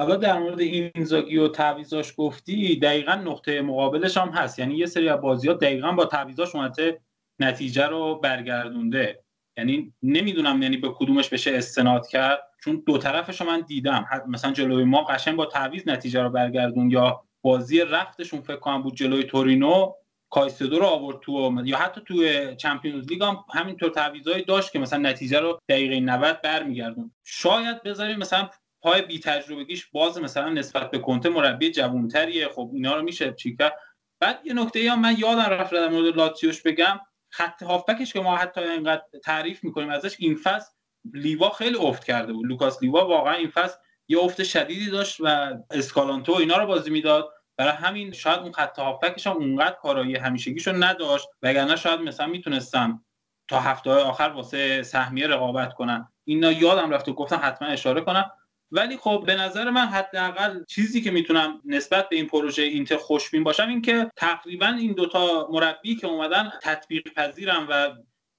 حالا 0.00 0.16
در 0.16 0.38
مورد 0.38 0.60
اینزاگی 0.60 1.36
و 1.36 1.48
تعویضاش 1.48 2.14
گفتی 2.16 2.76
دقیقا 2.76 3.14
نقطه 3.14 3.62
مقابلش 3.62 4.16
هم 4.16 4.28
هست. 4.28 4.58
یعنی 4.58 4.76
یه 4.76 4.86
سری 4.86 5.08
از 5.08 5.20
بازی 5.20 5.48
ها 5.48 5.54
دقیقا 5.54 5.92
با 5.92 6.04
تعویضاش 6.04 6.54
اومده 6.54 7.00
نتیجه 7.38 7.86
رو 7.86 8.14
برگردونده. 8.14 9.22
یعنی 9.56 9.92
نمی‌دونم 10.02 10.62
یعنی 10.62 10.76
به 10.76 10.88
کدومش 10.94 11.28
بشه 11.28 11.56
استناد 11.56 12.06
کرد. 12.06 12.42
چون 12.64 12.82
دو 12.86 12.98
طرفش 12.98 13.40
رو 13.40 13.46
من 13.46 13.60
دیدم. 13.60 14.06
مثلا 14.28 14.52
جلوی 14.52 14.84
ما 14.84 15.04
قشنگ 15.04 15.36
با 15.36 15.46
تعویض 15.46 15.88
نتیجه 15.88 16.22
رو 16.22 16.30
برگردون. 16.30 16.90
یا 16.90 17.22
بازی 17.42 17.80
رفتشون 17.80 18.40
فکر 18.40 18.56
کنم 18.56 18.82
بود 18.82 18.94
جلوی 18.94 19.24
تورینو 19.24 19.92
کایسدو 20.30 20.78
رو 20.78 20.86
آورد 20.86 21.20
تو 21.20 21.62
یا 21.64 21.78
حتی 21.78 22.00
تو 22.06 22.14
Champions 22.54 23.08
League 23.08 23.22
هم 23.22 23.44
همینطور 23.54 23.90
تعویضایی 23.90 24.44
داشت 24.44 24.72
که 24.72 24.78
مثلا 24.78 24.98
نتیجه 25.10 25.40
رو 25.40 25.58
دقیقه 25.68 26.00
90 26.00 26.40
برمیگردوند. 26.40 27.12
شاید 27.24 27.82
بذاریم 27.82 28.18
مثلا 28.18 28.48
پای 28.82 29.02
بی 29.02 29.18
تجربگیش 29.20 29.86
باز 29.86 30.18
مثلا 30.18 30.48
نسبت 30.48 30.90
به 30.90 30.98
کنته 30.98 31.28
مربی 31.28 31.70
جوانتریه. 31.70 32.48
خب 32.48 32.70
اینا 32.74 32.96
رو 32.96 33.02
میشه 33.02 33.32
چیکار؟ 33.32 33.72
بعد 34.20 34.40
یه 34.44 34.54
نکته 34.54 34.78
ای 34.78 34.94
من 34.94 35.14
یادم 35.18 35.40
رفت 35.40 35.72
در 35.72 35.88
مورد 35.88 36.16
لاتسیوش 36.16 36.62
بگم. 36.62 37.00
خط 37.32 37.62
هافبکش 37.62 38.12
که 38.12 38.20
ما 38.20 38.36
حتی 38.36 38.60
اینقدر 38.60 39.02
تعریف 39.24 39.64
می‌کنیم 39.64 39.90
ازش 39.90 40.16
این 40.18 40.36
فصل 40.36 40.70
لیوا 41.14 41.50
خیلی 41.50 41.76
افت 41.76 42.04
کرده 42.04 42.32
بود. 42.32 42.46
لوکاس 42.46 42.82
لیوا 42.82 43.08
واقعا 43.08 43.34
این 43.34 43.48
فصل 43.48 43.78
یه 44.08 44.18
افت 44.18 44.42
شدیدی 44.42 44.90
داشت 44.90 45.16
و 45.20 45.54
اسکالانتو 45.70 46.32
اینا 46.32 46.56
رو 46.56 46.66
بازی 46.66 46.90
می‌داد. 46.90 47.32
برای 47.56 47.72
همین 47.72 48.12
شاید 48.12 48.40
اون 48.40 48.52
خط 48.52 48.78
هافبکش 48.78 49.26
هم 49.26 49.36
اونقدر 49.36 49.76
کارایی 49.82 50.16
همیشگیشو 50.16 50.72
نداشت. 50.72 51.28
وگرنه 51.42 51.76
شاید 51.76 52.00
مثلا 52.00 52.26
می‌تونستم 52.26 53.04
تا 53.48 53.60
هفته 53.60 53.90
آخر 53.90 54.32
واسه 54.34 54.82
سهمیه 54.82 55.26
رقابت 55.26 55.74
کنن. 55.74 56.08
اینا 56.24 56.52
یادم 56.52 56.90
رفت 56.90 57.08
و 57.08 57.14
گفتم 57.14 57.40
حتما 57.42 57.68
اشاره 57.68 58.00
کنم. 58.00 58.30
ولی 58.72 58.96
خب 58.96 59.24
به 59.26 59.34
نظر 59.34 59.70
من 59.70 59.86
حداقل 59.86 60.64
چیزی 60.64 61.00
که 61.00 61.10
می‌تونم 61.10 61.60
نسبت 61.64 62.08
به 62.08 62.16
این 62.16 62.26
پروژه 62.26 62.62
اینتر 62.62 62.96
خوشبین 62.96 63.44
باشم 63.44 63.68
این 63.68 63.82
که 63.82 64.10
تقریبا 64.16 64.66
این 64.66 64.92
دوتا 64.92 65.48
مربی 65.50 65.96
که 65.96 66.06
اومدن 66.06 66.52
تطبیق 66.62 67.12
پذیرن 67.14 67.66
و 67.70 67.90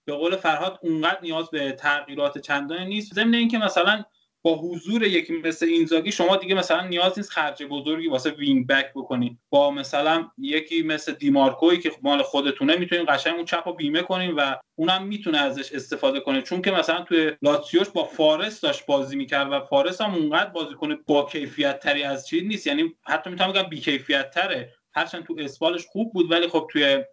به 0.06 0.14
قول 0.14 0.36
فرهاد 0.36 0.80
اونقدر 0.82 1.22
نیاز 1.22 1.50
به 1.50 1.72
تغییرات 1.72 2.38
چندانی 2.38 2.86
نیست. 2.86 3.14
ضمن 3.14 3.34
اینکه 3.34 3.58
مثلا 3.58 4.04
با 4.44 4.56
حضور 4.56 5.04
یکی 5.04 5.34
مثل 5.34 5.66
اینزاگی 5.66 6.12
شما 6.12 6.36
دیگه 6.36 6.56
مثلا 6.56 6.88
نیاز 6.88 7.20
نیست 7.20 7.30
خرج 7.30 7.64
بزرگی 7.64 8.08
واسه 8.08 8.30
wing 8.30 8.68
back 8.68 8.92
بکنید 8.96 9.38
با 9.50 9.72
مثلا 9.72 10.28
یکی 10.38 10.82
مثل 10.84 11.14
دیمارکوی 11.14 11.78
که 11.78 11.92
مال 12.02 12.22
خودتونه 12.22 12.76
می‌تونین 12.76 13.06
قشنگ 13.10 13.36
اون 13.36 13.46
چپ 13.46 13.64
رو 13.66 13.74
بیمه 13.74 14.02
کنین 14.02 14.32
و 14.32 14.56
اونم 14.76 15.04
می‌تونه 15.04 15.38
ازش 15.38 15.72
استفاده 15.72 16.20
کنه. 16.20 16.42
چون 16.42 16.62
که 16.62 16.72
مثلا 16.72 17.02
توی 17.02 17.32
لاتسیوش 17.42 17.90
با 17.90 18.04
فارس 18.04 18.62
داشت 18.62 18.86
بازی 18.86 19.16
می‌کرد 19.16 19.52
و 19.52 19.60
فارس 19.60 20.02
هم 20.02 20.14
اونقدر 20.14 20.50
بازیکن 20.50 20.98
با 21.08 21.26
کیفیت 21.26 21.80
تری 21.80 22.04
از 22.04 22.28
چیز 22.28 22.44
نیست. 22.44 22.68
یعنی 22.68 22.96
حتی 23.08 23.30
می‌تونم 23.30 23.52
بگم 23.52 23.64
بی 23.64 23.80
کیفیت 23.80 24.32
تره 24.32 24.74
هرچند 24.94 25.24
تو 25.24 25.36
اسپالش 25.40 25.86
خوب 25.86 26.14
بود 26.14 26.32
ولی 26.32 26.48
خب 26.48 26.68
توی 26.72 27.04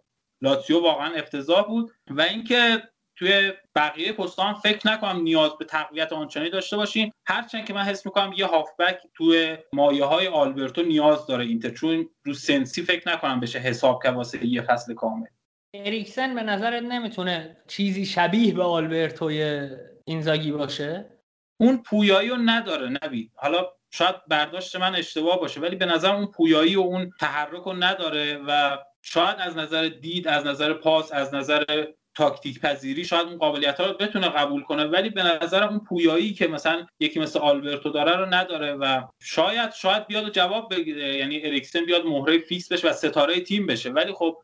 لاتسیو 0.41 0.79
واقعا 0.79 1.13
افتضاح 1.13 1.67
بود. 1.67 1.91
و 2.09 2.21
اینکه 2.21 2.83
توی 3.19 3.53
بقیه 3.75 4.11
پستان 4.11 4.53
فکر 4.53 4.87
نکنم 4.87 5.21
نیاز 5.21 5.57
به 5.57 5.65
تقویت 5.65 6.13
آنچنانی 6.13 6.49
داشته 6.49 6.77
باشین 6.77 7.11
هرچند 7.27 7.65
که 7.65 7.73
من 7.73 7.81
حس 7.81 8.05
می‌کنم 8.05 8.33
یه 8.37 8.45
هافبک 8.45 8.97
توی 9.13 9.57
مایه 9.73 10.05
های 10.05 10.27
آلبرتو 10.27 10.81
نیاز 10.83 11.27
داره 11.27 11.45
اینتر 11.45 11.69
چون 11.69 12.09
رو 12.25 12.33
سنسی 12.33 12.81
فکر 12.81 13.09
نکنم 13.09 13.39
بشه 13.39 13.59
حساب 13.59 14.03
کرد 14.03 14.15
واسه 14.15 14.45
یه 14.45 14.61
فصل 14.61 14.93
کامل. 14.93 15.27
اریکسن 15.73 16.35
به 16.35 16.43
نظرت 16.43 16.83
نمی‌تونه 16.83 17.57
چیزی 17.67 18.05
شبیه 18.05 18.53
به 18.53 18.63
آلبرتوی 18.63 19.69
اینزاگی 20.05 20.51
باشه؟ 20.51 21.19
اون 21.61 21.83
پویایی 21.83 22.29
رو 22.29 22.37
نداره 22.45 22.89
نبید 23.03 23.31
حالا 23.35 23.67
شاید 23.91 24.15
برداشت 24.27 24.75
من 24.75 24.95
اشتباه 24.95 25.39
باشه 25.39 25.61
ولی 25.61 25.75
به 25.75 25.85
نظر 25.85 26.15
اون 26.15 26.25
پویایی 26.25 26.75
و 26.75 26.79
اون 26.79 27.11
تحرک 27.19 27.63
رو 27.63 27.73
نداره 27.73 28.37
و 28.47 28.77
شاید 29.01 29.35
از 29.39 29.57
نظر 29.57 29.89
دید 29.89 30.27
از 30.27 30.45
نظر 30.45 30.73
پاس 30.73 31.13
از 31.13 31.33
نظر 31.33 31.85
تاکتیک 32.19 32.61
پذیری 32.61 33.05
شاید 33.05 33.27
اون 33.27 33.37
قابلیت 33.37 33.79
ها 33.79 33.85
رو 33.85 33.93
بتونه 33.93 34.29
قبول 34.29 34.63
کنه 34.63 34.85
ولی 34.85 35.09
به 35.09 35.23
نظر 35.23 35.63
اون 35.63 35.79
پویایی 35.79 36.33
که 36.33 36.47
مثلا 36.47 36.85
یکی 36.99 37.19
مثل 37.19 37.39
آلبرتو 37.39 37.89
داره 37.89 38.15
رو 38.15 38.25
نداره 38.25 38.73
و 38.73 39.01
شاید 39.21 39.71
شاید 39.71 40.07
بیاد 40.07 40.31
جواب 40.31 40.73
بگیره. 40.73 41.17
یعنی 41.17 41.41
اریکسن 41.45 41.85
بیاد 41.85 42.05
مهره 42.05 42.37
فیکس 42.37 42.71
بشه 42.71 42.89
و 42.89 42.93
ستاره 42.93 43.41
تیم 43.41 43.65
بشه. 43.65 43.89
ولی 43.89 44.13
خب 44.13 44.41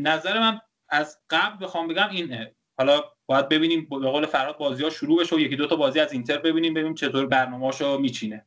نظر 0.00 0.40
من 0.40 0.60
از 0.88 1.18
قبل 1.30 1.64
بخوام 1.64 1.88
بگم 1.88 2.08
اینه. 2.10 2.54
حالا 2.78 3.02
باید 3.26 3.48
ببینیم 3.48 3.88
به 3.90 4.10
قول 4.10 4.26
فرهاد 4.26 4.58
بازی 4.58 4.84
ها 4.84 4.90
شروع 4.90 5.20
بشه 5.20 5.36
و 5.36 5.40
یکی 5.40 5.56
دو 5.56 5.66
تا 5.66 5.76
بازی 5.76 6.00
از 6.00 6.12
اینتر 6.12 6.38
ببینیم 6.38 6.74
ببینیم 6.74 6.94
چطور 6.94 7.26
برنامه‌اشو 7.26 7.98
میچینه. 7.98 8.46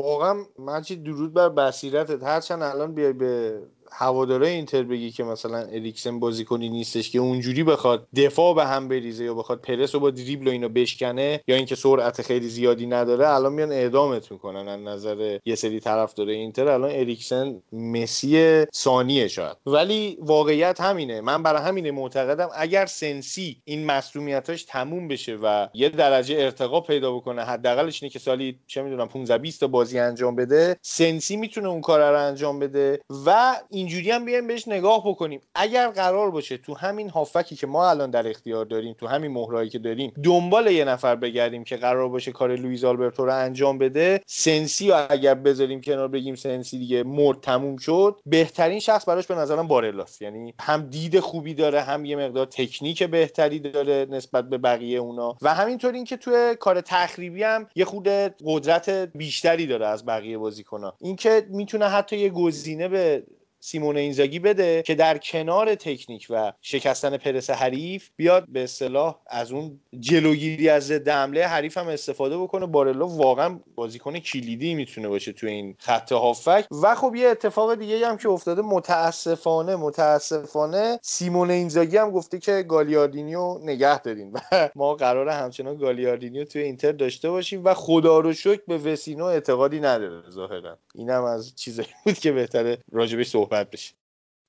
واقعا 0.00 0.44
مجید 0.58 1.02
درود 1.02 1.34
بر 1.34 1.48
بصیرتت. 1.48 2.22
هرچند 2.22 2.62
الان 2.62 2.94
بیای 2.94 3.12
به 3.12 3.62
هواداره 3.92 4.48
اینتر 4.48 4.82
بگی 4.82 5.10
که 5.10 5.24
مثلا 5.24 5.58
اریکسن 5.58 6.20
بازیکنی 6.20 6.68
نیستش 6.68 7.10
که 7.10 7.18
اونجوری 7.18 7.64
بخواد 7.64 8.08
دفاع 8.16 8.54
به 8.54 8.66
هم 8.66 8.88
بریزه 8.88 9.24
یا 9.24 9.34
بخواد 9.34 9.60
پرس 9.60 9.94
رو 9.94 10.00
با 10.00 10.10
دریبل 10.10 10.48
و 10.48 10.50
اینو 10.50 10.68
بشکنه 10.68 11.40
یا 11.48 11.56
اینکه 11.56 11.74
سرعت 11.74 12.22
خیلی 12.22 12.48
زیادی 12.48 12.86
نداره 12.86 13.28
الان 13.28 13.52
میان 13.52 13.72
اعدامت 13.72 14.32
می‌کنن 14.32 14.68
از 14.68 14.80
نظر 14.80 15.38
یه 15.44 15.54
سری 15.54 15.80
طرفدار 15.80 16.28
اینتر. 16.28 16.68
الان 16.68 16.90
اریکسن 16.90 17.62
مسی 17.72 18.64
ثانیه 18.74 19.28
شاید. 19.28 19.56
ولی 19.66 20.18
واقعیت 20.20 20.80
همینه. 20.80 21.20
من 21.20 21.42
برای 21.42 21.62
همینه 21.62 21.90
معتقدم 21.90 22.48
اگر 22.56 22.86
سنسی 22.86 23.56
این 23.64 23.86
مصونیتاش 23.86 24.64
تموم 24.64 25.08
بشه 25.08 25.38
و 25.42 25.68
یه 25.74 25.88
درجه 25.88 26.36
ارتقا 26.38 26.80
پیدا 26.80 27.12
بکنه 27.12 27.42
حداقلش 27.42 28.02
اینه 28.02 28.12
که 28.12 28.18
سالی 28.18 28.58
چه 28.66 28.82
می‌دونم 28.82 29.08
15 29.08 29.38
20 29.38 29.60
تا 29.60 29.66
بازی 29.66 29.98
انجام 29.98 30.36
بده 30.36 30.76
سنسی 30.82 31.36
می‌تونه 31.36 31.68
اون 31.68 31.80
کار 31.80 32.00
رو 32.10 32.20
انجام 32.20 32.58
بده 32.58 33.00
و 33.26 33.56
اینجوری 33.76 34.10
هم 34.10 34.24
بیایم 34.24 34.46
بهش 34.46 34.68
نگاه 34.68 35.08
بکنیم. 35.08 35.40
اگر 35.54 35.88
قرار 35.88 36.30
باشه 36.30 36.56
تو 36.56 36.74
همین 36.74 37.10
هافکی 37.10 37.56
که 37.56 37.66
ما 37.66 37.90
الان 37.90 38.10
در 38.10 38.28
اختیار 38.28 38.64
داریم 38.64 38.94
تو 38.98 39.06
همین 39.06 39.32
مهرایی 39.32 39.70
که 39.70 39.78
داریم 39.78 40.12
دنبال 40.24 40.66
یه 40.66 40.84
نفر 40.84 41.16
بگردیم 41.16 41.64
که 41.64 41.76
قرار 41.76 42.08
باشه 42.08 42.32
کار 42.32 42.56
لوئیز 42.56 42.84
آلبرتو 42.84 43.24
رو 43.24 43.34
انجام 43.34 43.78
بده 43.78 44.20
سنسی 44.26 44.88
رو 44.88 45.06
اگر 45.10 45.34
بذاریم 45.34 45.80
کنار 45.80 46.08
بگیم 46.08 46.34
سنسی 46.34 46.78
دیگه 46.78 47.02
مرد 47.02 47.40
تموم 47.40 47.76
شد 47.76 48.20
بهترین 48.26 48.80
شخص 48.80 49.08
براش 49.08 49.26
به 49.26 49.34
نظرم 49.34 49.68
بارلاس. 49.68 50.22
یعنی 50.22 50.54
هم 50.60 50.82
دید 50.90 51.20
خوبی 51.20 51.54
داره 51.54 51.80
هم 51.80 52.04
یه 52.04 52.16
مقدار 52.16 52.46
تکنیک 52.46 53.02
بهتری 53.02 53.58
داره 53.58 54.06
نسبت 54.10 54.48
به 54.48 54.58
بقیه 54.58 54.98
اونا. 54.98 55.36
و 55.42 55.54
همینطور 55.54 55.92
اینکه 55.92 56.16
توی 56.16 56.56
کار 56.60 56.80
تخریبی 56.80 57.42
هم 57.42 57.66
یه 57.74 57.84
خود 57.84 58.08
قدرت 58.44 58.90
بیشتری 58.90 59.66
داره 59.66 59.86
از 59.86 60.06
بقیه 60.06 60.38
بازیکن‌ها. 60.38 60.96
اینکه 61.00 61.46
می‌تونه 61.50 61.84
حتی 61.88 62.18
یه 62.18 62.28
گزینه 62.28 62.88
به 62.88 63.22
سیمون 63.66 63.96
اینزاگی 63.96 64.38
بده 64.38 64.82
که 64.82 64.94
در 64.94 65.18
کنار 65.18 65.74
تکنیک 65.74 66.26
و 66.30 66.52
شکستن 66.62 67.16
پرس 67.16 67.50
حریف 67.50 68.10
بیاد 68.16 68.44
به 68.48 68.64
اصطلاح 68.64 69.18
از 69.26 69.52
اون 69.52 69.80
جلوگیری 70.00 70.68
از 70.68 70.86
ضد 70.86 71.08
حمله 71.08 71.46
حریف 71.46 71.78
هم 71.78 71.88
استفاده 71.88 72.38
بکنه. 72.38 72.66
بارلو 72.66 73.06
واقعا 73.06 73.60
بازیکن 73.74 74.18
کلیدی 74.18 74.74
می‌تونه 74.74 75.08
باشه 75.08 75.32
تو 75.32 75.46
این 75.46 75.76
خط 75.78 76.12
هافک. 76.12 76.66
و 76.82 76.94
خب 76.94 77.14
یه 77.14 77.28
اتفاق 77.28 77.74
دیگه 77.74 78.08
هم 78.08 78.16
که 78.16 78.28
افتاده 78.28 78.62
متاسفانه 78.62 79.76
متاسفانه 79.76 80.98
سیمون 81.02 81.50
اینزاگی 81.50 81.96
هم 81.96 82.10
گفته 82.10 82.38
که 82.38 82.62
گالیاردینیو 82.62 83.58
نگه 83.62 84.00
دارین. 84.00 84.32
و 84.32 84.68
ما 84.74 84.94
قرار 84.94 85.28
همچنان 85.28 85.76
گالیاردینیو 85.76 86.44
توی 86.44 86.62
اینتر 86.62 86.92
داشته 86.92 87.30
باشیم 87.30 87.64
و 87.64 87.74
خدا 87.74 88.18
رو 88.18 88.32
شکر 88.32 88.62
به 88.68 88.78
وسینو 88.78 89.24
اعتقادی 89.24 89.80
نداره 89.80 90.30
ظاهرا. 90.30 90.78
اینم 90.94 91.24
از 91.24 91.56
چیزایی 91.56 91.88
بود 92.04 92.18
که 92.18 92.32
بهتره 92.32 92.78
راجبش 92.92 93.28
صحبت 93.28 93.55
بشه. 93.64 93.94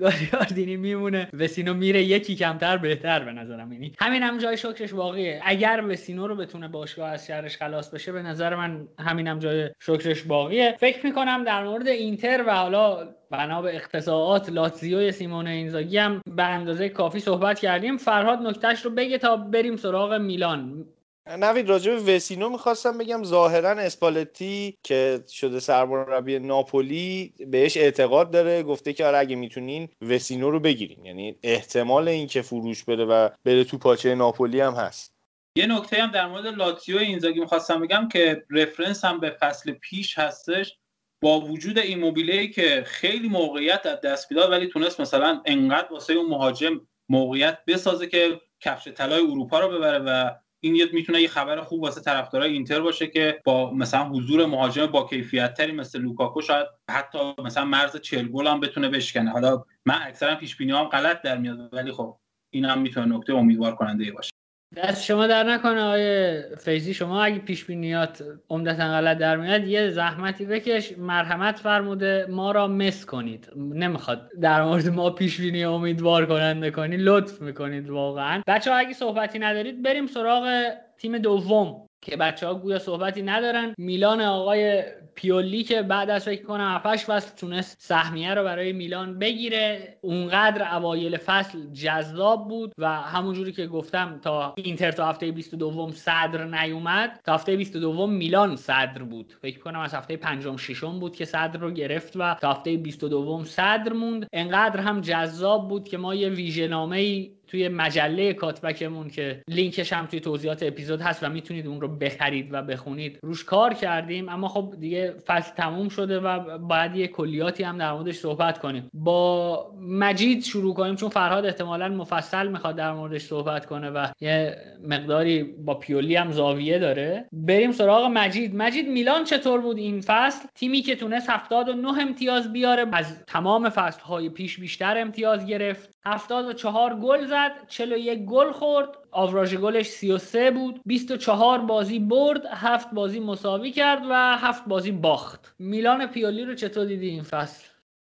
گالیاردینی 0.00 0.76
میمونه. 0.76 1.28
وسینو 1.32 1.74
میره 1.74 2.02
یکی 2.02 2.36
کمتر 2.36 2.76
بهتر 2.76 3.24
به 3.24 3.32
نظرم. 3.32 3.72
یعنی 3.72 3.92
همین 3.98 4.22
هم 4.22 4.38
جای 4.38 4.56
شکرش 4.56 4.92
واقعیه. 4.92 5.40
اگر 5.44 5.84
وسینو 5.88 6.26
رو 6.26 6.36
بتونه 6.36 6.68
باشگاه 6.68 7.10
از 7.10 7.26
شهرش 7.26 7.56
خلاص 7.56 7.90
بشه 7.90 8.12
به 8.12 8.22
نظر 8.22 8.54
من 8.54 8.88
همین 8.98 9.26
هم 9.26 9.38
جای 9.38 9.70
شکرش 9.80 10.22
باقیه 10.22 10.76
فکر 10.80 11.06
می‌کنم 11.06 11.44
در 11.44 11.64
مورد 11.64 11.88
اینتر 11.88 12.44
و 12.46 12.54
حالا 12.54 13.08
بنا 13.30 13.62
به 13.62 13.76
اقتصاعات 13.76 14.48
لاتزیو 14.50 15.12
سیمون 15.12 15.46
اینزاگی 15.46 15.98
هم 15.98 16.20
به 16.26 16.42
اندازه 16.42 16.88
کافی 16.88 17.20
صحبت 17.20 17.58
کردیم. 17.58 17.96
فرهاد 17.96 18.38
نکتهش 18.38 18.84
رو 18.84 18.90
بگه 18.90 19.18
تا 19.18 19.36
بریم 19.36 19.76
سراغ 19.76 20.14
میلان. 20.14 20.84
نوید 21.26 21.68
راجع 21.68 21.94
به 21.94 22.14
وسینو 22.14 22.48
می‌خواستم 22.48 22.98
بگم 22.98 23.24
ظاهرا 23.24 23.70
اسپالتی 23.70 24.78
که 24.82 25.24
شده 25.28 25.60
سرمربی 25.60 26.38
ناپولی 26.38 27.34
بهش 27.46 27.76
اعتقاد 27.76 28.30
داره 28.30 28.62
گفته 28.62 28.92
که 28.92 29.06
آره 29.06 29.18
اگه 29.18 29.36
می‌تونین 29.36 29.88
وسینو 30.08 30.50
رو 30.50 30.60
بگیرین. 30.60 31.04
یعنی 31.04 31.38
احتمال 31.42 32.08
اینکه 32.08 32.42
فروش 32.42 32.84
بره 32.84 33.04
و 33.04 33.28
بره 33.44 33.64
تو 33.64 33.78
پاچه 33.78 34.14
ناپولی 34.14 34.60
هم 34.60 34.74
هست. 34.74 35.12
یه 35.56 35.66
نکته 35.66 36.02
هم 36.02 36.10
در 36.10 36.26
مورد 36.26 36.46
لاتسیو 36.46 36.98
اینزاگی 36.98 37.40
می‌خواستم 37.40 37.80
بگم 37.80 38.08
که 38.12 38.44
reference 38.50 39.04
هم 39.04 39.20
به 39.20 39.30
فصل 39.30 39.72
پیش 39.72 40.18
هستش. 40.18 40.78
با 41.22 41.40
وجود 41.40 41.78
این 41.78 42.50
که 42.50 42.82
خیلی 42.86 43.28
موقعیت 43.28 43.86
از 43.86 44.00
دست 44.00 44.32
می‌داد 44.32 44.50
ولی 44.50 44.66
تونست 44.66 45.00
مثلا 45.00 45.42
انقدر 45.46 45.92
واسه 45.92 46.12
اون 46.12 46.26
مهاجم 46.26 46.80
موقعیت 47.08 47.58
بسازه 47.66 48.06
که 48.06 48.40
کفش 48.60 48.88
طلای 48.88 49.20
اروپا 49.20 49.60
رو 49.60 49.68
ببره 49.68 49.98
و 49.98 50.30
این 50.64 50.74
یه 50.74 50.88
می‌تونه 50.92 51.20
یه 51.22 51.28
خبر 51.28 51.60
خوب 51.60 51.82
واسه 51.82 52.00
طرفدارای 52.00 52.52
اینتر 52.52 52.80
باشه 52.80 53.06
که 53.06 53.40
با 53.44 53.74
مثلا 53.74 54.08
حضور 54.08 54.46
مهاجم 54.46 54.86
با 54.86 55.06
کیفیت 55.06 55.54
تری 55.54 55.72
مثل 55.72 56.00
لوکاکو 56.00 56.40
شاید 56.40 56.66
حتی 56.90 57.18
مثلا 57.44 57.64
مرز 57.64 57.96
40 57.96 58.28
گل 58.28 58.46
هم 58.46 58.60
بتونه 58.60 58.88
بشکنه. 58.88 59.30
حالا 59.30 59.64
من 59.86 59.98
اکثرا 60.02 60.36
پیش 60.36 60.56
بینی 60.56 60.72
هم 60.72 60.84
غلط 60.84 61.22
در 61.22 61.38
میاد 61.38 61.74
ولی 61.74 61.92
خب 61.92 62.16
این 62.50 62.64
هم 62.64 62.82
می‌تونه 62.82 63.16
نکته 63.16 63.34
امیدوار 63.34 63.74
کننده 63.74 64.12
باشه. 64.12 64.30
دست 64.76 65.04
شما 65.04 65.26
در 65.26 65.42
نکنه 65.42 65.82
آقای 65.82 66.42
فیزی 66.56 66.94
شما 66.94 67.24
اگه 67.24 67.38
پیش 67.38 67.64
بینیات 67.64 68.24
عمدتا 68.50 68.88
غلط 68.88 69.18
در 69.18 69.36
میاد 69.36 69.66
یه 69.66 69.90
زحمتی 69.90 70.46
بکش 70.46 70.98
مرحمت 70.98 71.58
فرموده 71.58 72.26
ما 72.30 72.52
را 72.52 72.68
مس 72.68 73.06
کنید. 73.06 73.48
نمی‌خواد 73.56 74.30
در 74.40 74.64
مورد 74.64 74.88
ما 74.88 75.10
پیش 75.10 75.40
بینی 75.40 75.64
امیدوار 75.64 76.26
کننده 76.26 76.70
کنید 76.70 77.00
لطف 77.00 77.40
می‌کنید 77.40 77.90
واقعا. 77.90 78.42
بچه 78.46 78.70
ها 78.70 78.76
اگه 78.76 78.92
صحبتی 78.92 79.38
ندارید 79.38 79.82
بریم 79.82 80.06
سراغ 80.06 80.64
تیم 80.98 81.18
دوم. 81.18 81.86
که 82.02 82.16
بچه 82.16 82.46
ها 82.46 82.54
گویا 82.54 82.78
صحبتی 82.78 83.22
ندارن. 83.22 83.74
میلان 83.78 84.20
آقای 84.20 84.82
پیولی 85.14 85.62
که 85.62 85.82
بعد 85.82 86.10
از 86.10 86.24
فکر 86.24 86.42
کنم 86.42 86.80
7 86.84 86.96
فصل 86.96 87.36
تونست 87.36 87.76
سهمیه 87.80 88.34
رو 88.34 88.44
برای 88.44 88.72
میلان 88.72 89.18
بگیره. 89.18 89.98
اونقدر 90.00 90.76
اوایل 90.76 91.16
فصل 91.16 91.58
جذاب 91.72 92.48
بود 92.48 92.72
و 92.78 92.88
همونجوری 92.88 93.52
که 93.52 93.66
گفتم 93.66 94.20
تا 94.22 94.54
اینتر 94.56 94.90
تا 94.90 95.08
هفته 95.08 95.32
22 95.32 95.92
صدر 95.92 96.44
نیومد 96.44 97.20
تا 97.24 97.34
هفته 97.34 97.56
22 97.56 98.06
میلان 98.06 98.56
صدر 98.56 99.02
بود. 99.02 99.34
فکر 99.42 99.58
کنم 99.58 99.80
از 99.80 99.94
هفته 99.94 100.16
پنجم 100.16 100.56
ششم 100.56 100.98
بود 100.98 101.16
که 101.16 101.24
صدر 101.24 101.60
رو 101.60 101.70
گرفت 101.70 102.12
و 102.16 102.34
تا 102.40 102.50
هفته 102.50 102.76
22 102.76 103.44
صدر 103.44 103.92
موند. 103.92 104.26
انقدر 104.32 104.80
هم 104.80 105.00
جذاب 105.00 105.68
بود 105.68 105.88
که 105.88 105.98
ما 105.98 106.14
یه 106.14 106.28
ویژه‌نامه 106.28 107.30
توی 107.52 107.68
مجله 107.68 108.32
کاتبکمون 108.32 109.10
که 109.10 109.42
لینکش 109.48 109.92
هم 109.92 110.06
توی 110.06 110.20
توضیحات 110.20 110.62
اپیزود 110.62 111.00
هست 111.00 111.22
و 111.22 111.28
می‌تونید 111.28 111.66
اون 111.66 111.80
رو 111.80 111.88
بخرید 111.88 112.48
و 112.50 112.62
بخونید. 112.62 113.18
روش 113.22 113.44
کار 113.44 113.74
کردیم 113.74 114.28
اما 114.28 114.48
خب 114.48 114.74
دیگه 114.80 115.14
فصل 115.26 115.54
تموم 115.54 115.88
شده 115.88 116.20
و 116.20 116.58
باید 116.58 116.96
یه 116.96 117.06
کلیاتی 117.06 117.62
هم 117.62 117.78
در 117.78 117.92
موردش 117.92 118.14
صحبت 118.14 118.58
کنیم. 118.58 118.90
با 118.94 119.66
مجید 119.80 120.44
شروع 120.44 120.74
کنیم 120.74 120.96
چون 120.96 121.08
فرهاد 121.08 121.46
احتمالا 121.46 121.88
مفصل 121.88 122.48
می‌خواد 122.48 122.76
در 122.76 122.92
موردش 122.92 123.22
صحبت 123.22 123.66
کنه 123.66 123.90
و 123.90 124.06
یه 124.20 124.56
مقداری 124.88 125.42
با 125.42 125.74
پیولی 125.74 126.16
هم 126.16 126.32
زاویه 126.32 126.78
داره. 126.78 127.28
بریم 127.32 127.72
سراغ 127.72 128.04
مجید. 128.04 128.56
مجید 128.56 128.88
میلان 128.88 129.24
چطور 129.24 129.60
بود 129.60 129.78
این 129.78 130.00
فصل؟ 130.00 130.48
تیمی 130.54 130.80
که 130.80 130.96
تونست 130.96 131.30
79 131.30 132.00
امتیاز 132.00 132.52
بیاره 132.52 132.86
از 132.92 133.24
تمام 133.24 133.68
فصلهای 133.68 134.28
پیش 134.28 134.60
بیشتر 134.60 134.98
امتیاز 134.98 135.46
گرفت. 135.46 135.92
74 136.04 136.94
گل 137.00 137.26
زد. 137.26 137.41
41 137.68 138.24
گل 138.24 138.52
خورد. 138.52 138.88
آوراژ 139.10 139.54
گلش 139.54 139.86
33 139.86 140.50
بود. 140.50 140.80
24 140.86 141.58
بازی 141.58 141.98
برد 141.98 142.46
7 142.46 142.90
بازی 142.90 143.20
مساوی 143.20 143.70
کرد 143.70 144.02
و 144.10 144.36
7 144.36 144.64
بازی 144.64 144.92
باخت. 144.92 145.54
میلان 145.58 146.06
پیولی 146.06 146.44
رو 146.44 146.54
چطور 146.54 146.84
دیدی 146.84 147.08
این 147.08 147.22
فصل؟ 147.22 147.64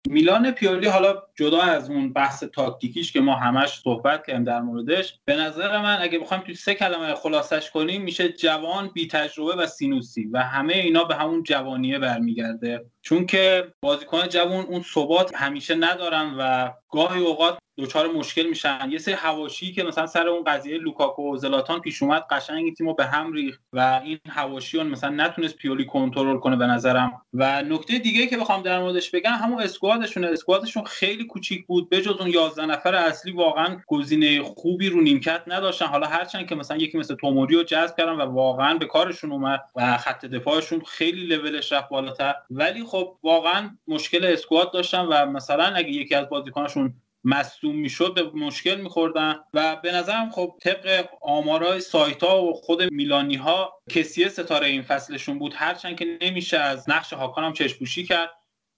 میلان 0.07 0.51
پیولی 0.51 0.87
حالا 0.87 1.23
جدا 1.35 1.61
از 1.61 1.89
اون 1.89 2.13
بحث 2.13 2.43
تاکتیکیش 2.43 3.11
که 3.11 3.21
ما 3.21 3.35
همش 3.35 3.69
صحبت 3.69 4.27
کردیم 4.27 4.43
در 4.43 4.61
موردش 4.61 5.19
به 5.25 5.35
نظر 5.35 5.81
من 5.81 5.97
اگه 6.01 6.19
بخوایم 6.19 6.43
توی 6.43 6.55
سه 6.55 6.73
کلمه 6.73 7.15
خلاصش 7.15 7.71
کنیم 7.71 8.01
میشه 8.01 8.29
جوان 8.29 8.87
بی 8.93 9.07
تجربه 9.07 9.55
و 9.55 9.67
سینوسی 9.67 10.25
و 10.25 10.43
همه 10.43 10.73
اینا 10.73 11.03
به 11.03 11.15
همون 11.15 11.43
جوانیه 11.43 11.99
برمیگرده. 11.99 12.85
چون 13.05 13.25
که 13.25 13.73
بازیکن 13.81 14.27
جوان 14.27 14.65
اون 14.65 14.81
ثبات 14.93 15.35
همیشه 15.35 15.75
ندارن 15.75 16.35
و 16.39 16.71
گاهی 16.89 17.21
اوقات 17.21 17.57
دچار 17.77 18.07
مشکل 18.07 18.43
میشن. 18.43 18.87
یه 18.91 18.97
سری 18.97 19.13
حواشی 19.13 19.71
که 19.71 19.83
مثلا 19.83 20.07
سر 20.07 20.27
اون 20.27 20.43
قضیه 20.43 20.77
لوکاکو 20.77 21.33
و 21.33 21.37
زلاتان 21.37 21.81
پیش 21.81 22.03
اومد 22.03 22.25
قشنگ 22.29 22.73
تیمو 22.73 22.93
به 22.93 23.05
هم 23.05 23.33
ریخت 23.33 23.61
و 23.73 24.01
این 24.03 24.19
حواشیون 24.29 24.87
مثلا 24.87 25.09
نتونست 25.09 25.55
پیولی 25.55 25.85
کنترل 25.85 26.37
کنه 26.37 26.55
به 26.55 26.65
نظرم. 26.65 27.21
و 27.33 27.61
نکته 27.61 27.99
دیگه 27.99 28.27
که 28.27 28.37
بخوام 28.37 28.61
در 28.61 28.79
موردش 28.79 29.11
بگم 29.11 29.31
همون 29.31 29.61
اسکوادشونه. 29.61 30.27
اسکوادشون 30.27 30.83
خیلی 30.83 31.25
کوچیک 31.25 31.67
بود 31.67 31.89
بجز 31.89 32.07
اون 32.19 32.29
11 32.29 32.65
نفر 32.65 32.95
اصلی 32.95 33.31
واقعا 33.31 33.77
گزینه 33.87 34.43
خوبی 34.43 34.89
رو 34.89 35.01
نیمکت 35.01 35.41
نداشتن. 35.47 35.85
حالا 35.85 36.07
هرچند 36.07 36.47
که 36.47 36.55
مثلا 36.55 36.77
یکی 36.77 36.97
مثل 36.97 37.15
توموری 37.15 37.55
رو 37.55 37.63
جذب 37.63 37.95
کردن 37.97 38.11
و 38.11 38.21
واقعا 38.21 38.77
به 38.77 38.85
کارشون 38.85 39.31
اومد 39.31 39.61
و 39.75 39.97
خط 39.97 40.25
دفاعشون 40.25 40.81
خیلی 40.81 41.25
لولش 41.25 41.71
رفت 41.71 41.89
بالاتر. 41.89 42.35
ولی 42.49 42.83
خب 42.83 42.94
واقعا 43.23 43.77
مشکل 43.87 44.25
اسکواد 44.25 44.73
داشتن 44.73 45.05
و 45.05 45.25
مثلا 45.25 45.63
اگه 45.63 45.89
یکی 45.89 46.15
از 46.15 46.29
بازیکناشون 46.29 46.93
مصدوم 47.23 47.75
می‌شد 47.75 48.13
به 48.13 48.39
مشکل 48.39 48.75
میخوردن. 48.81 49.35
و 49.53 49.75
به 49.75 49.91
نظرم 49.91 50.29
خب 50.29 50.53
طبق 50.61 51.09
آمارای 51.21 51.79
سایت 51.79 52.23
ها 52.23 52.43
و 52.43 52.53
خود 52.53 52.83
میلانی 52.83 53.35
ها 53.35 53.73
کسیه 53.89 54.29
ستاره 54.29 54.67
این 54.67 54.81
فصلشون 54.81 55.39
بود. 55.39 55.53
هرچند 55.55 55.95
که 55.95 56.17
نمیشه 56.21 56.57
از 56.57 56.89
نقش 56.89 57.13
هاکان 57.13 57.43
هم 57.43 57.53
چشپوشی 57.53 58.03
کرد. 58.03 58.29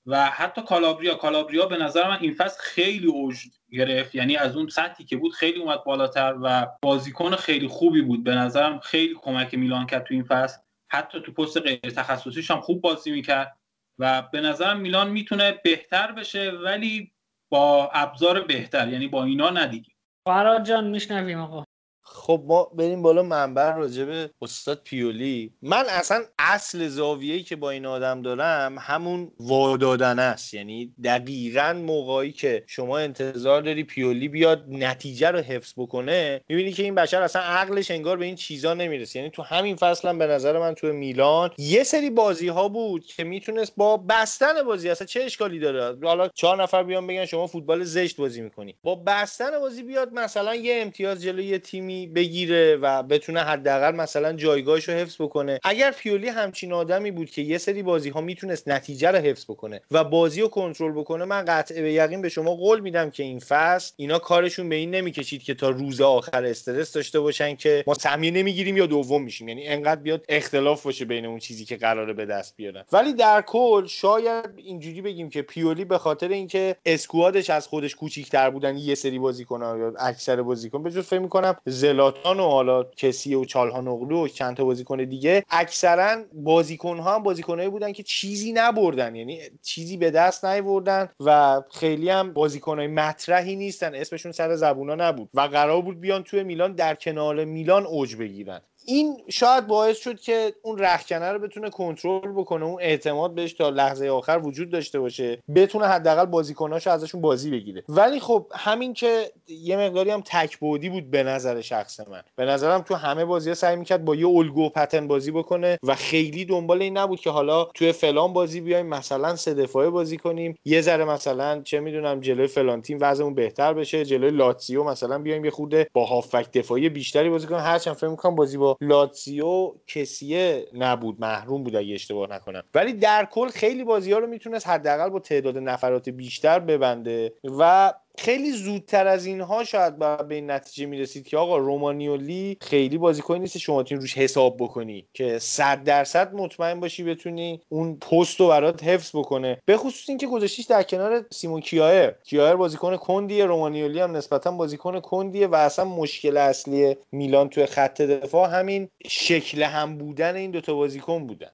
و 0.05 0.25
حتی 0.25 0.61
کالابریا. 0.61 1.15
کالابریا 1.15 1.65
به 1.65 1.77
نظر 1.77 2.07
من 2.07 2.17
این 2.21 2.33
فصل 2.33 2.59
خیلی 2.59 3.07
اوج 3.07 3.37
گرفت. 3.71 4.15
یعنی 4.15 4.35
از 4.35 4.57
اون 4.57 4.69
سطحی 4.69 5.05
که 5.05 5.17
بود 5.17 5.33
خیلی 5.33 5.59
اومد 5.59 5.83
بالاتر 5.83 6.35
و 6.41 6.67
بازیکن 6.81 7.35
خیلی 7.35 7.67
خوبی 7.67 8.01
بود. 8.01 8.23
به 8.23 8.35
نظرم 8.35 8.79
خیلی 8.79 9.15
کمک 9.21 9.53
میلان 9.53 9.85
کرد 9.85 10.03
تو 10.03 10.13
این 10.13 10.23
فصل. 10.23 10.57
حتی 10.89 11.21
تو 11.21 11.31
پست 11.31 11.57
غیر 11.57 11.79
تخصصیش 11.79 12.51
هم 12.51 12.61
خوب 12.61 12.81
بازی 12.81 13.11
می‌کرد. 13.11 13.57
و 13.99 14.21
به 14.21 14.41
نظرم 14.41 14.79
میلان 14.79 15.09
می‌تونه 15.09 15.51
بهتر 15.63 16.11
بشه 16.11 16.51
ولی 16.51 17.11
با 17.51 17.89
ابزار 17.93 18.41
بهتر 18.41 18.87
یعنی 18.87 19.07
با 19.07 19.23
اینا 19.23 19.49
ندیگیم 19.49 19.95
فراد 20.25 20.63
جان 20.63 20.87
میشنویم 20.87 21.39
آقا. 21.39 21.63
خب 22.09 22.43
ما 22.47 22.63
بریم 22.63 23.01
بالا 23.01 23.23
منبر 23.23 23.77
راجب 23.77 24.29
استاد 24.41 24.81
پیولی. 24.83 25.51
من 25.61 25.83
اصلا 25.89 26.23
اصل 26.39 26.87
زاویه‌ای 26.87 27.43
که 27.43 27.55
با 27.55 27.69
این 27.69 27.85
آدم 27.85 28.21
دارم 28.21 28.75
همون 28.79 29.31
وادادن 29.39 30.19
است. 30.19 30.53
یعنی 30.53 30.93
دقیقا 31.03 31.81
موقعی 31.85 32.31
که 32.31 32.63
شما 32.67 32.97
انتظار 32.97 33.61
داری 33.61 33.83
پیولی 33.83 34.27
بیاد 34.27 34.65
نتیجه 34.69 35.31
رو 35.31 35.39
حفظ 35.39 35.73
بکنه 35.77 36.41
می‌بینی 36.49 36.71
که 36.71 36.83
این 36.83 36.95
بشر 36.95 37.21
اصلا 37.21 37.41
عقلش 37.41 37.91
انگار 37.91 38.17
به 38.17 38.25
این 38.25 38.35
چیزا 38.35 38.73
نمی‌رسه. 38.73 39.19
یعنی 39.19 39.31
تو 39.31 39.41
همین 39.43 39.75
فصل 39.75 40.07
هم 40.07 40.17
به 40.17 40.27
نظر 40.27 40.59
من 40.59 40.73
تو 40.73 40.87
میلان 40.87 41.51
یه 41.57 41.83
سری 41.83 42.09
بازی 42.09 42.47
ها 42.47 42.67
بود 42.67 43.05
که 43.05 43.23
می‌تونست 43.23 43.73
با 43.77 43.97
بستن 43.97 44.63
بازی 44.63 44.89
اصلا 44.89 45.07
چه 45.07 45.21
اشکالی 45.21 45.59
داره؟ 45.59 45.97
حالا 46.03 46.27
چهار 46.27 46.63
نفر 46.63 46.83
بیان 46.83 47.07
بگن 47.07 47.25
شما 47.25 47.47
فوتبال 47.47 47.83
زشت 47.83 48.17
بازی 48.17 48.41
می‌کنی. 48.41 48.75
با 48.83 48.95
بستن 48.95 49.59
بازی 49.59 49.83
بیاد 49.83 50.13
مثلا 50.13 50.55
یه 50.55 50.81
امتیاز 50.81 51.23
جلوی 51.23 51.59
تیمی 51.59 51.96
بگیره 52.05 52.75
و 52.75 53.03
بتونه 53.03 53.39
حداقل 53.39 53.95
مثلا 53.95 54.33
جایگاهش 54.33 54.89
رو 54.89 54.95
حفظ 54.95 55.15
بکنه. 55.21 55.59
اگر 55.63 55.91
پیولی 55.91 56.27
همچین 56.27 56.73
آدمی 56.73 57.11
بود 57.11 57.29
که 57.29 57.41
یه 57.41 57.57
سری 57.57 57.83
بازی 57.83 58.09
ها 58.09 58.21
می‌تونست 58.21 58.67
نتیجه 58.67 59.11
رو 59.11 59.17
حفظ 59.17 59.45
بکنه 59.45 59.81
و 59.91 60.03
بازی 60.03 60.41
رو 60.41 60.47
کنترل 60.47 60.91
بکنه 60.91 61.25
من 61.25 61.45
قطع 61.45 61.81
به 61.81 61.93
یقین 61.93 62.21
به 62.21 62.29
شما 62.29 62.55
قول 62.55 62.79
میدم 62.79 63.09
که 63.09 63.23
این 63.23 63.39
فصل 63.39 63.93
اینا 63.97 64.19
کارشون 64.19 64.69
به 64.69 64.75
این 64.75 64.91
نمی‌کشید 64.91 65.43
که 65.43 65.53
تا 65.53 65.69
روز 65.69 66.01
آخر 66.01 66.45
استرس 66.45 66.93
داشته 66.93 67.19
باشن 67.19 67.55
که 67.55 67.83
ما 67.87 67.93
سهمیه 67.93 68.31
نمی‌گیریم 68.31 68.77
یا 68.77 68.85
دوم 68.85 69.23
میشیم. 69.23 69.47
یعنی 69.47 69.67
انقدر 69.67 70.01
بیاد 70.01 70.25
اختلاف 70.29 70.83
باشه 70.83 71.05
بین 71.05 71.25
اون 71.25 71.39
چیزی 71.39 71.65
که 71.65 71.77
قراره 71.77 72.13
به 72.13 72.25
دست 72.25 72.55
بیارن. 72.57 72.83
ولی 72.91 73.13
در 73.13 73.41
کل 73.41 73.85
شاید 73.87 74.45
اینجوری 74.55 75.01
بگیم 75.01 75.29
که 75.29 75.41
پیولی 75.41 75.85
به 75.85 75.97
خاطر 75.97 76.29
اینکه 76.29 76.75
اسکوادش 76.85 77.49
از 77.49 77.67
خودش 77.67 77.95
کوچیک‌تر 77.95 78.49
بودن 78.49 78.77
یه 78.77 78.95
سری 78.95 79.19
بازیکن 79.19 79.59
یا 79.59 79.93
اکثر 79.99 80.41
بازیکن 80.41 80.83
به 80.83 80.91
جز 80.91 81.05
فکر 81.05 81.19
می‌کنم 81.19 81.55
زلاتان 81.87 82.39
و 82.39 82.43
حالا 82.43 82.83
کسی 82.83 83.35
و 83.35 83.45
چالهان 83.45 83.87
اغلو 83.87 84.25
و 84.25 84.27
چند 84.27 84.57
تا 84.57 84.65
بازیکن 84.65 85.03
دیگه 85.03 85.43
اکثرا 85.49 86.23
بازیکن 86.33 86.97
ها 86.97 87.15
هم 87.15 87.23
بازیکنایی 87.23 87.69
بودن 87.69 87.91
که 87.91 88.03
چیزی 88.03 88.51
نبردن. 88.51 89.15
یعنی 89.15 89.39
چیزی 89.61 89.97
به 89.97 90.11
دست 90.11 90.45
نیوردن 90.45 91.09
و 91.19 91.61
خیلی 91.71 92.09
هم 92.09 92.33
بازیکنای 92.33 92.87
مطرحی 92.87 93.55
نیستن. 93.55 93.95
اسمشون 93.95 94.31
سر 94.31 94.55
زبونا 94.55 94.95
نبود 94.95 95.29
و 95.33 95.41
قرار 95.41 95.81
بود 95.81 96.01
بیان 96.01 96.23
توی 96.23 96.43
میلان 96.43 96.73
در 96.73 96.95
کنار 96.95 97.45
میلان 97.45 97.85
اوج 97.85 98.15
بگیرن. 98.15 98.61
این 98.89 99.17
شاید 99.29 99.67
باعث 99.67 99.97
شد 99.97 100.19
که 100.19 100.53
اون 100.61 100.77
رخکنه 100.77 101.31
رو 101.31 101.39
بتونه 101.39 101.69
کنترل 101.69 102.31
بکنه 102.31 102.65
اون 102.65 102.81
اعتماد 102.81 103.35
بهش 103.35 103.53
تا 103.53 103.69
لحظه 103.69 104.07
آخر 104.07 104.41
وجود 104.43 104.69
داشته 104.69 104.99
باشه 104.99 105.39
بتونه 105.55 105.85
حداقل 105.85 106.25
بازیکناشو 106.25 106.89
ازشون 106.89 107.21
بازی 107.21 107.51
بگیره. 107.51 107.83
ولی 107.89 108.19
خب 108.19 108.47
همین 108.55 108.93
که 108.93 109.31
یه 109.47 109.77
مقداری 109.77 110.09
هم 110.09 110.21
تک 110.25 110.57
بودی 110.57 110.89
بود 110.89 111.11
به 111.11 111.23
نظر 111.23 111.61
شخص 111.61 111.99
من. 111.99 112.21
به 112.35 112.45
نظرم 112.45 112.81
تو 112.81 112.95
همه 112.95 113.25
بازی 113.25 113.53
سعی 113.53 113.75
می‌کرد 113.75 114.05
با 114.05 114.15
یه 114.15 114.27
الگو 114.27 114.69
پتن 114.69 115.07
بازی 115.07 115.31
بکنه 115.31 115.77
و 115.83 115.95
خیلی 115.95 116.45
دنبال 116.45 116.81
این 116.81 116.97
نبود 116.97 117.19
که 117.19 117.29
حالا 117.29 117.63
توی 117.63 117.91
فلان 117.91 118.33
بازی 118.33 118.61
بیایم 118.61 118.85
مثلا 118.85 119.35
سه 119.35 119.53
دفاعه 119.53 119.89
بازی 119.89 120.17
کنیم 120.17 120.55
یه 120.65 120.81
ذره 120.81 121.05
مثلا 121.05 121.61
چه 121.61 121.79
می‌دونم 121.79 122.19
جلوی 122.19 122.47
فلان 122.47 122.81
تیم 122.81 122.97
وضعمون 123.01 123.33
بهتر 123.33 123.73
بشه 123.73 124.05
جلوی 124.05 124.31
لاتزیو 124.31 124.83
مثلا 124.83 125.19
بیایم 125.19 125.45
یه 125.45 125.51
خورده 125.51 125.87
با 125.93 126.05
هافک 126.05 126.51
دفاعی 126.51 126.89
بیشتری 126.89 127.29
بازی 127.29 127.47
کنیم. 127.47 127.61
هرچند 127.61 127.93
فکر 127.93 128.07
می‌کنم 128.07 128.35
بازی 128.35 128.57
با 128.57 128.76
لاتزیو 128.81 129.73
کسیه 129.87 130.67
نبود 130.73 131.19
محروم 131.19 131.63
بود 131.63 131.75
اگه 131.75 131.93
اشتباه 131.93 132.29
نکنم. 132.29 132.63
ولی 132.73 132.93
در 132.93 133.25
کل 133.31 133.47
خیلی 133.47 133.83
بازی 133.83 134.11
ها 134.11 134.19
رو 134.19 134.27
می‌تونست 134.27 134.67
حداقل 134.67 135.09
با 135.09 135.19
تعداد 135.19 135.57
نفرات 135.57 136.09
بیشتر 136.09 136.59
ببنده 136.59 137.33
و 137.43 137.93
خیلی 138.17 138.51
زودتر 138.51 139.07
از 139.07 139.25
اینها 139.25 139.63
شاید 139.63 139.99
به 139.99 140.35
این 140.35 140.51
نتیجه 140.51 140.85
می‌رسید 140.85 141.27
که 141.27 141.37
آقا 141.37 141.57
رومانیولی 141.57 142.57
خیلی 142.61 142.97
بازیکنی 142.97 143.39
نیست 143.39 143.57
شما 143.57 143.83
تیم 143.83 143.99
روش 143.99 144.17
حساب 144.17 144.57
بکنی 144.57 145.07
که 145.13 145.39
صد 145.39 145.83
درصد 145.83 146.33
مطمئن 146.33 146.79
باشی 146.79 147.03
بتونی 147.03 147.61
اون 147.69 147.95
پست 147.95 148.39
رو 148.39 148.47
برات 148.47 148.83
حفظ 148.83 149.15
بکنه. 149.15 149.57
به 149.65 149.77
خصوص 149.77 150.09
اینکه 150.09 150.27
گذاشتیش 150.27 150.65
در 150.65 150.83
کنار 150.83 151.25
سیمون 151.31 151.61
کیایر 151.61 152.11
کیایر 152.23 152.55
بازیکن 152.55 152.97
کندیه 152.97 153.45
رومانیولی 153.45 153.99
هم 153.99 154.15
نسبتا 154.15 154.51
بازیکن 154.51 154.99
کندیه 154.99 155.47
و 155.47 155.55
اصلا 155.55 155.85
مشکل 155.85 156.37
اصلی 156.37 156.95
میلان 157.11 157.49
توی 157.49 157.65
خط 157.65 158.01
دفاع 158.01 158.59
همین 158.59 158.89
شکل 159.07 159.63
هم 159.63 159.97
بودن 159.97 160.35
این 160.35 160.51
دوتا 160.51 160.73
بازیکن 160.73 161.27
بودن. 161.27 161.49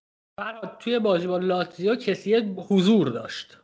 توی 0.79 0.99
بازی 0.99 1.27
با 1.27 1.37
لاتزیو 1.37 1.95
کسی 1.95 2.35
حضور 2.69 3.09
داشت. 3.09 3.57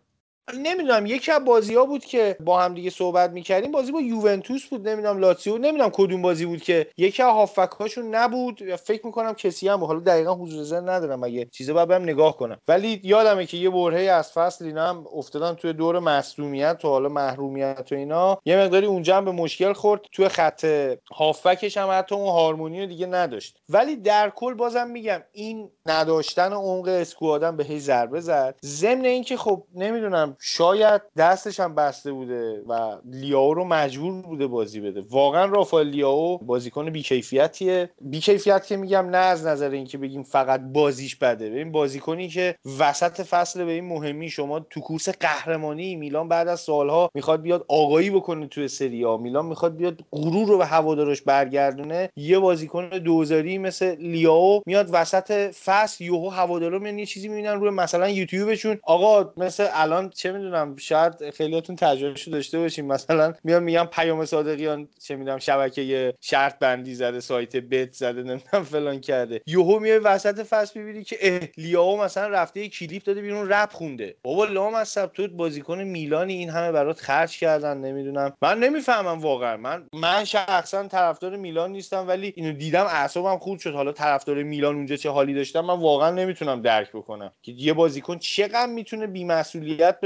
نمی‌دونم 0.58 1.06
یکی 1.06 1.32
از 1.32 1.46
بازی 1.46 1.76
ها 1.76 1.86
بود 1.86 2.06
که 2.06 2.38
با 2.40 2.60
هم 2.60 2.74
دیگه 2.74 2.90
صحبت 2.90 3.30
می‌کردیم 3.30 3.72
بازی 3.72 3.92
با 3.92 4.02
یوونتوس 4.02 4.66
بود 4.66 4.88
نمی‌دونم 4.88 5.18
لاتسیو 5.18 5.58
نمی‌دونم 5.58 5.90
کدوم 5.94 6.22
بازی 6.22 6.46
بود 6.46 6.62
که 6.62 6.88
یکی 6.98 7.24
از 7.24 7.34
هافک 7.34 7.72
هاشون 7.80 8.16
نبود. 8.16 8.76
فکر 8.76 9.06
می‌کنم 9.06 9.34
کسی 9.34 9.68
هم 9.68 9.84
حالا 9.84 10.00
دقیقا 10.00 10.36
حضور 10.36 10.64
ذهن 10.64 10.90
ندارم 10.90 11.24
اگه 11.24 11.46
چیزا 11.46 11.74
باید 11.74 11.88
برم 11.88 12.04
نگاه 12.04 12.38
کنم. 12.38 12.58
ولی 12.68 13.02
یادمه 13.04 13.46
که 13.46 13.58
یه 13.58 13.70
برهه 13.70 14.12
از 14.12 14.32
فصل 14.32 14.66
اینا 14.66 14.90
هم 14.90 15.06
افتادن 15.16 15.54
توی 15.54 15.74
دور 15.74 16.00
مصدومیت 16.00 16.86
و 16.86 16.88
حالا 16.88 17.10
محرومیت 17.10 17.88
و 17.92 17.96
اینا. 17.96 18.38
یه 18.46 18.58
مقداری 18.58 18.86
اونجا 18.86 19.18
هم 19.18 19.26
به 19.26 19.32
مشکل 19.32 19.74
خورد 19.74 20.02
توی 20.12 20.28
خط 20.28 20.66
هافکش 21.14 21.78
هم 21.78 21.90
حتی 21.92 22.16
اون 22.16 22.30
هارمونی 22.30 22.82
رو 22.82 22.88
دیگه 22.88 23.06
نداشت. 23.06 23.58
ولی 23.70 23.96
در 23.96 24.30
کل 24.30 24.54
بازم 24.54 24.88
میگم 24.88 25.22
این 25.32 25.72
نداشتن 25.86 26.54
عمق 26.54 26.88
اسکوادم 26.88 27.58
به 27.58 27.64
هی 27.64 27.80
ضربه 27.80 28.20
زد. 28.20 28.60
ضمن 28.66 29.06
اینکه 29.06 29.38
خب 29.38 29.64
نمی‌دونم 29.76 30.36
شاید 30.42 31.02
دستش 31.18 31.60
هم 31.60 31.76
بسته 31.76 32.12
بوده 32.12 32.62
و 32.68 32.98
لیاو 33.06 33.54
رو 33.54 33.64
مجبور 33.64 34.22
بوده 34.22 34.48
بازی 34.48 34.80
بده. 34.82 35.04
واقعا 35.10 35.46
رافائل 35.46 35.88
لیاو 35.88 36.38
بازیکن 36.38 36.90
بیکیفیتیه. 36.90 37.90
بیکیفیت 38.02 38.66
که 38.66 38.78
میگم 38.78 39.10
نه 39.10 39.18
از 39.18 39.46
نظر 39.46 39.70
اینکه 39.70 39.98
بگیم 39.98 40.24
فقط 40.24 40.62
بازیش 40.74 41.16
بده. 41.16 41.50
ببین 41.50 41.72
بازیکنی 41.72 42.30
که 42.30 42.56
وسط 42.80 43.22
فصل 43.22 43.66
به 43.66 43.72
این 43.72 43.86
مهمی 43.86 44.30
شما 44.30 44.60
تو 44.60 44.82
کورس 44.82 45.10
قهرمانی 45.10 45.96
میلان 45.96 46.28
بعد 46.28 46.48
از 46.48 46.60
سالها 46.60 47.10
می‌خواد 47.14 47.42
بیاد 47.42 47.66
آگاهی 47.68 48.10
بکنه 48.10 48.48
توی 48.48 48.68
سری 48.68 49.04
ها 49.04 49.18
میلان 49.18 49.46
می‌خواد 49.46 49.76
بیاد 49.76 50.00
غرور 50.12 50.48
رو 50.48 50.58
به 50.58 50.66
هوادارش 50.66 51.22
برگردونه. 51.22 52.10
یه 52.16 52.40
بازیکن 52.40 52.90
دوزاری 52.90 53.58
مثل 53.58 53.96
لیاو 53.96 54.62
میاد 54.66 54.90
وسط 54.92 55.32
فصل 55.66 56.04
یوهو 56.04 56.30
هوادارا 56.30 56.80
میان 56.80 57.00
یه 57.00 57.06
چیزی 57.06 57.28
می‌بینن 57.28 57.60
روی 57.60 57.70
مثلا 57.70 58.10
یوتیوبشون. 58.10 58.80
آقا 58.84 59.34
مثل 59.38 59.68
الان 59.74 60.10
چه 60.10 60.29
می‌دونم 60.32 60.76
شاید 60.76 61.30
خیلیاتون 61.30 61.76
تجربهشو 61.76 62.32
داشته 62.32 62.60
باشیم 62.60 62.86
مثلا 62.86 63.34
میام 63.44 63.64
میگم 63.64 63.88
پیام 63.92 64.26
صادقیان 64.26 64.88
چه 65.04 65.16
می‌دونم 65.16 65.38
شبکه 65.38 66.14
شرط 66.22 66.60
بندی 66.60 66.96
زده 66.96 67.20
سایت 67.20 67.56
بت 67.56 67.94
زده 67.94 68.24
نمی‌دونم 68.24 68.64
فلان 68.64 69.00
کرده. 69.00 69.42
یهو 69.48 69.80
میای 69.80 69.98
وسط 69.98 70.44
فصل 70.44 70.80
می‌بینی 70.80 71.04
که 71.04 71.40
لیاو 71.58 72.02
مثلا 72.02 72.28
رفته 72.28 72.70
کلیپ 72.70 73.04
داده 73.04 73.22
بیرون 73.22 73.50
رپ 73.50 73.72
خونده. 73.72 74.16
بابا 74.24 74.46
لام 74.46 74.74
از 74.74 74.98
بازیکن 75.36 75.84
میلانی 75.84 76.34
این 76.34 76.50
همه 76.50 76.72
برات 76.72 77.00
خرج 77.00 77.38
کردن 77.38 77.78
نمی‌دونم. 77.78 78.34
من 78.42 78.60
نمی‌فهمم 78.60 79.20
واقعا. 79.20 79.58
من 79.58 79.84
من 79.94 80.26
شخصا 80.26 80.88
طرفدار 80.88 81.36
میلان 81.36 81.72
نیستم 81.72 82.08
ولی 82.08 82.34
اینو 82.36 82.52
دیدم 82.52 82.86
اعصابم 82.86 83.38
خورد 83.38 83.60
شد. 83.60 83.74
حالا 83.74 83.92
طرفدار 83.92 84.44
میلان 84.44 84.76
اونجا 84.76 84.96
چه 84.96 85.10
حالی 85.10 85.34
داشتم 85.34 85.62
من 85.62 85.80
واقعا 85.80 86.12
نمی‌تونم 86.12 86.62
درک 86.62 86.90
بکنم 86.92 87.32
که 87.42 87.52
یه 87.52 87.74
بازیکن 87.74 88.18
چقدر 88.18 88.66
می‌تونه 88.66 89.08
بی‌مسئولیت 89.08 90.00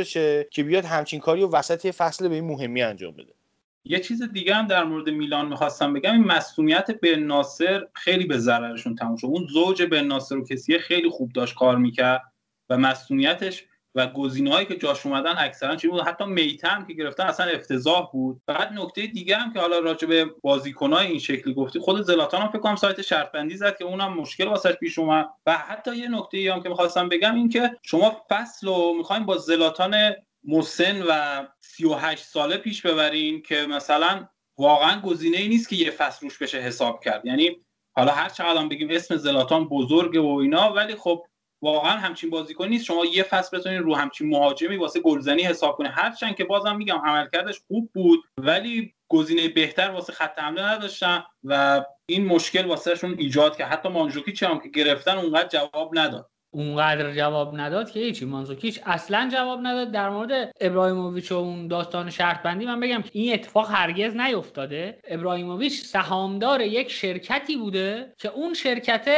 که 0.51 0.63
بیاد 0.63 0.85
همچین 0.85 1.19
کاری 1.19 1.43
و 1.43 1.49
وسط 1.49 1.87
فصل 1.87 2.27
به 2.27 2.35
این 2.35 2.43
مهمی 2.43 2.81
انجام 2.81 3.13
بده. 3.13 3.33
یه 3.85 3.99
چیز 3.99 4.23
دیگه 4.23 4.55
هم 4.55 4.67
در 4.67 4.83
مورد 4.83 5.09
میلان 5.09 5.47
می‌خواستم 5.47 5.93
بگم 5.93 6.11
این 6.11 6.23
مسئولیت 6.23 6.91
به 6.91 7.15
ناصر 7.15 7.87
خیلی 7.93 8.25
به 8.25 8.37
ضررشون 8.37 8.95
تموم 8.95 9.15
شد. 9.15 9.27
اون 9.27 9.47
زوج 9.47 9.81
به 9.81 10.01
ناصر 10.01 10.37
و 10.37 10.45
کسی 10.45 10.77
خیلی 10.77 11.09
خوب 11.09 11.31
داشت 11.31 11.55
کار 11.55 11.77
می‌کرد 11.77 12.21
و 12.69 12.77
مسئولیتش 12.77 13.65
و 13.95 14.07
گزینه‌هایی 14.07 14.65
که 14.65 14.75
جاش 14.75 15.05
اومدن 15.05 15.35
اکثرا 15.37 15.75
چی 15.75 15.87
بود؟ 15.87 16.01
حتی 16.01 16.25
میتم 16.25 16.85
که 16.87 16.93
گرفتن 16.93 17.23
اصلا 17.23 17.45
افتضاح 17.45 18.11
بود. 18.11 18.41
بعد 18.47 18.73
نکته 18.73 19.07
دیگه 19.07 19.35
هم 19.35 19.53
که 19.53 19.59
حالا 19.59 19.79
راجع 19.79 20.07
به 20.07 20.25
بازیکنای 20.41 21.07
این 21.07 21.19
شکلی 21.19 21.53
گفتی 21.53 21.79
خود 21.79 22.01
زلاتان 22.01 22.41
هم 22.41 22.47
فکر 22.47 22.59
کنم 22.59 22.75
سایت 22.75 23.01
شرط 23.01 23.31
بندی 23.31 23.57
زد 23.57 23.77
که 23.77 23.85
اونم 23.85 24.13
مشکل 24.13 24.47
واسش 24.47 24.71
پیش 24.71 24.99
اومد. 24.99 25.29
و 25.45 25.57
حتی 25.57 25.95
یه 25.95 26.07
نکته 26.07 26.37
ای 26.37 26.47
هم 26.47 26.63
که 26.63 26.69
می‌خواستم 26.69 27.09
بگم 27.09 27.35
این 27.35 27.49
که 27.49 27.71
شما 27.83 28.21
فصل 28.29 28.67
رو 28.67 28.93
می‌خوایم 28.97 29.25
با 29.25 29.37
زلاتان 29.37 29.95
مسن 30.43 31.01
و 31.01 31.43
38 31.61 32.23
ساله 32.23 32.57
پیش 32.57 32.81
ببرین 32.81 33.41
که 33.41 33.65
مثلا 33.69 34.27
واقعا 34.57 35.01
گزینه 35.01 35.37
ای 35.37 35.47
نیست 35.47 35.69
که 35.69 35.75
یه 35.75 35.91
فصل 35.91 36.25
روش 36.25 36.37
بشه 36.37 36.57
حساب 36.57 37.03
کرد. 37.03 37.25
یعنی 37.25 37.57
حالا 37.95 38.11
هر 38.11 38.29
چقدر 38.29 38.67
بگیم 38.67 38.89
اسم 38.91 39.15
زلاتان 39.15 39.67
بزرگه 39.67 40.19
و 40.19 40.27
اینا 40.41 40.73
ولی 40.73 40.95
خب 40.95 41.25
واقعا 41.63 41.91
همچین 41.91 42.29
بازیکن 42.29 42.67
نیست. 42.67 42.85
شما 42.85 43.05
یه 43.05 43.23
فصل 43.23 43.57
بتونید 43.57 43.81
رو 43.81 43.95
همچین 43.95 44.29
مهاجمی 44.29 44.77
واسه 44.77 44.99
گلزنی 44.99 45.43
حساب 45.43 45.77
کنید 45.77 45.91
هرچند 45.95 46.35
که 46.35 46.43
بازم 46.43 46.75
میگم 46.75 47.01
عملکردش 47.05 47.59
خوب 47.67 47.91
بود 47.93 48.19
ولی 48.37 48.93
گزینه 49.07 49.47
بهتر 49.47 49.89
واسه 49.89 50.13
خط 50.13 50.39
حمله 50.39 50.63
نداشتن 50.63 51.23
و 51.43 51.83
این 52.05 52.25
مشکل 52.25 52.65
واسهشون 52.65 53.15
ایجاد 53.17 53.57
که 53.57 53.65
حتی 53.65 53.89
مانجوکی 53.89 54.45
هم 54.45 54.59
که 54.59 54.69
گرفتن 54.69 55.17
اونقدر 55.17 55.47
جواب 55.47 55.91
نداد. 55.93 56.29
اونقدر 56.53 57.13
جواب 57.13 57.57
نداد 57.57 57.91
که 57.91 57.99
هیچی 57.99 58.25
مانزوکیچ 58.25 58.79
اصلا 58.85 59.29
جواب 59.33 59.59
نداد. 59.63 59.91
در 59.91 60.09
مورد 60.09 60.51
ابراهیموویچ 60.61 61.31
و 61.31 61.35
اون 61.35 61.67
داستان 61.67 62.09
شرط 62.09 62.41
بندی 62.41 62.65
من 62.65 62.79
بگم 62.79 63.03
این 63.11 63.33
اتفاق 63.33 63.71
هرگز 63.71 64.15
نیفتاده. 64.15 64.99
ابراهیموویچ 65.07 65.81
سهامدار 65.81 66.61
یک 66.61 66.91
شرکتی 66.91 67.57
بوده 67.57 68.13
که 68.17 68.29
اون 68.29 68.53
شرکت 68.53 69.09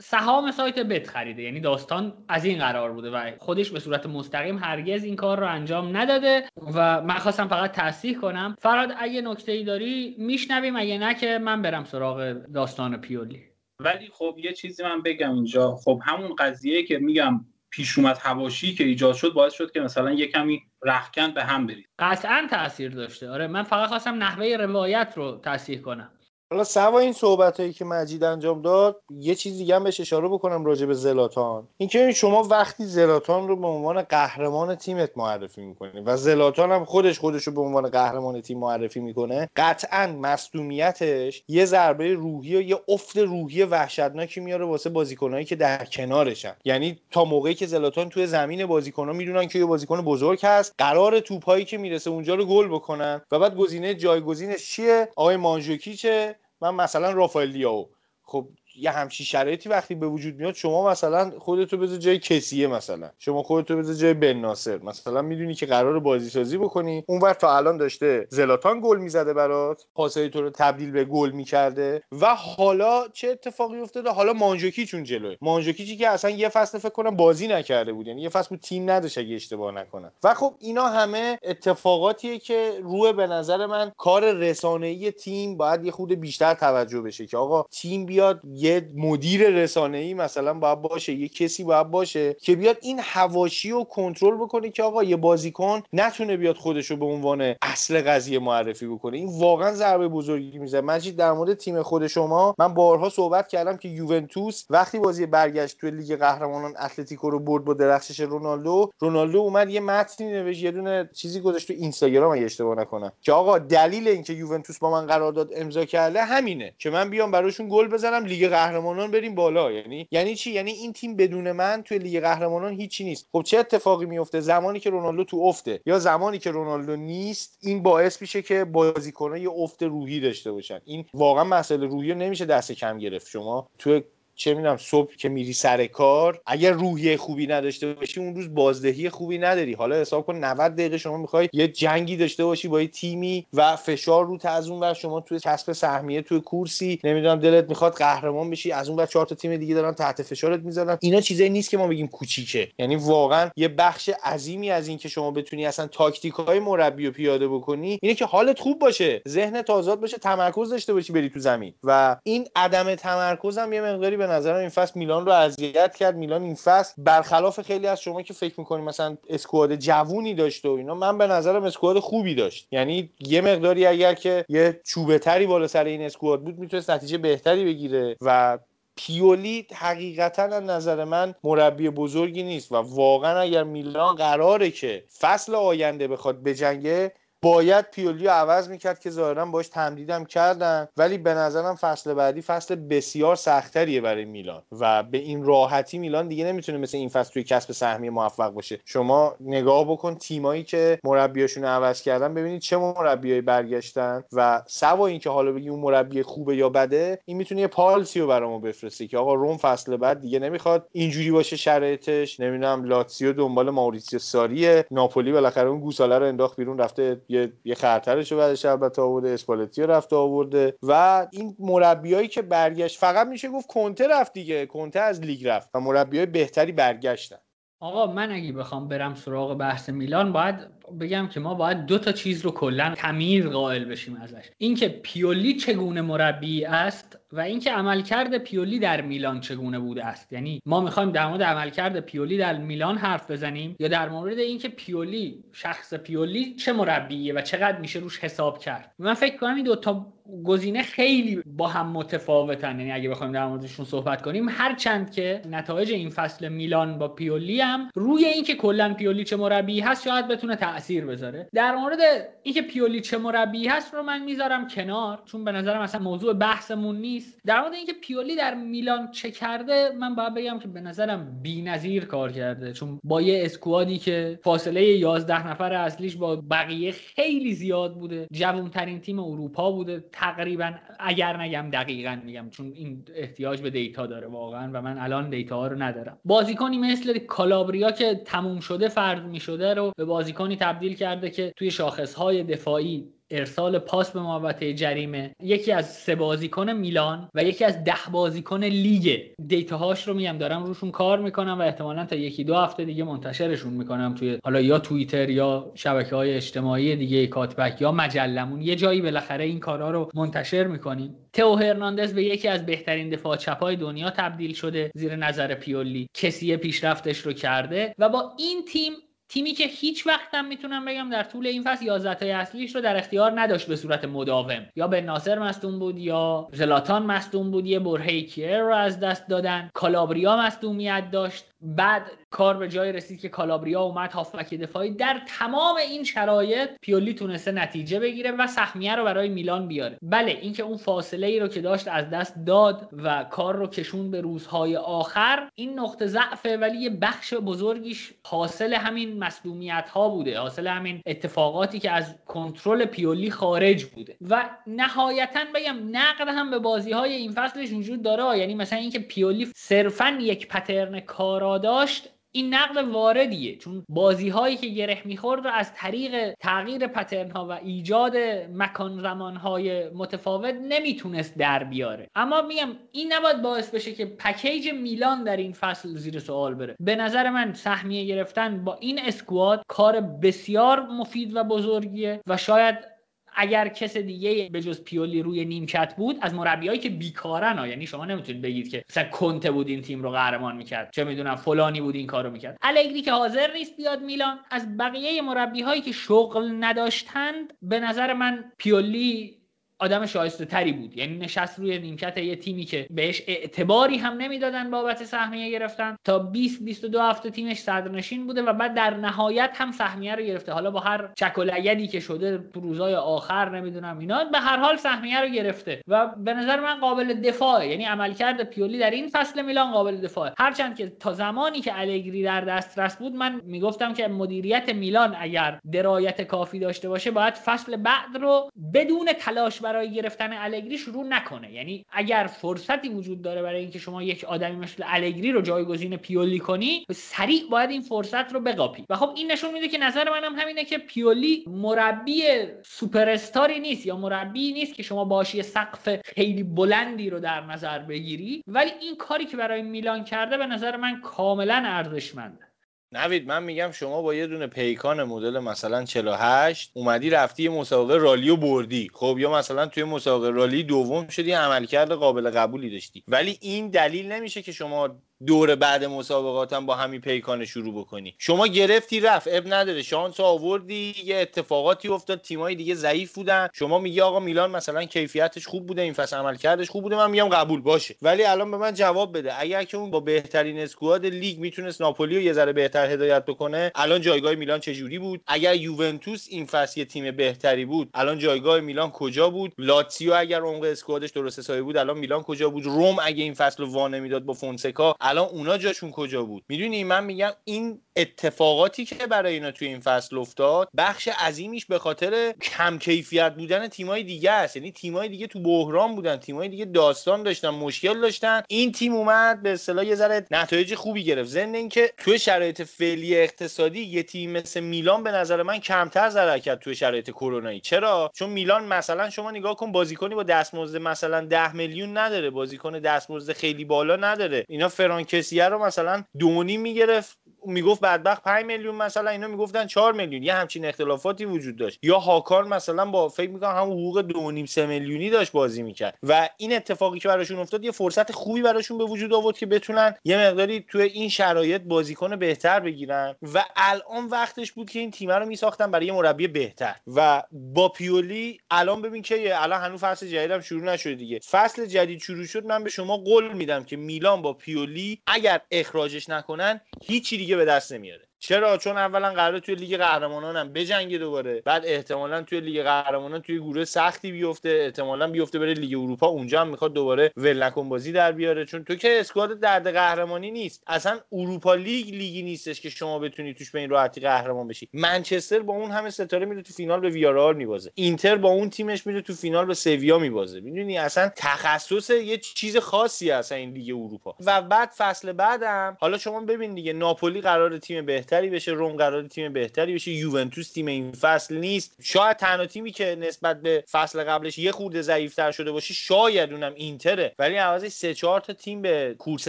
سهام 0.00 0.50
سایت 0.50 0.78
بت 0.78 1.06
خریده. 1.06 1.42
یعنی 1.42 1.60
داستان 1.60 2.12
از 2.28 2.44
این 2.44 2.58
قرار 2.58 2.92
بوده 2.92 3.10
و 3.10 3.30
خودش 3.38 3.70
به 3.70 3.80
صورت 3.80 4.06
مستقیم 4.06 4.58
هرگز 4.58 5.04
این 5.04 5.16
کار 5.16 5.40
رو 5.40 5.46
انجام 5.46 5.96
نداده 5.96 6.44
و 6.74 7.02
من 7.02 7.18
خواستم 7.18 7.48
فقط 7.48 7.72
تصحیح 7.72 8.18
کنم. 8.18 8.56
فراد 8.58 8.94
اگه 8.98 9.20
نکته 9.20 9.52
ای 9.52 9.64
داری 9.64 10.16
میشنویم. 10.18 10.76
اگه 10.76 10.98
نه 10.98 11.14
که 11.14 11.38
من 11.38 11.62
برم 11.62 11.84
سراغ 11.84 12.32
داستان 12.32 13.00
پیولی. 13.00 13.55
ولی 13.80 14.10
خب 14.12 14.36
یه 14.38 14.52
چیزی 14.52 14.82
من 14.82 15.02
بگم 15.02 15.34
اینجا. 15.34 15.76
خب 15.76 16.00
همون 16.04 16.34
قضیه 16.34 16.82
که 16.82 16.98
میگم 16.98 17.44
پیش 17.70 17.98
اومد 17.98 18.18
هواشی 18.18 18.74
که 18.74 18.84
ایجاد 18.84 19.14
شد 19.14 19.32
باعث 19.32 19.52
شد 19.52 19.72
که 19.72 19.80
مثلا 19.80 20.12
یه 20.12 20.26
کمی 20.26 20.62
رخکن 20.82 21.34
به 21.34 21.44
هم 21.44 21.66
برید. 21.66 21.88
قطعا 21.98 22.46
تاثیر 22.50 22.90
داشته. 22.90 23.30
آره 23.30 23.46
من 23.46 23.62
فقط 23.62 23.88
خواستم 23.88 24.14
نحوه 24.14 24.56
روایت 24.60 25.12
رو 25.16 25.40
تصحیح 25.42 25.80
کنم. 25.80 26.10
حالا 26.50 26.64
سوا 26.64 26.98
این 26.98 27.12
صحبت 27.12 27.60
هایی 27.60 27.72
که 27.72 27.84
مجید 27.84 28.24
انجام 28.24 28.62
داد 28.62 29.00
یه 29.10 29.34
چیز 29.34 29.58
دیگه 29.58 29.76
هم 29.76 29.84
بهش 29.84 30.00
اشاره 30.00 30.28
بکنم 30.28 30.64
راجع 30.64 30.86
به 30.86 30.94
زلاتان. 30.94 31.68
اینکه 31.78 32.12
شما 32.12 32.42
وقتی 32.42 32.84
زلاتان 32.84 33.48
رو 33.48 33.56
به 33.56 33.66
عنوان 33.66 34.02
قهرمان 34.02 34.74
تیمت 34.74 35.10
معرفی 35.16 35.60
می‌کنی 35.60 36.00
و 36.00 36.16
زلاتان 36.16 36.72
هم 36.72 36.84
خودش 36.84 37.18
خودش 37.18 37.42
رو 37.42 37.52
به 37.52 37.60
عنوان 37.60 37.88
قهرمان 37.88 38.40
تیم 38.40 38.58
معرفی 38.58 39.00
می‌کنه 39.00 39.48
قطعا 39.56 40.06
مصدومیتش 40.06 41.42
یه 41.48 41.64
ضربه 41.64 42.14
روحی 42.14 42.56
و 42.56 42.60
یه 42.60 42.78
افت 42.88 43.18
روحی 43.18 43.62
وحشتناکی 43.62 44.40
میاره 44.40 44.64
واسه 44.64 44.90
بازیکنایی 44.90 45.44
که 45.44 45.56
در 45.56 45.84
کنارشن. 45.84 46.56
یعنی 46.64 46.98
تا 47.10 47.24
موقعی 47.24 47.54
که 47.54 47.66
زلاتان 47.66 48.08
توی 48.08 48.26
زمین 48.26 48.66
بازیکنها 48.66 49.12
می‌دونن 49.12 49.48
که 49.48 49.58
یه 49.58 49.64
بازیکن 49.64 50.02
بزرگ 50.02 50.40
هست 50.42 50.74
قرار 50.78 51.20
توپایی 51.20 51.64
که 51.64 51.78
می‌رسه 51.78 52.10
اونجا 52.10 52.34
رو 52.34 52.44
گل 52.44 52.68
بکنن. 52.68 53.22
و 53.30 53.38
بعد 53.38 53.56
گزینه 53.56 53.94
جایگزینش 53.94 54.66
چیه؟ 54.66 55.08
آقای 55.16 55.36
مانژوکیچه 55.36 56.36
من 56.62 56.70
مثلا 56.70 57.10
رافائل 57.10 57.48
لیاو 57.48 57.90
خب 58.22 58.48
یه 58.78 58.90
همچی 58.90 59.24
شرایطی 59.24 59.68
وقتی 59.68 59.94
به 59.94 60.06
وجود 60.06 60.34
میاد 60.34 60.54
شما 60.54 60.90
مثلا 60.90 61.32
خودتو 61.38 61.76
بذار 61.76 61.98
جای 61.98 62.18
کسیه 62.18 62.66
مثلا. 62.66 63.10
شما 63.18 63.42
خودتو 63.42 63.76
بذار 63.76 63.94
جای 63.94 64.14
بن 64.14 64.32
ناصر. 64.32 64.78
مثلا 64.78 65.22
می‌دونی 65.22 65.54
که 65.54 65.66
قرار 65.66 66.00
بازی 66.00 66.30
سازی 66.30 66.58
بکنی. 66.58 67.04
اونور 67.08 67.34
تا 67.34 67.56
الان 67.56 67.76
داشته 67.76 68.26
زلاتان 68.30 68.80
گل 68.84 68.98
می‌زده 68.98 69.32
برات. 69.32 69.86
پاسای 69.94 70.30
تو 70.30 70.42
رو 70.42 70.50
تبدیل 70.50 70.90
به 70.90 71.04
گل 71.04 71.30
می‌کرده. 71.30 72.02
و 72.20 72.34
حالا 72.34 73.08
چه 73.12 73.28
اتفاقی 73.28 73.80
افتاده؟ 73.80 74.10
حالا 74.10 74.32
مانجوکی 74.32 74.86
چون 74.86 75.04
جلوه. 75.04 75.36
مانجوکی 75.40 75.96
که 75.96 76.08
اصلا 76.08 76.30
یه 76.30 76.48
فصل 76.48 76.78
فکر 76.78 76.88
کنم 76.88 77.16
بازی 77.16 77.48
نکرده 77.48 77.92
بود. 77.92 78.06
یعنی 78.06 78.22
یه 78.22 78.28
فصل 78.28 78.48
بود 78.48 78.60
تیم 78.60 78.90
نداشت 78.90 79.18
اگه 79.18 79.34
اشتباه 79.34 79.74
نکنم. 79.74 80.12
و 80.24 80.34
خب 80.34 80.54
اینا 80.60 80.86
همه 80.86 81.38
اتفاقاتیه 81.42 82.38
که 82.38 82.80
روی 82.82 83.12
به 83.12 83.26
نظر 83.26 83.66
من 83.66 83.92
کار 83.96 84.32
رسانه‌ای 84.32 85.10
تیم 85.10 85.56
باید 85.56 85.84
یه 85.84 85.90
خود 85.90 86.12
بیشتر 86.12 86.54
توجه 86.54 87.00
بشه 87.00 87.26
که 87.26 87.36
آقا 87.36 87.64
تیم 87.70 88.06
بیاد 88.06 88.40
یه 88.66 88.88
مدیر 88.94 89.48
رسانه 89.48 89.98
ای 89.98 90.14
مثلا 90.14 90.54
باید 90.54 90.82
باشه 90.82 91.12
یه 91.12 91.28
کسی 91.28 91.64
باید 91.64 91.90
باشه 91.90 92.34
که 92.34 92.56
بیاد 92.56 92.76
این 92.82 93.00
حواشی 93.02 93.70
رو 93.70 93.84
کنترل 93.84 94.36
بکنه 94.36 94.70
که 94.70 94.82
آقا 94.82 95.04
یه 95.04 95.16
بازیکن 95.16 95.82
نتونه 95.92 96.36
بیاد 96.36 96.56
خودش 96.56 96.90
رو 96.90 96.96
به 96.96 97.04
عنوان 97.04 97.54
اصل 97.62 98.02
قضیه 98.02 98.38
معرفی 98.38 98.86
بکنه. 98.86 99.16
این 99.16 99.38
واقعا 99.38 99.72
ضربه 99.72 100.08
بزرگی 100.08 100.58
میزه 100.58 100.80
مجید 100.80 101.16
در 101.16 101.32
مورد 101.32 101.54
تیم 101.54 101.82
خود 101.82 102.06
شما 102.06 102.54
من 102.58 102.74
بارها 102.74 103.08
صحبت 103.08 103.48
کردم 103.48 103.76
که 103.76 103.88
یوونتوس 103.88 104.64
وقتی 104.70 104.98
بازی 104.98 105.26
برگشت 105.26 105.78
توی 105.78 105.90
لیگ 105.90 106.16
قهرمانان 106.16 106.74
اتلتیکو 106.80 107.30
رو 107.30 107.38
برد 107.38 107.64
با 107.64 107.74
درخشش 107.74 108.20
رونالدو 108.20 108.90
رونالدو 108.98 109.38
اومد 109.38 109.70
یه 109.70 109.80
متنی 109.80 110.32
نوشت 110.32 110.62
یه 110.62 110.70
دونه 110.70 111.10
چیزی 111.14 111.40
گذاشت 111.40 111.68
تو 111.68 111.72
اینستاگرام 111.72 112.32
اگه 112.32 112.44
اشتباه 112.44 112.78
نکنم. 112.78 113.12
که 113.22 113.32
آقا 113.32 113.58
دلیل 113.58 114.08
اینکه 114.08 114.32
یوونتوس 114.32 114.78
با 114.78 114.90
من 114.90 115.06
قرارداد 115.06 115.50
امضا 115.56 115.84
کرده 115.84 116.24
همینه 116.24 116.74
که 116.78 116.90
من 116.90 117.10
بیام 117.10 117.30
براشون 117.30 117.68
گل 117.70 117.88
بزنم 117.88 118.24
لیگ 118.24 118.48
قهرمانان 118.56 119.10
بریم 119.10 119.34
بالا. 119.34 119.72
یعنی 119.72 120.08
یعنی 120.10 120.34
چی؟ 120.34 120.50
یعنی 120.50 120.70
این 120.70 120.92
تیم 120.92 121.16
بدون 121.16 121.52
من 121.52 121.82
توی 121.84 121.98
لیگ 121.98 122.20
قهرمانان 122.20 122.72
هیچی 122.72 123.04
نیست. 123.04 123.28
خب 123.32 123.42
چه 123.42 123.58
اتفاقی 123.58 124.06
میفته 124.06 124.40
زمانی 124.40 124.80
که 124.80 124.90
رونالدو 124.90 125.24
تو 125.24 125.36
افته. 125.36 125.80
یا 125.86 125.98
زمانی 125.98 126.38
که 126.38 126.50
رونالدو 126.50 126.96
نیست 126.96 127.58
این 127.62 127.82
باعث 127.82 128.20
میشه 128.20 128.42
که 128.42 128.64
بازیکن‌ها 128.64 129.38
یه 129.38 129.50
افت 129.50 129.82
روحی 129.82 130.20
داشته 130.20 130.52
باشن. 130.52 130.80
این 130.84 131.04
واقعا 131.14 131.44
مسئله 131.44 131.86
روحی 131.86 132.14
نمیشه 132.14 132.44
دست 132.44 132.72
کم 132.72 132.98
گرفت. 132.98 133.28
شما 133.28 133.68
تو 133.78 134.00
چه 134.36 134.54
می‌دونم 134.54 134.76
صبح 134.76 135.16
که 135.16 135.28
میری 135.28 135.52
سر 135.52 135.86
کار 135.86 136.40
اگر 136.46 136.72
روحیه 136.72 137.16
خوبی 137.16 137.46
نداشته 137.46 137.94
باشی 137.94 138.20
اون 138.20 138.34
روز 138.34 138.54
بازدهی 138.54 139.10
خوبی 139.10 139.38
نداری. 139.38 139.72
حالا 139.72 139.96
حساب 139.96 140.26
کن 140.26 140.34
90 140.34 140.74
دقیقه 140.74 140.98
شما 140.98 141.16
می‌خوای 141.16 141.48
یه 141.52 141.68
جنگی 141.68 142.16
داشته 142.16 142.44
باشی 142.44 142.68
با 142.68 142.82
یه 142.82 142.88
تیمی 142.88 143.46
و 143.52 143.76
فشار 143.76 144.26
رو 144.26 144.38
از 144.44 144.68
اون 144.68 144.80
ور 144.80 144.94
شما 144.94 145.20
توی 145.20 145.40
کسب 145.40 145.72
سهمیه 145.72 146.22
توی 146.22 146.40
کورسی 146.40 147.00
نمی‌دونم 147.04 147.40
دلت 147.40 147.68
می‌خواد 147.68 147.94
قهرمان 147.94 148.50
بشی 148.50 148.72
از 148.72 148.88
اون 148.88 148.98
ور 148.98 149.06
چهار 149.06 149.26
تا 149.26 149.34
تیم 149.34 149.56
دیگه 149.56 149.74
دارن 149.74 149.94
تحت 149.94 150.22
فشارت 150.22 150.60
می‌ذارن. 150.60 150.98
اینا 151.00 151.20
چیزایی 151.20 151.50
نیست 151.50 151.70
که 151.70 151.76
ما 151.76 151.86
بگیم 151.86 152.08
کوچیکه. 152.08 152.68
یعنی 152.78 152.96
واقعا 152.96 153.50
یه 153.56 153.68
بخش 153.68 154.10
عظیمی 154.24 154.70
از 154.70 154.88
این 154.88 154.98
که 154.98 155.08
شما 155.08 155.30
بتونی 155.30 155.66
اصلا 155.66 155.86
تاکتیک 155.86 156.32
های 156.32 156.60
مربی 156.60 157.06
رو 157.06 157.12
پیاده 157.12 157.48
بکنی 157.48 157.98
اینه 158.02 158.14
که 158.14 158.24
حالت 158.24 158.58
خوب 158.58 158.78
باشه 158.78 159.22
ذهن 159.28 159.62
آزاد 159.68 160.00
باشه 160.00 160.18
تمرکز 160.18 160.70
داشته 160.70 160.94
باشی 160.94 161.12
بری 161.12 161.30
تو 161.30 161.38
زمین. 161.38 161.74
و 161.84 162.16
این 162.22 162.48
عدم 162.56 162.94
تمرکز 162.94 163.58
هم 163.58 163.72
یه 163.72 163.80
مقداری 163.80 164.16
نظرم 164.26 164.56
این 164.56 164.68
فصل 164.68 164.92
میلان 164.98 165.26
رو 165.26 165.32
اذیت 165.32 165.96
کرد. 165.96 166.16
میلان 166.16 166.42
این 166.42 166.54
فصل 166.54 166.94
برخلاف 166.98 167.60
خیلی 167.60 167.86
از 167.86 168.00
شما 168.00 168.22
که 168.22 168.34
فکر 168.34 168.54
می‌کنید 168.58 168.84
مثلا 168.84 169.16
اسکواد 169.28 169.76
جوونی 169.76 170.34
داشته 170.34 170.68
و 170.68 170.72
اینا 170.72 170.94
من 170.94 171.18
به 171.18 171.26
نظرم 171.26 171.64
اسکواد 171.64 171.98
خوبی 171.98 172.34
داشت. 172.34 172.68
یعنی 172.70 173.10
یه 173.20 173.40
مقداری 173.40 173.86
اگر 173.86 174.14
که 174.14 174.44
یه 174.48 174.80
چوبه 174.84 175.18
تری 175.18 175.46
بالا 175.46 175.66
سر 175.66 175.84
این 175.84 176.02
اسکواد 176.02 176.42
بود 176.42 176.58
می‌تونست 176.58 176.90
نتیجه 176.90 177.18
بهتری 177.18 177.64
بگیره 177.64 178.16
و 178.20 178.58
پیولی 178.96 179.66
حقیقتا 179.74 180.42
از 180.42 180.62
نظر 180.62 181.04
من 181.04 181.34
مربی 181.44 181.90
بزرگی 181.90 182.42
نیست 182.42 182.72
و 182.72 182.76
واقعا 182.76 183.40
اگر 183.40 183.64
میلان 183.64 184.14
قراره 184.14 184.70
که 184.70 185.04
فصل 185.20 185.54
آینده 185.54 186.08
بخواد 186.08 186.42
بجنگه 186.42 187.12
باید 187.46 187.90
پیولی 187.90 188.26
عوض 188.26 188.68
می‌کرد 188.68 188.98
که 188.98 189.10
ظاهرا 189.10 189.46
باش 189.46 189.68
تمدیدم 189.68 190.24
کردن. 190.24 190.88
ولی 190.96 191.18
به 191.18 191.34
نظرم 191.34 191.74
فصل 191.74 192.14
بعدی 192.14 192.42
فصل 192.42 192.74
بسیار 192.74 193.36
سختریه 193.36 194.00
برای 194.00 194.24
میلان. 194.24 194.62
و 194.80 195.02
به 195.02 195.18
این 195.18 195.44
راحتی 195.44 195.98
میلان 195.98 196.28
دیگه 196.28 196.44
نمی‌تونه 196.44 196.78
مثل 196.78 196.96
این 196.98 197.08
فصل 197.08 197.32
توی 197.32 197.44
کسب 197.44 197.72
سهمیه 197.72 198.10
موفق 198.10 198.50
باشه. 198.50 198.80
شما 198.84 199.34
نگاه 199.40 199.84
بکن 199.84 200.14
تیمایی 200.14 200.62
که 200.62 200.98
مربیاشون 201.04 201.64
عوض 201.64 202.02
کردن. 202.02 202.34
ببینید 202.34 202.60
چه 202.60 202.76
مربیایی 202.76 203.40
برگشتن 203.40 204.24
و 204.32 204.62
سوا 204.66 205.06
اینکه 205.06 205.30
حالا 205.30 205.52
بگی 205.52 205.68
اون 205.68 205.80
مربی 205.80 206.22
خوبه 206.22 206.56
یا 206.56 206.68
بده 206.68 207.18
این 207.24 207.36
می‌تونه 207.36 207.60
یه 207.60 207.66
پالسی 207.66 208.20
رو 208.20 208.60
بفرسته 208.60 209.06
که 209.06 209.18
آقا 209.18 209.34
روم 209.34 209.56
فصل 209.56 209.96
بعد 209.96 210.20
دیگه 210.20 210.38
نمی‌خواد 210.38 210.88
اینجوری 210.92 211.30
باشه 211.30 211.56
شرایطش. 211.56 212.40
نمی‌دونم 212.40 212.84
لاتسیو 212.84 213.32
دنبال 213.32 213.70
ماوریسیو 213.70 214.18
ساریه. 214.18 214.84
ناپولی 214.90 215.32
بالاخره 215.32 215.68
اون 215.68 215.80
گوساله 215.80 216.18
رو 216.18 216.26
انداخت 216.26 216.56
بیرون 216.56 216.78
رفته 216.78 217.20
یه 217.36 217.52
یه 217.64 217.74
خرترش 217.74 218.32
بعدش 218.32 218.64
البته 218.64 219.02
آورده 219.02 219.28
اسپالتی 219.28 219.82
رو 219.82 219.90
رفته 219.90 220.16
آورده. 220.16 220.76
و 220.82 221.26
این 221.32 221.56
مربیایی 221.58 222.28
که 222.28 222.42
برگشت 222.42 222.98
فقط 222.98 223.26
میشه 223.26 223.48
گفت 223.48 223.66
کنته 223.66 224.08
رفت 224.08 224.32
دیگه. 224.32 224.66
کنته 224.66 225.00
از 225.00 225.20
لیگ 225.20 225.48
رفت 225.48 225.70
و 225.74 225.80
مربیای 225.80 226.26
بهتری 226.26 226.72
برگشتن. 226.72 227.36
آقا 227.80 228.12
من 228.12 228.32
اگه 228.32 228.52
بخوام 228.52 228.88
برم 228.88 229.14
سراغ 229.14 229.54
بحث 229.54 229.88
میلان 229.88 230.32
باید 230.32 230.54
بگم 231.00 231.28
که 231.28 231.40
ما 231.40 231.54
باید 231.54 231.86
دو 231.86 231.98
تا 231.98 232.12
چیز 232.12 232.40
رو 232.40 232.50
کلا 232.50 232.94
تمیز 232.96 233.46
قائل 233.46 233.84
بشیم 233.84 234.16
ازش. 234.16 234.50
اینکه 234.58 234.88
پیولی 234.88 235.56
چگونه 235.56 236.00
مربی 236.02 236.64
است 236.64 237.18
و 237.36 237.40
اینکه 237.40 237.72
عملکرد 237.72 238.38
پیولی 238.38 238.78
در 238.78 239.00
میلان 239.00 239.40
چگونه 239.40 239.78
بوده 239.78 240.04
است. 240.04 240.32
یعنی 240.32 240.60
ما 240.66 240.80
می‌خوایم 240.80 241.12
در 241.12 241.26
مورد 241.26 241.42
عملکرد 241.42 242.00
پیولی 242.00 242.38
در 242.38 242.58
میلان 242.58 242.98
حرف 242.98 243.30
بزنیم 243.30 243.76
یا 243.78 243.88
در 243.88 244.08
مورد 244.08 244.38
اینکه 244.38 244.68
پیولی 244.68 245.44
شخص 245.52 245.94
پیولی 245.94 246.54
چه 246.54 246.72
مربیه 246.72 247.34
و 247.34 247.40
چقدر 247.40 247.80
میشه 247.80 247.98
روش 247.98 248.18
حساب 248.18 248.58
کرد. 248.58 248.94
من 248.98 249.14
فکر 249.14 249.36
کنم 249.36 249.54
این 249.54 249.64
دو 249.64 249.76
تا 249.76 250.15
گزینه 250.44 250.82
خیلی 250.82 251.42
با 251.46 251.68
هم 251.68 251.86
متفاوتن. 251.92 252.78
یعنی 252.78 252.92
اگه 252.92 253.08
بخوایم 253.08 253.32
در 253.32 253.46
موردشون 253.46 253.86
صحبت 253.86 254.22
کنیم 254.22 254.48
هر 254.48 254.74
چند 254.74 255.10
که 255.10 255.42
نتایج 255.50 255.92
این 255.92 256.10
فصل 256.10 256.48
میلان 256.48 256.98
با 256.98 257.08
پیولی 257.08 257.60
هم 257.60 257.90
روی 257.94 258.24
اینکه 258.24 258.54
کلا 258.54 258.94
پیولی 258.94 259.24
چه 259.24 259.36
مربی 259.36 259.80
هست 259.80 260.04
شاید 260.04 260.28
بتونه 260.28 260.56
تاثیر 260.56 261.06
بذاره. 261.06 261.48
در 261.54 261.76
مورد 261.76 261.98
اینکه 262.42 262.62
پیولی 262.62 263.00
چه 263.00 263.18
مربی 263.18 263.68
هست 263.68 263.94
رو 263.94 264.02
من 264.02 264.24
می‌ذارم 264.24 264.68
کنار 264.68 265.22
چون 265.24 265.44
به 265.44 265.52
نظرم 265.52 265.80
اصلا 265.80 266.00
موضوع 266.00 266.32
بحثمون 266.32 266.96
نیست. 266.96 267.40
در 267.46 267.60
مورد 267.60 267.74
اینکه 267.74 267.92
پیولی 267.92 268.36
در 268.36 268.54
میلان 268.54 269.10
چه 269.10 269.30
کرده 269.30 269.90
من 270.00 270.14
باید 270.14 270.34
بگم 270.34 270.58
که 270.58 270.68
به 270.68 270.80
نظرم 270.80 271.40
بی‌نظیر 271.42 272.04
کار 272.04 272.32
کرده. 272.32 272.72
چون 272.72 273.00
با 273.04 273.22
یه 273.22 273.44
اسکوادی 273.44 273.98
که 273.98 274.38
فاصله 274.42 274.82
11 274.82 275.48
نفر 275.48 275.72
اصلیش 275.72 276.16
با 276.16 276.36
بقیه 276.36 276.92
خیلی 276.92 277.52
زیاد 277.54 277.94
بوده. 277.94 278.26
جوانترین 278.32 279.00
تیم 279.00 279.18
اروپا 279.18 279.72
بوده. 279.72 280.04
تقریبا 280.16 280.72
اگر 280.98 281.40
نگم 281.40 281.70
دقیقا 281.70 282.18
میگم 282.24 282.50
چون 282.50 282.72
این 282.74 283.04
احتیاج 283.14 283.60
به 283.60 283.70
data 283.70 284.06
داره 284.06 284.26
واقعا 284.26 284.70
و 284.72 284.82
من 284.82 284.98
الان 284.98 285.30
data 285.30 285.56
ها 285.56 285.66
رو 285.66 285.82
ندارم. 285.82 286.18
بازیکنی 286.24 286.78
مثل 286.78 287.18
کالابریا 287.18 287.90
که 287.90 288.14
تموم 288.14 288.60
شده 288.60 288.88
فرض 288.88 289.22
می‌شده 289.22 289.74
رو 289.74 289.92
به 289.96 290.04
بازیکنی 290.04 290.56
تبدیل 290.56 290.94
کرده 290.94 291.30
که 291.30 291.52
توی 291.56 291.70
شاخص 291.70 292.14
های 292.14 292.42
دفاعی 292.42 293.08
ارسال 293.30 293.78
پاس 293.78 294.10
به 294.10 294.20
محوطه 294.20 294.74
جریمه 294.74 295.30
یکی 295.42 295.72
از 295.72 295.94
سه 295.94 296.14
بازیکن 296.14 296.72
میلان 296.72 297.28
و 297.34 297.44
یکی 297.44 297.64
از 297.64 297.84
ده 297.84 297.92
بازیکن 298.12 298.64
لیگ. 298.64 299.20
data 299.46 299.81
هاش 299.81 300.08
رو 300.08 300.14
میگم 300.14 300.38
دارم 300.38 300.64
روشون 300.64 300.90
کار 300.90 301.18
می‌کنم 301.18 301.58
و 301.58 301.62
احتمالا 301.62 302.04
تا 302.04 302.16
یکی 302.16 302.44
دو 302.44 302.56
هفته 302.56 302.84
دیگه 302.84 303.04
منتشرشون 303.04 303.72
می‌کنم 303.72 304.14
توی 304.14 304.38
حالا 304.44 304.60
یا 304.60 304.78
توییتر 304.78 305.30
یا 305.30 305.72
شبکه 305.74 306.16
های 306.16 306.34
اجتماعی 306.34 306.96
دیگه 306.96 307.26
کاتبک 307.26 307.80
یا 307.80 307.92
مجلمون. 307.92 308.62
یه 308.62 308.76
جایی 308.76 309.00
بالاخره 309.00 309.44
این 309.44 309.60
کارا 309.60 309.90
رو 309.90 310.10
منتشر 310.14 310.66
می‌کنیم. 310.66 311.14
تئو 311.32 311.54
هرناندز 311.54 312.14
به 312.14 312.24
یکی 312.24 312.48
از 312.48 312.66
بهترین 312.66 313.10
دفاع 313.10 313.36
چپای 313.36 313.76
دنیا 313.76 314.10
تبدیل 314.10 314.52
شده 314.52 314.90
زیر 314.94 315.16
نظر 315.16 315.54
پیولی. 315.54 316.08
کسی 316.14 316.56
پیشرفتش 316.56 317.18
رو 317.18 317.32
کرده 317.32 317.94
و 317.98 318.08
با 318.08 318.32
این 318.38 318.64
تیم 318.72 318.92
تیمی 319.28 319.52
که 319.52 319.66
هیچ 319.66 320.06
وقت 320.06 320.34
هم 320.34 320.44
می‌تونم 320.44 320.84
بگم 320.84 321.10
در 321.10 321.22
طول 321.22 321.46
این 321.46 321.62
فصل 321.62 321.86
11 321.86 322.14
تای 322.14 322.30
اصلیش 322.30 322.74
رو 322.74 322.80
در 322.80 322.96
اختیار 322.96 323.40
نداشت 323.40 323.68
به 323.68 323.76
صورت 323.76 324.04
مداوم. 324.04 324.66
یا 324.76 324.88
به 324.88 325.00
ناصر 325.00 325.38
مصدوم 325.38 325.78
بود 325.78 325.98
یا 325.98 326.48
زلاتان 326.52 327.02
مصدوم 327.02 327.50
بود 327.50 327.66
یه 327.66 327.78
برهی 327.78 328.22
کیر 328.22 328.60
رو 328.60 328.74
از 328.74 329.00
دست 329.00 329.28
دادن. 329.28 329.70
کالابریا 329.74 330.36
مصدومیت 330.36 331.08
داشت. 331.12 331.44
بعد 331.66 332.10
کار 332.30 332.56
به 332.56 332.68
جای 332.68 332.92
رسید 332.92 333.20
که 333.20 333.28
کالابریا 333.28 333.82
اومد 333.82 334.12
هافبک 334.12 334.54
دفاعی 334.54 334.90
در 334.90 335.20
تمام 335.28 335.76
این 335.76 336.04
شرایط 336.04 336.70
پیولی 336.80 337.14
تونسته 337.14 337.52
نتیجه 337.52 338.00
بگیره 338.00 338.30
و 338.30 338.46
سهمیه 338.46 338.94
رو 338.94 339.04
برای 339.04 339.28
میلان 339.28 339.68
بیاره. 339.68 339.98
بله 340.02 340.38
اینکه 340.42 340.62
اون 340.62 340.76
فاصله 340.76 341.26
ای 341.26 341.40
رو 341.40 341.48
که 341.48 341.60
داشت 341.60 341.88
از 341.88 342.10
دست 342.10 342.34
داد 342.46 342.88
و 342.92 343.24
کار 343.24 343.56
رو 343.56 343.66
کشون 343.66 344.10
به 344.10 344.20
روزهای 344.20 344.76
آخر 344.76 345.48
این 345.54 345.78
نقطه 345.78 346.06
ضعفه 346.06 346.56
ولی 346.56 346.78
یه 346.78 346.90
بخش 346.90 347.34
بزرگیش 347.34 348.12
حاصل 348.26 348.74
همین 348.74 349.18
مسئولیت 349.18 349.88
ها 349.88 350.08
بوده 350.08 350.38
حاصل 350.38 350.66
همین 350.66 351.02
اتفاقاتی 351.06 351.78
که 351.78 351.90
از 351.90 352.14
کنترل 352.26 352.84
پیولی 352.84 353.30
خارج 353.30 353.84
بوده. 353.84 354.16
و 354.30 354.50
نهایتا 354.66 355.40
بگم 355.54 355.76
نقد 355.90 356.28
هم 356.28 356.50
به 356.50 356.58
بازی 356.58 356.92
های 356.92 357.12
این 357.12 357.32
فصلش 357.32 357.72
وجود 357.72 358.02
داره 358.02 358.38
یعنی 358.38 358.54
مثلا 358.54 358.78
اینکه 358.78 358.98
پیولی 358.98 359.48
صرفا 359.56 360.18
یک 360.20 360.48
پترن 360.48 361.00
کارا 361.00 361.55
داشت 361.58 362.08
این 362.32 362.54
نقد 362.54 362.76
واردیه. 362.76 363.56
چون 363.56 363.84
بازی 363.88 364.28
هایی 364.28 364.56
که 364.56 364.66
گره 364.66 365.02
می‌خورد 365.04 365.44
رو 365.44 365.50
از 365.52 365.74
طریق 365.74 366.34
تغییر 366.40 366.86
پترن 366.86 367.30
ها 367.30 367.46
و 367.46 367.52
ایجاد 367.52 368.16
مکان 368.52 369.00
زمان 369.00 369.36
های 369.36 369.88
متفاوت 369.88 370.54
نمی‌تونست 370.54 371.38
در 371.38 371.64
بیاره. 371.64 372.08
اما 372.14 372.42
میگم 372.42 372.68
این 372.92 373.12
نباید 373.12 373.42
باعث 373.42 373.70
بشه 373.70 373.92
که 373.92 374.06
پکیج 374.06 374.72
میلان 374.72 375.24
در 375.24 375.36
این 375.36 375.52
فصل 375.52 375.88
زیر 375.88 376.18
سوال 376.18 376.54
بره. 376.54 376.76
به 376.80 376.96
نظر 376.96 377.30
من 377.30 377.52
سهمیه 377.52 378.04
گرفتن 378.04 378.64
با 378.64 378.74
این 378.80 378.98
اسکواد 378.98 379.62
کار 379.68 380.00
بسیار 380.00 380.80
مفید 380.80 381.36
و 381.36 381.44
بزرگیه 381.44 382.20
و 382.26 382.36
شاید 382.36 382.95
اگر 383.36 383.68
کس 383.68 383.96
دیگه 383.96 384.48
به 384.52 384.60
جز 384.60 384.84
پیولی 384.84 385.22
روی 385.22 385.44
نیمکت 385.44 385.94
بود 385.96 386.18
از 386.20 386.34
مربیایی 386.34 386.78
که 386.78 386.88
بیکارن 386.88 387.58
ها. 387.58 387.66
یعنی 387.66 387.86
شما 387.86 388.04
نمی‌تونید 388.04 388.42
بگید 388.42 388.70
که 388.70 388.84
مثلا 388.90 389.08
کنته 389.08 389.50
بود 389.50 389.68
این 389.68 389.82
تیم 389.82 390.02
رو 390.02 390.10
قهرمان 390.10 390.56
می‌کرد. 390.56 390.90
چه 390.92 391.04
می‌دونم 391.04 391.36
فلانی 391.36 391.80
بود 391.80 391.94
این 391.94 392.06
کارو 392.06 392.30
می‌کرد. 392.30 392.56
الگری 392.62 393.02
که 393.02 393.12
حاضر 393.12 393.52
نیست 393.52 393.76
بیاد 393.76 394.02
میلان. 394.02 394.38
از 394.50 394.76
بقیه 394.76 395.22
مربی 395.22 395.62
هایی 395.62 395.80
که 395.80 395.92
شغل 395.92 396.52
نداشتند 396.60 397.52
به 397.62 397.80
نظر 397.80 398.12
من 398.12 398.52
پیولی 398.58 399.36
آدم 399.78 400.06
شایسته 400.06 400.44
تری 400.44 400.72
بود. 400.72 400.96
یعنی 400.96 401.18
نشست 401.18 401.58
روی 401.58 401.78
نیمکت 401.78 402.18
یه 402.18 402.36
تیمی 402.36 402.64
که 402.64 402.86
بهش 402.90 403.22
اعتباری 403.26 403.98
هم 403.98 404.12
نمی‌دادن 404.12 404.70
بابت 404.70 405.04
سهمیه 405.04 405.50
گرفتن. 405.50 405.96
تا 406.04 406.18
20 406.18 406.64
22 406.64 407.00
هفته 407.00 407.30
تیمش 407.30 407.56
صدرنشین 407.58 408.26
بوده 408.26 408.42
و 408.42 408.52
بعد 408.52 408.74
در 408.74 408.96
نهایت 408.96 409.50
هم 409.54 409.72
سهمیه 409.72 410.14
رو 410.14 410.22
گرفته. 410.22 410.52
حالا 410.52 410.70
با 410.70 410.80
هر 410.80 411.08
چک 411.16 411.38
و 411.38 411.44
که 411.86 412.00
شده 412.00 412.38
تو 412.54 412.60
روزای 412.60 412.94
آخر 412.94 413.48
نمی‌دونم 413.56 413.98
اینا 413.98 414.24
به 414.24 414.38
هر 414.38 414.56
حال 414.56 414.76
سهمیه 414.76 415.20
رو 415.20 415.28
گرفته. 415.28 415.80
و 415.88 416.06
به 416.16 416.34
نظر 416.34 416.60
من 416.60 416.80
قابل 416.80 417.14
دفاعه. 417.14 417.68
یعنی 417.68 417.84
عملکرد 417.84 418.44
پیولی 418.44 418.78
در 418.78 418.90
این 418.90 419.08
فصل 419.08 419.42
میلان 419.42 419.72
قابل 419.72 419.96
دفاعه. 419.96 420.32
هرچند 420.38 420.76
که 420.76 420.92
تا 421.00 421.12
زمانی 421.12 421.60
که 421.60 421.80
الگری 421.80 422.22
در 422.22 422.40
دسترس 422.40 422.96
بود 422.96 423.12
من 423.12 423.40
می‌گفتم 423.44 423.94
که 423.94 424.08
مدیریت 424.08 424.74
میلان 424.74 425.16
اگر 425.20 425.58
درایت 425.72 426.22
کافی 426.22 426.58
داشته 426.58 426.88
باشه 426.88 427.10
باید 427.10 427.34
فصل 427.34 427.76
بعد 427.76 428.16
رو 428.20 428.50
بدون 428.74 429.12
تلاش 429.12 429.62
برای 429.66 429.92
گرفتن 429.92 430.32
الگری 430.32 430.78
شروع 430.78 431.06
نکنه. 431.06 431.52
یعنی 431.52 431.84
اگر 431.92 432.26
فرصتی 432.26 432.88
وجود 432.88 433.22
داره 433.22 433.42
برای 433.42 433.60
اینکه 433.60 433.78
شما 433.78 434.02
یک 434.02 434.24
آدمی 434.24 434.56
مثل 434.56 434.84
الگری 434.86 435.32
رو 435.32 435.40
جایگزین 435.40 435.96
پیولی 435.96 436.38
کنی 436.38 436.86
سریع 436.92 437.42
باید 437.50 437.70
این 437.70 437.82
فرصت 437.82 438.32
رو 438.32 438.40
بقاپی. 438.40 438.84
و 438.90 438.96
خب 438.96 439.12
این 439.16 439.32
نشون 439.32 439.52
میده 439.52 439.68
که 439.68 439.78
نظر 439.78 440.10
منم 440.10 440.34
همینه 440.38 440.64
که 440.64 440.78
پیولی 440.78 441.44
مربی 441.46 442.22
سوپر 442.62 443.08
استاری 443.08 443.60
نیست 443.60 443.86
یا 443.86 443.96
مربی 443.96 444.52
نیست 444.52 444.74
که 444.74 444.82
شما 444.82 445.04
باشی 445.04 445.42
سقف 445.42 445.88
خیلی 446.04 446.42
بلندی 446.42 447.10
رو 447.10 447.20
در 447.20 447.40
نظر 447.40 447.78
بگیری. 447.78 448.42
ولی 448.46 448.70
این 448.80 448.96
کاری 448.96 449.24
که 449.24 449.36
برای 449.36 449.62
میلان 449.62 450.04
کرده 450.04 450.36
به 450.36 450.46
نظر 450.46 450.76
من 450.76 451.00
کاملا 451.00 451.62
ارزشمنده. 451.66 452.45
نوید 452.92 453.26
من 453.26 453.42
میگم 453.42 453.70
شما 453.72 454.02
با 454.02 454.14
یه 454.14 454.26
دونه 454.26 454.46
پیکان 454.46 455.04
مدل 455.04 455.38
مثلا 455.38 455.84
48 455.84 456.70
اومدی 456.74 457.10
رفتی 457.10 457.42
یه 457.42 457.50
مسابقه 457.50 457.96
رالی 457.96 458.30
و 458.30 458.36
بردی. 458.36 458.90
خب 458.92 459.16
یا 459.18 459.32
مثلا 459.32 459.66
توی 459.66 459.84
مسابقه 459.84 460.30
رالی 460.30 460.62
دوم 460.62 461.08
شدی 461.08 461.32
عملکرد 461.32 461.92
قابل 461.92 462.30
قبولی 462.30 462.70
داشتی. 462.70 463.04
ولی 463.08 463.38
این 463.40 463.68
دلیل 463.68 464.12
نمیشه 464.12 464.42
که 464.42 464.52
شما 464.52 464.98
دور 465.26 465.54
بعد 465.54 465.84
مسابقاتم 465.84 466.66
با 466.66 466.74
همین 466.74 467.00
پیکان 467.00 467.44
شروع 467.44 467.80
بکنی. 467.80 468.14
شما 468.18 468.46
گرفتی 468.46 469.00
رفت. 469.00 469.28
عیب 469.30 469.44
نداره. 469.46 469.82
شانس 469.82 470.20
آوردی 470.20 470.94
یه 471.04 471.16
اتفاقاتی 471.16 471.88
افتاد 471.88 472.20
تیمای 472.20 472.54
دیگه 472.54 472.74
ضعیف 472.74 473.12
بودن. 473.12 473.48
شما 473.52 473.78
میگی 473.78 474.00
آقا 474.00 474.20
میلان 474.20 474.50
مثلا 474.50 474.84
کیفیتش 474.84 475.46
خوب 475.46 475.66
بوده 475.66 475.82
این 475.82 475.92
فصل 475.92 476.16
عمل 476.16 476.36
کردش 476.36 476.70
خوب 476.70 476.82
بوده 476.82 476.96
من 476.96 477.10
میگم 477.10 477.28
قبول 477.28 477.60
باشه. 477.60 477.96
ولی 478.02 478.24
الان 478.24 478.50
به 478.50 478.56
من 478.56 478.74
جواب 478.74 479.18
بده. 479.18 479.40
اگر 479.40 479.64
که 479.64 479.76
اون 479.76 479.90
با 479.90 480.00
بهترین 480.00 480.58
squad 480.58 481.06
لیگ 481.06 481.38
می‌تونست 481.38 481.80
ناپولی 481.80 482.16
رو 482.16 482.22
یه 482.22 482.32
ذره 482.32 482.52
بهتر 482.52 482.90
هدایت 482.90 483.24
بکنه 483.24 483.72
الان 483.74 484.00
جایگاه 484.00 484.34
میلان 484.34 484.60
چجوری 484.60 484.98
بود؟ 484.98 485.20
اگر 485.26 485.54
یوونتوس 485.54 486.26
این 486.30 486.46
فصل 486.46 486.80
یه 486.80 486.86
تیم 486.86 487.16
بهتری 487.16 487.64
بود 487.64 487.90
الان 487.94 488.18
جایگاه 488.18 488.60
میلان 488.60 488.90
کجا 488.90 489.30
بود؟ 489.30 489.52
لاتسیو 489.58 490.14
اگر 490.14 490.40
عمق 490.40 490.62
squad 490.62 490.96
ش 490.96 491.10
درست 491.10 491.38
حسابی 491.38 491.60
بود 491.60 491.76
الان 491.76 491.98
میلان 491.98 492.22
کجا 492.22 492.50
بود؟ 492.50 492.64
روم 492.64 492.96
اگه 493.02 493.22
این 493.22 493.34
فصل 493.34 493.62
رو 493.62 493.88
می‌داد 493.88 494.24
با 494.24 494.32
فونسکا 494.32 494.96
الان 495.08 495.28
اونا 495.28 495.58
جاشون 495.58 495.90
کجا 495.90 496.22
بود؟ 496.24 496.44
می‌دونی 496.48 496.84
من 496.84 497.04
میگم 497.04 497.32
این 497.44 497.82
اتفاقاتی 497.96 498.84
که 498.84 499.06
برای 499.06 499.34
اینا 499.34 499.50
توی 499.50 499.68
این 499.68 499.80
فصل 499.80 500.18
افتاد 500.18 500.68
بخش 500.76 501.08
عظیمیش 501.08 501.66
به 501.66 501.78
خاطر 501.78 502.32
کم 502.42 502.78
کیفیت 502.78 503.34
بودن 503.34 503.68
تیمای 503.68 504.02
دیگه 504.02 504.30
است. 504.30 504.56
یعنی 504.56 504.72
تیمای 504.72 505.08
دیگه 505.08 505.26
تو 505.26 505.40
بحران 505.40 505.94
بودن 505.94 506.16
تیمای 506.16 506.48
دیگه 506.48 506.64
داستان 506.64 507.22
داشتن 507.22 507.48
مشکل 507.48 508.00
داشتن. 508.00 508.42
این 508.48 508.72
تیم 508.72 508.94
اومد 508.94 509.42
به 509.42 509.52
اصطلاح 509.52 509.84
یه 509.84 509.94
ذره 509.94 510.26
نتایج 510.30 510.74
خوبی 510.74 511.04
گرفت. 511.04 511.28
ضمن 511.28 511.54
اینکه 511.54 511.92
توی 511.98 512.18
شرایط 512.18 512.62
فعلی 512.62 513.16
اقتصادی 513.16 513.80
یه 513.80 514.02
تیم 514.02 514.30
مثل 514.30 514.60
میلان 514.60 515.02
به 515.02 515.10
نظر 515.10 515.42
من 515.42 515.58
کمتر 515.58 516.08
ضرر 516.08 516.38
کرد 516.38 516.58
توی 516.60 516.74
شرایط 516.74 517.10
کرونایی. 517.10 517.60
چرا؟ 517.60 518.10
چون 518.14 518.30
میلان 518.30 518.64
مثلا 518.64 519.10
شما 519.10 519.30
نگاه 519.30 519.56
کن 519.56 519.72
بازیکنی 519.72 520.14
با 520.14 520.22
دستمزد 520.22 520.76
مثلا 520.76 521.20
10 521.20 521.52
میلیون 521.52 521.98
نداره. 521.98 522.30
بازیکن 522.30 522.78
دستمزد 522.78 523.32
خیلی 523.32 523.64
بالا 523.64 523.96
نداره. 523.96 524.44
اینا 524.48 524.68
فرانکسیه 524.68 525.44
رو 525.48 525.64
مثلا 525.64 526.04
دونی 526.18 526.56
می‌گرفت. 526.56 527.18
می‌گفت 527.46 527.80
بدبخت 527.80 528.22
5 528.22 528.44
میلیون 528.44 528.74
مثلا 528.74 529.10
اینا 529.10 529.26
می‌گفتن 529.26 529.66
4 529.66 529.92
میلیون. 529.92 530.22
یه 530.22 530.34
همچین 530.34 530.64
اختلافاتی 530.64 531.24
وجود 531.24 531.56
داشت. 531.56 531.78
یا 531.82 531.98
هاکار 531.98 532.44
مثلا 532.44 532.86
با 532.86 533.08
فکر 533.08 533.30
می‌کنم 533.30 533.56
همون 533.56 533.72
حقوق 533.72 534.02
2.5 534.42 534.46
3 534.46 534.66
میلیونی 534.66 535.10
داشت 535.10 535.32
بازی 535.32 535.62
می‌کرد. 535.62 535.98
و 536.02 536.28
این 536.36 536.56
اتفاقی 536.56 536.98
که 536.98 537.08
براشون 537.08 537.38
افتاد 537.38 537.64
یه 537.64 537.70
فرصت 537.70 538.12
خوبی 538.12 538.42
براشون 538.42 538.78
به 538.78 538.84
وجود 538.84 539.12
آورد 539.12 539.38
که 539.38 539.46
بتونن 539.46 539.94
یه 540.04 540.18
مقداری 540.18 540.64
توی 540.68 540.82
این 540.82 541.08
شرایط 541.08 541.62
بازیکن 541.62 542.16
بهتر 542.16 542.60
بگیرن. 542.60 543.14
و 543.34 543.44
الان 543.56 544.06
وقتش 544.10 544.52
بود 544.52 544.70
که 544.70 544.78
این 544.78 544.90
تیم 544.90 545.10
رو 545.10 545.26
میساختن 545.26 545.70
برای 545.70 545.86
یه 545.86 545.92
مربی 545.92 546.26
بهتر. 546.26 546.76
و 546.86 547.22
با 547.32 547.68
پیولی 547.68 548.40
الان 548.50 548.82
ببین 548.82 549.02
که 549.02 549.42
الان 549.42 549.60
هنوز 549.60 549.80
فصل 549.80 550.06
جدیدم 550.06 550.40
شروع 550.40 550.64
نشده 550.64 550.94
دیگه. 550.94 551.20
فصل 551.30 551.66
جدید 551.66 552.00
شروع 552.00 552.24
شد 552.24 552.46
من 552.46 552.64
به 552.64 552.70
شما 552.70 552.96
قول 552.96 553.32
میدم 553.32 553.64
که 553.64 553.76
میلان 553.76 554.22
با 554.22 554.32
پیولی 554.32 555.00
اگر 555.06 555.40
اخراجش 555.50 556.08
نکنن 556.08 556.60
هیچی 556.82 557.16
دیگه 557.16 557.35
به 557.36 557.44
دست 557.44 557.72
نمیاره. 557.72 558.05
چرا؟ 558.18 558.56
چون 558.56 558.76
اولا 558.76 559.12
قرار 559.12 559.38
توی 559.38 559.54
لیگ 559.54 559.76
قهرمانان 559.76 560.36
هم 560.36 560.52
بجنگه 560.52 560.98
دوباره. 560.98 561.42
بعد 561.44 561.62
احتمالا 561.66 562.22
توی 562.22 562.40
لیگ 562.40 562.62
قهرمانان 562.62 563.22
توی 563.22 563.38
گروه 563.38 563.64
سختی 563.64 564.12
بیفته. 564.12 564.48
احتمالا 564.48 565.10
بیفته 565.10 565.38
بره 565.38 565.54
لیگ 565.54 565.78
اروپا. 565.78 566.06
اونجا 566.06 566.40
هم 566.40 566.48
می‌خواد 566.48 566.72
دوباره 566.72 567.12
ولنکن 567.16 567.68
بازی 567.68 567.92
در 567.92 568.12
بیاره. 568.12 568.44
چون 568.44 568.64
تو 568.64 568.74
که 568.74 569.00
squad 569.00 569.40
در 569.40 569.56
حد 569.56 569.72
قهرمانی 569.72 570.30
نیست. 570.30 570.62
اصلا 570.66 571.00
اروپا 571.12 571.54
لیگ 571.54 571.90
لیگی 571.90 572.22
نیستش 572.22 572.60
که 572.60 572.70
شما 572.70 572.98
بتونی 572.98 573.34
توش 573.34 573.50
به 573.50 573.58
این 573.58 573.70
راحتی 573.70 574.00
قهرمان 574.00 574.48
بشی. 574.48 574.68
منچستر 574.72 575.38
با 575.38 575.52
اون 575.52 575.70
همه 575.70 575.90
ستاره 575.90 576.26
میره 576.26 576.42
تو 576.42 576.52
فینال 576.52 576.80
به 576.80 576.88
ویارئال 576.88 577.36
میبازه. 577.36 577.70
اینتر 577.74 578.16
با 578.16 578.28
اون 578.28 578.50
تیمش 578.50 578.86
میره 578.86 579.02
تو 579.02 579.14
فینال 579.14 579.46
به 579.46 579.54
سویا 579.54 579.98
میبازه. 579.98 580.40
می‌دونی؟ 580.40 580.78
اصلا 580.78 581.10
تخصص 581.16 581.90
یه 581.90 582.18
چیز 582.18 582.56
خاصی 582.56 583.10
اصلا 583.10 583.38
این 583.38 583.52
لیگ 583.52 583.76
اروپا. 583.76 584.16
و 584.26 584.42
بعد 584.42 584.70
فصل 584.76 585.12
بعدم 585.12 585.76
حالا 585.80 585.98
شما 585.98 586.20
ببین 586.20 586.54
دیگه 586.54 586.72
ناپولی 586.72 587.20
قرار 587.20 587.58
تیم 587.58 587.86
بهتر 587.86 588.05
بهتری 588.06 588.30
بشه 588.30 588.52
روم 588.52 588.76
قرار 588.76 589.02
تیم 589.02 589.32
بهتری 589.32 589.74
بشه. 589.74 589.90
یوونتوس 589.90 590.52
تیم 590.52 590.66
این 590.66 590.92
فصل 590.92 591.36
نیست. 591.36 591.76
شاید 591.82 592.16
تنها 592.16 592.46
تیمی 592.46 592.72
که 592.72 592.96
نسبت 593.00 593.42
به 593.42 593.64
فصل 593.70 594.04
قبلش 594.04 594.38
یه 594.38 594.52
خورده 594.52 594.82
ضعیفتر 594.82 595.30
شده 595.30 595.52
باشه 595.52 595.74
شاید 595.74 596.32
اونم 596.32 596.54
اینتره. 596.54 597.14
ولی 597.18 597.36
عوض 597.36 597.72
سه 597.72 597.94
چهار 597.94 598.20
تا 598.20 598.32
تیم 598.32 598.62
به 598.62 598.94
کورس 598.98 599.28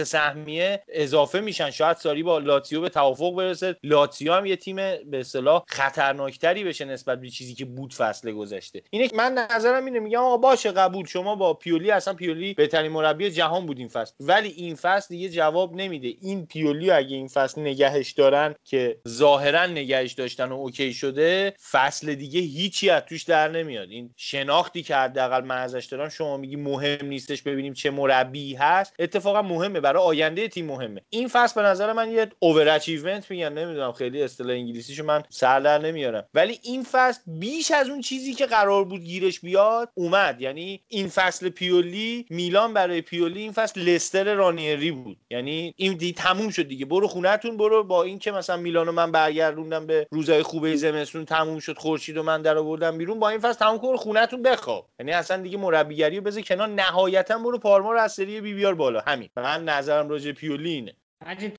سهمیه 0.00 0.82
اضافه 0.88 1.40
میشن. 1.40 1.70
شاید 1.70 1.96
ساری 1.96 2.22
با 2.22 2.38
لاتسیو 2.38 2.80
به 2.80 2.88
توافق 2.88 3.34
برسه. 3.34 3.76
لاتسیو 3.82 4.32
هم 4.32 4.46
یه 4.46 4.56
تیم 4.56 4.76
به 4.76 5.20
اصطلاح 5.20 5.64
خطرناکتری 5.68 6.64
بشه 6.64 6.84
نسبت 6.84 7.20
به 7.20 7.30
چیزی 7.30 7.54
که 7.54 7.64
بود 7.64 7.94
فصل 7.94 8.32
گذشته. 8.32 8.82
اینه 8.90 9.08
من 9.14 9.46
نظرم 9.50 9.84
اینه 9.84 9.98
میگم 9.98 10.20
آقا 10.20 10.36
باشه 10.36 10.72
قبول. 10.72 11.06
شما 11.06 11.34
با 11.34 11.54
پیولی 11.54 11.90
اصلا 11.90 12.14
پیولی 12.14 12.54
بهترین 12.54 12.92
مربی 12.92 13.30
جهان 13.30 13.66
بود 13.66 13.78
این 13.78 13.88
فصل. 13.88 14.14
ولی 14.20 14.48
این 14.48 14.74
فصل 14.74 15.08
دیگه 15.08 15.28
جواب 15.28 15.74
نمیده. 15.74 16.14
این 16.20 16.46
پیولی 16.46 16.90
اگه 16.90 17.16
این 17.16 17.28
فصل 17.28 17.60
نگهش 17.60 18.10
دارن 18.10 18.54
که 18.68 19.00
ظاهرا 19.08 19.66
نگهش 19.66 20.12
داشتن 20.12 20.48
و 20.48 20.54
OK 20.54 20.94
شده 20.94 21.54
فصل 21.70 22.14
دیگه 22.14 22.40
هیچی 22.40 22.90
از 22.90 23.02
توش 23.08 23.22
در 23.22 23.48
نمیاد. 23.48 23.90
این 23.90 24.10
شناختی 24.16 24.82
که 24.82 24.96
حداقل 24.96 25.44
من 25.44 25.58
ازش 25.58 25.84
دارم 25.84 26.08
شما 26.08 26.36
میگی 26.36 26.56
مهم 26.56 27.06
نیستش 27.06 27.42
ببینیم 27.42 27.72
چه 27.72 27.90
مربی 27.90 28.54
هست. 28.54 28.94
اتفاقا 28.98 29.42
مهمه 29.42 29.80
برای 29.80 30.02
آینده 30.02 30.48
تیم 30.48 30.66
مهمه. 30.66 31.00
این 31.10 31.28
فصل 31.28 31.62
به 31.62 31.66
نظر 31.68 31.92
من 31.92 32.10
یه 32.10 32.28
overachievement 32.38 33.30
میگن 33.30 33.52
نمی‌دونم 33.52 33.92
خیلی 33.92 34.22
اصطلاح 34.22 34.56
انگلیسیشو 34.56 35.04
من 35.04 35.22
سر 35.28 35.60
در 35.60 35.78
نمیارم. 35.78 36.24
ولی 36.34 36.58
این 36.62 36.82
فصل 36.92 37.20
بیش 37.26 37.70
از 37.70 37.88
اون 37.88 38.00
چیزی 38.00 38.34
که 38.34 38.46
قرار 38.46 38.84
بود 38.84 39.04
گیرش 39.04 39.40
بیاد 39.40 39.90
اومد. 39.94 40.40
یعنی 40.40 40.80
این 40.88 41.08
فصل 41.08 41.48
پیولی 41.48 42.26
میلان 42.30 42.74
برای 42.74 43.00
پیولی 43.00 43.40
این 43.40 43.52
فصل 43.52 43.80
لستر 43.80 44.34
رانیری 44.34 44.90
بود. 44.90 45.16
یعنی 45.30 45.74
این 45.76 45.92
دیگه 45.92 46.12
تموم 46.12 46.50
شد 46.50 46.68
دیگه. 46.68 46.86
برو 46.86 47.08
خونتون 47.08 47.56
برو 47.56 47.84
با 47.84 48.02
اینکه 48.02 48.32
مثلا 48.32 48.57
میلانو 48.58 48.92
من 48.92 49.12
برگردوندم 49.12 49.86
به 49.86 50.06
روزای 50.10 50.42
خوبه 50.42 50.76
زمستون 50.76 51.24
تموم 51.24 51.58
شد 51.58 51.78
خورشید 51.78 52.16
و 52.16 52.22
من 52.22 52.42
در 52.42 52.58
آوردم 52.58 52.98
بیرون. 52.98 53.18
با 53.18 53.28
این 53.28 53.40
فصل 53.40 53.58
تموم 53.58 53.78
کن 53.78 53.96
خونتون 53.96 54.42
بخواب. 54.42 54.88
یعنی 55.00 55.12
اصلا 55.12 55.42
دیگه 55.42 55.58
مربیگری 55.58 56.16
رو 56.16 56.22
بذار 56.22 56.42
کنار 56.42 56.68
نهایتا 56.68 57.38
برو 57.38 57.58
پارما 57.58 57.92
رو 57.92 58.00
از 58.00 58.12
سری 58.12 58.40
بی 58.40 58.54
بیار 58.54 58.74
بالا. 58.74 59.00
همین. 59.06 59.28
من 59.36 59.64
نظرم 59.64 60.08
راجع 60.08 60.32
پیولی 60.32 60.70
اینه. 60.70 60.94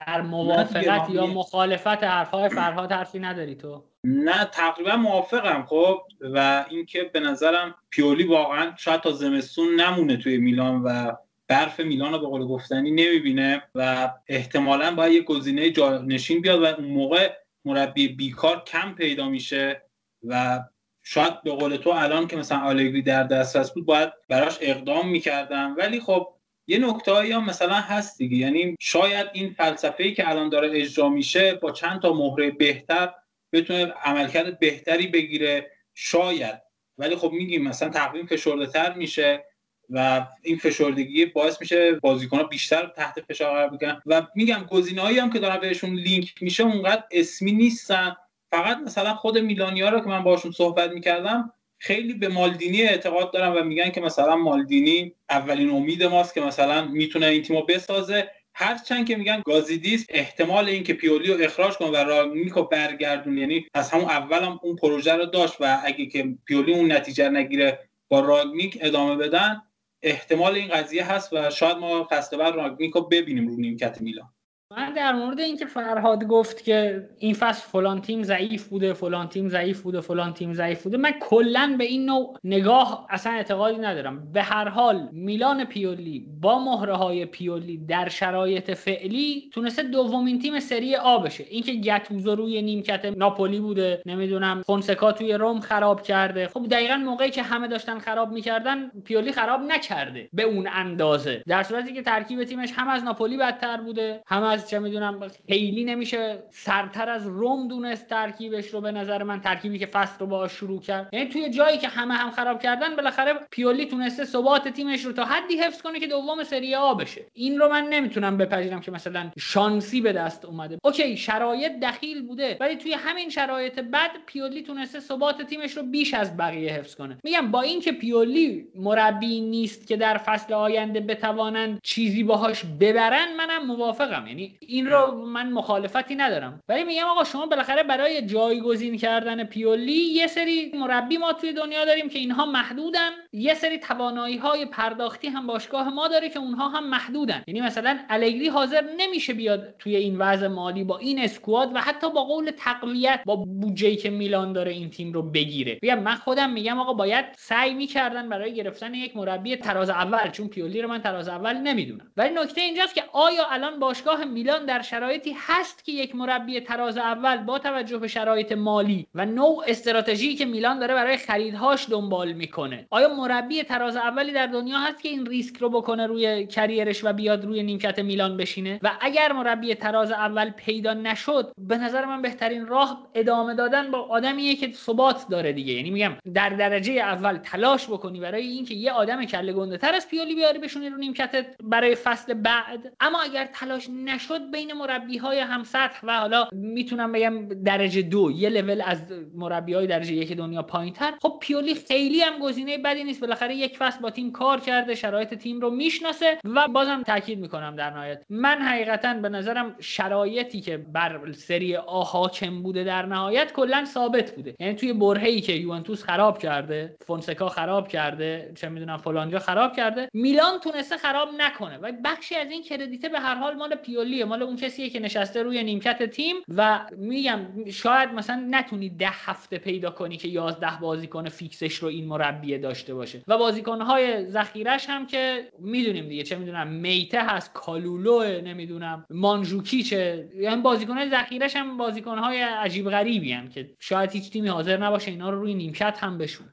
در 0.07 0.21
موافقت 0.21 1.09
یا 1.09 1.25
مخالفت 1.25 2.03
حرفهای 2.03 2.49
فرهاد 2.49 2.91
حرفی 2.91 3.19
نداری 3.19 3.55
تو؟ 3.55 3.83
نه 4.03 4.45
تقریبا 4.45 4.95
موافقم 4.95 5.65
خب. 5.65 6.01
و 6.21 6.65
اینکه 6.69 7.03
به 7.03 7.19
نظرم 7.19 7.75
پیولی 7.89 8.23
واقعا 8.23 8.73
شاید 8.77 9.01
تا 9.01 9.11
زمستون 9.11 9.81
نمونه 9.81 10.17
توی 10.17 10.37
میلان 10.37 10.83
و 10.83 11.11
برف 11.49 11.79
میلان 11.79 12.11
رو 12.11 12.19
به 12.19 12.27
قول 12.27 12.45
گفتنی 12.45 12.91
نمی‌بینه 12.91 13.63
و 13.75 14.13
احتمالا 14.27 14.95
باید 14.95 15.13
یه 15.13 15.21
گزینه 15.21 15.69
جانشین 15.69 16.41
بیاد 16.41 16.61
و 16.61 16.65
اون 16.65 16.85
موقع 16.85 17.33
مربی 17.65 18.07
بیکار 18.07 18.63
کم 18.63 18.95
پیدا 18.95 19.29
میشه 19.29 19.81
و 20.23 20.63
شاید 21.03 21.43
به 21.43 21.51
قول 21.51 21.75
تو 21.75 21.89
الان 21.89 22.27
که 22.27 22.35
مثلا 22.35 22.59
آلگری 22.59 23.01
در 23.01 23.23
دسترس 23.23 23.71
بود 23.71 23.85
باید 23.85 24.09
براش 24.27 24.57
اقدام 24.61 25.09
می‌کردم 25.09 25.75
ولی 25.77 25.99
خب 25.99 26.27
یه 26.67 26.77
نکته 26.77 27.13
هم 27.13 27.45
مثلا 27.45 27.75
هست 27.75 28.17
دیگه. 28.17 28.37
یعنی 28.37 28.75
شاید 28.79 29.27
این 29.33 29.49
فلسفه 29.49 30.03
ای 30.03 30.13
که 30.13 30.29
الان 30.29 30.49
داره 30.49 30.69
اجرا 30.73 31.09
میشه 31.09 31.53
با 31.53 31.71
چند 31.71 32.01
تا 32.01 32.13
مهره 32.13 32.51
بهتر 32.51 33.13
بتونه 33.53 33.85
عملکرد 33.85 34.59
بهتری 34.59 35.07
بگیره 35.07 35.71
شاید. 35.93 36.61
ولی 36.97 37.15
خب 37.15 37.31
میگیم 37.31 37.63
مثلا 37.63 37.89
تقویم 37.89 38.25
فشرده 38.25 38.65
تر 38.65 38.93
میشه. 38.93 39.45
و 39.89 40.27
این 40.43 40.57
فشردگی 40.57 41.25
باعث 41.25 41.61
میشه 41.61 41.93
بازیکن‌ها 41.93 42.43
بیشتر 42.43 42.91
تحت 42.95 43.21
فشار 43.21 43.51
قرار 43.51 43.69
بگیرن. 43.69 44.01
و 44.05 44.27
میگم 44.35 44.65
گزینه‌هایی 44.69 45.19
هم 45.19 45.29
که 45.29 45.39
دارن 45.39 45.59
بهشون 45.59 45.93
لینک 45.93 46.33
میشه 46.41 46.63
اونقدر 46.63 47.03
اسمی 47.11 47.51
نیستن. 47.51 48.15
فقط 48.51 48.77
مثلا 48.77 49.13
خود 49.13 49.37
میلانیا 49.37 49.89
رو 49.89 49.99
که 49.99 50.07
من 50.07 50.23
باشون 50.23 50.51
صحبت 50.51 50.91
می‌کردم 50.91 51.53
خیلی 51.77 52.13
به 52.13 52.27
مالدینی 52.27 52.81
اعتقاد 52.81 53.33
دارم 53.33 53.55
و 53.57 53.63
میگن 53.63 53.89
که 53.89 54.01
مثلا 54.01 54.35
مالدینی 54.35 55.15
اولین 55.29 55.69
امید 55.69 56.03
ماست 56.03 56.33
که 56.33 56.41
مثلا 56.41 56.85
می‌تونه 56.85 57.25
این 57.25 57.41
تیمو 57.41 57.61
بسازه. 57.61 58.29
هرچند 58.53 59.07
که 59.07 59.15
میگن 59.15 59.41
گازیدیس 59.45 60.05
احتمال 60.09 60.69
اینکه 60.69 60.93
پیولی 60.93 61.33
رو 61.33 61.43
اخراج 61.43 61.73
کنه 61.73 61.89
و 61.89 61.95
راگنیکو 61.95 62.63
برگردون 62.63 63.37
یعنی 63.37 63.65
از 63.73 63.91
همون 63.91 64.05
اولم 64.05 64.45
هم 64.45 64.59
اون 64.63 64.75
پروژه 64.75 65.13
رو 65.13 65.25
داشت 65.25 65.55
و 65.59 65.81
اگه 65.83 66.05
که 66.05 66.35
پیولی 66.45 66.73
اون 66.73 66.91
نتیجه 66.91 67.29
نگیره 67.29 67.79
با 68.07 68.19
راگنیک 68.19 68.77
ادامه 68.81 69.15
بدن 69.15 69.61
احتمال 70.03 70.55
این 70.55 70.67
قضیه 70.67 71.11
هست 71.11 71.33
و 71.33 71.49
شاید 71.49 71.77
ما 71.77 72.07
فصل 72.11 72.37
بعد 72.37 72.55
راگنیکو 72.55 73.01
ببینیم 73.01 73.47
رو 73.47 73.55
نیمکت 73.55 74.01
میلان. 74.01 74.33
من 74.79 74.93
در 74.93 75.13
مورد 75.13 75.39
اینکه 75.39 75.65
فرهاد 75.65 76.23
گفت 76.23 76.63
که 76.63 77.09
این 77.17 77.33
فصل 77.33 77.67
فلان 77.67 78.01
تیم 78.01 78.23
ضعیف 78.23 78.67
بوده 78.67 78.93
فلان 78.93 79.29
تیم 79.29 79.49
ضعیف 79.49 79.81
بوده 79.81 80.01
فلان 80.01 80.33
تیم 80.33 80.53
ضعیف 80.53 80.83
بوده 80.83 80.97
من 80.97 81.11
کلا 81.21 81.75
به 81.77 81.83
این 81.83 82.05
نوع 82.05 82.37
نگاه 82.43 83.07
اصلا 83.09 83.33
اعتقادی 83.33 83.77
ندارم. 83.77 84.31
به 84.33 84.43
هر 84.43 84.69
حال 84.69 85.09
میلان 85.11 85.65
پیولی 85.65 86.25
با 86.41 86.59
مهره 86.59 86.95
های 86.95 87.25
پیولی 87.25 87.77
در 87.77 88.09
شرایط 88.09 88.71
فعلی 88.71 89.49
تونسته 89.53 89.83
دومین 89.83 90.39
تیم 90.39 90.59
سری 90.59 90.95
آ 90.95 91.17
بشه. 91.17 91.45
اینکه 91.49 91.73
گتوزو 91.73 92.35
روی 92.35 92.61
نیمکت 92.61 93.05
ناپولی 93.05 93.59
بوده 93.59 94.01
نمی‌دونم 94.05 94.61
فونسکا 94.61 95.11
توی 95.11 95.33
روم 95.33 95.59
خراب 95.59 96.01
کرده. 96.01 96.47
خب 96.47 96.67
دقیقا 96.67 96.95
موقعی 96.95 97.29
که 97.29 97.43
همه 97.43 97.67
داشتن 97.67 97.99
خراب 97.99 98.31
می‌کردن 98.31 98.89
پیولی 99.05 99.31
خراب 99.31 99.61
نکرده 99.61 100.29
به 100.33 100.43
اون 100.43 100.67
اندازه. 100.73 101.43
در 101.47 101.63
صورتی 101.63 101.93
که 101.93 102.01
ترکیب 102.01 102.43
تیمش 102.43 102.71
هم 102.75 102.87
از 102.87 103.03
ناپولی 103.03 103.37
بدتر 103.37 103.77
بوده 103.77 104.23
هم 104.27 104.43
از 104.43 104.68
چه 104.69 104.79
می‌دونم 104.79 105.27
خیلی 105.47 105.83
نمیشه. 105.83 106.43
سرتر 106.51 107.09
از 107.09 107.27
روم 107.27 107.67
دونست 107.67 108.07
ترکیبش 108.07 108.67
رو 108.67 108.81
به 108.81 108.91
نظر 108.91 109.23
من 109.23 109.41
ترکیبی 109.41 109.79
که 109.79 109.85
فصل 109.85 110.19
رو 110.19 110.25
باهاش 110.27 110.51
شروع 110.51 110.81
کرد. 110.81 111.09
یعنی 111.13 111.29
توی 111.29 111.49
جایی 111.49 111.77
که 111.77 111.87
همه 111.87 112.13
هم 112.13 112.31
خراب 112.31 112.61
کردن 112.61 112.95
بالاخره 112.95 113.33
پیولی 113.51 113.85
تونسته 113.85 114.25
ثبات 114.25 114.67
تیمش 114.67 115.05
رو 115.05 115.11
تا 115.11 115.25
حدی 115.25 115.57
حفظ 115.57 115.81
کنه 115.81 115.99
که 115.99 116.07
دوم 116.07 116.43
سری 116.43 116.75
آ 116.75 116.93
بشه. 116.93 117.21
این 117.33 117.59
رو 117.59 117.69
من 117.69 117.87
نمی‌تونم 117.89 118.37
بپذیرم 118.37 118.79
که 118.81 118.91
مثلا 118.91 119.31
شانسی 119.39 120.01
به 120.01 120.13
دست 120.13 120.45
اومده. 120.45 120.77
اوکی 120.83 121.17
شرایط 121.17 121.71
دخیل 121.81 122.27
بوده 122.27 122.57
ولی 122.59 122.75
توی 122.75 122.93
همین 122.93 123.29
شرایط 123.29 123.79
بد 123.79 124.11
پیولی 124.25 124.63
تونسته 124.63 124.99
ثبات 124.99 125.41
تیمش 125.41 125.77
رو 125.77 125.83
بیش 125.83 126.13
از 126.13 126.37
بقیه 126.37 126.73
حفظ 126.73 126.95
کنه. 126.95 127.17
میگم 127.23 127.51
با 127.51 127.61
اینکه 127.61 127.91
پیولی 127.91 128.67
مربی 128.75 129.41
نیست 129.41 129.87
که 129.87 129.97
در 129.97 130.17
فصل 130.17 130.53
آینده 130.53 130.99
بتوانند 130.99 131.79
چیزی 131.83 132.23
باهاش 132.23 132.63
ببرن 132.79 133.35
منم 133.37 133.65
موافقم. 133.65 134.27
یعنی 134.27 134.48
این 134.59 134.87
رو 134.87 135.25
من 135.25 135.51
مخالفتی 135.51 136.15
ندارم. 136.15 136.63
ولی 136.69 136.83
میگم 136.83 137.05
آقا 137.05 137.23
شما 137.23 137.45
بالاخره 137.45 137.83
برای 137.83 138.25
جایگزین 138.25 138.97
کردن 138.97 139.43
پیولی 139.43 139.91
یه 139.91 140.27
سری 140.27 140.71
مربی 140.75 141.17
ما 141.17 141.33
توی 141.33 141.53
دنیا 141.53 141.85
داریم 141.85 142.09
که 142.09 142.19
اینها 142.19 142.45
محدودن. 142.45 143.09
یه 143.33 143.53
سری 143.53 143.77
توانایی 143.77 144.37
های 144.37 144.65
پرداختی 144.65 145.27
هم 145.27 145.47
باشگاه 145.47 145.89
ما 145.89 146.07
داره 146.07 146.29
که 146.29 146.39
اونها 146.39 146.69
هم 146.69 146.89
محدودن. 146.89 147.43
یعنی 147.47 147.61
مثلا 147.61 147.99
الگری 148.09 148.47
حاضر 148.47 148.83
نمیشه 148.97 149.33
بیاد 149.33 149.75
توی 149.79 149.95
این 149.95 150.17
وضع 150.17 150.47
مالی 150.47 150.83
با 150.83 150.97
این 150.97 151.19
اسکواد 151.19 151.75
و 151.75 151.79
حتی 151.79 152.11
با 152.11 152.23
قول 152.23 152.51
تقویت 152.57 153.21
با 153.25 153.35
بودجه‌ای 153.35 153.95
که 153.95 154.09
میلان 154.09 154.53
داره 154.53 154.71
این 154.71 154.89
تیم 154.89 155.13
رو 155.13 155.21
بگیره. 155.21 155.75
بیا 155.75 155.95
من 155.95 156.15
خودم 156.15 156.49
میگم 156.49 156.79
آقا 156.79 156.93
باید 156.93 157.25
سعی 157.37 157.73
می‌کردن 157.73 158.29
برای 158.29 158.53
گرفتن 158.53 158.93
یک 158.93 159.17
مربی 159.17 159.55
تراز 159.55 159.89
اول 159.89 160.29
چون 160.29 160.47
پیولی 160.47 160.81
رو 160.81 160.89
من 160.89 161.01
تراز 161.01 161.27
اول 161.27 161.53
نمی‌دونم. 161.53 162.11
ولی 162.17 162.33
نکته 162.33 162.61
اینجاست 162.61 162.95
که 162.95 163.03
آیا 163.13 163.45
الان 163.51 163.79
باشگاه 163.79 164.25
میلان 164.25 164.65
در 164.65 164.81
شرایطی 164.81 165.35
هست 165.39 165.85
که 165.85 165.91
یک 165.91 166.15
مربی 166.15 166.59
تراز 166.59 166.97
اول 166.97 167.37
با 167.37 167.59
توجه 167.59 167.97
به 167.97 168.07
شرایط 168.07 168.51
مالی 168.51 169.07
و 169.15 169.25
نوع 169.25 169.63
استراتژی 169.67 170.35
که 170.35 170.45
میلان 170.45 170.79
داره 170.79 170.93
برای 170.93 171.17
خریدهاش 171.17 171.89
دنبال 171.89 172.33
می‌کنه؟ 172.33 172.87
آیا 172.89 173.18
مربی 173.19 173.63
تراز 173.63 173.95
اولی 173.95 174.31
در 174.31 174.47
دنیا 174.47 174.77
هست 174.77 175.01
که 175.03 175.09
این 175.09 175.25
ریسک 175.25 175.57
رو 175.57 175.69
بکنه 175.69 176.07
روی 176.07 176.47
کریرش 176.47 177.03
و 177.03 177.13
بیاد 177.13 177.45
روی 177.45 177.63
نیمکت 177.63 177.99
میلان 177.99 178.37
بشینه. 178.37 178.79
و 178.83 178.91
اگر 179.01 179.31
مربی 179.31 179.75
تراز 179.75 180.11
اول 180.11 180.49
پیدا 180.49 180.93
نشد 180.93 181.51
به 181.57 181.77
نظر 181.77 182.05
من 182.05 182.21
بهترین 182.21 182.67
راه 182.67 183.07
ادامه 183.13 183.55
دادن 183.55 183.91
با 183.91 183.99
آدمیه 183.99 184.55
که 184.55 184.71
ثبات 184.71 185.25
داره 185.29 185.53
دیگه. 185.53 185.73
یعنی 185.73 185.91
میگم 185.91 186.11
در 186.33 186.49
درجه 186.49 186.93
اول 186.93 187.37
تلاش 187.37 187.87
بکنی 187.87 188.19
برای 188.19 188.47
اینکه 188.47 188.75
یه 188.75 188.91
آدم 188.91 189.25
کله 189.25 189.53
گنده 189.53 189.77
تر 189.77 189.93
از 189.93 190.09
پیولی 190.09 190.35
بیاری 190.35 190.59
بشونی 190.59 190.89
رو 190.89 190.97
نیمکتت 190.97 191.45
برای 191.63 191.95
فصل 191.95 192.33
بعد. 192.33 192.93
اما 192.99 193.21
اگر 193.21 193.49
تلاش 193.53 193.89
نشد 194.05 194.51
بین 194.51 194.73
مربی 194.73 195.17
های 195.17 195.39
هم 195.39 195.63
سطح 195.63 195.99
و 196.03 196.19
حالا 196.19 196.47
می‌تونم 196.51 197.11
بگم 197.11 197.47
درجه 197.47 198.01
دو 198.01 198.31
یه 198.31 198.49
لول 198.49 198.81
از 198.85 198.97
مربی 199.35 199.73
های 199.73 199.87
درجه 199.87 200.13
یک 200.13 200.33
دنیا 200.33 200.63
پایین 200.63 200.93
تر 200.93 201.13
خب 201.21 201.37
پیولی 201.41 201.75
خیلی 201.75 202.21
هم 202.21 202.39
گزینه 202.39 202.77
بدی 202.77 203.03
نیست. 203.09 203.21
بالاخره 203.21 203.55
یک 203.55 203.77
فصل 203.77 203.99
با 203.99 204.09
تیم 204.09 204.31
کار 204.31 204.59
کرده 204.59 204.95
شرایط 204.95 205.33
تیم 205.33 205.59
رو 205.59 205.69
می‌شناسه 205.69 206.37
و 206.43 206.67
بازم 206.67 207.03
تاکید 207.03 207.39
می‌کنم 207.39 207.75
در 207.75 207.89
نهایت. 207.89 208.23
من 208.29 208.57
حقیقتا 208.57 209.13
به 209.13 209.29
نظرم 209.29 209.75
شرایطی 209.79 210.61
که 210.61 210.77
بر 210.77 211.31
سری 211.31 211.75
آ 211.75 212.03
حاکم 212.03 212.63
بوده 212.63 212.83
در 212.83 213.05
نهایت 213.05 213.53
کلا 213.53 213.85
ثابت 213.85 214.35
بوده. 214.35 214.55
یعنی 214.59 214.75
توی 214.75 214.93
برهه‌ای 214.93 215.41
که 215.41 215.53
یوونتوس 215.53 216.03
خراب 216.03 216.37
کرده 216.37 216.95
فونسکا 217.07 217.49
خراب 217.49 217.87
کرده 217.87 218.51
چه 218.55 218.69
می‌دونم 218.69 218.97
فلانجا 218.97 219.39
خراب 219.39 219.75
کرده 219.75 220.09
میلان 220.13 220.59
تونسته 220.59 220.97
خراب 220.97 221.29
نکنه. 221.37 221.77
و 221.77 221.91
بخشی 222.05 222.35
از 222.35 222.51
این 222.51 222.63
کردیته 222.63 223.09
به 223.09 223.19
هر 223.19 223.35
حال 223.35 223.55
مال 223.55 223.75
پیولیه 223.75 224.25
مال 224.25 224.43
اون 224.43 224.55
کسیه 224.55 224.89
که 224.89 224.99
نشسته 224.99 225.43
روی 225.43 225.63
نیمکت 225.63 226.03
تیم 226.03 226.35
و 226.55 226.79
میگم 226.97 227.39
شاید 227.71 228.09
مثلا 228.09 228.47
نتونی 228.49 228.89
ده 228.89 229.09
هفته 229.11 229.57
پیدا 229.57 229.91
کنی 229.91 230.17
که 230.17 230.27
11 230.27 230.79
بازیکن 230.81 231.29
فیکسش 231.29 231.75
رو 231.75 231.87
این 231.87 232.07
مربیه 232.07 232.57
داشته 232.57 232.93
باشه. 232.99 233.21
و 233.27 233.37
بازیکنهای 233.37 234.25
ذخیرش 234.25 234.85
هم 234.89 235.07
که 235.07 235.51
می‌دونیم 235.59 236.07
دیگه 236.07 236.23
چه 236.23 236.35
می‌دونم 236.35 236.67
میته 236.67 237.23
هست 237.23 237.53
کالولو 237.53 238.41
نمی‌دونم 238.41 239.05
مانجوکیچه. 239.09 240.29
یعنی 240.35 240.61
بازیکنهای 240.61 241.09
ذخیرش 241.09 241.55
هم 241.55 241.77
بازیکنهای 241.77 242.41
عجیب 242.41 242.89
غریبی 242.89 243.31
هم 243.31 243.49
که 243.49 243.75
شاید 243.79 244.11
هیچ 244.11 244.31
تیمی 244.31 244.47
حاضر 244.47 244.77
نباشه 244.77 245.11
اینا 245.11 245.29
رو 245.29 245.39
روی 245.39 245.53
نیمکت 245.53 245.97
هم 245.99 246.17
بشون 246.17 246.47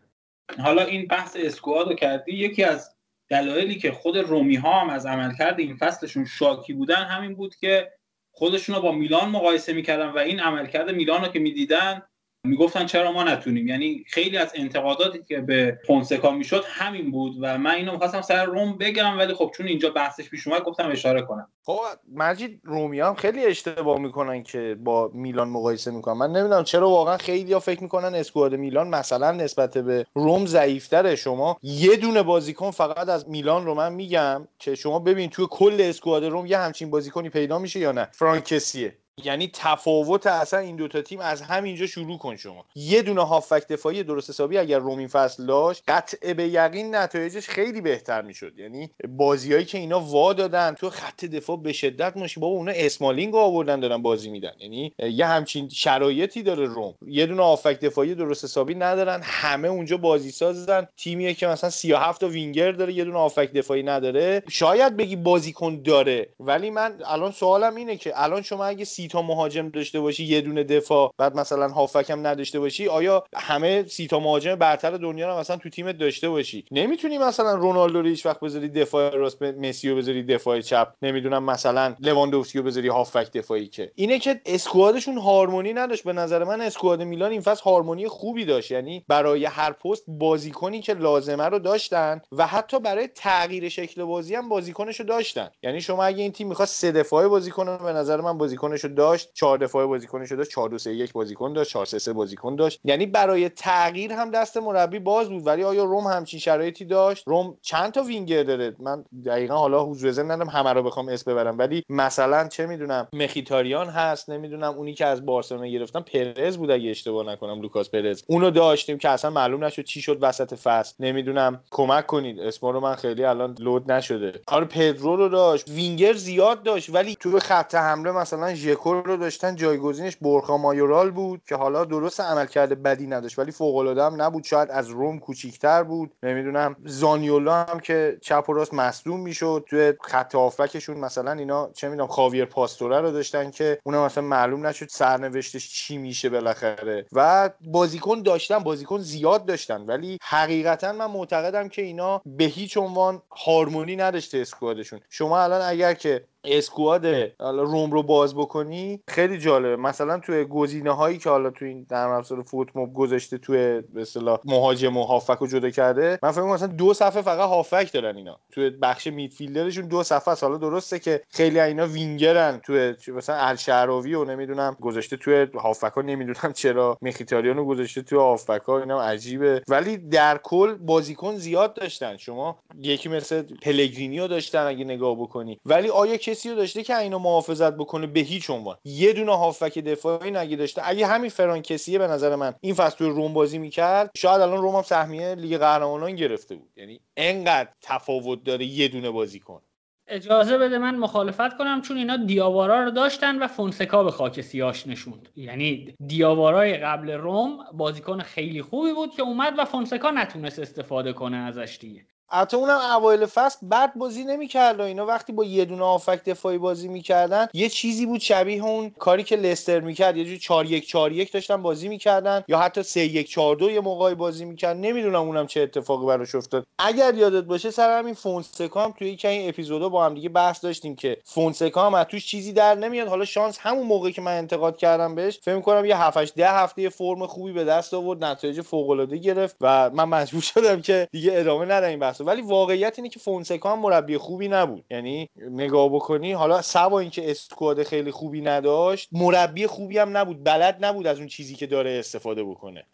حالا 0.59 0.83
این 0.83 1.07
بحث 1.07 1.37
اسکواد 1.41 1.89
رو 1.89 1.95
کردی 1.95 2.33
یکی 2.33 2.65
از 2.65 2.97
دلایلی 3.29 3.79
که 3.79 3.93
خود 3.93 4.19
رومی 4.19 4.57
ها 4.57 4.81
هم 4.81 4.91
از 4.91 5.07
عملکرد 5.07 5.59
این 5.59 5.77
فصلشون 5.77 6.25
شاکی 6.25 6.73
بودن 6.73 7.05
همین 7.05 7.35
بود 7.35 7.57
که 7.57 7.93
خودشون 8.31 8.77
رو 8.77 8.83
با 8.83 8.93
میلان 8.93 9.29
مقایسه 9.29 9.73
می‌کردن 9.73 10.09
و 10.09 10.19
این 10.19 10.41
عملکرد 10.41 10.91
میلان 10.91 11.25
رو 11.25 11.29
که 11.29 11.39
می‌دیدن 11.39 12.03
می‌گفتن 12.47 12.87
چرا 12.87 13.13
ما 13.13 13.25
نتونیم؟ 13.25 13.69
یعنی 13.69 14.05
خیلی 14.07 14.37
از 14.37 14.53
انتقاداتی 14.55 15.19
که 15.29 15.41
به 15.41 15.79
فونسکا 15.87 16.31
می‌شد 16.31 16.65
همین 16.67 17.11
بود 17.11 17.33
و 17.41 17.59
من 17.59 17.71
اینو 17.71 17.93
می‌خواستم 17.93 18.23
سر 18.23 18.45
روم 18.45 18.79
بگم 18.79 19.19
ولی 19.19 19.35
خب 19.35 19.53
چون 19.57 19.67
اینجا 19.67 19.91
بحثش 19.91 20.29
پیش 20.31 20.47
اومد 20.47 20.63
گفتم 20.63 20.91
اشاره 20.91 21.23
کنم. 21.23 21.49
خب 21.63 21.79
مجید 22.15 22.61
رومی 22.65 23.01
هم 23.01 23.15
خیلی 23.15 23.47
اشتباه 23.47 23.99
می‌کنن 23.99 24.43
که 24.43 24.77
با 24.85 25.11
میلان 25.15 25.49
مقایسه 25.49 25.91
می‌کنن. 25.91 26.17
من 26.17 26.33
نمی‌دونم 26.33 26.65
چرا 26.65 26.91
واقعا 26.91 27.17
خیلی 27.17 27.53
ها 27.53 27.61
فکر 27.61 27.83
می‌کنن 27.83 28.15
اسکواد 28.15 28.55
میلان 28.55 28.89
مثلا 28.89 29.33
نسبت 29.33 29.79
به 29.79 30.07
روم 30.15 30.47
ضعیفتره. 30.47 31.17
شما 31.17 31.59
یه 31.63 31.97
دونه 31.97 32.23
بازیکن 32.23 32.71
فقط 32.71 33.09
از 33.09 33.29
میلان 33.29 33.67
رو 33.67 33.75
من 33.75 33.93
میگم 33.93 34.49
که 34.59 34.75
شما 34.75 34.99
ببین 34.99 35.31
توی 35.31 35.47
کل 35.51 35.77
اسکواد 35.81 36.25
روم 36.25 36.47
یه 36.47 36.59
همچین 36.59 36.91
بازیکنی 36.91 37.29
پیدا 37.29 37.59
میشه 37.59 37.81
یا 37.81 37.93
نه. 37.93 38.09
فرانکسیه. 38.13 38.99
یعنی 39.25 39.51
تفاوت 39.55 40.27
اصلا 40.27 40.61
این 40.61 40.77
دوتا 40.77 41.03
تیم 41.03 41.21
از 41.21 41.43
همینجا 41.43 41.87
شروع 41.87 42.19
کن 42.19 42.37
شما. 42.37 42.65
یه 42.75 43.03
دونه 43.03 43.27
هافک 43.27 43.69
دفاعی 43.69 44.03
درست 44.03 44.31
حسابی 44.31 44.59
اگر 44.59 44.79
رومین 44.79 45.09
فصل 45.09 45.47
داشت 45.47 45.83
قطع 45.89 46.33
به 46.33 46.49
یقین 46.49 46.95
نتایجش 46.95 47.49
خیلی 47.49 47.81
بهتر 47.81 48.23
می‌شد. 48.23 48.59
یعنی 48.59 48.91
بازیایی 49.09 49.65
که 49.65 49.79
اینا 49.79 50.01
وا 50.01 50.33
دادن 50.33 50.75
تو 50.75 50.91
خط 50.91 51.25
دفاع 51.25 51.57
به 51.57 51.73
شدت 51.73 52.17
ماشی 52.17 52.41
بابا 52.41 52.57
اونا 52.57 52.73
اسمالینگ 52.75 53.35
آوردن 53.35 53.81
دارن 53.81 54.03
بازی 54.03 54.31
میدن. 54.31 54.53
یعنی 54.59 54.93
یه 54.99 55.27
همچین 55.27 55.69
شرایطی 55.69 56.43
داره 56.43 56.67
روم. 56.67 56.95
یه 57.07 57.27
دونه 57.27 57.43
هافک 57.43 57.81
دفاعی 57.81 58.15
درست 58.15 58.45
حسابی 58.45 58.75
ندارن. 58.75 59.21
همه 59.23 59.69
اونجا 59.69 59.97
بازی 59.97 60.31
سازن. 60.31 60.89
تیمیه 60.97 61.35
که 61.35 61.47
مثلا 61.47 61.71
37 61.71 62.21
تا 62.21 62.29
وینگر 62.29 62.73
داره 62.73 62.93
یه 62.93 63.05
دونه 63.05 63.19
هافک 63.19 63.53
دفاعی 63.53 63.83
نداره. 63.83 64.43
شاید 64.49 64.97
بگی 64.97 65.17
بازیکن 65.17 65.83
داره 65.83 66.29
ولی 66.41 66.71
من 66.71 66.99
الان 67.07 67.33
سوالم 67.33 67.75
اینه 67.75 67.97
که 67.97 68.13
الان 68.23 68.43
شما 68.43 68.65
اگه 68.65 68.85
سی 68.85 69.06
تا 69.09 69.23
مهاجم 69.23 69.69
داشته 69.69 70.01
باشی 70.01 70.25
یه 70.25 70.41
دونه 70.41 70.65
دفاع 70.65 71.13
بعد 71.19 71.37
مثلا 71.37 71.69
هافک 71.69 72.11
هم 72.11 72.27
نداشته 72.27 72.61
باشی 72.61 72.89
آیا 72.89 73.25
همه 73.37 73.85
سی 73.89 74.07
تا 74.07 74.21
مهاجم 74.21 74.55
برتر 74.55 74.91
دنیا 74.91 75.29
رو 75.29 75.39
مثلا 75.39 75.57
تو 75.57 75.69
تیمت 75.69 75.99
داشته 75.99 76.29
باشی؟ 76.29 76.65
نمی‌تونی 76.71 77.19
مثلا 77.19 77.55
رونالدو 77.55 78.03
رو 78.03 78.09
هیچ 78.09 78.27
وقت 78.27 78.41
بذاری 78.41 78.69
دفاع 78.69 79.15
راست 79.15 79.43
مسی 79.43 79.91
رو 79.91 79.97
بذاری 79.97 80.23
دفاع 80.23 80.61
چپ 80.61 80.89
نمی‌دونم 81.03 81.45
مثلا 81.45 81.95
لواندوفسکی 82.01 82.59
رو 82.59 82.65
بذاری 82.65 82.89
هافبک 82.89 83.33
دفاعی 83.33 83.67
که. 83.67 83.93
اینه 83.95 84.19
که 84.19 84.41
squad 84.47 84.87
شون 84.87 85.19
هارمونی 85.19 85.73
نداشت 85.73 86.05
به 86.05 86.13
نظر 86.13 86.45
من 86.45 86.61
squad 86.61 87.03
میلان 87.03 87.31
این 87.31 87.41
فصل 87.41 87.63
هارمونی 87.65 88.09
خوبی 88.09 88.45
داشت 88.45 88.71
یعنی 88.71 89.05
برای 89.09 89.45
هر 89.45 89.73
پست 89.73 90.05
بازیکنی 90.09 90.81
که 90.81 90.95
لازمه 90.95 91.45
رو 91.45 91.59
داشتن 91.59 92.21
و 92.33 92.47
حتی 92.47 92.81
برای 92.81 93.09
تغییر 93.09 93.69
شکل 93.69 94.05
بازی 94.05 94.35
هم 94.35 94.49
بازیکنش 94.49 95.01
رو 95.01 95.07
داشتن. 95.07 95.51
یعنی 95.63 95.81
شما 95.81 96.05
اگه 96.05 96.23
این 96.23 96.33
تیم 96.33 96.49
می‌خواد 96.49 96.69
سه 96.69 96.93
دفاعه 96.93 97.29
بازی 97.29 97.51
کنه 97.51 97.79
به 97.79 97.93
نظر 97.93 98.21
من 98.21 98.39
بازیکنش 98.39 98.85
رو 98.85 98.91
داشت 98.97 99.31
چهار 99.35 99.59
دفاعه 99.59 99.87
بازیکنش 99.87 100.33
داشت 100.33 100.51
4 100.51 100.69
2 100.69 100.79
3 100.79 100.95
1 100.95 101.13
بازیکن 101.13 101.53
داشت 101.53 101.71
4 101.71 101.87
3 101.87 101.99
3 101.99 102.13
بازیکن 102.13 102.57
داشت. 102.57 102.81
یعنی 102.85 103.07
برای 103.07 103.49
تغییر 103.49 104.13
هم 104.13 104.31
دست 104.31 104.57
مربی 104.57 104.99
باز 104.99 105.29
بود 105.29 105.47
ولی 105.47 105.65
آیا 105.65 105.85
روم 105.85 106.05
همچین 106.05 106.41
شرایطی 106.41 106.85
داشت؟ 106.85 107.25
روم 107.27 107.59
چند 107.63 107.93
تا 107.93 108.03
وینگر 108.03 108.43
داره؟ 108.43 108.77
من 108.79 109.05
دقیقا 109.27 109.57
حالا 109.57 109.85
حضور 109.85 110.13
ذهن 110.13 110.31
ندارم 110.31 110.49
همه 110.49 110.73
رو 110.73 110.83
بخوام 110.83 111.09
اسم 111.09 111.33
ببرم 111.33 111.59
ولی 111.59 111.85
مثلا 111.89 112.49
چه 112.49 112.67
می‌دونم 112.67 113.09
مخیتاریان 113.13 113.89
هست 113.89 114.31
نمی‌دونم 114.31 114.73
اونی 114.73 114.95
که 114.95 115.07
از 115.07 115.27
بارسلونا 115.27 115.67
گرفتن 115.67 116.01
پرز 116.01 116.57
بود 116.57 116.71
اگه 116.71 116.91
اشتباه 116.91 117.27
نکنم 117.27 117.61
لوکاس 117.61 117.91
پرز. 117.91 118.23
اونو 118.27 118.51
داشتیم 118.51 118.99
که 118.99 119.09
اصلا 119.09 119.31
معلوم 119.31 119.65
نشد 119.65 119.85
چی 119.85 120.01
شد 120.03 120.19
وسط 120.21 120.55
فصل. 120.55 120.95
نمی‌دونم 121.01 121.61
کمک 121.71 122.07
کنید. 122.07 122.41
اسم 122.41 122.67
رو 122.67 122.81
من 122.81 122.95
خیلی 122.95 123.25
الان 123.25 123.55
لود 123.59 123.93
نشده. 123.93 124.41
آره 124.47 124.65
پدرو 124.65 125.17
رو 125.17 125.29
داشت. 125.29 125.69
وینگر 125.69 126.13
زیاد 126.13 126.63
داشت 126.63 126.95
ولی 126.95 127.17
تو 127.21 127.39
خط 127.39 127.75
حمله 127.75 128.13
مثلا 128.13 128.55
ژکو 128.55 128.86
رو 128.93 129.17
داشتن 129.17 129.57
جایگزینش 129.57 130.17
برخا 130.17 130.57
مایورال 130.57 131.11
بود 131.11 131.43
که 131.49 131.57
حالا 131.57 131.85
درست 131.85 132.21
عملکرد 132.21 132.83
بدی 132.83 133.07
نداشت 133.07 133.39
ولی 133.39 133.51
فوق 133.51 133.77
العاده 133.77 134.03
هم 134.05 134.23
نبود. 134.23 134.45
شاید 134.45 134.71
از 134.71 134.89
روم 134.89 135.19
کوچیکتر 135.19 135.83
بود. 135.83 136.13
نمی‌دونم 136.23 136.77
زانیولا 136.85 137.55
هم 137.55 137.81
که 137.81 138.19
چپ 138.23 138.45
و 138.49 138.53
راست 138.53 138.75
مصدوم 138.75 139.21
می‌شد. 139.21 139.65
توی 139.71 139.93
خط 140.01 140.35
هافبکشون 140.35 140.97
مثلا 140.97 141.33
اینا 141.33 141.71
چه 141.75 141.89
می‌دونم 141.89 142.09
خاویر 142.09 142.45
پاستوره 142.45 143.01
رو 143.01 143.11
داشتن 143.11 143.51
که 143.51 143.79
اونم 143.85 144.05
مثلا 144.05 144.25
معلوم 144.25 144.67
نشد 144.67 144.89
سرنوشتش 144.89 145.69
چی 145.69 145.99
میشه 145.99 146.29
بالاخره. 146.29 147.07
و 147.13 147.51
بازیکن 147.61 148.23
داشتن 148.23 148.59
بازیکن 148.59 148.99
زیاد 148.99 149.47
داشتن. 149.47 149.81
ولی 149.81 150.19
حقیقتا 150.23 150.93
من 150.93 151.07
معتقدم 151.07 151.69
که 151.69 151.83
اینا 151.83 152.23
به 152.27 152.45
هیچ 152.45 152.77
عنوان 152.77 153.23
هارمونی 153.31 153.97
نداشته 153.97 154.39
اسکوادشون. 154.39 155.01
شما 155.11 155.41
الان 155.41 155.63
اگر 155.63 155.95
که 155.95 156.25
اسکواد 156.47 157.07
حالا 157.41 157.63
روم 157.63 157.91
رو 157.91 158.03
باز 158.03 158.35
بکنی 158.35 159.01
خیلی 159.09 159.39
جالبه. 159.39 159.77
مثلا 159.77 160.19
توی 160.19 160.45
گزینه 160.45 160.91
هایی 160.91 161.19
که 161.19 161.31
حالا 161.31 161.51
توی 161.51 161.69
این 161.69 161.87
در 161.89 162.09
افزار 162.09 162.43
فوت 162.43 162.69
موب 162.75 162.95
گذاشته 162.95 163.39
توی 163.39 163.81
به 163.81 164.01
اصطلاح 164.01 164.39
مهاجم 164.45 164.97
و 164.97 165.05
هافک 165.05 165.39
رو 165.39 165.47
جدا 165.47 165.71
کرده 165.71 166.19
من 166.23 166.31
فکر 166.31 166.43
مثلا 166.43 166.69
دو 166.69 166.95
صفحه 166.95 167.23
فقط 167.23 167.49
هافک 167.49 167.93
دارن 167.93 168.17
اینا. 168.17 168.39
توی 168.51 168.71
بخش 168.71 169.07
میدفیلدرشون 169.07 169.89
دو 169.89 170.03
صفحه 170.03 170.33
است. 170.33 170.45
حالا 170.45 170.57
درسته 170.57 170.99
که 170.99 171.23
خیلی 171.29 171.61
اینا 171.61 171.87
وینگرن 171.87 172.61
توی 172.65 172.95
مثلا 173.09 173.37
الشعراوی 173.37 174.15
و 174.15 174.25
نمی‌دونم 174.25 174.77
گذاشته 174.81 175.17
توی 175.17 175.47
هافک 175.55 175.93
ها 175.97 176.03
نمی‌دونم 176.03 176.53
چرا 176.63 176.99
مخیتاریان 177.03 177.57
رو 177.57 177.65
گذاشته 177.65 178.03
توی 178.03 178.19
هافک 178.19 178.63
ها 178.67 179.03
عجیبه. 179.03 179.63
ولی 179.69 179.97
در 179.97 180.41
کل 180.43 180.75
بازیکن 180.75 181.37
زیاد 181.37 181.75
داشتن. 181.75 182.17
شما 182.17 182.59
یکی 182.81 183.09
مثل 183.09 183.43
پلگرینی 183.63 184.21
رو 184.21 184.29
داشتن 184.29 184.67
اگه 184.67 184.85
نگاه 184.85 185.15
بکنی. 185.15 185.59
ولی 185.67 185.89
آیا 185.89 186.17
کسی 186.37 186.51
رو 186.51 186.57
داشته 186.57 186.83
که 186.83 186.99
اینو 186.99 187.19
محافظت 187.19 187.73
بکنه 187.75 188.07
به 188.07 188.21
هیچ 188.21 188.51
عنوان. 188.51 188.77
یه 188.85 189.13
دونه 189.13 189.37
هافک 189.37 189.79
دفاعی 189.79 190.31
نگی 190.31 190.57
داشته. 190.57 190.83
اگه 190.85 191.07
همین 191.07 191.31
فران 191.31 191.63
کسیه 191.63 191.99
به 191.99 192.07
نظر 192.07 192.37
من 192.37 192.55
این 192.61 192.75
فصل 192.75 192.97
تو 192.99 193.11
روم 193.11 193.33
بازی 193.33 193.59
می‌کرد 193.59 194.11
شاید 194.17 194.41
الان 194.41 194.63
روم 194.63 194.77
هم 194.77 194.83
سهمیه 194.83 195.35
لیگ 195.35 195.57
قهرمانان 195.57 196.17
گرفته 196.17 196.55
بود. 196.55 196.71
یعنی 196.77 197.01
انقدر 197.17 197.69
تفاوت 197.83 198.45
داره 198.45 198.65
یه 198.65 198.89
دونه 198.89 199.11
بازیکن 199.11 199.61
اجازه 200.09 200.59
بده 200.59 200.79
من 200.79 200.97
مخالفت 200.97 201.57
کنم 201.57 201.83
چون 201.83 201.97
اینا 201.97 202.17
دیاوارا 202.17 202.85
رو 202.85 202.91
داشتن 202.91 203.39
و 203.39 203.47
فونسکا 203.47 204.05
به 204.05 204.11
خاک 204.11 204.41
سیاش 204.41 204.87
نشوند. 204.87 205.29
یعنی 205.37 205.95
دیاوارای 206.07 206.77
قبل 206.77 207.11
روم 207.11 207.59
بازیکن 207.73 208.21
خیلی 208.21 208.63
خوبی 208.63 208.93
بود 208.93 209.11
که 209.11 209.23
اومد 209.23 209.55
و 209.59 209.65
فونسکا 209.65 210.11
نتونست 210.11 210.59
استفاده 210.59 211.13
کنه 211.13 211.37
ازش 211.37 211.79
دیگه. 211.81 212.07
حتی 212.29 212.57
اونم 212.57 212.79
اوایل 212.97 213.27
فصل 213.27 213.67
بد 213.67 213.93
بازی 213.97 214.25
نمی‌کرد 214.25 214.81
و 214.81 214.83
اینا. 214.83 215.07
وقتی 215.07 215.33
با 215.33 215.45
یه 215.45 215.65
دونه 215.65 215.83
آفک 215.83 216.25
دفاعی 216.25 216.59
بازی 216.59 216.89
می‌کردن 216.89 217.47
یه 217.55 217.69
چیزی 217.69 218.07
بود 218.07 218.21
شبیه 218.21 218.65
اون 218.65 218.91
کاری 218.91 219.23
که 219.23 219.37
لستر 219.37 219.81
می‌کرد. 219.81 220.17
یه 220.17 220.25
جوری 220.25 220.39
4 220.39 220.67
1 220.67 220.87
4 220.87 221.13
1 221.13 221.33
داشتن 221.33 221.63
بازی 221.63 221.89
می‌کردن 221.89 222.45
یا 222.49 222.59
حتی 222.59 222.83
3 222.83 223.01
1 223.01 223.29
4 223.29 223.57
2 223.57 223.71
یه 223.71 223.81
موقعی 223.81 224.15
بازی 224.15 224.45
می‌کرد 224.45 224.77
نمی‌دونم 224.77 225.23
اونم 225.23 225.47
چه 225.47 225.61
اتفاقی 225.61 226.07
براش 226.07 226.35
افتاد. 226.35 226.67
اگر 226.79 227.15
یادت 227.15 227.45
باشه 227.45 227.71
سر 227.71 227.99
همین 227.99 228.15
فونسکا 228.15 228.85
هم 228.85 228.95
توی 228.99 229.09
یکی 229.09 229.29
این 229.29 229.49
اپیزودا 229.49 229.89
با 229.89 230.05
هم 230.05 230.15
دیگه 230.15 230.29
بحث 230.29 230.65
داشتیم 230.65 230.97
که 230.97 231.17
فونسکا 231.25 231.87
هم 231.87 231.95
از 231.95 232.07
توش 232.07 232.27
چیزی 232.27 232.53
در 232.53 232.75
نمیاد. 232.75 233.09
حالا 233.09 233.25
شانس 233.25 233.59
همون 233.61 233.87
موقعی 233.87 234.13
که 234.13 234.23
من 234.23 234.39
انتقاد 234.39 234.77
کردم 234.77 235.15
بهش 235.15 235.39
فکر 235.43 235.61
کنم 235.61 235.85
یه 235.85 235.97
7 236.03 236.17
8 236.17 236.35
10 236.35 236.51
هفته 236.51 236.89
فرم 236.89 237.27
خوبی 237.27 237.53
به 237.53 237.65
دست 237.65 237.95
آورد 237.95 238.25
نتایج 238.25 238.61
فوق 238.61 238.91
العاده 238.91 239.17
گرفت 239.17 239.57
و 239.61 239.91
من 239.91 240.05
مجبور 240.05 240.43
شدم 240.43 240.81
که 240.81 241.09
دیگه 241.13 241.33
ادامه 241.35 241.65
ندم 241.65 241.89
این 241.89 241.99
بحث. 241.99 242.16
ولی 242.25 242.43
واقعیت 242.43 242.99
اینه 242.99 243.09
که 243.09 243.19
فونسکا 243.19 243.73
هم 243.73 243.79
مربی 243.79 244.19
خوبی 244.19 244.49
نبود. 244.49 244.85
یعنی 244.91 245.29
نگاه 245.37 245.89
بکنی 245.89 246.33
حالا 246.33 246.63
سوا 246.63 246.99
اینکه 246.99 247.31
اسکواد 247.31 247.83
خیلی 247.83 248.11
خوبی 248.11 248.41
نداشت 248.41 249.09
مربی 249.13 249.67
خوبی 249.67 249.99
هم 249.99 250.17
نبود. 250.17 250.45
بلد 250.45 250.85
نبود 250.85 251.07
از 251.07 251.19
اون 251.19 251.27
چیزی 251.27 251.55
که 251.55 251.67
داره 251.67 251.91
استفاده 251.91 252.45
بکنه. 252.45 252.87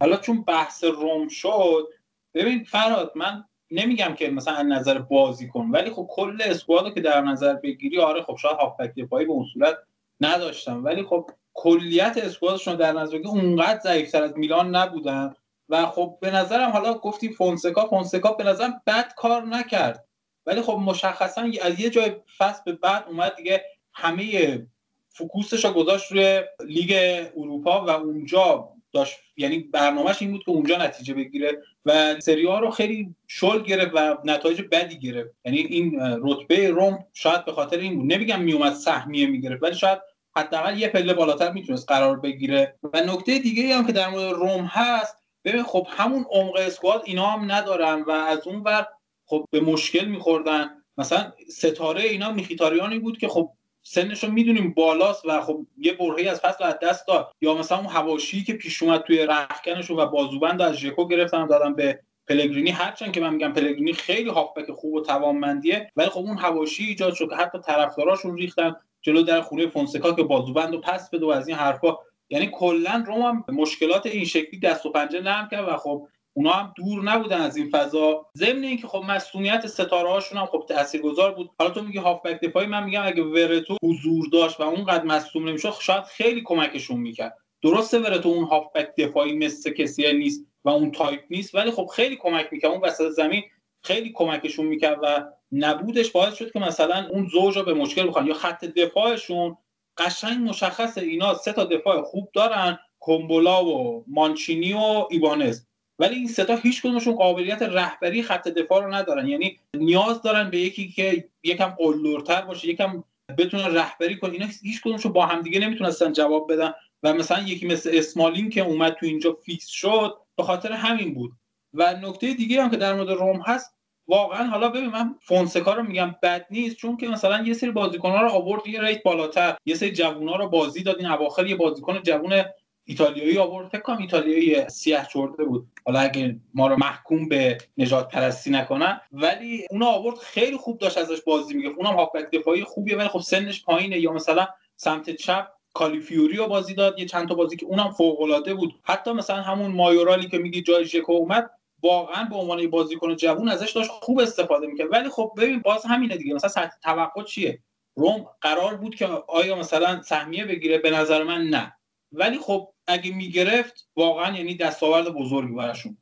حالا 0.00 0.16
چون 0.16 0.42
بحث 0.42 0.84
روم 0.84 1.28
شد 1.28 1.88
ببین 2.34 2.64
فراد 2.64 3.12
من 3.14 3.44
نمیگم 3.70 4.14
که 4.14 4.30
مثلا 4.30 4.54
از 4.54 4.66
نظر 4.66 4.98
بازی 4.98 5.48
کن 5.48 5.70
ولی 5.70 5.90
خب 5.90 6.06
کل 6.10 6.38
اسکوادو 6.44 6.90
که 6.90 7.00
در 7.00 7.20
نظر 7.20 7.54
بگیری 7.54 8.00
آره 8.00 8.22
خب 8.22 8.36
شاید 8.36 8.56
هافبک 8.56 8.94
دفاعی 8.94 9.24
به 9.24 9.32
اون 9.32 9.46
صورت 9.52 9.78
نداشتم. 10.20 10.84
ولی 10.84 11.02
خب 11.02 11.30
کلیت 11.54 12.16
اسکوادشون 12.16 12.76
در 12.76 12.92
نظر 12.92 13.12
بگیری 13.12 13.28
اونقدر 13.28 13.80
ضعیفتر 13.80 14.22
از 14.22 14.36
میلان 14.36 14.76
نبودن. 14.76 15.34
و 15.74 15.86
خب 15.86 16.18
به 16.20 16.30
نظرم 16.30 16.70
حالا 16.70 16.94
گفتی 16.94 17.28
فونسکا 17.28 17.86
فونسکا 17.86 18.32
به 18.32 18.44
نظرم 18.44 18.82
بد 18.86 19.14
کار 19.16 19.42
نکرد. 19.42 20.04
ولی 20.46 20.62
خب 20.62 20.72
مشخصا 20.72 21.46
از 21.62 21.80
یه 21.80 21.90
جای 21.90 22.12
فصل 22.38 22.62
به 22.64 22.72
بعد 22.72 23.04
اومد 23.08 23.36
دیگه 23.36 23.64
همه 23.92 24.66
فکوسش 25.08 25.64
رو 25.64 25.72
گذاشت 25.72 26.12
روی 26.12 26.42
لیگ 26.66 27.22
اروپا 27.36 27.84
و 27.84 27.90
اونجا 27.90 28.68
داشت. 28.92 29.16
یعنی 29.36 29.58
برنامهش 29.58 30.22
این 30.22 30.30
بود 30.30 30.44
که 30.44 30.50
اونجا 30.50 30.76
نتیجه 30.76 31.14
بگیره 31.14 31.62
و 31.84 32.20
سری 32.20 32.46
ها 32.46 32.58
رو 32.58 32.70
خیلی 32.70 33.14
شل 33.26 33.62
گرفت 33.62 33.90
و 33.94 34.16
نتایج 34.24 34.62
بدی 34.72 34.98
گرفت. 34.98 35.30
یعنی 35.44 35.58
این 35.58 36.00
رتبه 36.22 36.70
روم 36.70 37.06
شاید 37.12 37.44
به 37.44 37.52
خاطر 37.52 37.78
این 37.78 37.96
بود. 37.96 38.12
نمیگم 38.12 38.40
میومد 38.40 38.74
سهمیه 38.74 39.26
می‌گرفت 39.26 39.62
ولی 39.62 39.74
شاید 39.74 39.98
حداقل 40.36 40.78
یه 40.78 40.88
پله 40.88 41.14
بالاتر 41.14 41.52
می‌تونست 41.52 41.88
قرار 41.88 42.20
بگیره. 42.20 42.74
و 42.92 43.00
نکته 43.00 43.38
دیگه 43.38 43.74
هم 43.74 43.86
که 43.86 43.92
در 43.92 44.10
مورد 44.10 44.32
روم 44.32 44.64
هست 44.64 45.23
ببین 45.44 45.62
خب 45.62 45.86
همون 45.90 46.26
عمق 46.30 46.56
اسکواد 46.56 47.02
اینا 47.04 47.26
هم 47.26 47.52
ندارن 47.52 48.02
و 48.02 48.10
از 48.10 48.46
اون 48.46 48.62
ور 48.62 48.86
خب 49.26 49.44
به 49.50 49.60
مشکل 49.60 50.04
میخوردن. 50.04 50.70
مثلا 50.98 51.32
ستاره 51.48 52.02
اینا 52.02 52.32
میخیتاریانی 52.32 52.98
بود 52.98 53.18
که 53.18 53.28
خب 53.28 53.50
سنش 53.82 54.24
رو 54.24 54.30
می‌دونیم 54.30 54.74
بالاست 54.74 55.22
و 55.24 55.40
خب 55.40 55.66
یه 55.78 55.92
برهی 55.92 56.28
از 56.28 56.40
فصل 56.40 56.64
از 56.64 56.78
دست 56.82 57.06
داد. 57.08 57.32
یا 57.40 57.54
مثلا 57.54 57.78
اون 57.78 57.86
هواشی 57.86 58.44
که 58.44 58.54
پیش 58.54 58.82
اومد 58.82 59.00
توی 59.00 59.26
رخکنش 59.26 59.90
و 59.90 60.06
بازوبند 60.06 60.62
از 60.62 60.76
ژکو 60.76 61.08
گرفتن 61.08 61.46
دادن 61.46 61.74
به 61.74 62.00
پلگرینی. 62.28 62.70
هرچند 62.70 63.12
که 63.12 63.20
من 63.20 63.32
میگم 63.32 63.52
پلگرینی 63.52 63.92
خیلی 63.92 64.30
هافبک 64.30 64.70
خوب 64.70 64.94
و 64.94 65.00
توانمندیه 65.00 65.90
ولی 65.96 66.08
خب 66.08 66.20
اون 66.20 66.38
هواشی 66.38 66.84
ایجاد 66.84 67.14
شد 67.14 67.28
که 67.30 67.36
حتی 67.36 67.58
طرفداراشون 67.58 68.36
ریختن 68.36 68.76
جلو 69.02 69.22
در 69.22 69.40
خونه 69.40 69.66
فونسکا 69.66 70.12
که 70.12 70.22
بازوبند 70.22 70.74
رو 70.74 70.80
پس 70.80 71.10
بده 71.10 71.26
و 71.26 71.28
از 71.28 71.48
این 71.48 71.56
حرفا 71.56 71.96
یعنی 72.34 72.48
کلا 72.52 73.04
روم 73.06 73.22
هم 73.22 73.44
مشکلات 73.48 74.06
این 74.06 74.24
شکلی 74.24 74.60
دست 74.60 74.86
و 74.86 74.90
پنجه 74.90 75.20
نرم 75.20 75.48
کرد 75.50 75.68
و 75.68 75.76
خب 75.76 76.08
اونا 76.32 76.50
هم 76.50 76.72
دور 76.76 77.02
نبودن 77.02 77.40
از 77.40 77.56
این 77.56 77.70
فضا. 77.70 78.26
ضمن 78.36 78.64
اینکه 78.64 78.86
خب 78.86 79.04
مصدومیت 79.08 79.66
ستاره 79.66 80.08
هاشون 80.08 80.38
هم 80.38 80.46
خب 80.46 80.64
تاثیرگذار 80.68 81.34
بود. 81.34 81.50
حالا 81.58 81.70
تو 81.70 81.82
میگی 81.82 81.98
هافبک 81.98 82.40
دفاعی 82.40 82.66
من 82.66 82.84
میگم 82.84 83.02
اگه 83.06 83.22
ورتو 83.22 83.76
حضور 83.82 84.26
داشت 84.32 84.60
و 84.60 84.62
اونقدر 84.62 85.04
مصدوم 85.04 85.48
نمی‌شد 85.48 85.72
شاید 85.80 86.04
خیلی 86.04 86.42
کمکشون 86.44 87.00
می‌کرد. 87.00 87.38
درسته 87.62 87.98
ورتو 87.98 88.28
اون 88.28 88.44
هافبک 88.44 88.94
دفاعی 88.98 89.32
مثل 89.32 89.72
کسی 89.72 90.12
نیست 90.12 90.46
و 90.64 90.68
اون 90.68 90.90
تایپ 90.90 91.20
نیست 91.30 91.54
ولی 91.54 91.70
خب 91.70 91.86
خیلی 91.86 92.16
کمک 92.16 92.48
می‌کرد. 92.52 92.70
اون 92.70 92.80
وسط 92.80 93.08
زمین 93.08 93.42
خیلی 93.82 94.12
کمکشون 94.14 94.66
می‌کرد 94.66 94.98
و 95.02 95.24
نبودش 95.52 96.10
باعث 96.10 96.34
شد 96.34 96.52
که 96.52 96.58
مثلا 96.58 97.08
اون 97.10 97.28
زوج 97.32 97.58
به 97.58 97.74
مشکل 97.74 98.08
بخوان 98.08 98.26
یا 98.26 98.34
خط 98.34 98.64
دفاعشون 98.64 99.56
قشنگ 99.98 100.48
مشخص 100.48 100.98
اینا 100.98 101.34
سه 101.34 101.52
تا 101.52 101.64
دفاع 101.64 102.02
خوب 102.02 102.28
دارن 102.32 102.78
کومبولا 103.00 103.64
و 103.64 104.04
مانچینی 104.08 104.72
و 104.72 105.06
ایوانز. 105.10 105.66
ولی 105.98 106.14
این 106.14 106.28
ستا 106.28 106.56
هیچ 106.56 106.82
کدومشون 106.82 107.14
قابلیت 107.14 107.62
رهبری 107.62 108.22
خط 108.22 108.48
دفاع 108.48 108.84
رو 108.84 108.94
ندارن. 108.94 109.28
یعنی 109.28 109.58
نیاز 109.76 110.22
دارن 110.22 110.50
به 110.50 110.58
یکی 110.58 110.88
که 110.88 111.28
یکم 111.42 111.66
قلدرتر 111.68 112.42
باشه 112.42 112.68
یکم 112.68 113.04
بتونه 113.38 113.68
رهبری 113.68 114.16
کنه 114.16 114.32
اینا 114.32 114.46
هیچ 114.62 114.80
کدومشون 114.80 115.12
با 115.12 115.26
همدیگه 115.26 115.60
نمی‌تونستن 115.60 116.12
جواب 116.12 116.52
بدن. 116.52 116.72
و 117.02 117.14
مثلا 117.14 117.42
یکی 117.42 117.66
مثل 117.66 117.90
اسمالین 117.92 118.50
که 118.50 118.60
اومد 118.60 118.92
تو 118.92 119.06
اینجا 119.06 119.32
فیکس 119.32 119.66
شد 119.66 120.14
به 120.36 120.42
خاطر 120.42 120.72
همین 120.72 121.14
بود. 121.14 121.32
و 121.74 121.94
نکته 122.02 122.34
دیگه 122.34 122.62
هم 122.62 122.70
که 122.70 122.76
در 122.76 122.94
مورد 122.94 123.10
روم 123.10 123.40
هست 123.40 123.73
واقعا 124.08 124.44
حالا 124.44 124.68
ببین 124.68 124.90
من 124.90 125.14
فونسکا 125.22 125.74
رو 125.74 125.82
میگم 125.82 126.14
بد 126.22 126.46
نیست 126.50 126.76
چون 126.76 126.96
که 126.96 127.08
مثلا 127.08 127.42
یه 127.46 127.54
سری 127.54 127.70
بازیکن‌ها 127.70 128.22
رو 128.22 128.28
آورد 128.28 128.66
یه 128.66 128.80
rate 128.80 129.02
بالاتر. 129.02 129.56
یه 129.66 129.74
سری 129.74 129.92
جوونا 129.92 130.36
رو 130.36 130.48
بازی 130.48 130.82
داد. 130.82 130.96
این 130.96 131.06
اواخر 131.06 131.46
یه 131.46 131.56
بازیکن 131.56 132.02
جوون 132.02 132.44
ایتالیایی 132.84 133.38
آورد. 133.38 133.68
فکر 133.68 133.80
کنم 133.80 133.98
ایتالیایی 133.98 134.68
سیاه 134.68 135.06
چرده 135.06 135.44
بود. 135.44 135.68
حالا 135.86 136.00
اگه 136.00 136.36
ما 136.54 136.66
رو 136.66 136.76
محکوم 136.76 137.28
به 137.28 137.58
نژاد 137.78 138.08
پرستی 138.08 138.50
نکنن. 138.50 139.00
ولی 139.12 139.66
اون 139.70 139.82
آورد 139.82 140.18
خیلی 140.18 140.56
خوب 140.56 140.78
داشت 140.78 140.98
ازش 140.98 141.20
بازی 141.20 141.54
میگه 141.54 141.68
اونم 141.68 141.94
هافبک 141.94 142.30
دفاعی 142.30 142.64
خوبیه 142.64 142.96
ولی 142.96 143.08
خب 143.08 143.20
سنش 143.20 143.64
پایینه. 143.64 143.98
یا 143.98 144.12
مثلا 144.12 144.48
سمت 144.76 145.10
چپ 145.10 145.46
کالافیوری 145.74 146.36
رو 146.36 146.46
بازی 146.46 146.74
داد. 146.74 146.98
یه 146.98 147.06
چند 147.06 147.28
تا 147.28 147.34
بازی 147.34 147.56
که 147.56 147.66
اونم 147.66 147.90
فوق 147.90 148.20
العاده 148.20 148.54
بود. 148.54 148.74
حتی 148.82 149.12
مثلا 149.12 149.42
همون 149.42 149.70
مایورالی 149.70 150.28
که 150.28 150.38
میگی 150.38 150.62
جای 150.62 150.84
ژکو 150.84 151.12
اومد 151.12 151.50
واقعا 151.84 152.24
به 152.24 152.36
عنوان 152.36 152.70
بازیکن 152.70 153.16
جوون 153.16 153.48
ازش 153.48 153.72
داشت 153.72 153.90
خوب 153.90 154.20
استفاده 154.20 154.66
می‌کرد. 154.66 154.92
ولی 154.92 155.08
خب 155.08 155.32
ببین 155.36 155.60
باز 155.60 155.84
همینه 155.86 156.16
دیگه. 156.16 156.34
مثلا 156.34 156.50
سطح 156.50 156.76
توقع 156.82 157.22
چیه؟ 157.22 157.62
روم 157.96 158.26
قرار 158.40 158.76
بود 158.76 158.94
که 158.94 159.06
آیا 159.28 159.56
مثلا 159.56 160.02
سهمیه 160.02 160.44
بگیره؟ 160.44 160.78
به 160.78 160.90
نظر 160.90 161.22
من 161.22 161.42
نه. 161.42 161.76
ولی 162.12 162.38
خب 162.38 162.68
اگه 162.86 163.14
می‌گرفت 163.14 163.88
واقعا 163.96 164.36
یعنی 164.36 164.56
دستاورد 164.56 165.08
بزرگی 165.08 165.54
براشون. 165.54 165.98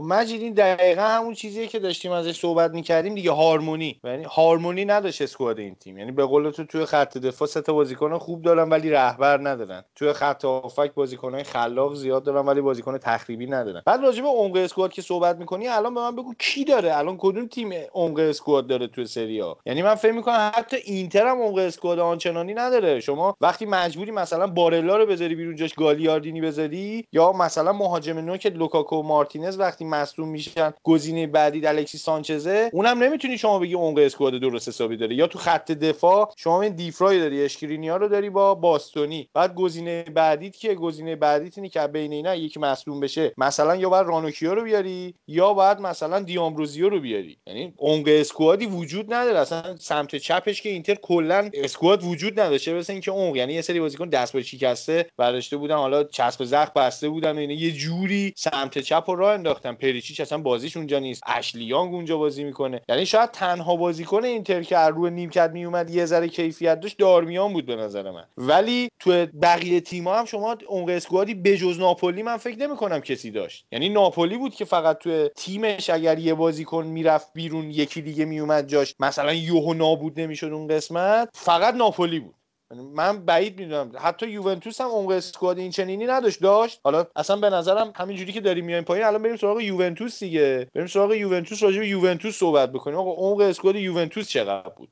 مجید 0.00 0.42
این 0.42 0.52
دقیقا 0.52 1.02
همون 1.02 1.34
چیزیه 1.34 1.66
که 1.66 1.78
داشتیم 1.78 2.12
ازش 2.12 2.40
صحبت 2.40 2.70
می‌کردیم 2.70 3.14
دیگه 3.14 3.30
هارمونی. 3.30 4.00
یعنی 4.04 4.24
هارمونی 4.24 4.84
نداشت 4.84 5.22
اسکواد 5.22 5.58
این 5.58 5.74
تیم. 5.74 5.98
یعنی 5.98 6.12
به 6.12 6.24
قول 6.24 6.50
تو 6.50 6.64
توی 6.64 6.84
خط 6.84 7.18
دفاع 7.18 7.48
سه 7.48 7.60
بازیکن 7.60 8.18
خوب 8.18 8.42
دارن 8.42 8.68
ولی 8.68 8.90
رهبر 8.90 9.48
ندارن. 9.48 9.84
توی 9.96 10.12
خط 10.12 10.44
هافک 10.44 10.94
بازیکنای 10.94 11.42
خلاق 11.42 11.94
زیاد 11.94 12.22
دارن 12.24 12.46
ولی 12.46 12.60
بازیکن 12.60 12.98
تخریبی 12.98 13.46
ندارن. 13.46 13.82
بعد 13.86 14.02
راجع 14.02 14.22
به 14.22 14.28
عمق 14.28 14.56
اسکواد 14.56 14.92
که 14.92 15.02
صحبت 15.02 15.36
می‌کنی 15.36 15.68
الان 15.68 15.94
به 15.94 16.00
من 16.00 16.16
بگو 16.16 16.34
کی 16.38 16.64
داره؟ 16.64 16.96
الان 16.98 17.16
کدوم 17.18 17.46
تیم 17.46 17.72
عمق 17.94 18.18
اسکواد 18.18 18.66
داره 18.66 18.86
توی 18.86 19.06
سری 19.06 19.40
ها 19.40 19.58
یعنی 19.66 19.82
من 19.82 19.94
فکر 19.94 20.12
می‌کنم 20.12 20.52
حتی 20.54 20.76
اینتر 20.76 21.26
هم 21.26 21.42
عمق 21.42 21.58
اسکواد 21.58 21.98
آنچنانی 21.98 22.54
نداره. 22.54 23.00
شما 23.00 23.36
وقتی 23.40 23.66
مجبوری 23.66 24.10
مثلا 24.10 24.46
بارلا 24.46 24.96
رو 24.96 25.06
بذاری 25.06 25.34
بیرون 25.34 25.56
جاش 25.56 25.74
گالیاردینی 25.74 26.40
بذاری 26.40 27.06
یا 27.12 27.32
مثلا 27.32 27.72
مهاجم 27.72 28.18
نوک 28.18 28.46
لوکاکو 28.46 29.02
مارتینز 29.02 29.58
وقتی 29.58 29.81
وقتی 29.82 30.02
مصدوم 30.02 30.28
میشن 30.28 30.72
گزینه 30.82 31.26
بعدی 31.26 31.66
الکسیس 31.66 31.98
سانچزه. 31.98 32.70
اونم 32.72 33.02
نمی‌تونی 33.02 33.38
شما 33.38 33.58
بگی 33.58 33.74
عمق 33.74 33.98
squad 33.98 34.34
درست 34.34 34.68
حسابی 34.68 34.96
داره. 34.96 35.14
یا 35.14 35.26
تو 35.26 35.38
خط 35.38 35.72
دفاع 35.72 36.32
شما 36.36 36.62
این 36.62 36.74
دفرای 36.74 37.20
داری 37.20 37.44
اشکرینیار 37.44 37.96
رو 37.96 38.08
داری 38.08 38.30
با 38.30 38.54
باستونی. 38.54 39.28
بعد 39.34 39.54
گزینه 39.54 40.02
بعدیت 40.02 40.56
که 40.56 40.74
گزینه 40.74 41.16
بعدیت 41.16 41.58
اینه 41.58 41.68
که 41.68 41.86
بین 41.86 42.12
اینا 42.12 42.34
یکی 42.34 42.60
مصدوم 42.60 43.00
بشه. 43.00 43.32
مثلا 43.38 43.76
یا 43.76 43.88
باید 43.88 44.06
رانوکیو 44.06 44.54
رو 44.54 44.62
بیاری 44.62 45.14
یا 45.26 45.54
باید 45.54 45.80
مثلا 45.80 46.20
دامبروزیو 46.20 46.88
رو 46.88 47.00
بیاری. 47.00 47.38
یعنی 47.46 47.74
عمق 47.78 48.04
squad 48.08 48.56
ی 48.56 48.66
وجود 48.66 49.14
نداره. 49.14 49.38
اصلا 49.38 49.76
سمت 49.76 50.16
چپش 50.16 50.62
که 50.62 50.68
اینتر 50.68 50.94
کلا 50.94 51.50
squad 51.54 52.04
وجود 52.04 52.40
نداشته. 52.40 52.74
مثل 52.74 52.92
اینکه 52.92 53.10
عمق 53.10 53.36
یعنی 53.36 53.52
یه 53.52 53.62
سری 53.62 53.80
بازیکن 53.80 54.08
دست 54.08 54.32
و 54.32 54.37
پا 54.37 54.42
شکسته 54.42 55.06
برداشته 55.16 55.56
بودن 55.56 55.76
حالا 55.76 56.04
چسب 56.04 56.44
زخم 56.44 56.72
بسته 56.76 57.08
بودن 57.08 57.38
یه 57.38 57.72
جوری 57.72 58.32
سمت 58.36 58.78
چپ 58.78 59.04
رو 59.10 59.16
راه 59.16 59.34
انداختن. 59.34 59.71
کریستیان 59.72 59.92
پریچیچ 59.92 60.20
اصلا 60.20 60.38
بازیش 60.38 60.76
اونجا 60.76 60.98
نیست. 60.98 61.22
اشلی 61.26 61.65
یانگ 61.65 61.94
اونجا 61.94 62.18
بازی 62.18 62.44
می‌کنه. 62.44 62.80
یعنی 62.88 63.06
شاید 63.06 63.30
تنها 63.30 63.76
بازیکن 63.76 64.24
اینتر 64.24 64.62
که 64.62 64.78
روی 64.78 65.10
نیمکت 65.10 65.50
میومد 65.50 65.90
یه 65.90 66.06
ذره 66.06 66.28
کیفیت 66.28 66.80
داشت. 66.80 66.98
دارمیان 66.98 67.52
بود 67.52 67.66
به 67.66 67.76
نظر 67.76 68.10
من. 68.10 68.24
ولی 68.36 68.88
تو 69.00 69.26
بقیه 69.42 69.80
تیم‌ها 69.80 70.18
هم 70.18 70.24
شما 70.24 70.56
اون 70.68 70.90
اسکوادی 70.90 71.34
بجز 71.34 71.78
ناپولی 71.78 72.22
من 72.22 72.36
فکر 72.36 72.58
نمی‌کنم 72.58 73.00
کسی 73.00 73.30
داشت. 73.30 73.66
یعنی 73.72 73.88
ناپولی 73.88 74.38
بود 74.38 74.54
که 74.54 74.64
فقط 74.64 74.98
تو 74.98 75.28
تیمش 75.28 75.90
اگر 75.90 76.18
یه 76.18 76.34
بازیکن 76.34 76.86
می‌رفت 76.86 77.32
بیرون 77.34 77.70
یکی 77.70 78.02
دیگه 78.02 78.24
میومد 78.24 78.68
جاش. 78.68 78.94
مثلا 79.00 79.32
یوهو 79.32 79.74
نابود 79.74 80.20
نمی‌شد 80.20 80.46
اون 80.52 80.66
قسمت. 80.66 81.28
فقط 81.34 81.74
ناپولی 81.74 82.20
بود. 82.20 82.34
من 82.76 83.24
بعید 83.24 83.60
می‌دونم. 83.60 83.92
حتی 83.98 84.26
یوونتوس 84.28 84.80
هم 84.80 84.86
اون 84.86 85.12
اسکواد 85.12 85.58
این 85.58 85.70
چنینی 85.70 86.06
نداشت 86.06 86.40
داشت. 86.40 86.80
حالا 86.84 87.06
اصلا 87.16 87.36
به 87.36 87.50
نظرم 87.50 87.92
همینجوری 87.96 88.32
که 88.32 88.40
داریم 88.40 88.64
میایم 88.64 88.84
پایین 88.84 89.06
الان 89.06 89.22
بریم 89.22 89.36
سراغ 89.36 89.60
یوونتوس 89.60 90.20
دیگه. 90.20 90.68
بریم 90.74 90.86
سراغ 90.86 91.12
یوونتوس 91.12 91.62
راجع 91.62 91.78
به 91.78 91.88
یوونتوس 91.88 92.38
صحبت 92.38 92.72
بکنیم. 92.72 92.96
آقا 92.96 93.10
اون 93.10 93.42
اسکواد 93.42 93.76
یوونتوس 93.76 94.28
چقدر 94.28 94.68
بود؟ 94.68 94.88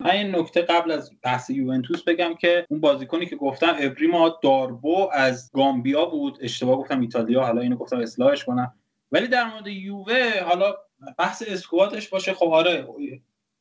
من 0.00 0.10
این 0.10 0.36
نکته 0.36 0.62
قبل 0.62 0.90
از 0.90 1.10
بحث 1.22 1.50
یوونتوس 1.50 2.02
بگم 2.02 2.34
که 2.34 2.66
اون 2.70 2.80
بازیکنی 2.80 3.26
که 3.26 3.36
گفتم 3.36 3.76
ابریما 3.80 4.38
داربو 4.42 5.08
از 5.12 5.50
گامبیا 5.54 6.04
بود. 6.04 6.38
اشتباه 6.40 6.76
گفتم 6.76 7.00
ایتالیا 7.00 7.42
حالا 7.42 7.60
اینو 7.60 7.76
گفتم 7.76 7.98
اصلاحش 7.98 8.44
کنم. 8.44 8.74
ولی 9.12 9.28
در 9.28 9.44
مورد 9.44 9.66
یووه 9.66 10.40
حالا 10.40 10.74
بحث 11.18 11.42
اسکوادش 11.46 12.08
باشه. 12.08 12.34
خب 12.34 12.48
آره 12.48 12.86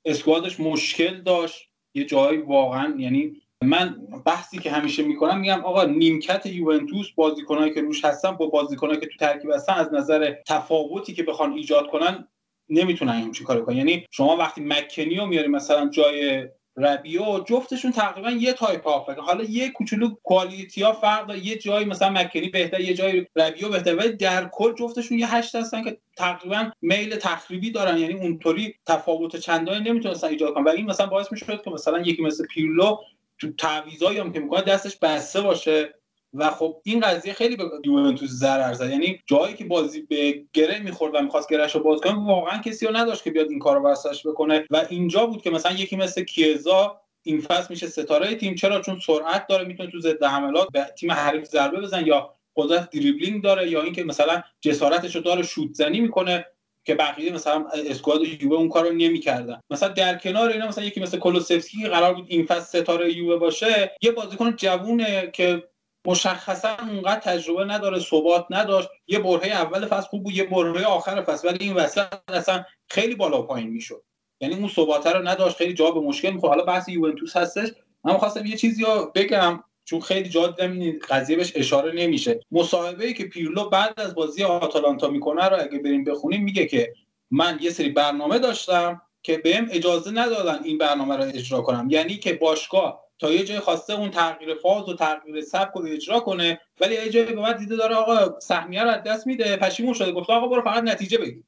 اسکوادش 0.06 0.60
مشکل 0.60 1.22
داشت. 1.22 1.71
یه 1.94 2.06
جایی 2.06 2.38
واقعا 2.38 2.96
یعنی 2.98 3.42
من 3.64 3.96
بحثی 4.26 4.60
که 4.60 4.72
همیشه 4.72 5.04
می‌کنم 5.04 5.40
میگم 5.40 5.66
آقا 5.66 5.84
نیمکت 5.84 6.46
یوونتوس 6.46 7.12
بازیکنایی 7.16 7.74
که 7.74 7.82
روش 7.82 8.06
هستن 8.06 8.32
با 8.32 8.48
بازیکنایی 8.48 9.00
که 9.00 9.06
تو 9.06 9.18
ترکیب 9.20 9.52
هستن 9.52 9.74
از 9.74 9.94
نظر 9.94 10.36
تفاوتی 10.48 11.14
که 11.14 11.24
بخوان 11.24 11.54
ایجاد 11.54 11.88
کنن 11.88 12.28
نمی‌تونن 12.70 13.12
همچین 13.12 13.48
کارو 13.48 13.66
کنن. 13.66 13.78
یعنی 13.78 14.06
شما 14.12 14.38
وقتی 14.38 14.62
مکنی 14.62 15.16
رو 15.16 15.26
میاری 15.26 15.48
مثلا 15.48 15.90
جای 15.90 16.48
ربیو 16.78 17.40
جفتشون 17.40 17.92
تقریبا 17.92 18.32
یه 18.32 18.54
تایپ 18.54 18.88
هافک 18.88 19.18
حالا 19.18 19.44
یه 19.44 19.70
کوچولو 19.70 20.16
quality 20.24 20.82
ها 20.84 20.94
فرق 20.94 21.28
داره. 21.28 21.46
یه 21.46 21.58
جایی 21.58 21.86
مثلا 21.86 22.10
مکنی 22.10 22.50
بهتر 22.50 22.80
یه 22.82 22.94
جایی 22.94 23.28
ربیو 23.36 23.70
بهتر 23.70 23.96
ولی 23.96 24.14
در 24.14 24.50
کل 24.54 24.74
جفتشون 24.76 25.20
یه 25.20 25.36
هشت 25.36 25.56
هستن 25.56 25.84
که 25.84 25.98
تقریبا 26.18 26.72
میل 26.82 27.16
تخریبی 27.16 27.72
دارن. 27.72 27.98
یعنی 27.98 28.14
اونطوری 28.14 28.76
تفاوت 28.86 29.36
چندانی 29.36 29.90
نمی‌تونستن 29.90 30.28
ایجاد 30.28 30.54
کنن. 30.54 30.64
و 30.64 30.70
این 30.70 30.86
مثلا 30.86 31.06
باعث 31.08 31.32
می‌شد 31.32 31.64
که 31.64 31.70
مثلا 31.72 32.00
یکی 32.00 32.22
مثل 32.22 32.46
پیرلو 32.46 32.98
تو 33.40 33.54
تعویضایی 33.54 34.20
هم 34.20 34.34
که 34.34 34.40
می‌کنه 34.40 34.62
دستش 34.62 34.98
بسته 34.98 35.42
باشه. 35.42 36.01
و 36.34 36.50
خب 36.50 36.82
این 36.84 37.00
قضیه 37.00 37.34
خیلی 37.34 37.56
به 37.56 37.64
یوونتوس 37.86 38.30
ضرر 38.30 38.74
زد. 38.74 38.90
یعنی 38.90 39.20
جایی 39.26 39.54
که 39.54 39.66
بازی 39.66 40.02
به 40.02 40.44
گره 40.54 40.80
می‌خورد 40.80 41.16
و 41.16 41.22
می‌خواست 41.22 41.50
گرهش 41.50 41.76
رو 41.76 41.84
باز 41.84 42.00
کنه 42.02 42.26
واقعا 42.26 42.58
کسی 42.58 42.86
رو 42.88 42.96
نداشت 42.96 43.24
که 43.24 43.32
بیاد 43.32 43.50
این 43.50 43.60
کار 43.60 43.76
رو 43.76 44.32
بکنه. 44.32 44.66
و 44.70 44.86
اینجا 44.90 45.26
بود 45.26 45.42
که 45.42 45.50
مثلا 45.50 45.72
یکی 45.72 45.96
مثل 45.96 46.24
کیزا 46.24 47.02
این 47.24 47.42
فصل 47.42 47.68
میشه 47.70 47.88
ستاره 47.88 48.36
تیم. 48.36 48.56
چرا؟ 48.56 48.82
چون 48.82 49.00
سرعت 49.00 49.48
داره 49.48 49.66
می‌تونه 49.66 49.92
تو 49.92 50.00
ضد 50.00 50.24
حملات 50.24 50.68
به 50.74 50.86
تیم 51.00 51.12
حریف 51.12 51.46
ضربه 51.46 51.82
بزنه 51.82 52.06
با 52.06 52.36
قدرت 52.56 52.90
دریبلینگ 52.90 53.44
داره 53.44 53.70
یا 53.70 53.82
اینکه 53.82 54.04
مثلا 54.04 54.44
جسارتش 54.62 55.16
رو 55.16 55.22
داره 55.22 55.44
شوت 55.44 55.74
زنی 55.74 56.00
می‌کنه 56.00 56.46
که 56.86 56.96
بقیه 56.96 57.34
مثلا 57.34 57.66
اسکواد 57.88 58.22
یووه 58.42 58.58
اون 58.58 58.70
کارو 58.70 58.92
نمی‌کردن. 58.92 59.60
مثلا 59.70 59.90
در 59.90 60.18
کنار 60.18 60.50
اینا 60.50 60.68
مثلا 60.68 60.84
یکی 60.84 61.00
مثل 61.00 61.18
کولوسفسکی 61.18 61.82
که 61.82 61.90
قرار 61.90 62.14
بود 62.14 62.26
این 62.28 62.46
فصل 62.46 62.82
ستاره 62.82 63.14
یووه 63.14 63.38
باشه 63.38 63.92
یه 64.02 64.12
بازیکن 64.12 64.56
جوونه 64.58 65.30
که 65.34 65.64
مشخصا 66.06 66.78
اونقدر 66.90 67.20
تجربه 67.20 67.66
نداره 67.66 68.00
ثبات 68.00 68.46
نداشت. 68.50 68.90
یه 69.08 69.20
برهه 69.20 69.52
اول 69.52 69.86
فصل 69.86 70.08
خوب 70.08 70.24
بود 70.24 70.34
یه 70.34 70.44
برهه 70.44 70.86
آخر 70.86 71.22
فصل. 71.22 71.48
ولی 71.48 71.66
این 71.66 71.74
وسط 71.74 72.08
اصلا 72.28 72.64
خیلی 72.88 73.16
بالا 73.16 73.42
پایین 73.42 73.70
می‌شد. 73.70 74.04
یعنی 74.40 74.56
اون 74.56 74.68
ثبات 74.68 75.08
رو 75.08 75.28
نداشت. 75.28 75.58
خیلی 75.58 75.74
جا 75.74 75.92
به 75.92 76.00
مشکل 76.00 76.30
می‌خورد. 76.30 76.50
حالا 76.54 76.64
بحث 76.64 76.90
یوونتوس 76.90 77.38
هستش. 77.38 77.70
من 78.04 78.18
خواستم 78.18 78.46
یه 78.46 78.58
چیزی 78.58 78.84
رو 78.84 79.12
بگم 79.16 79.64
چون 79.86 80.00
خیلی 80.00 80.30
جا 80.30 80.48
دیدم 80.48 80.72
این 80.72 81.00
قضیه 81.10 81.36
بهش 81.36 81.52
اشاره 81.56 81.92
نمیشه. 81.92 82.40
مصاحبه 82.52 83.06
ای 83.06 83.14
که 83.14 83.24
پیرلو 83.24 83.70
بعد 83.70 83.94
از 84.00 84.16
بازی 84.16 84.44
آتالانتا 84.44 85.08
می‌کنه 85.08 85.50
رو 85.50 85.62
اگه 85.62 85.80
بریم 85.80 86.04
بخونیم 86.04 86.44
میگه 86.44 86.66
که 86.66 86.94
من 87.32 87.60
یه 87.62 87.70
سری 87.70 87.90
برنامه 87.90 88.40
داشتم 88.40 89.02
که 89.24 89.38
بهم 89.38 89.68
اجازه 89.72 90.12
ندادن 90.12 90.60
این 90.64 90.78
برنامه 90.78 91.16
رو 91.16 91.24
اجرا 91.24 91.62
کنم. 91.62 91.88
یعنی 91.90 92.16
که 92.16 92.34
باشگاه 92.34 93.04
تا 93.22 93.32
یه 93.32 93.44
جای 93.44 93.60
خواسته 93.60 93.94
اون 93.94 94.12
تغییر 94.12 94.56
فاز 94.56 94.90
و 94.90 94.96
تغییر 94.96 95.42
سبک 95.42 95.74
رو 95.74 95.88
اجرا 95.88 96.20
کنه 96.20 96.62
ولی 96.80 96.96
یه 96.96 97.10
جایی 97.10 97.26
به 97.26 97.36
بعد 97.42 97.58
دیده 97.58 97.76
داره 97.76 97.96
آقا 97.96 98.40
سهمیه 98.40 98.84
رو 98.84 98.90
از 98.90 99.04
دست 99.04 99.28
میده 99.28 99.58
پشیمون 99.58 99.94
شده. 99.94 100.12
گفته 100.12 100.34
آقا 100.34 100.48
برو 100.48 100.62
فقط 100.62 100.84
نتیجه 100.84 101.18
بگیر. 101.18 101.44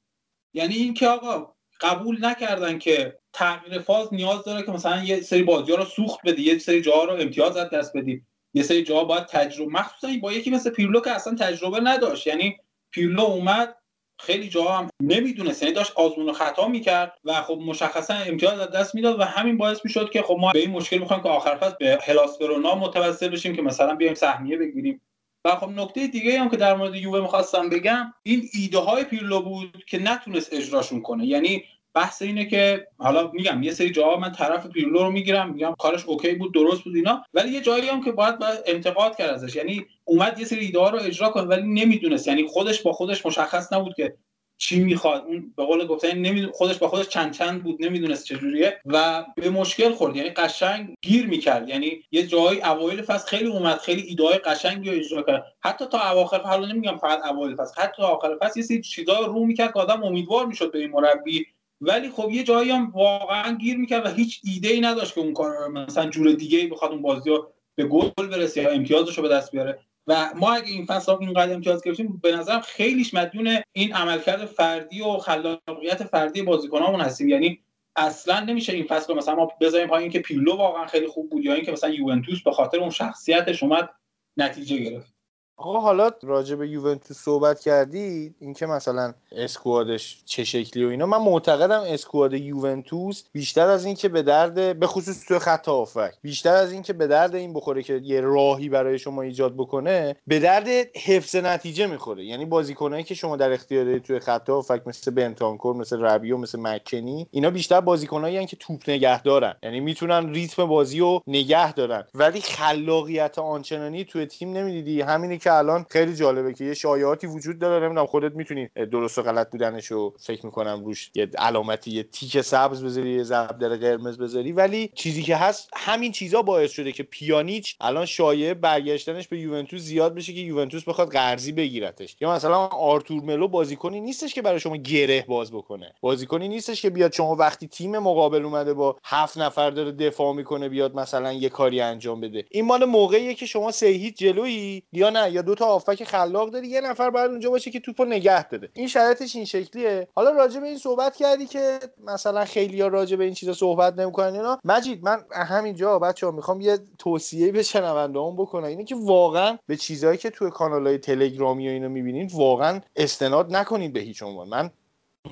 یعنی 0.53 0.75
اینکه 0.75 1.07
آقا 1.07 1.53
قبول 1.81 2.25
نکردن 2.25 2.79
که 2.79 3.19
تغییر 3.33 3.79
فاز 3.79 4.13
نیاز 4.13 4.43
داره 4.43 4.65
که 4.65 4.71
مثلا 4.71 5.03
یه 5.03 5.21
سری 5.21 5.43
بازی 5.43 5.71
رو 5.71 5.85
سوخت 5.85 6.19
بدی 6.25 6.43
یه 6.43 6.57
سری 6.57 6.81
جاها 6.81 7.03
رو 7.03 7.13
امتیاز 7.13 7.57
از 7.57 7.69
دست 7.69 7.97
بدی. 7.97 8.21
یه 8.53 8.63
سری 8.63 8.83
جاها 8.83 9.03
باید 9.03 9.25
تجربه 9.25 9.71
مخصوصا 9.71 10.13
با 10.21 10.33
یکی 10.33 10.49
مثل 10.49 10.69
پیرلو 10.69 11.01
که 11.01 11.11
اصلا 11.11 11.35
تجربه 11.35 11.79
نداشت. 11.79 12.27
یعنی 12.27 12.57
پیرلو 12.91 13.23
اومد 13.23 13.75
خیلی 14.19 14.49
جاها 14.49 14.77
هم 14.77 14.89
نمی‌دونست. 15.01 15.63
یعنی 15.63 15.75
داشت 15.75 15.91
آزمون 15.95 16.29
و 16.29 16.33
خطا 16.33 16.67
می‌کرد 16.67 17.13
و 17.23 17.33
خب 17.33 17.59
مشخصا 17.65 18.13
امتیاز 18.13 18.59
از 18.59 18.71
دست 18.71 18.95
می‌داد 18.95 19.19
و 19.19 19.23
همین 19.23 19.57
باعث 19.57 19.79
می‌شد 19.85 20.09
که 20.09 20.21
خب 20.21 20.37
ما 20.39 20.51
به 20.51 20.59
این 20.59 20.71
مشکل 20.71 20.97
می‌خوایم 20.97 21.23
که 21.23 21.29
آخر 21.29 21.55
فصل 21.55 21.75
به 21.79 21.99
هلاس 22.03 22.41
ورونا 22.41 22.75
متوسل 22.75 23.29
بشیم 23.29 23.55
که 23.55 23.61
مثلا 23.61 23.95
بیایم 23.95 24.13
سهمیه 24.13 24.57
بگیریم. 24.57 25.01
و 25.45 25.55
خب 25.55 25.69
نکته 25.69 26.07
دیگه 26.07 26.39
هم 26.39 26.49
که 26.49 26.57
در 26.57 26.75
مورد 26.75 26.95
یووه 26.95 27.21
می‌خواستم 27.21 27.69
بگم 27.69 28.13
این 28.23 28.49
ایده 28.53 28.77
های 28.77 29.03
پیرلو 29.03 29.41
بود 29.41 29.83
که 29.87 29.99
نتونست 29.99 30.53
اجراشون 30.53 31.01
کنه. 31.01 31.25
یعنی 31.25 31.63
بحث 31.93 32.21
اینه 32.21 32.45
که 32.45 32.87
حالا 32.97 33.31
میگم 33.33 33.63
یه 33.63 33.71
سری 33.71 33.91
جاها 33.91 34.19
من 34.19 34.31
طرف 34.31 34.67
پیرلو 34.67 34.99
رو 34.99 35.11
می‌گیرم 35.11 35.53
میگم 35.53 35.75
کارش 35.79 36.05
اوکی 36.05 36.33
بود 36.33 36.53
درست 36.53 36.83
بود 36.83 36.95
اینا 36.95 37.23
ولی 37.33 37.49
یه 37.49 37.61
جایی 37.61 37.89
هم 37.89 38.03
که 38.03 38.11
باید, 38.11 38.39
باید 38.39 38.59
انتقاد 38.65 39.17
کرد 39.17 39.29
ازش. 39.29 39.55
یعنی 39.55 39.85
اومد 40.05 40.39
یه 40.39 40.45
سری 40.45 40.59
ایده 40.59 40.89
رو 40.89 40.99
اجرا 41.01 41.29
کنه 41.29 41.43
ولی 41.43 41.61
نمی‌دونست. 41.61 42.27
یعنی 42.27 42.47
خودش 42.47 42.81
با 42.81 42.93
خودش 42.93 43.25
مشخص 43.25 43.73
نبود 43.73 43.95
که 43.95 44.13
چی 44.57 44.79
می‌خواد. 44.79 45.25
اون 45.25 45.53
به 45.57 45.65
قول 45.65 45.87
گفتن. 45.87 46.51
خودش 46.51 46.77
با 46.77 46.87
خودش 46.87 47.07
چند 47.07 47.31
چند 47.31 47.63
بود 47.63 47.83
نمی‌دونست 47.85 48.25
چجوریه. 48.25 48.81
و 48.85 49.25
به 49.35 49.49
مشکل 49.49 49.91
خورد. 49.91 50.15
یعنی 50.15 50.29
قشنگ 50.29 50.95
گیر 51.01 51.27
می‌کرد. 51.27 51.69
یعنی 51.69 52.03
یه 52.11 52.23
جایی 52.23 52.61
اوایل 52.61 53.01
فصل 53.01 53.27
خیلی 53.27 53.49
اومد 53.49 53.77
خیلی 53.77 54.01
ایده 54.01 54.23
های 54.23 54.37
قشنگی 54.37 54.89
رو 54.89 54.97
اجرا 54.97 55.21
کرد. 55.21 55.45
حتی 55.59 55.85
تا 55.85 56.11
اواخر 56.11 56.41
حالا 56.41 56.67
نمیگم 56.67 56.97
فقط 56.97 57.25
اوایل 57.25 57.55
فصل 57.55 57.81
حتی 57.81 57.97
تا 57.97 58.07
آخر 58.07 58.37
فصل 58.41 58.59
یه 58.59 58.65
سری 58.65 58.81
چیزا 58.81 59.19
رو 59.19 59.45
می‌کرد 59.45 59.73
که 59.73 59.79
آدم 59.79 60.03
امیدوار 60.03 60.45
می‌شد 60.45 60.71
به 60.71 60.79
این 60.79 60.91
مربی 60.91 61.45
ولی 61.83 62.09
خب 62.09 62.29
یه 62.31 62.43
جایی 62.43 62.71
هم 62.71 62.91
واقعا 62.91 63.55
گیر 63.55 63.77
می‌کرد 63.77 64.05
و 64.05 64.09
هیچ 64.09 64.41
ایده 64.43 64.67
ای 64.67 64.81
نداشت 64.81 65.13
که 65.13 65.21
اون 65.21 65.33
کار 65.33 65.67
مثلا 65.67 66.09
جور 66.09 66.31
دیگه 66.31 66.59
ای 66.59 66.67
بخواد 66.67 66.91
اون 66.91 67.01
بازی 67.01 67.29
رو 67.29 67.51
به 67.75 67.85
گل 67.85 68.09
برسه 68.09 68.61
یا 68.61 68.69
امتیازش 68.69 69.17
رو 69.17 69.23
به 69.23 69.29
دست 69.29 69.51
بیاره. 69.51 69.79
و 70.07 70.29
ما 70.35 70.53
اگه 70.53 70.67
این 70.67 70.85
فصل 70.85 71.15
اینقدر 71.19 71.53
امتیاز 71.53 71.83
گرفتیم 71.83 72.19
به 72.23 72.35
نظرم 72.35 72.61
خیلیش 72.61 73.13
مدیون 73.13 73.61
این 73.71 73.93
عملکرد 73.93 74.45
فردی 74.45 75.01
و 75.01 75.17
خلاقیت 75.17 76.03
فردی 76.03 76.41
بازیکنامون 76.41 77.01
هستیم. 77.01 77.29
یعنی 77.29 77.59
اصلا 77.95 78.39
نمیشه 78.39 78.73
این 78.73 78.85
فصل 78.85 79.13
مثلا 79.13 79.35
ما 79.35 79.51
بذاریم 79.61 79.87
پایین 79.87 80.11
که 80.11 80.19
پیلو 80.19 80.55
واقعا 80.55 80.87
خیلی 80.87 81.07
خوب 81.07 81.29
بود 81.29 81.45
یا 81.45 81.53
اینکه 81.53 81.71
مثلا 81.71 81.89
یوونتوس 81.89 82.43
به 82.43 82.51
خاطر 82.51 82.79
اون 82.79 82.89
شخصیتش 82.89 83.63
اومد 83.63 83.89
نتیجه 84.37 84.77
گرفت. 84.77 85.12
آقا 85.57 85.79
حالا 85.79 86.11
راجع 86.23 86.55
به 86.55 86.67
یوونتوس 86.69 87.17
صحبت 87.17 87.59
کردی؟ 87.59 88.35
اینکه 88.39 88.65
مثلا 88.65 89.13
اسکوادش 89.31 90.21
چه 90.25 90.43
شکلی 90.43 90.85
و 90.85 90.89
اینا. 90.89 91.05
من 91.05 91.17
معتقدم 91.17 91.83
اسکواد 91.87 92.33
یوونتوس 92.33 93.23
بیشتر 93.31 93.67
از 93.67 93.85
اینکه 93.85 94.09
به 94.09 94.21
درد 94.21 94.79
به 94.79 94.87
خصوص 94.87 95.25
تو 95.25 95.39
خط 95.39 95.67
هافک 95.67 96.13
بیشتر 96.21 96.53
از 96.53 96.71
اینکه 96.71 96.93
به 96.93 97.07
درد 97.07 97.35
این 97.35 97.53
بخوره 97.53 97.83
که 97.83 98.01
یه 98.03 98.21
راهی 98.21 98.69
برای 98.69 98.99
شما 98.99 99.21
ایجاد 99.21 99.53
بکنه 99.53 100.15
به 100.27 100.39
درد 100.39 100.67
حفظ 101.05 101.35
نتیجه 101.35 101.87
می‌خوره. 101.87 102.25
یعنی 102.25 102.45
بازیکنایی 102.45 103.03
که 103.03 103.15
شما 103.15 103.37
در 103.37 103.51
اختیار 103.51 103.85
دارید 103.85 104.03
توی 104.03 104.19
خط 104.19 104.49
هافک 104.49 104.81
مثل 104.85 105.11
بنتانکور 105.11 105.75
مثل 105.75 106.01
ربیو 106.01 106.37
مثل 106.37 106.59
مکنی 106.59 107.27
اینا 107.31 107.49
بیشتر 107.49 107.81
بازیکنایی 107.81 108.45
که 108.45 108.55
توپ 108.55 108.89
نگه 108.89 109.21
دارن. 109.21 109.55
یعنی 109.63 109.79
می‌تونن 109.79 110.33
ریتم 110.33 110.65
بازی 110.65 110.99
رو 110.99 111.21
نگه 111.27 111.73
دارن. 111.73 112.03
ولی 112.13 112.41
خلاقیت 112.41 113.39
آنچنانی 113.39 114.05
توی 114.05 114.25
تیم 114.25 114.57
نمی‌دیدی. 114.57 115.01
همینی 115.01 115.37
که 115.43 115.53
الان 115.53 115.85
خیلی 115.89 116.15
جالبه 116.15 116.53
که 116.53 116.63
یه 116.63 116.73
شایعاتی 116.73 117.27
وجود 117.27 117.59
داره. 117.59 117.85
نمی‌دونم 117.85 118.07
خودت 118.07 118.35
می‌تونی 118.35 118.69
درست 118.91 119.17
و 119.17 119.21
غلط 119.21 119.49
بودنش 119.49 119.85
رو 119.85 120.13
فکر 120.19 120.45
می‌کنم 120.45 120.85
روش 120.85 121.11
یه 121.15 121.29
علامتی 121.37 121.91
یه 121.91 122.03
تیک 122.03 122.41
سبز 122.41 122.83
بذاری 122.83 123.11
یه 123.11 123.23
ضرب 123.23 123.63
قرمز 123.75 124.17
بذاری. 124.17 124.51
ولی 124.51 124.91
چیزی 124.95 125.23
که 125.23 125.35
هست 125.35 125.69
همین 125.75 126.11
چیزا 126.11 126.41
باعث 126.41 126.71
شده 126.71 126.91
که 126.91 127.03
پیانیچ 127.03 127.75
الان 127.81 128.05
شایعه 128.05 128.53
برگشتنش 128.53 129.27
به 129.27 129.39
یوونتوس 129.39 129.81
زیاد 129.81 130.15
بشه 130.15 130.33
که 130.33 130.39
یوونتوس 130.39 130.83
بخواد 130.83 131.11
قرضی 131.11 131.51
بگیرتش. 131.51 132.15
یا 132.21 132.31
مثلا 132.31 132.57
آرتور 132.65 133.23
ملو 133.23 133.47
بازیکنی 133.47 134.01
نیستش 134.01 134.33
که 134.33 134.41
برای 134.41 134.59
شما 134.59 134.77
گره 134.77 135.25
باز 135.27 135.51
بکنه. 135.51 135.93
بازیکنی 136.01 136.47
نیستش 136.47 136.81
که 136.81 136.89
بیاد 136.89 137.13
شما 137.13 137.35
وقتی 137.35 137.67
تیم 137.67 137.97
مقابل 137.97 138.45
اومده 138.45 138.73
با 138.73 138.97
هفت 139.03 139.37
نفر 139.37 139.69
داره 139.69 139.91
دفاع 139.91 140.33
می‌کنه 140.33 140.69
بیاد 140.69 140.95
مثلا 140.95 141.33
یه 141.33 141.49
کاری 141.49 141.81
انجام 141.81 142.21
بده. 142.21 142.45
این 142.51 142.65
مال 142.65 142.85
موقعیه 142.85 143.33
که 143.33 143.45
شما 143.45 143.71
سه 143.71 144.11
جلویی 144.11 144.83
یا 144.93 145.09
نه 145.09 145.31
یا 145.33 145.41
دو 145.41 145.55
تا 145.55 145.65
هافبک 145.65 146.03
خلاق 146.03 146.49
داری 146.49 146.67
یه 146.67 146.81
نفر 146.81 147.09
باید 147.09 147.31
اونجا 147.31 147.49
باشه 147.49 147.71
که 147.71 147.79
توپو 147.79 148.05
نگه 148.05 148.47
داره. 148.47 148.69
این 148.73 148.87
شرایطش 148.87 149.35
این 149.35 149.45
شکلیه. 149.45 150.07
حالا 150.15 150.31
راجع 150.31 150.59
به 150.59 150.67
این 150.67 150.77
صحبت 150.77 151.15
کردی 151.15 151.45
که 151.45 151.79
مثلا 152.05 152.45
خیلی 152.45 152.81
ها 152.81 152.87
راجع 152.87 153.15
به 153.15 153.23
این 153.23 153.33
چیزا 153.33 153.53
صحبت 153.53 153.99
نمی‌کنن 153.99 154.33
اینا. 154.33 154.59
مجید 154.63 155.03
من 155.03 155.23
همینجا 155.31 155.99
بچه‌ها 155.99 156.31
می‌خوام 156.31 156.61
یه 156.61 156.79
توصیه 156.99 157.51
به 157.51 157.63
شنونده‌هام 157.63 158.35
بکنم. 158.35 158.65
اینه 158.65 158.83
که 158.83 158.95
واقعا 158.95 159.57
به 159.67 159.75
چیزهایی 159.75 160.17
که 160.17 160.29
توی 160.29 160.49
کانالهای 160.49 160.97
تلگرامی 160.97 161.67
و 161.67 161.71
اینو 161.71 161.89
می‌بینید 161.89 162.31
واقعا 162.33 162.81
استناد 162.95 163.55
نکنید 163.55 163.93
به 163.93 163.99
هیچ 163.99 164.23
عنوان. 164.23 164.47
من 164.47 164.71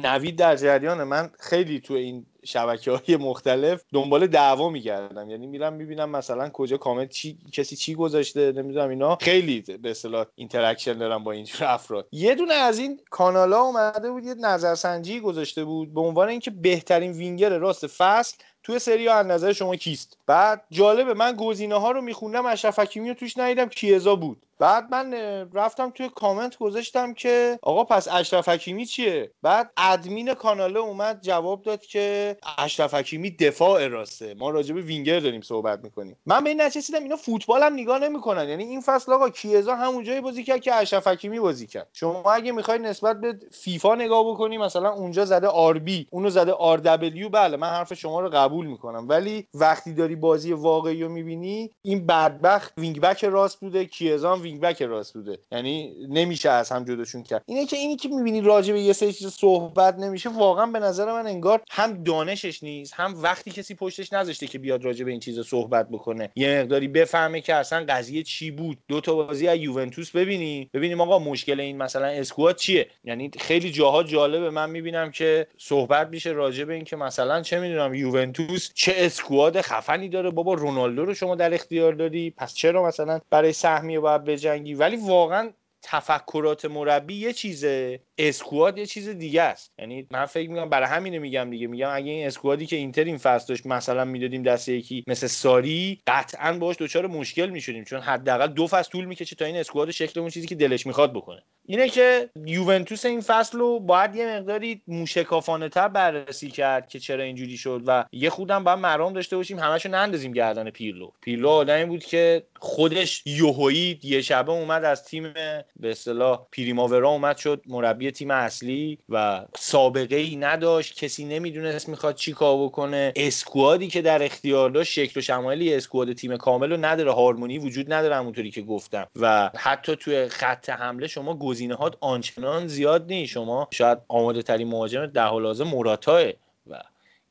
نوید 0.03 0.35
در 0.35 0.55
جریان 0.55 1.03
من 1.03 1.29
خیلی 1.39 1.79
تو 1.79 1.93
این 1.93 2.25
شبکه 2.45 2.91
های 2.91 3.17
مختلف 3.17 3.83
دنبال 3.93 4.27
دعوا 4.27 4.69
میگردم. 4.69 5.29
یعنی 5.29 5.47
میرم 5.47 5.73
می‌بینم 5.73 6.09
مثلا 6.09 6.49
کجا 6.49 6.77
کامنت 6.77 7.09
چی 7.09 7.37
کسی 7.53 7.75
چی 7.75 7.95
گذاشته 7.95 8.51
نمی‌دونم 8.51 8.89
اینا. 8.89 9.15
خیلی 9.15 9.61
به 9.61 9.91
اصطلاح 9.91 10.25
interaction 10.35 10.97
دارم 10.97 11.23
با 11.23 11.31
اینجور 11.31 11.67
افراد. 11.67 12.07
یه 12.11 12.35
دونه 12.35 12.53
از 12.53 12.79
این 12.79 12.99
کانال 13.09 13.53
ها 13.53 13.61
اومده 13.61 14.11
بود 14.11 14.23
یه 14.23 14.33
نظرسنجی 14.33 15.19
گذاشته 15.19 15.63
بود 15.63 15.93
به 15.93 16.01
عنوان 16.01 16.29
اینکه 16.29 16.51
بهترین 16.51 17.11
وینگر 17.11 17.57
راست 17.57 17.87
فصل. 17.87 18.37
توی 18.63 18.79
سری 18.79 19.00
آ 19.00 19.07
از 19.07 19.25
نظر 19.25 19.53
شما 19.53 19.75
کیست؟ 19.75 20.17
بعد 20.27 20.63
جالبه 20.71 21.13
من 21.13 21.35
گزینه 21.35 21.75
ها 21.75 21.91
رو 21.91 22.01
میخوندم 22.01 22.45
اشرف 22.45 22.79
حکیمی 22.79 23.09
رو 23.09 23.15
توش 23.15 23.37
ندیدم 23.37 23.69
کیزا 23.69 24.15
بود. 24.15 24.41
بعد 24.59 24.87
من 24.91 25.13
رفتم 25.53 25.89
توی 25.89 26.09
کامنت 26.15 26.57
گذاشتم 26.57 27.13
که 27.13 27.59
آقا 27.61 27.83
پس 27.83 28.07
اشرف 28.11 28.49
حکیمی 28.49 28.85
چیه؟ 28.85 29.31
بعد 29.41 29.71
ادمین 29.77 30.33
کاناله 30.33 30.79
اومد 30.79 31.21
جواب 31.21 31.61
داد 31.61 31.81
که 31.81 32.37
اشرف 32.57 32.93
حکیمی 32.93 33.31
دفاع 33.31 33.87
راسته. 33.87 34.33
ما 34.33 34.49
راجع 34.49 34.75
به 34.75 34.81
وینگر 34.81 35.19
داریم 35.19 35.41
صحبت 35.41 35.83
می‌کنیم. 35.83 36.17
من 36.25 36.43
به 36.43 36.49
این 36.49 36.61
نتیجه 36.61 36.82
رسیدم 36.82 37.03
اینا 37.03 37.15
فوتبال 37.15 37.63
هم 37.63 37.73
نگاه 37.73 37.99
نمی‌کنن. 37.99 38.49
یعنی 38.49 38.63
این 38.63 38.81
فصل 38.81 39.13
آقا 39.13 39.29
کیزا 39.29 39.75
همون 39.75 40.03
جایی 40.03 40.21
بازی 40.21 40.43
کرد 40.43 40.61
که 40.61 40.75
اشرف 40.75 41.07
حکیمی 41.07 41.39
بازی 41.39 41.67
کرد. 41.67 41.87
شما 41.93 42.33
اگه 42.33 42.51
می‌خوای 42.51 42.79
نسبت 42.79 43.21
به 43.21 43.39
فیفا 43.51 43.95
نگاه 43.95 44.31
بکنی 44.31 44.57
مثلا 44.57 44.91
اونجا 44.91 45.25
زده 45.25 45.47
RB 45.47 46.07
اونو 46.09 46.29
زده 46.29 46.51
RW 46.51 47.29
بله 47.29 47.57
من 47.57 47.69
حرف 47.69 47.93
شما 47.93 48.19
رو 48.21 48.29
قبول 48.29 48.50
می‌کنم. 48.51 49.09
ولی 49.09 49.47
وقتی 49.53 49.93
داری 49.93 50.15
بازی 50.15 50.53
واقعی 50.53 51.03
رو 51.03 51.09
می‌بینی 51.09 51.69
این 51.81 52.05
بدبخت 52.05 52.73
وینگ 52.77 52.99
بک 53.01 53.23
راست 53.23 53.59
بوده 53.59 53.85
کیزا 53.85 54.35
وینگ 54.35 54.61
بک 54.61 54.81
راست 54.81 55.13
بوده. 55.13 55.39
یعنی 55.51 55.93
نمیشه 56.09 56.49
از 56.49 56.71
هم 56.71 56.83
جداشون 56.83 57.23
کرد. 57.23 57.43
اینه 57.45 57.65
که 57.65 57.77
اینی 57.77 57.95
که 57.95 58.09
می‌بینی 58.09 58.41
راجع 58.41 58.73
به 58.73 58.81
یه 58.81 58.93
سری 58.93 59.13
چیز 59.13 59.27
صحبت 59.27 59.95
نمیشه 59.99 60.29
واقعا 60.29 60.65
به 60.65 60.79
نظر 60.79 61.11
من 61.11 61.27
انگار 61.27 61.61
هم 61.71 62.03
دانشش 62.03 62.63
نیست 62.63 62.93
هم 62.93 63.21
وقتی 63.21 63.51
کسی 63.51 63.75
پشتش 63.75 64.13
نذاشته 64.13 64.47
که 64.47 64.59
بیاد 64.59 64.83
راجع 64.83 65.05
به 65.05 65.11
این 65.11 65.19
چیزا 65.19 65.43
صحبت 65.43 65.89
بکنه. 65.89 66.29
یه 66.35 66.61
مقداری 66.61 66.87
بفهمه 66.87 67.41
که 67.41 67.55
اصلا 67.55 67.85
قضیه 67.89 68.23
چی 68.23 68.51
بود. 68.51 68.77
دو 68.87 69.01
تا 69.01 69.15
بازی 69.15 69.47
از 69.47 69.57
یوونتوس 69.57 70.11
ببینی. 70.11 70.69
ببینیم 70.73 71.01
آقا 71.01 71.19
مشکل 71.19 71.59
این 71.59 71.77
مثلا 71.77 72.05
اسکواد 72.05 72.55
چیه. 72.55 72.87
یعنی 73.03 73.31
خیلی 73.39 73.71
جاها 73.71 74.03
جالبه. 74.03 74.49
من 74.49 74.69
می‌بینم 74.69 75.11
که 75.11 75.47
صحبت 75.57 76.07
میشه 76.07 76.29
راجع 76.29 76.63
به 76.63 76.73
این 76.73 76.83
که 76.83 76.95
مثلا 76.95 77.41
چه 77.41 77.59
می‌دونم 77.59 77.93
یوونتوس 77.93 78.40
چه 78.73 78.93
اسکواد 78.95 79.61
خفنی 79.61 80.09
داره. 80.09 80.29
بابا 80.31 80.53
رونالدو 80.53 81.05
رو 81.05 81.13
شما 81.13 81.35
در 81.35 81.53
اختیار 81.53 81.93
داری؟ 81.93 82.31
پس 82.31 82.53
چرا 82.53 82.87
مثلا 82.87 83.19
برای 83.29 83.53
سهمیه 83.53 83.99
باید 83.99 84.23
بجنگی؟ 84.23 84.73
ولی 84.73 84.95
واقعا 84.95 85.53
تفکرات 85.83 86.65
مربی 86.65 87.15
یه 87.15 87.33
چیزه 87.33 87.99
اسکواد 88.17 88.77
یه 88.77 88.85
چیز 88.85 89.09
دیگه 89.09 89.41
است. 89.41 89.71
یعنی 89.79 90.07
من 90.11 90.25
فکر 90.25 90.49
می‌کنم 90.49 90.69
برای 90.69 90.87
همینه 90.87 91.19
میگم 91.19 91.49
دیگه. 91.49 91.67
میگم 91.67 91.89
اگه 91.91 92.11
این 92.11 92.27
اسکوادی 92.27 92.65
که 92.65 92.75
اینتر 92.75 93.03
این 93.03 93.17
فصل 93.17 93.45
داشت 93.47 93.65
مثلا 93.65 94.05
می‌دادیم 94.05 94.43
دست 94.43 94.69
یکی 94.69 95.03
مثل 95.07 95.27
ساری 95.27 96.01
قطعا 96.07 96.53
باش 96.53 96.75
دچار 96.79 97.07
مشکل 97.07 97.49
می‌شدیم. 97.49 97.83
چون 97.83 97.99
حداقل 97.99 98.47
دو 98.47 98.67
فصل 98.67 98.91
طول 98.91 99.05
می‌کشه 99.05 99.35
تا 99.35 99.45
این 99.45 99.57
اسکواد 99.57 99.91
شکل 99.91 100.19
اون 100.19 100.29
چیزی 100.29 100.47
که 100.47 100.55
دلش 100.55 100.87
می‌خواد 100.87 101.13
بکنه. 101.13 101.43
اینه 101.65 101.89
که 101.89 102.29
یوونتوس 102.45 103.05
این 103.05 103.21
فصل 103.21 103.57
رو 103.57 103.79
باید 103.79 104.15
یه 104.15 104.37
مقداری 104.37 104.81
موشکافانه 104.87 105.69
تر 105.69 105.87
بررسی 105.87 106.49
کرد 106.49 106.87
که 106.87 106.99
چرا 106.99 107.23
اینجوری 107.23 107.57
شد 107.57 107.83
و 107.87 108.05
یه 108.11 108.29
خودم 108.29 108.63
باید 108.63 108.79
مرام 108.79 109.13
داشته 109.13 109.37
باشیم 109.37 109.59
همشو 109.59 109.89
نندازیم 109.89 110.31
گردن 110.31 110.69
پیرلو. 110.69 111.11
پیرلو 111.21 111.49
آدمی 111.49 111.85
بود 111.85 112.03
که 112.03 112.43
خودش 112.59 113.23
یوهویی 113.25 113.99
یه 114.03 114.21
شبه 114.21 114.51
اومد 114.51 114.83
از 114.83 115.05
تیم 115.05 115.33
به 115.81 115.91
اصطلاح 115.91 116.47
پریماورا 116.51 117.09
اومد 117.09 117.37
شد 117.37 117.61
مربی 117.67 118.11
تیم 118.11 118.31
اصلی 118.31 118.97
و 119.09 119.45
سابقه 119.57 120.15
ای 120.15 120.35
نداشت. 120.35 120.95
کسی 120.95 121.25
نمی‌دونست 121.25 121.89
می‌خواد 121.89 122.15
چی 122.15 122.33
کار 122.33 122.63
بکنه. 122.63 123.13
اسکوادی 123.15 123.87
که 123.87 124.01
در 124.01 124.23
اختیار 124.23 124.69
داشت 124.69 124.91
شکل 124.93 125.19
و 125.19 125.23
شمایلی 125.23 125.73
اسکواد 125.73 126.13
تیم 126.13 126.37
کامل 126.37 126.71
رو 126.71 126.77
نداره. 126.85 127.11
هارمونی 127.11 127.57
وجود 127.57 127.93
نداره 127.93 128.15
همونطوری 128.15 128.51
که 128.51 128.61
گفتم. 128.61 129.07
و 129.15 129.51
حتی 129.57 129.95
توی 129.95 130.27
خط 130.27 130.69
حمله 130.69 131.07
شما 131.07 131.37
گزینه 131.37 131.75
هات 131.75 131.97
آنچنان 131.99 132.67
زیاد 132.67 133.05
نیست. 133.11 133.31
شما 133.31 133.67
شاید 133.71 133.97
آماده 134.07 134.41
ترین 134.41 134.67
مهاجم 134.67 135.05
در 135.05 135.27
حال 135.27 135.45
حاضر 135.45 135.63
مراتاه 135.63 136.23
و 136.67 136.81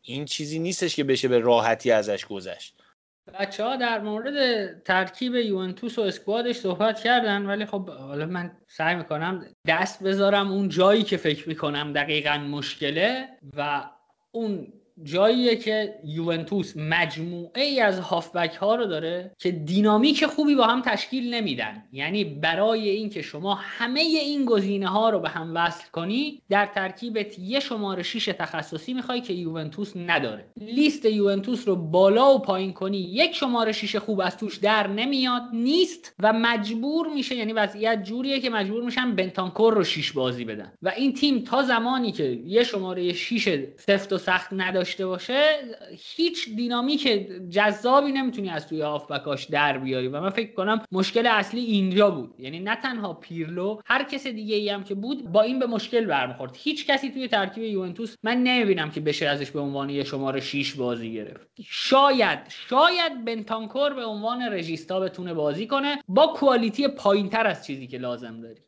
این 0.02 0.24
چیزی 0.24 0.58
نیستش 0.58 0.96
که 0.96 1.04
بشه 1.04 1.28
به 1.28 1.38
راحتی 1.38 1.90
ازش 1.90 2.24
گذشت. 2.26 2.79
بچه 3.38 3.64
ها 3.64 3.76
در 3.76 4.00
مورد 4.00 4.34
ترکیب 4.82 5.34
یوونتوس 5.34 5.98
و 5.98 6.02
اسکوادش 6.02 6.56
صحبت 6.56 7.00
کردن 7.00 7.46
ولی 7.46 7.64
خب 7.64 7.90
حالا 7.90 8.26
من 8.26 8.52
سعی 8.68 8.96
می‌کنم 8.96 9.46
دست 9.66 10.02
بذارم 10.02 10.52
اون 10.52 10.68
جایی 10.68 11.02
که 11.02 11.16
فکر 11.16 11.48
می‌کنم 11.48 11.92
دقیقا 11.92 12.38
مشکله 12.38 13.28
و 13.56 13.84
اون 14.30 14.72
جاییه 15.02 15.56
که 15.56 15.94
یوونتوس 16.04 16.76
مجموعه 16.76 17.62
ای 17.62 17.80
از 17.80 18.00
هافبک 18.00 18.54
ها 18.54 18.74
رو 18.74 18.86
داره 18.86 19.30
که 19.38 19.50
دینامیک 19.50 20.26
خوبی 20.26 20.54
با 20.54 20.66
هم 20.66 20.82
تشکیل 20.82 21.34
نمیدن. 21.34 21.84
یعنی 21.92 22.24
برای 22.24 22.88
اینکه 22.88 23.22
شما 23.22 23.54
همه 23.54 24.00
این 24.00 24.44
گزینه 24.44 24.88
ها 24.88 25.10
رو 25.10 25.20
به 25.20 25.28
هم 25.28 25.52
وصل 25.54 25.90
کنی 25.92 26.42
در 26.48 26.66
ترکیبت 26.66 27.38
یه 27.38 27.60
شماره 27.60 28.02
6 28.02 28.24
تخصصی 28.24 28.94
می‌خوای 28.94 29.20
که 29.20 29.32
یوونتوس 29.32 29.92
نداره. 29.96 30.44
لیست 30.56 31.04
یوونتوس 31.04 31.68
رو 31.68 31.76
بالا 31.76 32.34
و 32.34 32.38
پایین 32.38 32.72
کنی 32.72 32.98
یک 32.98 33.34
شماره 33.34 33.72
6 33.72 33.96
خوب 33.96 34.20
از 34.20 34.36
توش 34.36 34.56
در 34.56 34.86
نمیاد 34.86 35.42
نیست 35.52 36.14
و 36.18 36.32
مجبور 36.32 37.08
میشه 37.14 37.34
یعنی 37.34 37.52
وضعیت 37.52 38.02
جوریه 38.02 38.40
که 38.40 38.50
مجبور 38.50 38.84
میشن 38.84 39.16
بنتانکور 39.16 39.74
رو 39.74 39.84
6 39.84 40.12
بازی 40.12 40.44
بدن. 40.44 40.72
و 40.82 40.88
این 40.96 41.14
تیم 41.14 41.44
تا 41.44 41.62
زمانی 41.62 42.12
که 42.12 42.40
یه 42.44 42.64
شماره 42.64 43.12
6 43.12 43.64
سفت 43.76 44.12
و 44.12 44.18
سخت 44.18 44.48
نداشته 44.52 44.89
داشته 44.90 45.06
باشه 45.06 45.56
هیچ 46.16 46.48
دینامیک 46.56 47.08
جذابی 47.50 48.12
نمی‌تونی 48.12 48.50
از 48.50 48.68
توی 48.68 48.80
هافبکاش 48.80 49.44
در 49.44 49.78
بیاری. 49.78 50.08
و 50.08 50.20
من 50.20 50.30
فکر 50.30 50.52
کنم 50.52 50.82
مشکل 50.92 51.26
اصلی 51.26 51.60
اینجا 51.60 52.10
بود. 52.10 52.34
یعنی 52.38 52.60
نه 52.60 52.76
تنها 52.76 53.14
پیرلو 53.14 53.80
هر 53.86 54.04
کس 54.04 54.26
دیگه 54.26 54.56
ای 54.56 54.68
هم 54.68 54.84
که 54.84 54.94
بود 54.94 55.32
با 55.32 55.42
این 55.42 55.58
به 55.58 55.66
مشکل 55.66 56.06
برمیخورد. 56.06 56.56
هیچ 56.58 56.86
کسی 56.86 57.10
توی 57.10 57.28
ترکیب 57.28 57.64
یوونتوس 57.64 58.16
من 58.22 58.42
نمی‌بینم 58.42 58.90
که 58.90 59.00
بشه 59.00 59.26
ازش 59.26 59.50
به 59.50 59.60
عنوان 59.60 59.90
یه 59.90 60.04
شماره 60.04 60.40
6 60.40 60.74
بازی 60.74 61.12
گرفت. 61.12 61.48
شاید 61.64 62.38
شاید 62.48 63.24
بنتانکور 63.24 63.94
به 63.94 64.04
عنوان 64.04 64.42
رژیستا 64.42 65.00
بتونه 65.00 65.34
بازی 65.34 65.66
کنه 65.66 66.02
با 66.08 66.26
کوالیتی 66.26 66.88
پایینتر 66.88 67.46
از 67.46 67.66
چیزی 67.66 67.86
که 67.86 67.98
لازم 67.98 68.40
داری. 68.40 68.60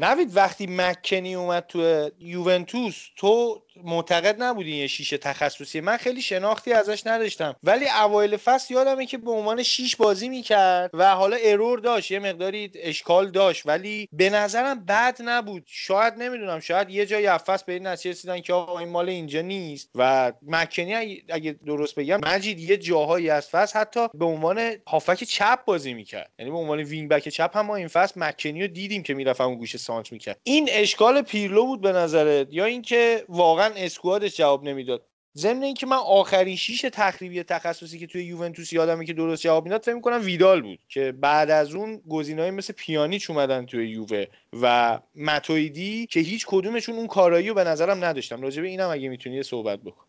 نوید 0.00 0.36
وقتی 0.36 0.66
مکنی 0.70 1.34
اومد 1.34 1.66
تو 1.68 2.10
یوونتوس 2.18 3.08
تو 3.16 3.62
معتقد 3.84 4.42
نبودی 4.42 4.76
یه 4.76 4.86
شیشه 4.86 5.18
تخصصی 5.18 5.80
من 5.80 5.96
خیلی 5.96 6.22
شناختی 6.22 6.72
ازش 6.72 7.06
نداشتم. 7.06 7.56
ولی 7.62 7.86
اوایل 8.02 8.36
فصل 8.36 8.74
یادمه 8.74 9.06
که 9.06 9.18
به 9.18 9.30
عنوان 9.30 9.62
شیش 9.62 9.96
بازی 9.96 10.28
می‌کرد 10.28 10.90
و 10.94 11.14
حالا 11.14 11.36
error 11.42 11.78
داشت 11.78 12.10
یه 12.10 12.18
مقداری 12.18 12.70
اشکال 12.74 13.30
داشت. 13.30 13.62
ولی 13.66 14.08
به 14.12 14.30
نظرم 14.30 14.84
بد 14.84 15.18
نبود. 15.24 15.62
شاید 15.66 16.14
نمی‌دونم 16.14 16.60
شاید 16.60 16.90
یه 16.90 17.06
جایی 17.06 17.28
فصل 17.38 17.64
به 17.66 17.72
این 17.72 17.86
نتیجه 17.86 18.10
رسیدن 18.10 18.40
که 18.40 18.52
آقا 18.52 18.78
این 18.78 18.88
مال 18.88 19.08
اینجا 19.08 19.40
نیست. 19.40 19.90
و 19.94 20.32
مکنی 20.42 20.94
اگه 21.28 21.56
درست 21.66 21.94
بگم 21.94 22.20
مجید 22.24 22.60
یه 22.60 22.76
جاهایی 22.76 23.30
از 23.30 23.48
فصل 23.48 23.78
حتی 23.78 24.08
به 24.14 24.24
عنوان 24.24 24.72
هافبک 24.86 25.24
چپ 25.24 25.64
بازی 25.64 25.94
می‌کرد. 25.94 26.30
یعنی 26.38 26.50
به 26.50 26.56
عنوان 26.56 26.78
وینگ 26.78 27.08
بک 27.08 27.28
چپ 27.28 27.56
هم 27.56 27.66
ما 27.66 27.76
این 27.76 27.88
فصل 27.88 28.20
مکنی 28.20 28.60
رو 28.62 28.66
دیدیم 28.66 29.02
که 29.02 29.14
می‌رفت 29.14 29.40
اون 29.40 29.54
گوشه 29.54 29.78
سانتر 29.78 30.12
می‌کرد. 30.12 30.40
این 30.42 30.68
اشکال 30.72 31.22
پیرلو 31.22 31.66
بود 31.66 31.80
به 31.80 31.92
نظرت؟ 31.92 32.46
یا 32.50 32.64
اینکه 32.64 33.24
واقعا 33.28 33.67
squad 33.76 34.19
ش 34.19 34.36
جواب 34.36 34.64
نمی‌داد. 34.64 35.06
ضمن 35.36 35.62
اینکه 35.62 35.86
من 35.86 35.96
آخرین 35.96 36.56
شیش 36.56 36.80
تخریبی 36.80 37.42
تخصصی 37.42 37.98
که 37.98 38.06
توی 38.06 38.24
یوونتوس 38.24 38.72
یادمه 38.72 39.04
که 39.06 39.12
درست 39.12 39.42
جواب 39.42 39.64
می‌داد 39.64 39.82
فکر 39.82 39.94
می‌کنم 39.94 40.20
ویدال 40.24 40.62
بود 40.62 40.78
که 40.88 41.12
بعد 41.12 41.50
از 41.50 41.74
اون 41.74 42.02
گزینه‌ای 42.08 42.50
مثل 42.50 42.72
پیانیچ 42.76 43.30
اومدن 43.30 43.66
توی 43.66 43.90
یووه 43.90 44.24
و 44.62 44.98
متویدی 45.14 46.06
که 46.06 46.20
هیچ 46.20 46.46
کدومشون 46.48 46.96
اون 46.96 47.06
کارایی 47.06 47.48
رو 47.48 47.54
به 47.54 47.64
نظرم 47.64 48.04
نداشتم 48.04 48.42
راجع 48.42 48.62
به 48.62 48.68
اینم 48.68 48.90
اگه 48.90 49.08
می‌تونی 49.08 49.42
صحبت 49.42 49.78
بکن. 49.80 50.07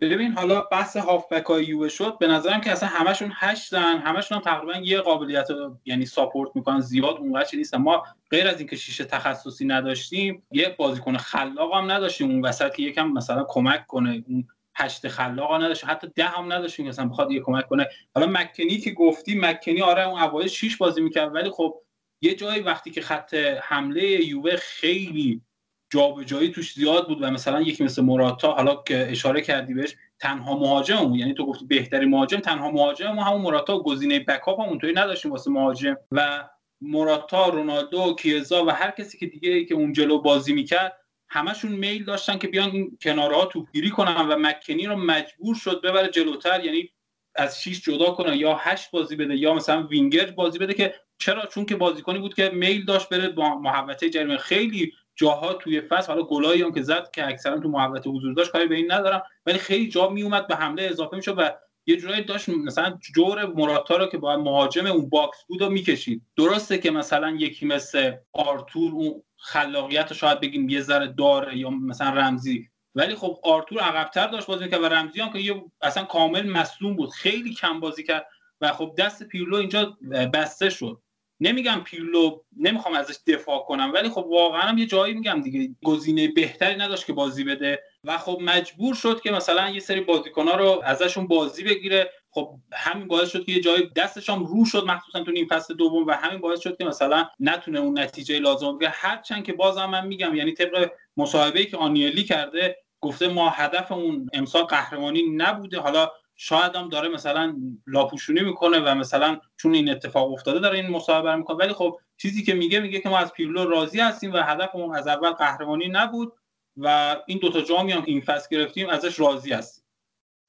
ببین 0.00 0.32
حالا 0.32 0.60
بحث 0.60 0.96
هافبک 0.96 1.44
های 1.44 1.64
یووه 1.64 1.88
شد 1.88 2.18
به 2.18 2.26
نظرم 2.26 2.60
که 2.60 2.70
اصلا 2.70 2.88
همشون 2.88 3.32
هشتن 3.34 3.98
همشون 3.98 4.38
هم 4.38 4.44
تقریبا 4.44 4.78
یه 4.78 5.00
قابلیت 5.00 5.48
یعنی 5.84 6.06
ساپورت 6.06 6.50
می‌کنن 6.54 6.80
زیاد 6.80 7.16
اونقدر 7.16 7.58
نیستن. 7.58 7.78
ما 7.78 8.02
غیر 8.30 8.48
از 8.48 8.58
اینکه 8.58 8.76
شیشه 8.76 9.04
تخصصی 9.04 9.66
نداشتیم 9.66 10.42
یه 10.50 10.74
بازیکن 10.78 11.16
خلاق 11.16 11.74
هم 11.74 11.90
نداشتیم. 11.90 12.30
اون 12.30 12.44
وسط 12.44 12.74
که 12.74 12.82
یکم 12.82 13.08
مثلا 13.08 13.46
کمک 13.48 13.86
کنه 13.86 14.24
اون 14.28 14.48
هشت 14.74 15.08
خلاق 15.08 15.54
نداشتیم. 15.54 15.90
حتی 15.90 16.08
ده 16.14 16.24
هم 16.24 16.52
نداشتیم 16.52 16.88
مثلا 16.88 17.08
بخواد 17.08 17.30
یه 17.30 17.40
کمک 17.40 17.68
کنه. 17.68 17.86
حالا 18.14 18.26
مکنی 18.26 18.78
که 18.78 18.90
گفتی 18.90 19.38
مکنی 19.40 19.82
آره 19.82 20.08
اون 20.08 20.20
اوایل 20.20 20.48
6 20.48 20.76
بازی 20.76 21.00
می‌کرد 21.00 21.34
ولی 21.34 21.50
خب 21.50 21.74
یه 22.22 22.34
جایی 22.34 22.62
وقتی 22.62 22.90
که 22.90 23.00
خط 23.00 23.34
حمله 23.62 24.04
یووه 24.04 24.56
خیلی 24.56 25.42
جابجایی 25.90 26.50
توش 26.50 26.72
زیاد 26.72 27.08
بود 27.08 27.22
و 27.22 27.30
مثلا 27.30 27.60
یکی 27.60 27.84
مثل 27.84 28.02
موراتا 28.02 28.52
حالا 28.52 28.82
که 28.86 29.10
اشاره 29.10 29.40
کردی 29.40 29.74
بهش 29.74 29.94
تنها 30.18 30.58
مهاجم 30.58 31.14
یعنی 31.14 31.34
تو 31.34 31.46
گفتی 31.46 31.64
بهتری 31.64 32.06
مهاجم 32.06 32.38
تنها 32.38 32.70
مهاجم 32.70 33.12
ما 33.12 33.24
همون 33.24 33.40
موراتا 33.40 33.78
گزینه 33.78 34.18
بکاپ 34.20 34.60
هم 34.60 34.68
اونطوری 34.68 34.92
نداشتیم 34.92 35.30
واسه 35.30 35.50
مهاجم. 35.50 35.96
و 36.12 36.48
موراتا 36.80 37.48
رونالدو 37.48 38.14
کیزا 38.14 38.64
و 38.64 38.70
هر 38.70 38.90
کسی 38.90 39.18
که 39.18 39.26
دیگه 39.26 39.64
که 39.64 39.74
اون 39.74 39.92
جلو 39.92 40.18
بازی 40.18 40.52
می‌کرد 40.52 40.96
همشون 41.28 41.72
میل 41.72 42.04
داشتن 42.04 42.38
که 42.38 42.48
بیان 42.48 42.70
این 42.70 42.98
کنارها 43.02 43.44
توپگیری 43.46 43.90
کنن 43.90 44.28
و 44.28 44.36
مکنی 44.38 44.86
رو 44.86 44.96
مجبور 44.96 45.54
شد 45.54 45.80
ببره 45.82 46.08
جلوتر. 46.08 46.64
یعنی 46.64 46.90
از 47.34 47.62
6 47.62 47.80
جدا 47.82 48.10
کنه 48.10 48.36
یا 48.36 48.54
هشت 48.54 48.90
بازی 48.90 49.16
بده 49.16 49.36
یا 49.36 49.54
مثلا 49.54 49.86
وینگر 49.86 50.30
بازی 50.30 50.58
بده 50.58 50.74
که 50.74 50.94
چرا؟ 51.18 51.46
چون 51.46 51.64
که 51.64 51.76
بازیکنی 51.76 52.18
بود 52.18 52.34
که 52.34 52.50
میل 52.54 52.84
داشت 52.84 53.08
بره 53.08 53.28
تا 53.28 53.58
محوطه 53.58 54.10
جریمه. 54.10 54.36
خیلی 54.36 54.92
جاها 55.18 55.54
توی 55.54 55.80
فصل 55.80 56.12
حالا 56.12 56.22
گلایی 56.22 56.62
هم 56.62 56.72
که 56.72 56.82
زد 56.82 57.10
که 57.10 57.28
اکثرا 57.28 57.60
تو 57.60 57.68
محوطه 57.68 58.10
حضور 58.10 58.34
داشت 58.34 58.50
کاری 58.50 58.66
به 58.66 58.74
این 58.74 58.92
ندارم. 58.92 59.22
ولی 59.46 59.58
خیلی 59.58 59.88
جا 59.88 60.08
می 60.08 60.22
اومد 60.22 60.46
به 60.46 60.56
حمله 60.56 60.82
اضافه 60.82 61.16
می‌شد 61.16 61.38
و 61.38 61.50
یه 61.86 61.96
جورایی 61.96 62.24
داشت 62.24 62.48
مثلا 62.48 62.98
جور 63.14 63.46
مراتا 63.46 63.96
رو 63.96 64.06
که 64.06 64.18
با 64.18 64.36
مهاجم 64.36 64.86
اون 64.86 65.08
box 65.08 65.44
بود 65.48 65.64
می‌کشید. 65.64 66.22
درسته 66.36 66.78
که 66.78 66.90
مثلا 66.90 67.30
یکی 67.30 67.66
مثل 67.66 68.12
آرتور 68.32 68.92
اون 68.92 69.22
خلاقیت 69.36 70.12
شاید 70.12 70.40
بگیم 70.40 70.68
یه 70.68 70.80
ذره 70.80 71.06
داره 71.06 71.58
یا 71.58 71.70
مثلا 71.70 72.10
رمزی. 72.10 72.68
ولی 72.94 73.14
خب 73.14 73.38
آرتور 73.42 73.80
عقبتر 73.80 74.26
داشت 74.26 74.46
بازی 74.46 74.64
می‌کرد 74.64 74.82
و 74.82 74.88
رمزی 74.88 75.20
هم 75.20 75.32
که 75.32 75.38
یه 75.38 75.64
اصلا 75.80 76.04
کامل 76.04 76.50
مصدوم 76.50 76.96
بود. 76.96 77.10
خیلی 77.10 77.54
کم 77.54 77.80
بازی 77.80 78.02
کرد 78.02 78.26
و 78.60 78.72
خب 78.72 78.94
دست 78.98 79.22
پیرلو 79.22 79.56
اینجا 79.56 79.96
بسته 80.34 80.70
شد. 80.70 81.02
نمیگم 81.40 81.80
پیرلو 81.84 82.40
نمی‌خوام 82.56 82.94
ازش 82.94 83.16
دفاع 83.26 83.64
کنم 83.68 83.90
ولی 83.94 84.08
خب 84.08 84.26
واقعا 84.26 84.60
هم 84.60 84.78
یه 84.78 84.86
جایی 84.86 85.14
میگم 85.14 85.40
دیگه 85.42 85.74
گزینه 85.84 86.28
بهتری 86.28 86.76
نداشت 86.76 87.06
که 87.06 87.12
بازی 87.12 87.44
بده 87.44 87.82
و 88.04 88.18
خب 88.18 88.38
مجبور 88.40 88.94
شد 88.94 89.20
که 89.20 89.30
مثلا 89.30 89.70
یه 89.70 89.80
سری 89.80 90.00
بازیکن‌ها 90.00 90.56
رو 90.56 90.82
ازشون 90.84 91.26
بازی 91.26 91.64
بگیره. 91.64 92.10
خب 92.30 92.54
همین 92.72 93.08
باعث 93.08 93.30
شد 93.30 93.44
که 93.44 93.52
یه 93.52 93.60
جایی 93.60 93.90
دستش 93.96 94.30
هم 94.30 94.44
رو 94.44 94.64
شد 94.64 94.84
مخصوصا 94.86 95.24
تو 95.24 95.30
نیم 95.30 95.46
فصل 95.46 95.74
دوم 95.74 96.06
و 96.06 96.12
همین 96.12 96.40
باعث 96.40 96.60
شد 96.60 96.76
که 96.76 96.84
مثلا 96.84 97.28
نتونه 97.40 97.78
اون 97.78 97.98
نتیجه 97.98 98.38
لازم 98.38 98.78
بگیره. 98.78 98.92
هرچند 98.94 99.44
که 99.44 99.52
بازم 99.52 99.86
من 99.86 100.06
میگم 100.06 100.34
یعنی 100.34 100.52
طبق 100.52 100.90
مصاحبه‌ای 101.16 101.66
که 101.66 101.76
آنیلی 101.76 102.24
کرده 102.24 102.76
گفته 103.00 103.28
ما 103.28 103.48
هدفمون 103.50 104.28
امسال 104.32 104.62
قهرمانی 104.62 105.22
نبوده. 105.22 105.80
حالا 105.80 106.10
شاید 106.40 106.76
هم 106.76 106.88
داره 106.88 107.08
مثلا 107.08 107.56
لاپوشونی 107.86 108.40
می‌کنه 108.40 108.80
و 108.80 108.94
مثلا 108.94 109.40
چون 109.56 109.74
این 109.74 109.90
اتفاق 109.90 110.32
افتاده 110.32 110.58
داره 110.58 110.78
این 110.78 110.90
مصاحبه 110.90 111.36
می‌کنه. 111.36 111.56
ولی 111.56 111.72
خب 111.72 111.98
چیزی 112.16 112.42
که 112.42 112.54
میگه 112.54 112.80
میگه 112.80 113.00
که 113.00 113.08
ما 113.08 113.18
از 113.18 113.32
پیرلو 113.32 113.64
راضی 113.64 114.00
هستیم 114.00 114.32
و 114.32 114.36
هدفمون 114.36 114.96
از 114.96 115.06
اول 115.06 115.30
قهرمانی 115.30 115.88
نبود 115.88 116.32
و 116.76 117.16
این 117.26 117.38
دوتا 117.38 117.60
جامی 117.60 117.92
هم 117.92 118.02
این 118.06 118.20
فصل 118.20 118.48
گرفتیم 118.50 118.88
ازش 118.88 119.20
راضی 119.20 119.52
هستیم. 119.52 119.77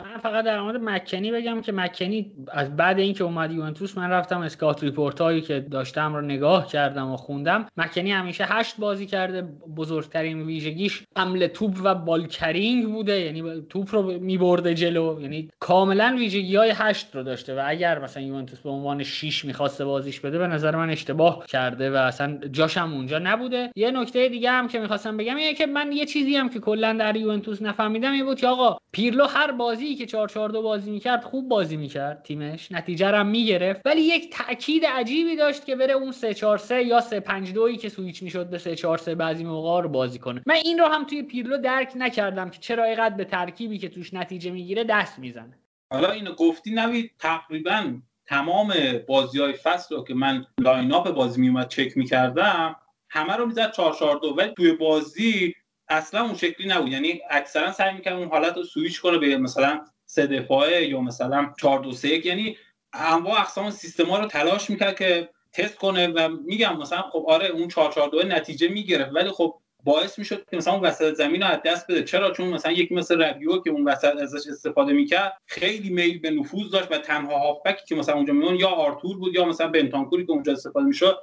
من 0.03 0.17
فقط 0.17 0.45
در 0.45 0.61
مورد 0.61 0.81
مکنی 0.84 1.31
بگم 1.31 1.61
که 1.61 1.71
مکنی 1.71 2.31
از 2.51 2.76
بعد 2.76 2.99
اینکه 2.99 3.23
اومد 3.23 3.51
یوونتوس 3.51 3.97
من 3.97 4.09
رفتم 4.09 4.41
اسکات 4.41 4.84
ریپورت 4.84 5.21
هایی 5.21 5.41
که 5.41 5.59
داشتم 5.59 6.15
رو 6.15 6.21
نگاه 6.21 6.67
کردم 6.67 7.11
و 7.11 7.17
خوندم. 7.17 7.65
مکنی 7.77 8.11
همیشه 8.11 8.45
هشت 8.45 8.77
بازی 8.77 9.05
کرده 9.05 9.41
بزرگترین 9.77 10.41
ویژگیش 10.41 11.03
حمل 11.18 11.47
توپ 11.47 11.80
و 11.84 11.95
ball 11.95 12.26
carrying 12.26 12.85
بوده. 12.85 13.19
یعنی 13.19 13.61
توپ 13.69 13.95
رو 13.95 14.19
میبرده 14.19 14.73
جلو. 14.73 15.21
یعنی 15.21 15.49
کاملا 15.59 16.15
ویژگی 16.19 16.55
های 16.55 16.71
هشت 16.76 17.15
رو 17.15 17.23
داشته 17.23 17.55
و 17.55 17.63
اگر 17.65 17.99
مثلا 17.99 18.23
یوونتوس 18.23 18.59
به 18.59 18.69
عنوان 18.69 19.03
6 19.03 19.45
می‌خواسته 19.45 19.85
بازیش 19.85 20.19
بده 20.19 20.38
به 20.38 20.47
نظر 20.47 20.76
من 20.76 20.89
اشتباه 20.89 21.45
کرده 21.47 21.91
و 21.91 21.95
اصلا 21.95 22.39
جاشم 22.51 22.93
اونجا 22.93 23.19
نبوده. 23.19 23.71
یه 23.76 23.91
نکته 23.91 24.30
دیگه 24.30 24.51
هم 24.51 24.67
که 24.67 24.80
می‌خواستم 24.80 25.17
بگم 25.17 25.35
اینه 25.35 25.53
که 25.53 25.65
من 25.65 25.91
یه 25.91 26.05
چیزی 26.05 26.35
هم 26.35 26.49
که 26.49 26.59
کلا 26.59 26.93
در 26.93 27.15
یوونتوس 27.15 27.61
نفهمیدم 27.61 28.11
این 28.11 28.26
بود 28.26 28.39
که 28.39 28.47
آقا 28.47 28.77
پیرلو 28.91 29.26
هر 29.26 29.51
بازی 29.51 29.89
که 29.95 30.06
442 30.06 30.61
بازی 30.61 30.91
می‌کرد 30.91 31.24
خوب 31.24 31.49
بازی 31.49 31.78
می‌کرد 31.78 32.24
تیمش. 32.24 32.72
نتیجه 32.72 33.07
هم 33.07 33.28
می‌گرفت. 33.28 33.82
ولی 33.86 34.02
یک 34.02 34.34
تاکید 34.34 34.86
عجیبی 34.86 35.36
داشت 35.36 35.66
که 35.66 35.76
بره 35.76 35.94
اون 35.94 36.11
343 36.11 36.84
یا 36.84 37.02
352 37.02 37.76
که 37.76 37.90
سویچ 37.90 38.24
می‌شد 38.24 38.49
به 38.49 38.57
343 38.57 39.16
بعضی 39.16 39.44
موقع 39.44 39.82
رو 39.82 39.90
بازی 39.90 40.20
کنه. 40.20 40.41
من 40.45 40.56
این 40.56 40.80
رو 40.80 40.86
هم 40.86 41.03
توی 41.03 41.24
پیرلو 41.24 41.57
درک 41.57 41.91
نکردم 41.95 42.49
که 42.49 42.60
چرا 42.60 42.84
اینقدر 42.84 43.16
به 43.16 43.26
ترکیبی 43.26 43.78
که 43.78 43.90
توش 43.90 44.14
نتیجه 44.14 44.52
می‌گیره 44.52 44.84
دست 44.84 45.20
می‌زنه. 45.20 45.60
حالا 45.91 46.11
اینو 46.11 46.34
گفتی 46.34 46.72
نوید 46.72 47.11
تقریبا 47.20 47.94
تمام 48.26 48.74
بازی 49.07 49.40
های 49.40 49.53
فصل 49.53 49.95
رو 49.95 50.03
که 50.03 50.14
من 50.14 50.45
lineup 50.60 51.10
بازی 51.10 51.41
میومد 51.41 51.68
چک 51.68 51.98
می‌کردم 51.98 52.76
همه 53.10 53.36
رو 53.36 53.45
می‌زد 53.45 53.72
442 53.72 54.36
ولی 54.36 54.53
توی 54.57 54.72
بازی 54.72 55.56
اصلا 55.90 56.22
اون 56.22 56.36
شکلی 56.36 56.68
نبود. 56.68 56.91
یعنی 56.91 57.22
اکثرا 57.30 57.72
سعی 57.72 57.94
می‌کنه 57.94 58.16
اون 58.16 58.28
حالت 58.28 58.57
رو 58.57 58.64
سویچ 58.64 59.02
کنه 59.02 59.18
به 59.18 59.38
مثلا 59.38 59.82
سه 60.06 60.28
دفاعه 60.28 60.88
یا 60.88 61.02
مثلا 61.02 61.53
4 61.61 61.80
2 61.80 61.91
3 61.91 62.26
یعنی 62.26 62.57
انواع 62.94 63.40
اقسام 63.40 63.70
سیستما 63.70 64.18
رو 64.18 64.26
تلاش 64.26 64.70
می‌کرد 64.70 64.98
که 64.98 65.30
تست 65.53 65.76
کنه 65.76 66.07
و 66.07 66.30
میگم 66.45 66.78
مثلا 66.78 67.02
خب 67.02 67.26
آره 67.28 67.48
اون 67.48 67.68
4 67.68 67.91
4 67.91 68.10
2 68.10 68.24
نتیجه 68.24 68.68
می‌گرفت 68.68 69.11
ولی 69.16 69.30
خب 69.30 69.56
باعث 69.84 70.20
می‌شد 70.20 70.45
که 70.52 70.57
مثلا 70.57 70.74
اون 70.74 70.84
وسط 70.84 71.14
زمین 71.14 71.41
رو 71.41 71.48
از 71.48 71.60
دست 71.66 71.91
بده. 71.91 72.03
چرا؟ 72.03 72.32
چون 72.32 72.48
مثلا 72.48 72.72
یکی 72.72 72.91
مثل 72.91 73.22
ربیو 73.22 73.57
که 73.61 73.70
اون 73.70 73.88
وسط 73.88 74.16
ازش 74.22 74.48
استفاده 74.49 74.94
می‌کرد 74.94 75.38
خیلی 75.45 75.90
میل 75.90 76.20
به 76.20 76.30
نفوذ 76.30 76.72
داشت 76.72 76.91
و 76.91 76.98
تنها 76.98 77.40
هافبکی 77.40 77.86
که 77.88 77.95
مثلا 77.95 78.16
اونجا 78.16 78.34
می‌موند 78.34 78.56
یا 78.56 78.68
آرتور 78.70 79.18
بود 79.18 79.36
یا 79.36 79.45
مثلا 79.45 79.68
بنتانکوری 79.68 80.26
که 80.26 80.32
اونجا 80.32 80.52
استفاده 80.53 80.86
می‌شد 80.86 81.18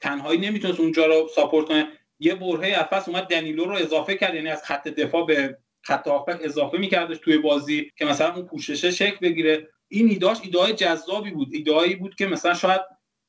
تنهایی 0.00 0.40
نمی‌تونست 0.40 0.80
اونجا 0.80 1.06
رو 1.06 1.28
ساپورت 1.34 1.68
کنه. 1.68 1.88
یه 2.22 2.34
برهه 2.34 2.74
افس 2.80 3.08
اومد 3.08 3.24
دنیلو 3.24 3.64
رو 3.64 3.74
اضافه 3.74 4.14
کرد 4.14 4.34
یعنی 4.34 4.48
از 4.48 4.64
خط 4.64 4.88
دفاع 4.88 5.26
به 5.26 5.58
خط 5.82 6.08
هافبک 6.08 6.40
اضافه 6.42 6.78
میکردش 6.78 7.18
توی 7.18 7.38
بازی 7.38 7.90
که 7.98 8.04
مثلا 8.04 8.34
اون 8.34 8.46
پوششه 8.46 8.90
شکل 8.90 9.16
بگیره. 9.22 9.68
این 9.88 10.08
ایداش 10.08 10.38
ایده 10.42 10.72
جذابی 10.72 11.30
بود 11.30 11.48
ایدهایی 11.52 11.94
بود 11.94 12.14
که 12.14 12.26
مثلا 12.26 12.54
شاید 12.54 12.80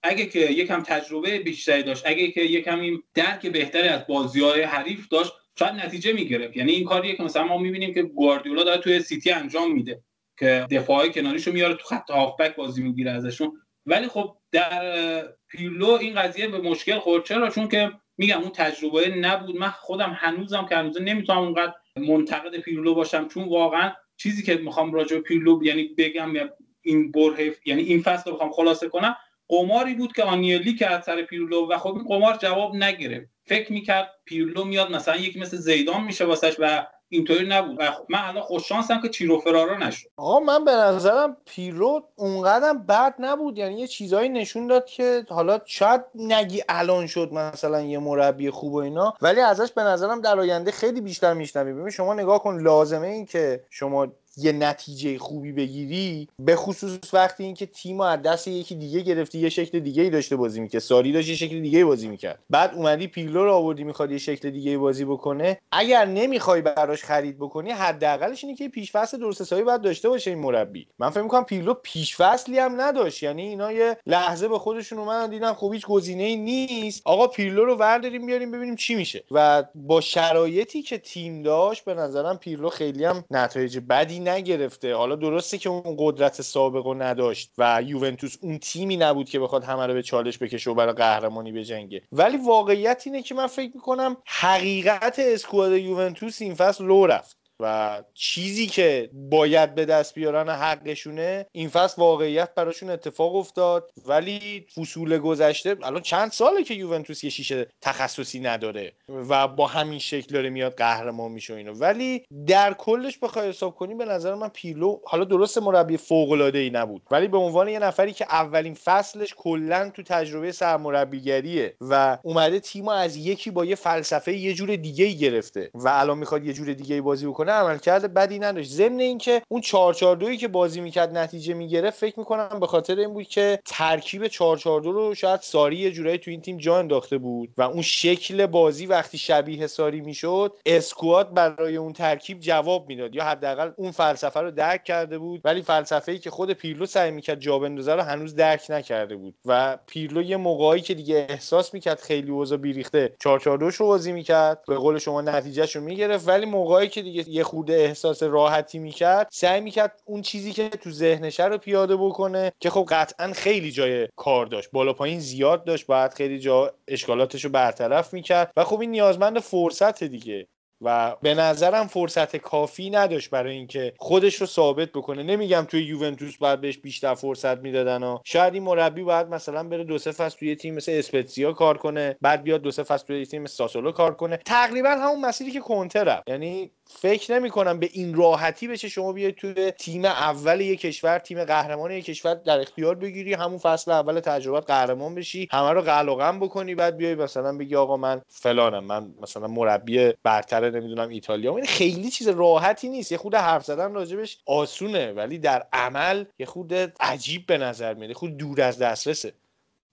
اگه 0.03 0.25
که 0.25 0.39
یکم 0.39 0.83
تجربه 0.83 1.39
بیشتری 1.39 1.83
داشت 1.83 2.03
اگه 2.07 2.31
که 2.31 2.41
یکم 2.41 2.79
این 2.79 3.03
درک 3.13 3.47
بهتری 3.47 3.87
از 3.87 4.07
بازی 4.07 4.41
های 4.41 4.61
حریف 4.61 5.07
داشت 5.07 5.33
شاید 5.59 5.73
نتیجه 5.73 6.13
می‌گرفت. 6.13 6.57
یعنی 6.57 6.71
این 6.71 6.85
کاریه 6.85 7.15
که 7.15 7.23
مثلا 7.23 7.43
ما 7.43 7.57
می‌بینیم 7.57 7.93
که 7.93 8.03
گواردیولا 8.03 8.63
داره 8.63 8.81
توی 8.81 8.99
سیتی 8.99 9.31
انجام 9.31 9.73
میده 9.73 10.03
که 10.39 10.67
دفاعی 10.71 11.11
کناریشو 11.11 11.51
میاره 11.51 11.73
تو 11.73 11.87
خط 11.87 12.11
هافبک 12.11 12.55
بازی 12.55 12.83
می‌گیره 12.83 13.11
ازشون. 13.11 13.61
ولی 13.85 14.07
خب 14.07 14.37
در 14.51 15.27
پیرلو 15.47 15.89
این 15.89 16.21
قضیه 16.21 16.47
به 16.47 16.57
مشکل 16.57 16.99
خورد. 16.99 17.25
چرا؟ 17.25 17.49
چون 17.49 17.67
که 17.67 17.91
میگم 18.17 18.41
اون 18.41 18.49
تجربه 18.49 19.09
نبود. 19.09 19.55
من 19.55 19.69
خودم 19.69 20.17
هنوزم 20.19 20.65
که 20.69 20.75
هنوز 20.75 21.01
نمی‌تونم 21.01 21.39
اونقدر 21.39 21.73
منتقد 21.97 22.57
پیرلو 22.57 22.95
باشم 22.95 23.27
چون 23.27 23.49
واقعا 23.49 23.91
چیزی 24.17 24.43
که 24.43 24.55
می‌خوام 24.55 24.93
راجع 24.93 25.15
به 25.15 25.21
پیرلو 25.21 25.59
یعنی 25.63 25.83
بگم 25.83 26.33
این 26.81 27.11
بره 27.11 27.55
یعنی 27.65 27.81
این 27.81 28.01
فصل 28.01 28.29
رو 28.29 28.35
بخوام 28.35 28.51
خلاصه 28.51 28.89
کنم 28.89 29.15
قماری 29.47 29.93
بود 29.93 30.13
که 30.13 30.23
آنیلی 30.23 30.75
کرد 30.75 31.03
سر 31.03 31.21
پیرلو 31.21 31.67
و 31.69 31.77
خب 31.77 31.95
این 31.95 32.03
قمار 32.03 32.37
جواب 32.37 32.75
نگرفت. 32.75 33.29
فکر 33.45 33.73
می‌کرد 33.73 34.09
پیرلو 34.25 34.63
میاد 34.63 34.91
مثلا 34.91 35.15
یک 35.15 35.37
مثل 35.37 35.57
زیدان 35.57 36.03
میشه 36.03 36.25
واسش 36.25 36.55
و 36.59 36.85
اینطوری 37.13 37.47
نبود. 37.47 37.75
و 37.79 37.83
من 38.09 38.19
الان 38.19 38.43
خوش 38.43 38.69
شانسم 38.69 39.01
که 39.01 39.09
چیرو 39.09 39.39
فرارا 39.39 39.77
نشد. 39.77 40.07
آقا 40.17 40.39
من 40.39 40.65
به 40.65 40.71
نظرم 40.71 41.37
پیرو 41.45 42.03
اونقدر 42.15 42.73
بد 42.73 43.15
نبود. 43.19 43.57
یعنی 43.57 43.79
یه 43.79 43.87
چیزایی 43.87 44.29
نشون 44.29 44.67
داد 44.67 44.85
که 44.85 45.25
حالا 45.29 45.59
شاید 45.65 46.01
نگی 46.15 46.63
الان 46.69 47.07
شد 47.07 47.33
مثلا 47.33 47.81
یه 47.81 47.99
مربی 47.99 48.49
خوب 48.49 48.73
و 48.73 48.77
اینا. 48.77 49.13
ولی 49.21 49.39
ازش 49.39 49.71
به 49.71 49.81
نظرم 49.83 50.21
در 50.21 50.39
آینده 50.39 50.71
خیلی 50.71 51.01
بیشتر 51.01 51.33
میشنویم. 51.33 51.75
ببین 51.75 51.89
شما 51.89 52.13
نگاه 52.13 52.43
کن 52.43 52.59
لازمه 52.59 53.07
این 53.07 53.25
که 53.25 53.63
شما 53.69 54.07
یه 54.37 54.51
نتیجه 54.51 55.19
خوبی 55.19 55.51
بگیری 55.51 56.27
به 56.39 56.55
خصوص 56.55 57.13
وقتی 57.13 57.43
اینکه 57.43 57.65
تیم 57.65 58.01
از 58.01 58.21
دست 58.21 58.47
یکی 58.47 58.75
دیگه 58.75 59.01
گرفتی 59.01 59.39
یه 59.39 59.49
شکل 59.49 59.79
دیگه 59.79 60.03
ای 60.03 60.09
داشته 60.09 60.35
بازی 60.35 60.59
می‌کرد. 60.59 60.81
ساری 60.81 61.11
داشت 61.11 61.29
یه 61.29 61.35
شکل 61.35 61.59
دیگه 61.61 61.85
بازی 61.85 62.07
می‌کرد. 62.07 62.39
بعد 62.49 62.73
اومدی 62.75 63.07
پیلو 63.07 63.43
رو 63.43 63.53
آوردی 63.53 63.83
می‌خواد 63.83 64.11
یه 64.11 64.17
شکل 64.17 64.49
دیگه 64.49 64.77
بازی 64.77 65.05
بکنه. 65.05 65.57
اگر 65.71 66.05
نمی‌خوای 66.05 66.61
براش 66.61 67.03
خرید 67.03 67.37
بکنی 67.37 67.71
حداقلش 67.71 68.43
اینه 68.43 68.57
که 68.57 68.69
پیش 68.69 68.91
فصل 68.91 69.17
درست 69.17 69.41
حسابی 69.41 69.63
باید 69.63 69.81
داشته 69.81 70.09
باشه 70.09 70.31
این 70.31 70.39
مربی. 70.39 70.87
من 70.99 71.09
فکر 71.09 71.21
می‌کنم 71.21 71.45
پیش 71.83 72.15
فصلی 72.15 72.59
هم 72.59 72.81
نداشت. 72.81 73.23
یعنی 73.23 73.41
اینا 73.41 73.71
یه 73.71 73.97
لحظه 74.07 74.47
به 74.47 74.59
خودشون 74.59 74.99
اومدن 74.99 75.29
دیدن 75.29 75.53
خب 75.53 75.73
هیچ 75.73 75.85
گزینه 75.85 76.23
ای 76.23 76.35
نیست. 76.35 77.01
آقا 77.05 77.27
پیلو 77.27 77.65
رو 77.65 77.75
ورداریم 77.75 78.25
بیاریم 78.25 78.51
ببینیم 78.51 78.75
چی 78.75 78.95
میشه. 78.95 79.23
و 79.31 79.63
با 79.75 80.01
شرایطی 80.01 80.81
که 80.81 80.97
تیم 80.97 81.43
داشت 81.43 81.85
به 81.85 81.93
نظرم 81.93 82.37
پیلو 82.37 82.69
خیلی 82.69 83.05
هم 83.05 83.23
نتایج 83.31 83.79
بدی 83.89 84.22
نگرفته. 84.27 84.95
حالا 84.95 85.15
درسته 85.15 85.57
که 85.57 85.69
اون 85.69 85.95
قدرت 85.99 86.41
سابق 86.41 86.85
رو 86.85 86.93
نداشت 86.93 87.51
و 87.57 87.81
یوونتوس 87.85 88.37
اون 88.41 88.57
تیمی 88.57 88.97
نبود 88.97 89.29
که 89.29 89.39
بخواد 89.39 89.63
همه 89.63 89.87
رو 89.87 89.93
به 89.93 90.03
چالش 90.03 90.37
بکشه 90.37 90.71
و 90.71 90.73
برای 90.73 90.93
قهرمانی 90.93 91.51
بجنگه. 91.51 92.01
ولی 92.11 92.37
واقعیت 92.37 93.03
اینه 93.05 93.21
که 93.21 93.35
من 93.35 93.47
فکر 93.47 93.71
می‌کنم 93.75 94.17
حقیقت 94.25 95.19
اسکواد 95.19 95.71
یوونتوس 95.71 96.41
این 96.41 96.55
فصل 96.55 96.85
لو 96.85 97.05
رفت. 97.05 97.42
و 97.63 98.03
چیزی 98.13 98.67
که 98.67 99.09
باید 99.13 99.75
به 99.75 99.85
دست 99.85 100.15
بیارن 100.15 100.49
حقشونه 100.49 101.45
این 101.51 101.69
فصل 101.69 102.01
واقعیت 102.01 102.55
براشون 102.55 102.89
اتفاق 102.89 103.35
افتاد. 103.35 103.91
ولی 104.05 104.65
فصول 104.75 105.17
گذشته 105.17 105.75
الان 105.83 106.01
چند 106.01 106.31
ساله 106.31 106.63
که 106.63 106.73
یوونتوس 106.73 107.23
یه 107.23 107.29
شیشه 107.29 107.67
تخصصی 107.81 108.39
نداره 108.39 108.93
و 109.09 109.47
با 109.47 109.67
همین 109.67 109.99
شکل 109.99 110.33
داره 110.33 110.49
میاد 110.49 110.73
قهرمان 110.73 111.31
میشه 111.31 111.53
اینو 111.53 111.73
ولی 111.73 112.25
در 112.47 112.73
کلش 112.73 113.17
بخوای 113.17 113.49
حساب 113.49 113.75
کنی 113.75 113.95
به 113.95 114.05
نظر 114.05 114.35
من 114.35 114.47
پیلو 114.49 114.99
حالا 115.05 115.23
درست 115.23 115.57
مربی 115.57 115.97
فوق 115.97 116.31
العاده 116.31 116.59
ای 116.59 116.69
نبود 116.69 117.01
ولی 117.11 117.27
به 117.27 117.37
عنوان 117.37 117.67
یه 117.67 117.79
نفری 117.79 118.13
که 118.13 118.25
اولین 118.29 118.73
فصلش 118.73 119.33
کلا 119.37 119.89
تو 119.89 120.03
تجربه 120.03 120.51
سرمربیگریه 120.51 121.75
و 121.81 122.17
اومده 122.23 122.59
تیم 122.59 122.87
از 122.87 123.15
یکی 123.15 123.51
با 123.51 123.65
یه 123.65 123.75
فلسفه 123.75 124.33
یه 124.33 124.53
جور 124.53 124.75
دیگه 124.75 125.05
ای 125.05 125.17
گرفته 125.17 125.71
و 125.73 125.87
الان 125.87 126.17
می‌خواد 126.17 126.45
یه 126.45 126.53
جور 126.53 126.73
دیگه 126.73 126.95
ای 126.95 127.01
بازی 127.01 127.27
بکنه 127.27 127.52
عملکرد 127.53 128.13
بدی 128.13 128.39
نداشت. 128.39 128.71
ضمن 128.71 128.99
اینکه 128.99 129.41
اون 129.47 129.61
442 129.61 130.35
که 130.35 130.47
بازی 130.47 130.81
می‌کرد 130.81 131.17
نتیجه 131.17 131.53
می‌گرفت 131.53 131.99
فکر 131.99 132.19
می‌کنم 132.19 132.59
به 132.59 132.67
خاطر 132.67 132.99
این 132.99 133.13
بود 133.13 133.27
که 133.27 133.59
ترکیب 133.65 134.27
442 134.27 134.91
رو 134.91 135.15
شاید 135.15 135.39
ساری 135.41 135.75
یه 135.75 135.91
جورایی 135.91 136.17
تو 136.17 136.31
این 136.31 136.41
تیم 136.41 136.57
جا 136.57 136.77
انداخته 136.79 137.17
بود 137.17 137.49
و 137.57 137.61
اون 137.61 137.81
شکل 137.81 138.45
بازی 138.45 138.85
وقتی 138.85 139.17
شبیه 139.17 139.67
ساری 139.67 140.01
می‌شد 140.01 140.57
اسکواد 140.65 141.33
برای 141.33 141.75
اون 141.75 141.93
ترکیب 141.93 142.39
جواب 142.39 142.87
می‌داد 142.87 143.15
یا 143.15 143.23
حداقل 143.23 143.71
اون 143.77 143.91
فلسفه 143.91 144.39
رو 144.39 144.51
درک 144.51 144.83
کرده 144.83 145.17
بود. 145.17 145.41
ولی 145.43 145.61
فلسفه 145.61 146.11
ای 146.11 146.19
که 146.19 146.29
خود 146.29 146.51
پیرلو 146.51 146.85
سعی 146.85 147.11
می‌کرد 147.11 147.39
جا 147.39 147.59
بندازه 147.59 147.93
رو 147.93 148.01
هنوز 148.01 148.35
درک 148.35 148.65
نکرده 148.69 149.15
بود 149.15 149.35
و 149.45 149.77
پیرلو 149.87 150.21
یه 150.21 150.37
موقعی 150.37 150.81
که 150.81 150.93
دیگه 150.93 151.25
احساس 151.29 151.73
می‌کرد 151.73 151.99
خیلی 151.99 152.31
اوضاع 152.31 152.57
بیریخته 152.57 153.13
442 153.19 153.69
رو 153.69 153.85
بازی 153.85 154.11
می‌کرد 154.11 154.63
به 154.67 154.75
قول 154.75 154.97
شما 154.97 155.21
نتیجهش 155.21 155.75
رو 155.75 155.81
می‌گرفت. 155.81 156.27
ولی 156.27 156.45
موقعی 156.45 156.87
که 156.87 157.01
دیگه 157.01 157.23
یه 157.33 157.43
خورده 157.43 157.73
احساس 157.73 158.23
راحتی 158.23 158.79
می‌کرد. 158.79 159.27
سعی 159.31 159.61
می‌کرد 159.61 160.01
اون 160.05 160.21
چیزی 160.21 160.51
که 160.53 160.69
تو 160.69 160.91
ذهنش 160.91 161.39
رو 161.39 161.57
پیاده 161.57 161.95
بکنه 161.95 162.51
که 162.59 162.69
خب 162.69 162.85
قطعا 162.89 163.33
خیلی 163.33 163.71
جای 163.71 164.07
کار 164.15 164.45
داشت. 164.45 164.69
بالا 164.71 164.93
پایین 164.93 165.19
زیاد 165.19 165.63
داشت. 165.63 165.85
باید 165.85 166.13
خیلی 166.13 166.39
جا 166.39 166.73
اشکالاتش 166.87 167.45
رو 167.45 167.51
برطرف 167.51 168.13
می‌کرد. 168.13 168.51
و 168.57 168.63
خب 168.63 168.79
این 168.79 168.91
نیازمند 168.91 169.39
فرصت 169.39 170.03
دیگه. 170.03 170.47
و 170.85 171.15
به 171.21 171.33
نظرم 171.33 171.87
فرصت 171.87 172.35
کافی 172.35 172.89
نداشت 172.89 173.29
برای 173.29 173.53
اینکه 173.55 173.93
خودش 173.97 174.35
رو 174.35 174.47
ثابت 174.47 174.89
بکنه. 174.89 175.23
نمیگم 175.23 175.65
توی 175.69 175.83
یوونتوس 175.83 176.37
باید 176.37 176.61
بهش 176.61 176.77
بیشتر 176.77 177.15
فرصت 177.15 177.57
می‌دادن 177.57 178.03
و 178.03 178.17
شاید 178.23 178.53
این 178.53 178.63
مربی 178.63 179.03
باید 179.03 179.27
مثلا 179.27 179.63
بره 179.63 179.83
دو 179.83 179.97
سه 179.97 180.11
فصل 180.11 180.37
توی 180.37 180.55
تیم 180.55 180.75
مثل 180.75 180.91
اسپتزیا 180.91 181.53
کار 181.53 181.77
کنه 181.77 182.17
بعد 182.21 182.43
بیاد 182.43 182.61
دو 182.61 182.71
سه 182.71 182.83
فصل 182.83 183.05
توی 183.05 183.25
تیم 183.25 183.45
ساسولو 183.45 183.91
کار 183.91 184.15
کنه. 184.15 184.37
تقریبا 184.45 184.89
همون 184.89 185.25
مسیری 185.25 185.51
که 185.51 185.59
کنته 185.59 186.03
رفت. 186.03 186.29
یعنی 186.29 186.71
فکر 186.85 187.33
نمی 187.33 187.49
کنم 187.49 187.79
به 187.79 187.89
این 187.93 188.15
راحتی 188.15 188.67
بشه 188.67 188.89
شما 188.89 189.13
بیاید 189.13 189.35
توی 189.35 189.71
تیم 189.71 190.05
اول 190.05 190.61
یک 190.61 190.81
کشور 190.81 191.19
تیم 191.19 191.45
قهرمان 191.45 191.91
یک 191.91 192.05
کشور 192.05 192.33
در 192.33 192.59
اختیار 192.59 192.95
بگیری 192.95 193.33
همون 193.33 193.57
فصل 193.57 193.91
اول 193.91 194.19
تجربات 194.19 194.67
قهرمان 194.67 195.15
بشی 195.15 195.47
همه 195.51 195.71
رو 195.71 195.81
قلقم 195.81 196.39
بکنی 196.39 196.75
بعد 196.75 196.97
بیای 196.97 197.15
مثلا 197.15 197.57
بگی 197.57 197.75
آقا 197.75 197.97
من 197.97 198.21
فلانم 198.27 198.83
من 198.83 199.13
مثلا 199.21 199.47
مربی 199.47 200.13
برتر 200.23 200.69
نمی‌دونم 200.69 201.09
ایتالیا. 201.09 201.55
این 201.55 201.65
خیلی 201.65 202.09
چیز 202.09 202.27
راحتی 202.27 202.89
نیست. 202.89 203.11
یه 203.11 203.17
خود 203.17 203.35
حرف 203.35 203.65
زدن 203.65 203.93
راجبش 203.93 204.37
آسونه 204.45 205.11
ولی 205.11 205.37
در 205.37 205.67
عمل 205.73 206.25
یه 206.39 206.45
خود 206.45 206.73
عجیب 206.99 207.45
به 207.45 207.57
نظر 207.57 207.93
میاد 207.93 208.13
خود 208.13 208.37
دور 208.37 208.61
از 208.61 208.79
دسترسه. 208.79 209.33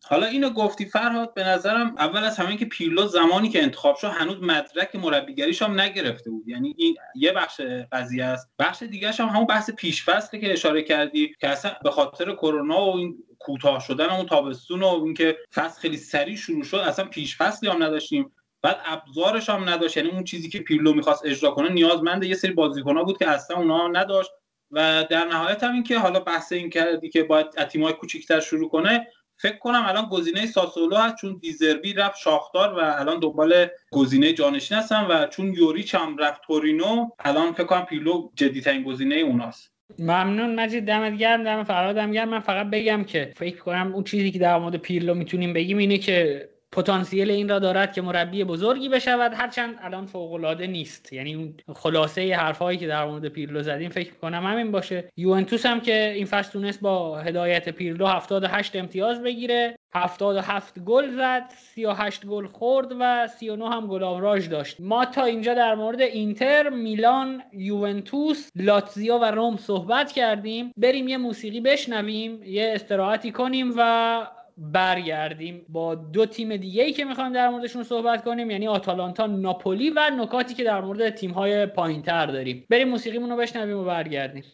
حالا 0.05 0.27
اینو 0.27 0.51
گفتی 0.51 0.85
فرهاد 0.85 1.35
به 1.35 1.45
نظرم 1.45 1.95
اول 1.99 2.25
از 2.25 2.37
همه 2.37 2.57
که 2.57 2.65
پیرلو 2.65 3.07
زمانی 3.07 3.49
که 3.49 3.63
انتخاب 3.63 3.97
شد 3.97 4.09
هنوز 4.09 4.43
مدرک 4.43 4.97
مربیگریش 4.97 5.63
هم 5.63 5.81
نگرفته 5.81 6.31
بود. 6.31 6.49
یعنی 6.49 6.75
این 6.79 6.97
یه 7.15 7.33
بخش 7.33 7.61
قضیه 7.93 8.25
است. 8.25 8.51
بخش 8.59 8.83
دیگه 8.83 9.13
هم 9.13 9.29
همون 9.29 9.47
بحث 9.47 9.71
پیش 9.71 10.05
فصله 10.05 10.41
که 10.41 10.53
اشاره 10.53 10.83
کردی 10.83 11.35
که 11.41 11.49
اصلا 11.49 11.73
به 11.85 11.91
خاطر 11.91 12.33
کرونا 12.33 12.87
و 12.87 12.97
این 12.97 13.17
کوتاه 13.39 13.81
شدن 13.81 14.11
اون 14.11 14.27
تابستون 14.27 14.83
و 14.83 14.87
اینکه 15.05 15.39
فصل 15.55 15.81
خیلی 15.81 15.97
سریع 15.97 16.37
شروع 16.37 16.65
شد 16.65 16.77
اصلا 16.77 17.05
پیش 17.05 17.37
فصلی 17.37 17.69
هم 17.69 17.83
نداشتیم. 17.83 18.33
بعد 18.63 18.81
ابزارش 18.85 19.51
هم 19.51 19.69
نداشت. 19.69 19.97
یعنی 19.97 20.09
اون 20.09 20.25
چیزی 20.25 20.49
که 20.49 20.59
پیرلو 20.59 20.93
می‌خواست 20.95 21.27
اجرا 21.27 21.51
کنه 21.51 21.69
نیازمند 21.69 22.25
یه 22.25 22.35
سری 22.35 22.53
بازیکن‌ها 22.53 23.03
بود 23.05 23.19
که 23.19 23.29
اصلا 23.29 23.57
اونها 23.57 23.89
نداشت. 23.89 24.31
و 24.71 25.05
در 25.11 25.25
نهایت 25.25 25.65
هم 25.65 25.73
این 25.73 25.83
که 25.83 25.99
حالا 25.99 26.21
بحث 26.21 26.53
این 26.53 26.71
کردی 26.71 27.09
که 27.09 27.23
باید 27.23 27.51
تیم‌های 27.51 27.93
کوچیک‌تر 27.93 28.41
شروع 28.41 28.71
کنه 28.71 29.07
فکر 29.43 29.57
کنم 29.57 29.85
الان 29.87 30.05
گزینه 30.05 30.47
ساسولو 30.47 30.97
هست 30.97 31.17
چون 31.17 31.39
دیزربی 31.41 31.93
رفت 31.93 32.19
شاختار 32.19 32.75
و 32.75 32.79
الان 32.99 33.21
دنبال 33.21 33.67
گزینه 33.91 34.33
جانشین 34.33 34.79
هستن 34.79 35.05
و 35.05 35.27
چون 35.27 35.55
یوریچ 35.55 35.95
هم 35.95 36.17
رفت 36.17 36.43
تورینو 36.47 37.09
الان 37.19 37.53
فکر 37.53 37.65
کنم 37.65 37.85
پیلو 37.85 38.31
جدیترین 38.35 38.83
گزینه 38.83 39.15
اوناست. 39.15 39.73
ممنون 39.99 40.55
مجید 40.55 40.87
دمت 40.87 41.19
گرم 41.19 41.45
دم 41.45 41.65
فرادم 41.65 42.13
گرم. 42.13 42.29
من 42.29 42.41
فقط 42.41 42.71
بگم 42.71 43.05
که 43.05 43.33
فکر 43.37 43.57
کنم 43.57 43.95
اون 43.95 44.05
چیزی 44.05 44.31
که 44.31 44.39
در 44.39 44.59
مورد 44.59 44.77
پیرلو 44.77 45.15
می‌تونیم 45.15 45.53
بگیم 45.53 45.79
اینه 45.79 45.99
که 45.99 46.49
پتانسیل 46.73 47.31
این 47.31 47.49
را 47.49 47.59
دارد 47.59 47.93
که 47.93 48.03
مربی 48.03 48.45
بزرگی 48.45 48.89
بشود 48.89 49.33
هرچند 49.35 49.75
الان 49.83 50.07
فوق 50.07 50.33
العاده 50.33 50.67
نیست. 50.67 51.13
یعنی 51.13 51.35
اون 51.35 51.55
خلاصه 51.75 52.37
حرفهایی 52.37 52.79
که 52.79 52.87
در 52.87 53.05
مورد 53.05 53.29
پیرلو 53.29 53.63
زدیم 53.63 53.91
فکر 53.91 54.15
کنم 54.15 54.47
همین 54.47 54.73
باشه. 54.73 55.13
یوونتوس 55.17 55.67
هم 55.67 55.81
که 55.81 56.13
این 56.17 56.27
فصل 56.27 56.53
تونست 56.53 56.81
با 56.81 57.19
هدایت 57.19 57.69
پیرلو 57.69 58.07
78 58.07 58.77
امتیاز 58.77 59.23
بگیره. 59.23 59.77
77 59.95 60.79
گل 60.79 61.11
زد 61.17 61.51
38 61.75 62.27
گل 62.27 62.47
خورد 62.47 62.89
و 63.01 63.29
39 63.29 63.71
هم 63.71 63.87
گل 63.87 64.03
آوراژ 64.03 64.49
داشت. 64.49 64.77
ما 64.81 65.05
تا 65.05 65.25
اینجا 65.25 65.55
در 65.55 65.75
مورد 65.75 66.01
اینتر 66.01 66.69
میلان 66.69 67.43
یوونتوس 67.53 68.51
لاتزیو 68.57 69.19
و 69.19 69.25
روم 69.25 69.57
صحبت 69.57 70.13
کردیم. 70.13 70.73
بریم 70.77 71.09
یه 71.09 71.17
موسیقی 71.17 71.61
بشنویم 71.61 72.43
یه 72.43 72.73
استراحتی 72.75 73.33
کنیم 73.33 73.75
و 73.77 74.27
برگردیم 74.61 75.63
با 75.69 75.95
دو 75.95 76.27
تیم 76.27 76.57
دیگه 76.57 76.83
ای 76.83 76.93
که 76.93 77.05
می‌خوایم 77.05 77.33
در 77.33 77.49
موردشون 77.49 77.83
صحبت 77.83 78.25
کنیم 78.25 78.51
یعنی 78.51 78.69
آتالانتا 78.69 79.27
ناپولی 79.27 79.91
و 79.91 80.11
نکاتی 80.19 80.55
که 80.55 80.65
در 80.65 80.81
مورد 80.81 81.11
تیم 81.11 81.31
های 81.31 81.67
پایین 81.67 82.03
تر 82.03 82.27
داریم. 82.27 82.67
بریم 82.71 82.89
موسیقیمون 82.89 83.31
رو 83.31 83.37
بشنویم 83.37 83.79
و 83.79 83.85
برگردیم. 83.85 84.45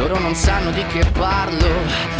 Loro 0.00 0.18
non 0.18 0.34
sanno 0.34 0.70
di 0.70 0.82
che 0.92 1.02
parlo. 1.12 2.19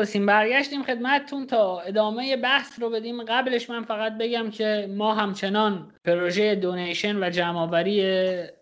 مخلصیم 0.00 0.26
برگشتیم 0.26 0.82
خدمتتون 0.82 1.46
تا 1.46 1.80
ادامه 1.80 2.36
بحث 2.36 2.80
رو 2.80 2.90
بدیم. 2.90 3.22
قبلش 3.24 3.70
من 3.70 3.82
فقط 3.82 4.18
بگم 4.18 4.50
که 4.50 4.88
ما 4.96 5.14
همچنان 5.14 5.90
پروژه 6.04 6.54
دونیشن 6.54 7.24
و 7.24 7.30
جمعآوری 7.30 8.02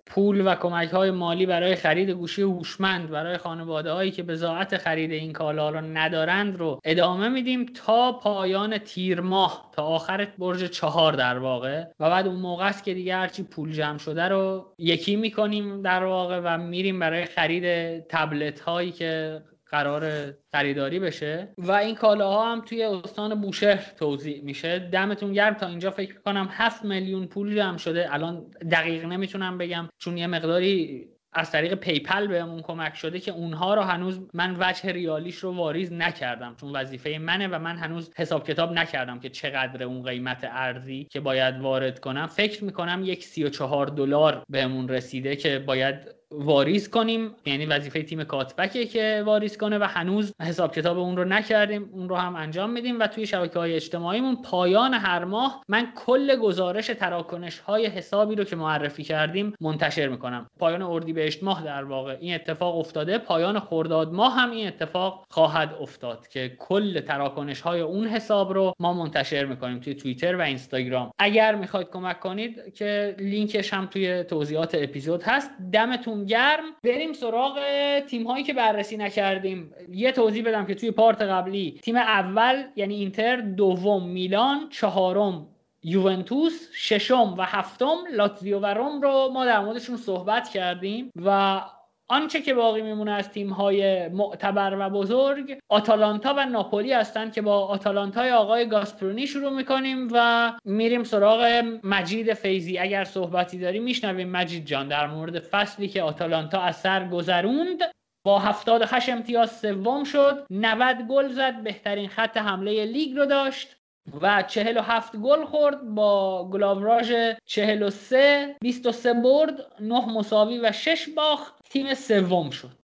پول 0.07 0.47
و 0.47 0.55
کمک 0.55 0.89
های 0.89 1.11
مالی 1.11 1.47
برای 1.47 1.75
خرید 1.75 2.11
گوشی 2.11 2.43
هوشمند 2.43 3.11
برای 3.11 3.37
خانواده 3.37 3.93
هایی 3.93 4.11
که 4.11 4.23
بزاعت 4.23 4.77
خرید 4.77 5.13
این 5.13 5.33
کالا 5.33 5.71
رو 5.71 5.81
ندارند 5.81 6.59
رو 6.59 6.81
ادامه 6.85 7.29
میدیم 7.29 7.67
تا 7.67 8.13
پایان 8.13 8.79
تیر 8.79 9.21
ماه 9.21 9.71
تا 9.73 9.83
آخر 9.83 10.29
برج 10.39 10.65
چهار 10.65 11.13
در 11.13 11.39
واقع. 11.39 11.85
و 12.01 12.11
بعد 12.11 12.27
اون 12.27 12.41
موقع 12.41 12.67
است 12.67 12.85
که 12.85 12.95
دیگه 12.95 13.17
هرچی 13.17 13.43
پول 13.43 13.73
جمع 13.73 13.99
شده 13.99 14.29
رو 14.29 14.75
یکی 14.79 15.17
می‌کنیم 15.17 15.83
در 15.83 16.05
واقع 16.05 16.41
و 16.45 16.59
میریم 16.59 16.99
برای 16.99 17.25
خرید 17.25 17.99
تبلت 18.09 18.61
هایی 18.61 18.93
که 18.93 19.43
قراره 19.71 20.35
خریداری 20.53 20.99
بشه. 20.99 21.49
و 21.59 21.73
این 21.73 21.95
کالاها 21.95 22.53
هم 22.53 22.61
توی 22.61 22.83
استان 22.83 23.41
بوشهر 23.41 23.93
توزیع 23.99 24.43
میشه. 24.43 24.79
دمتون 24.79 25.33
گرم. 25.33 25.55
تا 25.55 25.67
اینجا 25.67 25.91
فکر 25.91 26.15
می‌کنم 26.15 26.49
7 26.51 26.85
میلیون 26.85 27.27
پول 27.27 27.55
جمع 27.55 27.79
شده. 27.79 28.15
الان 28.15 28.47
دقیق 28.71 29.05
نمی‌تونم 29.05 29.59
بگم. 29.59 29.89
چون 29.99 30.17
یه 30.17 30.27
مقداری 30.27 31.09
از 31.33 31.51
طریق 31.51 31.75
PayPal 31.75 32.27
بهمون 32.27 32.63
کمک 32.63 32.95
شده 32.95 33.21
که 33.21 33.33
اونها 33.33 33.75
رو 33.75 33.83
هنوز 33.83 34.21
من 34.35 34.57
وجه 34.61 34.93
ریالیش 34.93 35.37
رو 35.37 35.55
واریز 35.55 35.93
نکردم. 35.93 36.57
چون 36.61 36.77
وظیفه 36.77 37.19
منه 37.19 37.49
و 37.49 37.59
من 37.59 37.77
هنوز 37.77 38.11
حساب 38.17 38.47
کتاب 38.47 38.73
نکردم 38.73 39.21
که 39.21 39.29
چقدر 39.29 39.83
اون 39.83 40.03
قیمت 40.03 40.49
ارزی 40.51 41.09
که 41.11 41.21
باید 41.21 41.61
وارد 41.61 42.01
کنم. 42.01 42.27
فکر 42.27 42.65
می‌کنم 42.65 43.03
یک 43.05 43.25
سی 43.25 43.45
و 43.45 43.49
چهار 43.49 43.87
دلار 43.87 44.43
بهمون 44.49 44.89
رسیده 44.89 45.37
که 45.37 45.59
باید 45.59 46.18
واریز 46.31 46.91
کنیم. 46.91 47.35
یعنی 47.47 47.67
وظیفه 47.67 48.03
تیم 48.03 48.25
کاتبکه 48.25 48.87
که 48.87 49.23
واریز 49.27 49.57
کنه 49.57 49.79
و 49.79 49.85
هنوز 49.85 50.33
حساب 50.43 50.75
کتاب 50.75 50.99
اون 50.99 51.17
رو 51.17 51.25
نکردیم 51.25 51.91
اون 51.93 52.09
رو 52.09 52.17
هم 52.17 52.37
انجام 52.37 52.71
میدیم 52.71 53.01
و 53.01 53.07
توی 53.07 53.27
شبکه 53.27 53.59
های 53.59 53.75
اجتماعیمون 53.75 54.43
پایان 54.43 54.95
هر 54.95 55.25
ماه 55.25 55.63
من 55.69 55.93
کل 56.07 56.37
گزارش 56.37 56.87
تراکنش 56.87 57.59
های 57.59 57.87
حسابی 57.87 58.35
رو 58.35 58.45
که 58.45 58.57
معرفی 58.57 59.05
کردیم 59.05 59.55
منتشر 59.61 60.09
می‌کنم. 60.09 60.47
پایان 60.59 60.83
اردیبهشت 60.83 61.43
ماه 61.43 61.65
در 61.65 61.85
واقع. 61.85 62.17
این 62.21 62.35
اتفاق 62.35 62.79
افتاده. 62.79 63.19
پایان 63.19 63.61
خرداد 63.61 64.13
ماه 64.13 64.35
هم 64.35 64.51
این 64.51 64.67
اتفاق 64.67 65.27
خواهد 65.31 65.75
افتاد 65.81 66.29
که 66.29 66.57
کل 66.59 67.01
تراکنش 67.01 67.61
های 67.61 67.81
اون 67.81 68.07
حساب 68.07 68.53
رو 68.53 68.73
ما 68.81 68.93
منتشر 68.93 69.45
می‌کنیم 69.45 69.81
توی 69.81 69.95
توییتر 69.95 70.37
و 70.37 70.41
اینستاگرام. 70.41 71.11
اگر 71.19 71.55
می‌خواید 71.55 71.89
کمک 71.91 72.21
کنید 72.21 72.75
که 72.75 73.17
لینکش 73.19 73.75
هم 73.75 73.87
توی 73.87 74.25
توضیحات 74.25 74.75
اپیزود 74.75 75.23
هست. 75.23 75.51
دمتون 75.73 76.18
گرم 76.25 76.65
بریم 76.85 77.13
سراغ 77.13 77.59
تیم 78.01 78.27
هایی 78.27 78.45
که 78.45 78.53
بررسی 78.53 78.97
نکردیم. 78.97 79.73
یه 79.89 80.13
توضیح 80.13 80.45
بدم 80.45 80.67
که 80.67 80.75
توی 80.75 80.91
پارت 80.91 81.23
قبلی 81.23 81.81
تیم 81.83 81.97
اول 81.97 82.65
یعنی 82.77 82.95
اینتر 82.95 83.37
دوم 83.37 84.09
میلان 84.09 84.69
چهارم 84.71 85.47
یوونتوس 85.83 86.69
ششم 86.73 87.35
و 87.39 87.43
هفتم 87.43 87.97
لاتزیو 88.13 88.59
و 88.59 88.67
روم 88.67 89.01
رو 89.01 89.31
ما 89.33 89.45
در 89.45 89.61
موردشون 89.61 89.97
صحبت 89.97 90.49
کردیم 90.49 91.13
و 91.17 91.61
آنچه 92.09 92.43
که 92.43 92.55
باقی 92.55 92.83
میمونه 92.83 93.11
از 93.11 93.31
تیم 93.31 93.51
های 93.53 94.09
معتبر 94.09 94.77
و 94.81 94.91
بزرگ 94.91 95.59
آتالانتا 95.69 96.35
و 96.37 96.47
ناپولی 96.47 96.93
هستند 96.93 97.33
که 97.33 97.43
با 97.43 97.67
آتالانتای 97.67 98.33
آقای 98.33 98.69
گاسپرونی 98.69 99.27
شروع 99.27 99.51
می‌کنیم 99.51 100.09
و 100.13 100.53
میریم 100.65 101.05
سراغ 101.05 101.65
مجید 101.85 102.35
فیزی 102.35 102.79
اگر 102.79 103.05
صحبتی 103.05 103.59
داری 103.59 103.79
میشنویم. 103.79 104.29
مجید 104.29 104.67
جان 104.67 104.89
در 104.89 105.07
مورد 105.07 105.39
فصلی 105.39 105.89
که 105.89 106.03
آتالانتا 106.03 106.61
از 106.61 106.77
سر 106.77 107.09
گذروند 107.09 107.83
با 108.25 108.39
78 108.39 109.09
امتیاز 109.09 109.59
سوم 109.59 110.05
شد 110.05 110.47
90 110.51 110.97
گل 111.09 111.29
زد 111.29 111.63
بهترین 111.63 112.09
خط 112.09 112.37
حمله 112.37 112.85
لیگ 112.85 113.17
رو 113.17 113.27
داشت 113.27 113.77
و 114.21 114.43
47 114.43 115.17
گل 115.17 115.45
خورد 115.45 115.83
با 115.83 116.49
گلاوراژ 116.51 117.13
43 117.45 118.57
23 118.61 119.15
برد 119.15 119.67
9 119.81 120.07
مساوی 120.07 120.59
و 120.59 120.73
6 120.73 121.09
باخت. 121.09 121.58
تیم 121.71 121.95
سوم 121.95 122.51
شد. 122.51 122.79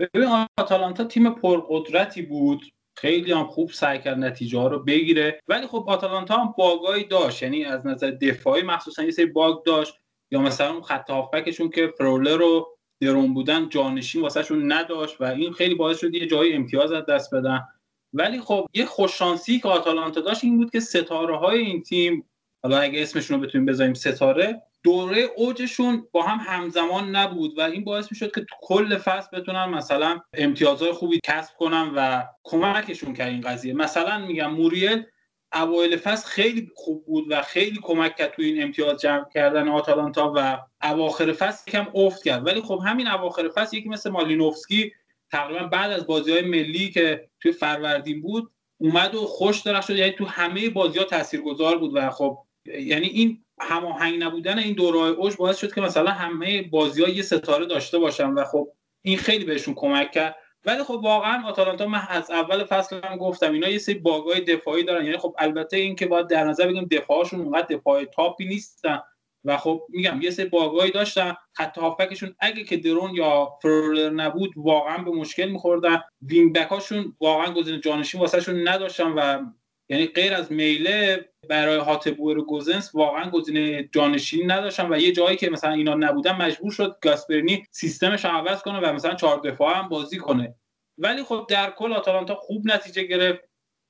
ببین 0.00 0.46
آتالانتا 0.58 1.04
تیم 1.04 1.30
پرقدرتی 1.30 2.22
بود. 2.22 2.62
خیلی 2.98 3.32
هم 3.32 3.46
خوب 3.46 3.70
سعی 3.70 3.98
کرد 3.98 4.18
نتیجه 4.18 4.58
ها 4.58 4.66
رو 4.66 4.78
بگیره. 4.78 5.40
ولی 5.48 5.66
خب 5.66 5.84
آتالانتا 5.88 6.36
هم 6.36 6.54
باگایی 6.58 7.04
داشت. 7.04 7.42
یعنی 7.42 7.64
از 7.64 7.86
نظر 7.86 8.10
دفاعی 8.10 8.62
مخصوصا 8.62 9.02
یه 9.02 9.10
سری 9.10 9.26
باگ 9.26 9.64
داشت. 9.64 9.94
یا 10.30 10.40
مثلا 10.40 10.72
اون 10.72 10.82
خط 10.82 11.10
هافبکشون 11.10 11.70
که 11.70 11.94
فرولر 11.98 12.36
رو 12.36 12.76
درون 13.00 13.34
بودن 13.34 13.68
جانشین 13.68 14.22
واسهشون 14.22 14.72
نداشت 14.72 15.20
و 15.20 15.24
این 15.24 15.52
خیلی 15.52 15.74
باعث 15.74 16.00
شد 16.00 16.14
یه 16.14 16.26
جایی 16.26 16.52
امتیاز 16.52 16.92
از 16.92 17.06
دست 17.06 17.34
بدن. 17.34 17.60
ولی 18.12 18.40
خب 18.40 18.66
یه 18.74 18.86
خوششانسی 18.86 19.60
که 19.60 19.68
آتالانتا 19.68 20.20
داشت 20.20 20.44
این 20.44 20.56
بود 20.56 20.70
که 20.70 20.80
ستاره 20.80 21.36
های 21.36 21.58
این 21.58 21.82
تیم 21.82 22.28
حالا 22.62 22.78
اگه 22.78 23.02
اسمشون 23.02 23.40
رو 23.40 23.46
بتونیم 23.46 23.66
بذاریم 23.66 23.94
ستاره 23.94 24.62
دوره 24.86 25.30
اوجشون 25.36 26.08
با 26.12 26.22
هم 26.22 26.38
همزمان 26.46 27.16
نبود 27.16 27.58
و 27.58 27.60
این 27.60 27.84
باعث 27.84 28.12
می‌شد 28.12 28.34
که 28.34 28.46
کل 28.60 28.98
فصل 28.98 29.40
بتونن 29.40 29.64
مثلا 29.64 30.20
امتیازهای 30.34 30.92
خوبی 30.92 31.20
کسب 31.24 31.56
کنن 31.56 31.92
و 31.96 32.22
کمکشون 32.44 33.14
کرد 33.14 33.28
این 33.28 33.40
قضیه. 33.40 33.74
مثلا 33.74 34.18
میگم 34.18 34.50
موریل 34.50 35.02
اوایل 35.54 35.96
فصل 35.96 36.28
خیلی 36.28 36.70
خوب 36.74 37.06
بود 37.06 37.26
و 37.30 37.42
خیلی 37.42 37.78
کمک 37.82 38.16
کرد 38.16 38.32
تو 38.32 38.42
این 38.42 38.62
امتیاز 38.62 39.00
جمع 39.00 39.24
کردن 39.34 39.68
آتالانتا 39.68 40.32
و 40.36 40.58
اواخر 40.82 41.32
فصل 41.32 41.70
یکم 41.70 41.86
افت 41.94 42.24
کرد. 42.24 42.46
ولی 42.46 42.60
خب 42.60 42.80
همین 42.86 43.08
اواخر 43.08 43.48
فصل 43.48 43.76
یکی 43.76 43.88
مثل 43.88 44.10
مالینوفسکی 44.10 44.92
تقریبا 45.30 45.66
بعد 45.66 45.92
از 45.92 46.06
بازی 46.06 46.32
های 46.32 46.42
ملی 46.42 46.90
که 46.90 47.28
توی 47.40 47.52
فروردین 47.52 48.22
بود 48.22 48.50
اومد 48.78 49.14
و 49.14 49.26
خوش 49.26 49.60
درخشید 49.60 49.96
یعنی 49.96 50.12
تو 50.12 50.24
همه 50.24 50.70
بازی 50.70 50.98
ها 50.98 51.04
تاثیرگذار 51.04 51.78
بود 51.78 51.90
و 51.94 52.10
خب 52.10 52.45
یعنی 52.68 53.06
این 53.06 53.44
هماهنگ 53.60 54.22
نبودن 54.22 54.58
این 54.58 54.74
دوره 54.74 54.98
اوج 54.98 55.36
باعث 55.36 55.58
شد 55.58 55.74
که 55.74 55.80
مثلا 55.80 56.10
همه 56.10 56.62
بازی 56.62 57.02
ها 57.02 57.08
یه 57.08 57.22
ستاره 57.22 57.66
داشته 57.66 57.98
باشن 57.98 58.30
و 58.30 58.44
خب 58.44 58.68
این 59.02 59.18
خیلی 59.18 59.44
بهشون 59.44 59.74
کمک 59.74 60.10
کرد. 60.10 60.36
ولی 60.64 60.82
خب 60.82 61.00
واقعا 61.02 61.46
آتالانتا 61.46 61.86
من 61.86 62.02
از 62.08 62.30
اول 62.30 62.64
فصل 62.64 63.00
هم 63.04 63.16
گفتم 63.16 63.52
اینا 63.52 63.68
یه 63.68 63.78
سری 63.78 63.94
bug 63.94 64.28
ای 64.28 64.40
دفاعی 64.40 64.84
دارن. 64.84 65.04
یعنی 65.04 65.18
خب 65.18 65.34
البته 65.38 65.76
این 65.76 65.96
که 65.96 66.06
باید 66.06 66.26
در 66.26 66.44
نظر 66.44 66.66
بگیریم 66.66 66.88
دفاعشون 66.90 67.40
اونقدر 67.40 67.76
دفاع 67.76 68.04
top 68.04 68.36
ی 68.36 68.46
نیستن 68.46 69.00
و 69.44 69.56
خب 69.56 69.82
میگم 69.88 70.20
یه 70.22 70.30
سری 70.30 70.48
bug 70.48 70.73
ایی 70.73 70.90
داشتن. 70.90 71.34
خط 71.52 71.78
هافبکشون 71.78 72.34
اگه 72.40 72.64
که 72.64 72.76
درون 72.76 73.14
یا 73.14 73.52
فرولر 73.62 74.10
نبود 74.10 74.50
واقعا 74.56 74.98
به 74.98 75.10
مشکل 75.10 75.48
میخوردن. 75.48 76.02
وینگ 76.22 76.52
بکاشون 76.52 77.16
واقعا 77.20 77.54
گزینه 77.54 77.80
جانشین 77.80 78.20
واسهشون 78.20 78.68
نداشتن 78.68 79.12
و 79.12 79.44
یعنی 79.88 80.06
غیر 80.06 80.34
از 80.34 80.52
میله 80.52 81.28
برای 81.48 81.78
هاتبور 81.78 82.42
گوزنس 82.42 82.94
واقعا 82.94 83.30
گزینه 83.30 83.88
جانشین 83.92 84.50
نداشتن 84.50 84.92
و 84.92 84.98
یه 84.98 85.12
جایی 85.12 85.36
که 85.36 85.50
مثلا 85.50 85.72
اینا 85.72 85.94
نبودن 85.94 86.36
مجبور 86.36 86.72
شد 86.72 86.98
گاسپرینی 87.02 87.64
سیستمش 87.70 88.24
رو 88.24 88.30
عوض 88.30 88.62
کنه 88.62 88.80
و 88.80 88.92
مثلا 88.92 89.14
چهار 89.14 89.40
دفاع 89.40 89.78
هم 89.78 89.88
بازی 89.88 90.18
کنه. 90.18 90.54
ولی 90.98 91.22
خب 91.22 91.46
در 91.48 91.70
کل 91.70 91.92
آتالانتا 91.92 92.34
خوب 92.34 92.66
نتیجه 92.66 93.02
گرفت. 93.02 93.40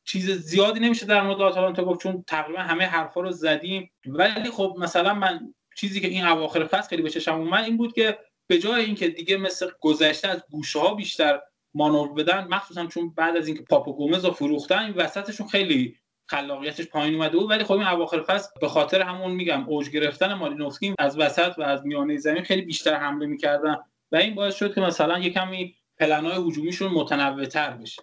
چیز 0.05 0.31
زیادی 0.31 0.81
نمیشه 0.81 1.07
در 1.07 1.23
مورد 1.23 1.43
آتالانتا 1.43 1.85
گفت 1.85 2.01
چون 2.01 2.25
تقریبا 2.27 2.61
همه 2.61 2.85
حرفا 2.85 3.21
رو 3.21 3.31
زدیم. 3.31 3.91
ولی 4.07 4.51
خب 4.51 4.77
مثلا 4.79 5.15
من 5.15 5.55
چیزی 5.77 6.01
که 6.01 6.09
این 6.09 6.27
اواخر 6.27 6.65
فصل 6.65 6.89
خیلی 6.89 7.03
به 7.03 7.11
چشم 7.11 7.35
اومد 7.35 7.65
این 7.65 7.77
بود 7.77 7.93
که 7.93 8.19
به 8.47 8.59
جای 8.59 8.85
اینکه 8.85 9.09
دیگه 9.09 9.37
مثل 9.37 9.71
گذشته 9.81 10.29
از 10.29 10.45
گوشه 10.51 10.79
ها 10.79 10.95
بیشتر 10.95 11.41
مانور 11.75 12.13
بدن 12.13 12.47
مخصوصا 12.51 12.87
چون 12.87 13.11
بعد 13.15 13.37
از 13.37 13.47
اینکه 13.47 13.63
پاپو 13.63 13.93
گومز 13.93 14.25
رو 14.25 14.31
فروختن 14.31 14.79
این 14.79 14.95
وسطشون 14.95 15.49
خیلی 15.49 15.99
خلاقیتش 16.29 16.87
پایین 16.87 17.15
اومده 17.15 17.39
بود 17.39 17.51
ولی 17.51 17.65
خب 17.65 17.73
این 17.73 17.87
اواخر 17.87 18.23
فصل 18.23 18.49
به 18.61 18.69
خاطر 18.69 19.03
همون 19.03 19.31
میگم 19.31 19.69
اوج 19.69 19.91
گرفتن 19.91 20.35
مالینوفسکی 20.35 20.95
از 20.99 21.19
وسط 21.19 21.59
و 21.59 21.63
از 21.63 21.87
میانه 21.87 22.17
زمین 22.17 22.43
خیلی 22.43 22.63
بیشتر 22.63 22.95
حمله 22.95 23.27
می‌کردن 23.27 23.77
و 24.13 24.17
این 24.17 24.35
باعث 24.35 24.55
شد 24.55 24.75
که 24.75 24.81
مثلا 24.81 25.19
یه 25.19 25.31
کمی 25.31 25.75
پلنای 25.99 26.49
هجومیشون 26.49 26.93
متنوع‌تر 26.93 27.71
بشه. 27.71 28.03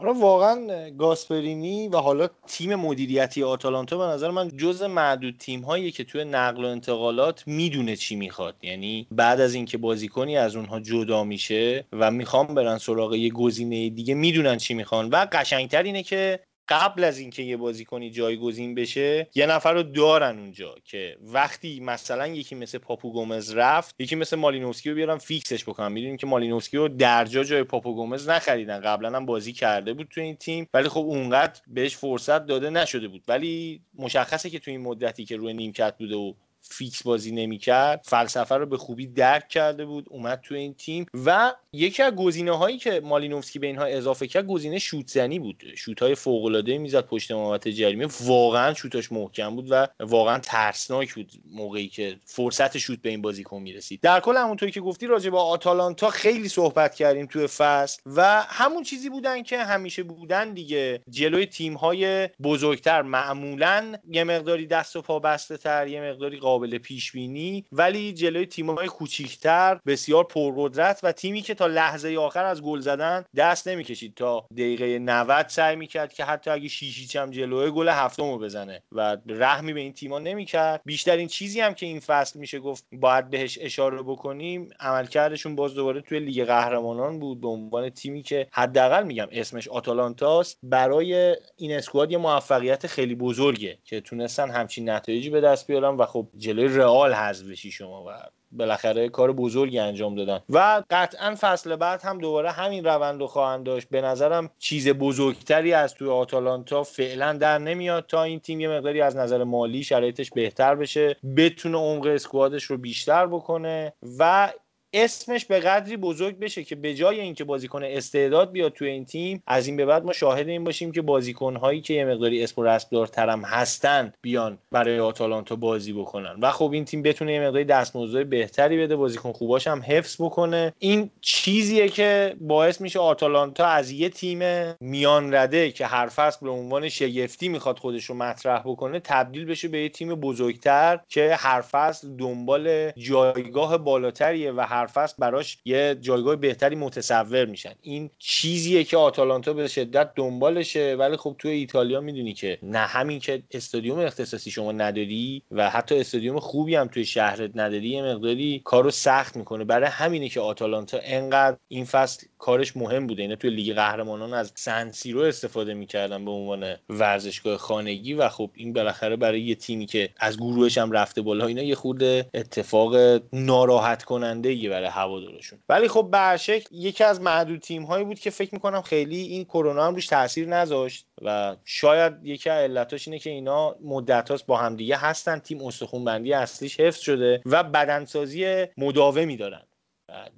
حالا 0.00 0.12
واقعا 0.12 0.90
گاسپرینی 0.90 1.88
و 1.88 1.96
حالا 1.96 2.28
تیم 2.46 2.74
مدیریتی 2.74 3.42
آتالانتا 3.42 3.98
به 3.98 4.04
نظر 4.04 4.30
من 4.30 4.48
جز 4.48 4.82
معدود 4.82 5.36
تیم 5.38 5.60
هایی 5.60 5.90
که 5.90 6.04
توی 6.04 6.24
نقل 6.24 6.64
و 6.64 6.68
انتقالات 6.68 7.44
می‌دونه 7.46 7.96
چی 7.96 8.16
می‌خواد. 8.16 8.56
یعنی 8.62 9.06
بعد 9.10 9.40
از 9.40 9.54
اینکه 9.54 9.78
بازیکنی 9.78 10.36
از 10.36 10.56
اونها 10.56 10.80
جدا 10.80 11.24
میشه 11.24 11.84
و 11.92 12.10
می‌خوام 12.10 12.46
برن 12.46 12.78
سراغ 12.78 13.14
یه 13.14 13.30
گزینه 13.30 13.90
دیگه 13.90 14.14
می‌دونن 14.14 14.56
چی 14.56 14.74
می‌خوان. 14.74 15.08
و 15.08 15.26
قشنگتر 15.32 15.82
اینه 15.82 16.02
که 16.02 16.40
قبل 16.72 17.04
از 17.04 17.18
اینکه 17.18 17.42
یه 17.42 17.56
بازیکنی 17.56 18.10
جایگزین 18.10 18.74
بشه 18.74 19.28
یه 19.34 19.46
نفر 19.46 19.72
رو 19.72 19.82
دارن 19.82 20.38
اونجا 20.38 20.74
که 20.84 21.16
وقتی 21.22 21.80
مثلا 21.80 22.26
یکی 22.26 22.54
مثل 22.54 22.78
پاپو 22.78 23.12
گومز 23.12 23.54
رفت 23.54 23.94
یکی 23.98 24.16
مثل 24.16 24.36
مالینوسکی 24.36 24.90
رو 24.90 24.96
بیارن 24.96 25.18
fix 25.18 25.46
ش 25.46 25.64
بکنن. 25.64 25.92
می‌دونیم 25.92 26.16
که 26.16 26.26
مالینوفسکی 26.26 26.76
رو 26.76 26.88
درجا 26.88 27.44
جای 27.44 27.62
پاپو 27.62 27.94
گومز 27.94 28.28
نخریدن. 28.28 28.80
قبلا 28.80 29.16
هم 29.16 29.26
بازی 29.26 29.52
کرده 29.52 29.92
بود 29.92 30.08
تو 30.10 30.20
این 30.20 30.36
تیم 30.36 30.68
ولی 30.74 30.88
خب 30.88 31.00
اونقدر 31.00 31.60
بهش 31.66 31.96
فرصت 31.96 32.46
داده 32.46 32.70
نشده 32.70 33.08
بود. 33.08 33.24
ولی 33.28 33.82
مشخصه 33.94 34.50
که 34.50 34.58
تو 34.58 34.70
این 34.70 34.80
مدتی 34.80 35.24
که 35.24 35.36
روی 35.36 35.54
نیمکت 35.54 35.98
بوده 35.98 36.16
و 36.16 36.32
fix 36.62 37.02
بازی 37.02 37.32
نمی‌کرد. 37.32 38.00
فلسفه 38.04 38.54
رو 38.54 38.66
به 38.66 38.76
خوبی 38.76 39.06
درک 39.06 39.48
کرده 39.48 39.84
بود 39.84 40.06
اومد 40.10 40.40
تو 40.40 40.54
این 40.54 40.74
تیم 40.74 41.06
و 41.26 41.54
یکی 41.72 42.02
از 42.02 42.14
گزینه 42.14 42.56
هایی 42.56 42.78
که 42.78 43.00
مالینوفسکی 43.04 43.58
به 43.58 43.66
اینها 43.66 43.84
اضافه 43.84 44.26
کرد 44.26 44.46
گزینه 44.46 44.78
شوت 44.78 45.08
زنی 45.08 45.38
بود. 45.38 45.62
شوت 45.76 46.02
های 46.02 46.14
فوق 46.14 46.44
العاده 46.44 46.78
می‌زد 46.78 47.06
پشت 47.06 47.32
محوطه 47.32 47.72
جریمه. 47.72 48.08
واقعا 48.20 48.74
شوتاش 48.74 49.12
محکم 49.12 49.56
بود 49.56 49.66
و 49.70 49.86
واقعا 50.00 50.38
ترسناک 50.38 51.14
بود 51.14 51.32
موقعی 51.50 51.88
که 51.88 52.16
فرصت 52.24 52.78
شوت 52.78 53.02
به 53.02 53.10
این 53.10 53.22
بازیکن 53.22 53.62
می‌رسید. 53.62 54.00
در 54.00 54.20
کل 54.20 54.36
همونطوری 54.36 54.72
که 54.72 54.80
گفتی 54.80 55.06
راجع 55.06 55.30
به 55.30 55.38
آتالانتا 55.38 56.10
خیلی 56.10 56.48
صحبت 56.48 56.94
کردیم 56.94 57.26
توی 57.26 57.46
فصل 57.46 58.02
و 58.06 58.42
همون 58.48 58.82
چیزی 58.82 59.08
بودن 59.08 59.42
که 59.42 59.58
همیشه 59.58 60.02
بودن 60.02 60.52
دیگه. 60.52 61.02
جلوی 61.10 61.46
تیم 61.46 61.74
های 61.74 62.28
بزرگتر 62.42 63.02
معمولا 63.02 63.96
یه 64.10 64.24
مقداری 64.24 64.66
دست 64.66 64.96
و 64.96 65.02
پا 65.02 65.18
بسته 65.18 65.56
تر 65.56 65.86
یه 65.86 66.00
مقداری 66.00 66.38
قابل 66.52 66.78
پیش 66.78 67.12
بینی 67.12 67.64
ولی 67.72 68.12
جلوی 68.12 68.46
تیم‌های 68.46 68.86
کوچیکتر 68.86 69.80
بسیار 69.86 70.24
پرقدرت 70.24 71.00
و 71.02 71.12
تیمی 71.12 71.42
که 71.42 71.54
تا 71.54 71.66
لحظه 71.66 72.16
آخر 72.16 72.44
از 72.44 72.62
گل 72.62 72.80
زدن 72.80 73.24
دست 73.36 73.68
نمی‌کشید. 73.68 74.14
تا 74.14 74.46
دقیقه 74.52 74.98
90 74.98 75.48
سعی 75.48 75.76
می‌کرد 75.76 76.12
که 76.12 76.24
حتی 76.24 76.50
اگه 76.50 76.68
شیشیچ 76.68 77.16
هم 77.16 77.30
جلوه 77.30 77.70
گل 77.70 77.88
هفتم 77.88 78.38
بزنه 78.38 78.82
و 78.92 79.16
رحمی 79.26 79.72
به 79.72 79.80
این 79.80 79.92
تیما 79.92 80.18
نمی‌کرد. 80.18 80.80
بیشترین 80.84 81.28
چیزی 81.28 81.60
هم 81.60 81.74
که 81.74 81.86
این 81.86 82.00
فصل 82.00 82.38
میشه 82.38 82.58
گفت 82.58 82.84
باید 82.92 83.30
بهش 83.30 83.58
اشاره 83.60 84.02
بکنیم 84.02 84.68
عملکردشون 84.80 85.56
باز 85.56 85.74
دوباره 85.74 86.00
توی 86.00 86.20
لیگ 86.20 86.44
قهرمانان 86.44 87.18
بود. 87.18 87.40
به 87.40 87.48
عنوان 87.48 87.90
تیمی 87.90 88.22
که 88.22 88.46
حداقل 88.52 89.02
میگم 89.02 89.28
اسمش 89.32 89.68
آتالانتاست 89.68 90.58
برای 90.62 91.36
این 91.56 91.72
اسکواد 91.72 92.12
یه 92.12 92.18
موفقیت 92.18 92.86
خیلی 92.86 93.14
بزرگه 93.14 93.78
که 93.84 94.00
تونستن 94.00 94.50
همچین 94.50 94.90
نتایجی 94.90 95.30
به 95.30 95.40
دست 95.40 95.66
بیارن 95.66 95.96
و 95.96 96.06
خب 96.06 96.28
جلوی 96.42 96.78
رئال 96.78 97.12
حذف 97.12 97.46
بشی 97.46 97.70
شما 97.70 98.04
و 98.04 98.10
بالاخره 98.52 99.08
کار 99.08 99.32
بزرگی 99.32 99.78
انجام 99.78 100.14
دادن. 100.14 100.40
و 100.48 100.82
قطعا 100.90 101.34
فصل 101.40 101.76
بعد 101.76 102.02
هم 102.02 102.18
دوباره 102.18 102.50
همین 102.50 102.84
روند 102.84 103.20
رو 103.20 103.26
خواهند 103.26 103.64
داشت. 103.64 103.88
به 103.88 104.00
نظرم 104.00 104.50
چیز 104.58 104.88
بزرگتری 104.88 105.72
از 105.72 105.94
توی 105.94 106.08
آتالانتا 106.08 106.82
فعلا 106.82 107.32
در 107.32 107.58
نمیاد 107.58 108.06
تا 108.06 108.22
این 108.22 108.40
تیم 108.40 108.60
یه 108.60 108.68
مقداری 108.68 109.00
از 109.00 109.16
نظر 109.16 109.44
مالی 109.44 109.82
شرایطش 109.82 110.30
بهتر 110.30 110.74
بشه 110.74 111.16
بتونه 111.36 111.78
عمق 111.78 112.06
اسکوادش 112.06 112.64
رو 112.64 112.78
بیشتر 112.78 113.26
بکنه 113.26 113.92
و 114.18 114.52
اسمش 114.92 115.44
به 115.44 115.60
قدری 115.60 115.96
بزرگ 115.96 116.38
بشه 116.38 116.64
که 116.64 116.76
به 116.76 116.94
جای 116.94 117.20
اینکه 117.20 117.44
بازیکن 117.44 117.84
استعداد 117.84 118.52
بیاد 118.52 118.72
توی 118.72 118.88
این 118.88 119.04
تیم 119.04 119.42
از 119.46 119.66
این 119.66 119.76
به 119.76 119.86
بعد 119.86 120.04
ما 120.04 120.12
شاهد 120.12 120.48
این 120.48 120.64
باشیم 120.64 120.92
که 120.92 121.02
بازیکن 121.02 121.56
هایی 121.56 121.80
که 121.80 121.94
یه 121.94 122.04
مقداری 122.04 122.44
اسم 122.44 122.60
و 122.60 122.64
رسم 122.64 123.42
هستن 123.44 124.12
بیان 124.22 124.58
برای 124.72 125.00
آتالانتا 125.00 125.56
بازی 125.56 125.92
بکنن. 125.92 126.36
و 126.42 126.50
خب 126.50 126.70
این 126.72 126.84
تیم 126.84 127.02
بتونه 127.02 127.32
یه 127.32 127.40
مقداری 127.40 127.64
دستمزد 127.64 128.26
بهتری 128.26 128.82
بده 128.82 128.96
بازیکن 128.96 129.32
خوباش 129.32 129.66
هم 129.66 129.82
حفظ 129.86 130.16
بکنه. 130.20 130.72
این 130.78 131.10
چیزیه 131.20 131.88
که 131.88 132.36
باعث 132.40 132.80
میشه 132.80 132.98
آتالانتا 132.98 133.66
از 133.66 133.90
یه 133.90 134.08
تیم 134.08 134.42
میان 134.80 135.34
رده 135.34 135.70
که 135.70 135.86
هر 135.86 136.06
فصل 136.06 136.38
به 136.42 136.50
عنوان 136.50 136.88
شگفتی 136.88 137.48
می‌خواد 137.48 137.78
خودش 137.78 138.04
رو 138.04 138.14
مطرح 138.14 138.60
بکنه 138.60 139.00
تبدیل 139.00 139.44
بشه 139.44 139.68
به 139.68 139.78
یه 139.78 139.88
تیم 139.88 140.14
بزرگتر 140.14 141.00
که 141.08 141.34
هر 141.38 141.60
فصل 141.60 142.16
دنبال 142.16 142.90
جایگاه 142.90 143.78
بالاتریه 143.78 144.52
و 144.52 144.60
هر 144.60 144.81
هر 144.82 144.86
فصل 144.86 145.14
براش 145.18 145.58
یه 145.64 145.96
جایگاه 146.00 146.36
بهتری 146.36 146.76
متصور 146.76 147.44
میشن. 147.44 147.74
این 147.82 148.10
چیزیه 148.18 148.84
که 148.84 148.96
آتالانتا 148.96 149.52
به 149.52 149.68
شدت 149.68 150.14
دنبالشه 150.14 150.96
ولی 150.98 151.16
خب 151.16 151.36
توی 151.38 151.50
ایتالیا 151.50 152.00
می‌دونی 152.00 152.34
که 152.34 152.58
نه 152.62 152.78
همین 152.78 153.20
که 153.20 153.42
استادیوم 153.50 153.98
اختصاصی 153.98 154.50
شما 154.50 154.72
نداری 154.72 155.42
و 155.50 155.70
حتی 155.70 156.00
استادیوم 156.00 156.38
خوبی 156.38 156.74
هم 156.74 156.86
توی 156.86 157.04
شهرت 157.04 157.50
نداری 157.54 157.88
یه 157.88 158.02
مقداری 158.02 158.62
کارو 158.64 158.90
سخت 158.90 159.36
می‌کنه. 159.36 159.64
برای 159.64 159.88
همینه 159.88 160.28
که 160.28 160.40
آتالانتا 160.40 160.98
انقدر 161.02 161.56
این 161.68 161.84
فصل 161.84 162.26
کارش 162.42 162.76
مهم 162.76 163.06
بوده. 163.06 163.22
اینا 163.22 163.36
توی 163.36 163.50
لیگ 163.50 163.74
قهرمانان 163.74 164.34
از 164.34 164.52
سنسیرو 164.54 165.20
استفاده 165.20 165.74
می‌کردن 165.74 166.24
به 166.24 166.30
عنوان 166.30 166.74
ورزشگاه 166.88 167.56
خانگی 167.56 168.14
و 168.14 168.28
خب 168.28 168.50
این 168.54 168.72
بالاخره 168.72 169.16
برای 169.16 169.40
یه 169.40 169.54
تیمی 169.54 169.86
که 169.86 170.08
از 170.20 170.36
گروهش 170.36 170.78
هم 170.78 170.92
رفته 170.92 171.22
بالا 171.22 171.46
اینا 171.46 171.62
یه 171.62 171.74
خورده 171.74 172.30
اتفاق 172.34 173.20
ناراحت 173.32 174.02
کننده 174.02 174.68
برای 174.68 174.88
هوادارشون. 174.88 175.58
ولی 175.68 175.88
خب 175.88 176.08
برشک 176.12 176.66
یکی 176.70 177.04
از 177.04 177.20
معدود 177.20 177.60
تیم 177.60 177.82
هایی 177.82 178.04
بود 178.04 178.18
که 178.18 178.30
فکر 178.30 178.54
می‌کنم 178.54 178.82
خیلی 178.82 179.20
این 179.20 179.44
کرونا 179.44 179.86
هم 179.86 179.94
روش 179.94 180.06
تاثیر 180.06 180.48
نذاشت 180.48 181.06
و 181.22 181.56
شاید 181.64 182.12
یکی 182.22 182.50
از 182.50 182.70
علتاش 182.70 183.08
اینه 183.08 183.18
که 183.18 183.30
اینا 183.30 183.76
مدت 183.84 184.46
با 184.46 184.56
همدیگه 184.56 184.96
هستن 184.96 185.38
تیم 185.38 185.62
استخون 185.62 186.04
بندی 186.04 186.32
اصلیش 186.32 186.80
حفظ 186.80 187.00
شده 187.00 187.42
و 187.46 187.64
بدنسازی 187.64 188.66
مداومی 188.76 189.36
دارن. 189.36 189.62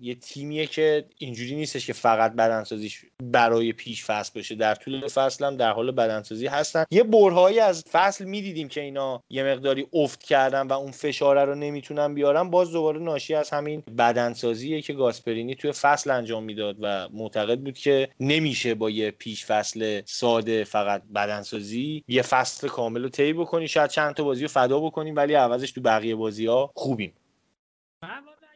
یه 0.01 0.15
تیمیه 0.15 0.67
که 0.67 1.05
اینجوری 1.19 1.55
نیستش 1.55 1.87
که 1.87 1.93
فقط 1.93 2.33
بدنسازیش 2.33 3.05
برای 3.23 3.73
پیش 3.73 4.05
فصل 4.05 4.33
باشه. 4.35 4.55
در 4.55 4.75
طول 4.75 5.09
فصل 5.09 5.45
هم 5.45 5.57
در 5.57 5.73
حال 5.73 5.91
بدنسازی 5.91 6.47
هستن. 6.47 6.85
یه 6.91 7.03
برهایی 7.03 7.61
از 7.61 7.85
فصل 7.93 8.25
می‌دیدیم 8.25 8.69
که 8.69 8.81
اینا 8.81 9.23
یه 9.31 9.45
مقداری 9.45 9.87
افت 9.93 10.23
کردن 10.23 10.67
و 10.67 10.73
اون 10.73 10.91
فشاره 10.91 11.45
رو 11.45 11.55
نمی‌تونن 11.55 12.15
بیارن. 12.15 12.51
باز 12.51 12.73
دوباره 12.73 13.01
ناشی 13.01 13.35
از 13.35 13.51
همین 13.51 13.83
بدنسازیه 13.99 14.83
که 14.83 14.93
گاسپرینی 14.93 15.55
توی 15.55 15.73
فصل 15.73 16.11
انجام 16.11 16.45
می‌داد 16.45 16.77
و 16.81 17.09
معتقد 17.13 17.59
بود 17.59 17.79
که 17.79 18.09
نمیشه 18.21 18.75
با 18.75 18.91
یه 18.91 19.11
پیش 19.11 19.47
فصل 19.47 20.03
ساده 20.05 20.65
فقط 20.65 21.03
بدنسازی 21.15 22.05
یه 22.09 22.23
فصل 22.23 22.69
کامل 22.69 23.03
رو 23.03 23.09
طی 23.09 23.33
بکنی. 23.33 23.69
شاید 23.69 23.91
چند 23.91 24.15
تا 24.15 24.25
بازی 24.25 24.43
رو 24.43 24.49
فدا 24.49 24.81
بکنیم 24.81 25.17
ولی 25.17 25.35
عوضش 25.35 25.73
تو 25.73 25.81
بقیه 25.81 26.15
بازی 26.15 26.47
ها 26.47 26.73
خوبیم 26.75 27.13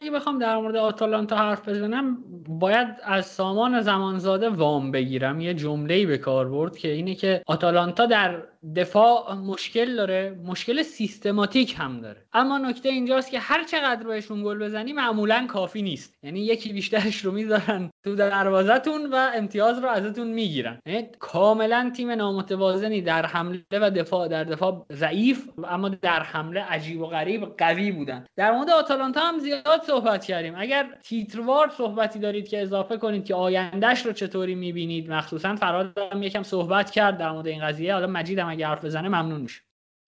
اگه 0.02 0.10
بخوام 0.10 0.38
در 0.38 0.56
مورد 0.56 0.76
آتالانتا 0.76 1.36
حرف 1.36 1.68
بزنم 1.68 2.18
باید 2.48 2.88
از 3.02 3.26
سامان 3.26 3.80
زمانزاده 3.80 4.48
وام 4.48 4.90
بگیرم. 4.90 5.40
یه 5.40 5.54
جمله 5.54 6.06
به 6.06 6.18
کار 6.18 6.48
برد 6.48 6.76
که 6.76 6.88
اینه 6.88 7.14
که 7.14 7.42
آتالانتا 7.46 8.06
در 8.06 8.42
دفاع 8.76 9.34
مشکل 9.34 9.96
داره 9.96 10.40
مشکل 10.44 10.82
سیستماتیک 10.82 11.74
هم 11.78 12.00
داره. 12.00 12.24
اما 12.32 12.58
نکته 12.58 12.88
اینجاست 12.88 13.30
که 13.30 13.38
هر 13.38 13.64
چقدر 13.64 14.06
بهشون 14.06 14.42
گل 14.42 14.58
بزنی 14.58 14.92
معمولا 14.92 15.46
کافی 15.48 15.82
نیست. 15.82 16.14
یعنی 16.22 16.40
یکی 16.40 16.72
بیشترش 16.72 17.24
رو 17.24 17.32
می‌ذارن 17.32 17.90
تو 18.04 18.14
دروازتون 18.14 19.06
و 19.12 19.30
امتیاز 19.34 19.78
رو 19.78 19.88
ازتون 19.88 20.26
می‌گیرن. 20.26 20.78
یعنی 20.86 21.08
کاملا 21.18 21.92
تیم 21.96 22.10
نامتوازنی 22.10 23.00
در 23.02 23.26
حمله 23.26 23.62
و 23.72 23.90
دفاع 23.90 24.28
در 24.28 24.44
دفاع 24.44 24.86
ضعیف 24.92 25.48
اما 25.68 25.88
در 25.88 26.22
حمله 26.22 26.60
عجیب 26.60 27.00
و 27.00 27.06
غریب 27.06 27.56
قوی 27.58 27.92
بودن. 27.92 28.26
در 28.36 28.52
مورد 28.52 28.70
آتالانتا 28.70 29.20
هم 29.20 29.38
زیاد 29.38 29.82
صحبت 29.86 30.24
کردیم. 30.24 30.54
اگر 30.56 30.86
تیتروار 31.04 31.72
صحبتی 31.76 32.18
دارید 32.18 32.48
که 32.48 32.62
اضافه 32.62 32.96
کنید 32.96 33.24
که 33.24 33.34
آیندهش 33.34 34.06
رو 34.06 34.12
چطوری 34.12 34.54
می‌بینید 34.54 35.10
مخصوصا 35.10 35.56
فراد 35.56 35.98
هم 36.12 36.22
یکم 36.22 36.42
صحبت 36.42 36.90
کرد 36.90 37.18
در 37.18 37.30
مورد 37.30 37.46
این 37.46 37.66
قضیه. 37.66 37.94
حالا 37.94 38.06
مجید 38.06 38.40
اگه 38.48 38.66
حرف 38.66 38.84
بزنه 38.84 39.08
ممنون 39.08 39.40
میشه 39.40 39.62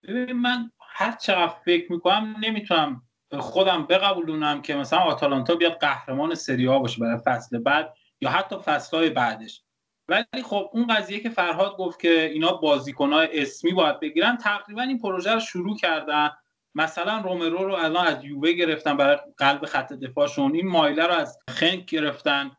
ببین 0.08 0.36
من 0.36 0.70
هر 0.80 1.12
چقدر 1.12 1.54
فکر 1.64 1.92
می‌کنم 1.92 2.36
نمی‌تونم 2.40 3.02
خودم 3.38 3.86
بقبولونم 3.86 4.62
که 4.62 4.74
مثلا 4.74 4.98
آتالانتا 4.98 5.54
بیاد 5.54 5.72
قهرمان 5.72 6.34
سری 6.34 6.66
ها 6.66 6.78
باشه 6.78 7.00
برای 7.00 7.18
فصل 7.24 7.58
بعد 7.58 7.94
یا 8.20 8.30
حتی 8.30 8.56
فصلهای 8.64 9.10
بعدش. 9.10 9.62
ولی 10.08 10.42
خب 10.44 10.70
اون 10.72 10.86
قضیه 10.86 11.20
که 11.20 11.30
فرهاد 11.30 11.76
گفت 11.76 12.00
که 12.00 12.24
اینا 12.24 12.52
بازیکنهای 12.52 13.42
اسمی 13.42 13.72
باید 13.72 14.00
بگیرن 14.00 14.36
تقریبا 14.36 14.82
این 14.82 14.98
پروژه 14.98 15.32
رو 15.32 15.40
شروع 15.40 15.76
کردن. 15.76 16.30
مثلا 16.74 17.18
رومرو 17.18 17.64
رو 17.64 17.74
الان 17.74 18.06
از 18.06 18.24
یووه 18.24 18.52
گرفتن 18.52 18.96
برای 18.96 19.18
قلب 19.36 19.66
خط 19.66 19.92
دفاعشون. 19.92 20.54
این 20.54 20.68
مایله 20.68 21.06
رو 21.06 21.12
از 21.12 21.38
خنک 21.48 21.84
گرفتن. 21.84 22.50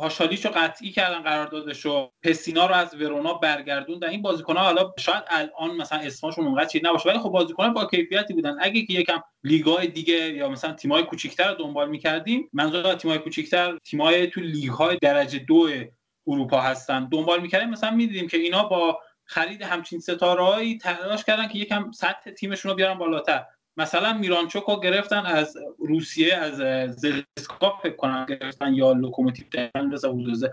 پاشالیشو 0.00 0.48
قطعی 0.48 0.90
کردن 0.90 1.22
قراردادشو. 1.22 2.12
پسینا 2.22 2.66
رو 2.66 2.74
از 2.74 2.94
ورونا 2.94 3.34
برگردوندن. 3.34 4.08
این 4.08 4.22
بازیکن‌ها 4.22 4.64
حالا 4.64 4.92
شاید 4.98 5.22
الان 5.28 5.76
مثلا 5.76 5.98
اسمشون 5.98 6.46
اونقدر 6.46 6.66
چیز 6.66 6.80
نباشه 6.84 7.08
ولی 7.08 7.18
خب 7.18 7.28
بازیکن‌ها 7.28 7.68
با 7.68 7.86
کیفیتی 7.86 8.34
بودن. 8.34 8.56
اگه 8.60 8.86
که 8.86 8.92
یکم 8.92 9.22
لیگ‌های 9.44 9.86
دیگه 9.86 10.14
یا 10.14 10.48
مثلا 10.48 10.72
تیم‌های 10.72 11.02
کوچیک‌تر 11.02 11.48
رو 11.48 11.54
دنبال 11.54 11.88
می‌کردیم 11.88 12.50
منظور 12.52 12.86
از 12.86 12.96
تیم‌های 12.96 13.18
کوچیک‌تر 13.18 13.78
تیم‌های 13.78 14.26
تو 14.26 14.40
لیگ‌های 14.40 14.98
درجه 15.02 15.38
دو 15.38 15.68
اروپا 16.26 16.60
هستن. 16.60 17.08
دنبال 17.08 17.40
می‌کردیم 17.40 17.70
مثلا 17.70 17.90
می‌دیدیم 17.90 18.28
که 18.28 18.36
اینا 18.36 18.64
با 18.64 19.00
خرید 19.24 19.62
همچین 19.62 20.00
ستارهایی 20.00 20.78
تلاش 20.78 21.24
کردن 21.24 21.48
که 21.48 21.58
یکم 21.58 21.90
سطح 21.90 22.30
تیمشون 22.30 22.70
رو 22.70 22.76
بیارن 22.76 22.98
بالاتر. 22.98 23.44
مثلا 23.76 24.12
میرانچوک 24.12 24.64
رو 24.64 24.80
گرفتن 24.80 25.26
از 25.26 25.56
روسیه 25.78 26.34
از 26.34 26.56
زسکا 26.96 27.78
فکر 27.82 27.96
کنم 27.96 28.26
گرفتن 28.28 28.74
یا 28.74 28.92
لوکوموتیو 28.92 29.46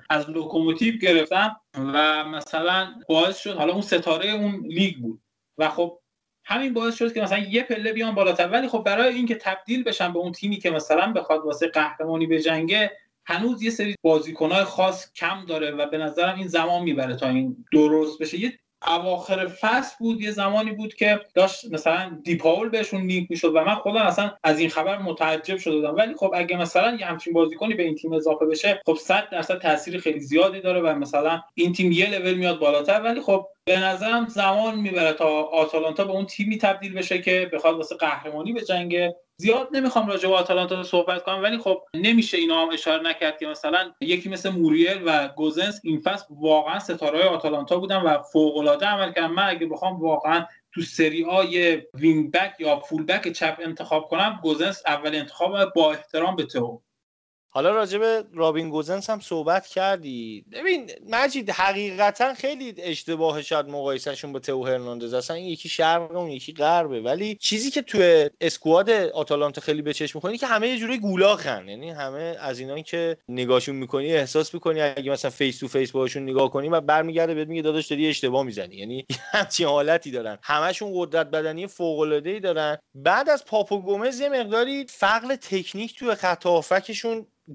از 0.10 0.30
لوکوموتیو 0.30 0.98
گرفتن 0.98 1.56
و 1.78 2.24
مثلا 2.24 2.94
باعث 3.10 3.38
شد 3.38 3.56
حالا 3.56 3.74
اون 3.74 3.82
ستاره 3.82 4.30
اون 4.30 4.64
لیگ 4.68 4.98
بود. 4.98 5.22
و 5.58 5.70
خب 5.70 6.00
همین 6.46 6.74
باعث 6.74 6.98
شد 6.98 7.14
که 7.14 7.22
مثلا 7.22 7.38
یه 7.38 7.64
پله 7.64 7.94
بیان 7.94 8.16
بالاتر. 8.16 8.50
ولی 8.50 8.68
خب 8.68 8.84
برای 8.84 9.14
اینکه 9.14 9.36
تبدیل 9.36 9.84
بشن 9.84 10.14
به 10.14 10.20
اون 10.20 10.32
تیمی 10.32 10.58
که 10.58 10.72
مثلا 10.72 11.14
بخواد 11.14 11.46
واسه 11.46 11.68
قهرمانی 11.68 12.28
بجنگه 12.28 12.92
هنوز 13.26 13.64
یه 13.64 13.70
سری 13.70 13.96
بازیکنهای 14.02 14.64
خاص 14.64 15.14
کم 15.14 15.46
داره 15.46 15.72
و 15.72 15.86
به 15.86 15.98
نظرم 15.98 16.38
این 16.38 16.48
زمان 16.48 16.84
می‌بره 16.84 17.16
تا 17.16 17.30
این 17.30 17.66
درست 17.72 18.22
بشه. 18.22 18.40
یه 18.40 18.60
اواخر 18.88 19.48
فصل 19.48 19.96
بود 20.00 20.22
یه 20.22 20.32
زمانی 20.32 20.72
بود 20.72 20.94
که 20.94 21.20
داشت 21.34 21.74
مثلا 21.74 22.20
دی‌پاول 22.24 22.70
بهشون 22.70 23.02
لینک 23.02 23.28
می‌شد 23.32 23.56
و 23.56 23.64
من 23.64 23.76
خودم 23.76 24.02
اصلا 24.02 24.32
از 24.44 24.60
این 24.60 24.70
خبر 24.70 24.98
متعجب 24.98 25.58
شده 25.58 25.76
بودم. 25.76 25.96
ولی 25.96 26.14
خب 26.14 26.32
اگه 26.36 26.58
مثلا 26.58 26.98
یه 27.00 27.06
همچین 27.06 27.34
بازیکنی 27.34 27.74
به 27.74 27.84
این 27.84 27.96
تیم 27.96 28.14
اضافه 28.14 28.46
بشه 28.46 28.82
خب 28.86 28.96
100 28.96 29.30
درصد 29.32 29.60
تاثیر 29.60 30.00
خیلی 30.00 30.20
زیادی 30.20 30.62
داره 30.62 30.82
و 30.82 30.96
مثلا 30.96 31.42
این 31.54 31.74
تیم 31.74 31.92
یه 31.92 32.10
لول 32.10 32.34
میاد 32.34 32.60
بالاتر. 32.60 33.02
ولی 33.02 33.22
خب 33.22 33.48
به 33.68 33.80
نظرم 33.80 34.28
زمان 34.28 34.76
می‌بره 34.76 35.14
تا 35.14 35.28
آتالانتا 35.44 36.06
به 36.06 36.12
اون 36.12 36.26
تیمی 36.26 36.58
تبدیل 36.58 36.94
بشه 36.94 37.22
که 37.22 37.50
بخواد 37.54 37.76
واسه 37.76 37.96
قهرمانی 37.96 38.54
بجنگه 38.54 39.12
زیاد 39.38 39.70
نمی‌خوام 39.72 40.08
راجع 40.08 40.30
به 40.30 40.36
آتالانتا 40.36 40.84
صحبت 40.84 41.24
کنم 41.24 41.44
ولی 41.44 41.58
خب 41.58 41.82
نمیشه 41.94 42.38
اینا 42.38 42.62
هم 42.62 42.70
اشاره 42.70 43.04
نکرد 43.04 43.40
که 43.40 43.48
مثلا 43.48 43.92
یکی 44.02 44.30
مثل 44.30 44.50
موریل 44.50 45.02
و 45.06 45.28
گوزنس 45.28 45.82
این 45.84 46.02
فصل 46.02 46.26
واقعا 46.30 46.80
ستاره 46.80 47.24
آتالانتا 47.24 47.78
بودن 47.78 48.02
و 48.02 48.22
فوق 48.22 48.58
العاده 48.58 48.86
عمل 48.86 49.12
کردن. 49.12 49.28
من 49.28 49.50
اگه 49.50 49.68
بخوام 49.68 50.02
واقعا 50.02 50.46
تو 50.74 50.82
سری 50.82 51.15
آ 51.15 51.26
یه 51.50 51.88
wing 51.94 52.32
back 52.32 52.56
یا 52.60 52.80
full 52.80 53.06
back 53.06 53.32
چپ 53.32 53.58
انتخاب 53.60 54.08
کنم 54.08 54.40
گوزنس 54.44 54.84
اول 54.88 55.16
انتخاب 55.16 55.74
با 55.74 55.92
احترام 55.92 56.36
به 56.36 56.44
تو. 56.44 56.82
حالا 57.58 57.70
راجع 57.70 58.22
رابین 58.34 58.70
گوزنس 58.70 59.10
هم 59.10 59.20
صحبت 59.20 59.68
کردی. 59.68 60.46
ببین 60.52 60.92
مجید 61.10 61.50
حقیقتا 61.50 62.34
خیلی 62.34 62.74
اشتباه 62.78 63.42
شاید 63.42 63.70
مقایسهشون 63.70 64.34
با 64.34 64.40
تئو 64.40 64.66
هرناندز. 64.66 65.14
اصلا 65.14 65.36
این 65.36 65.46
یکی 65.46 65.70
شرق 65.70 66.16
اون 66.16 66.32
یکی 66.32 66.54
غربه. 66.54 67.02
ولی 67.02 67.36
چیزی 67.36 67.72
که 67.72 67.82
توی 67.82 68.30
squad 68.42 68.90
آتالانتا 68.90 69.62
خیلی 69.62 69.82
به 69.82 69.94
چشم 69.94 70.18
می‌خوره 70.18 70.38
که 70.38 70.48
همه 70.48 70.68
یه 70.68 70.78
جوری 70.78 70.98
گولاخن 70.98 71.70
یعنی 71.70 71.90
همه 71.90 72.38
از 72.40 72.60
اینایی 72.60 72.84
که 72.84 73.18
نگاهشون 73.30 73.76
می‌کنی 73.76 74.14
احساس 74.14 74.54
می‌کنی 74.54 74.82
اگه 74.82 75.12
مثلا 75.12 75.32
face 75.32 75.60
to 75.60 75.68
face 75.68 75.92
باهاشون 75.92 76.24
نگاه 76.24 76.52
کنی 76.52 76.70
و 76.70 76.82
برمیگرده 76.82 77.34
بهت 77.34 77.48
میگه 77.48 77.62
داداش 77.62 77.88
داری 77.88 78.08
اشتباه 78.08 78.44
می‌زنی. 78.44 78.76
یعنی 78.76 79.06
همچین 79.34 79.68
حالتی 79.68 80.12
دارن. 80.12 80.38
همشون 80.44 80.92
قدرت 80.96 81.28
بدنی 81.28 81.68
فوق 81.68 82.00
العاده 82.00 82.30
ای 82.30 82.40
دارن. 82.40 82.78
بعد 82.96 83.30
از 83.30 83.46
پاپو 83.46 83.82
گومز 83.82 84.20
یه 84.20 84.30
مقداری 84.30 84.86
فقر 84.90 85.36
تکنیک 85.36 86.00
توی 86.00 86.16
خط 86.16 86.46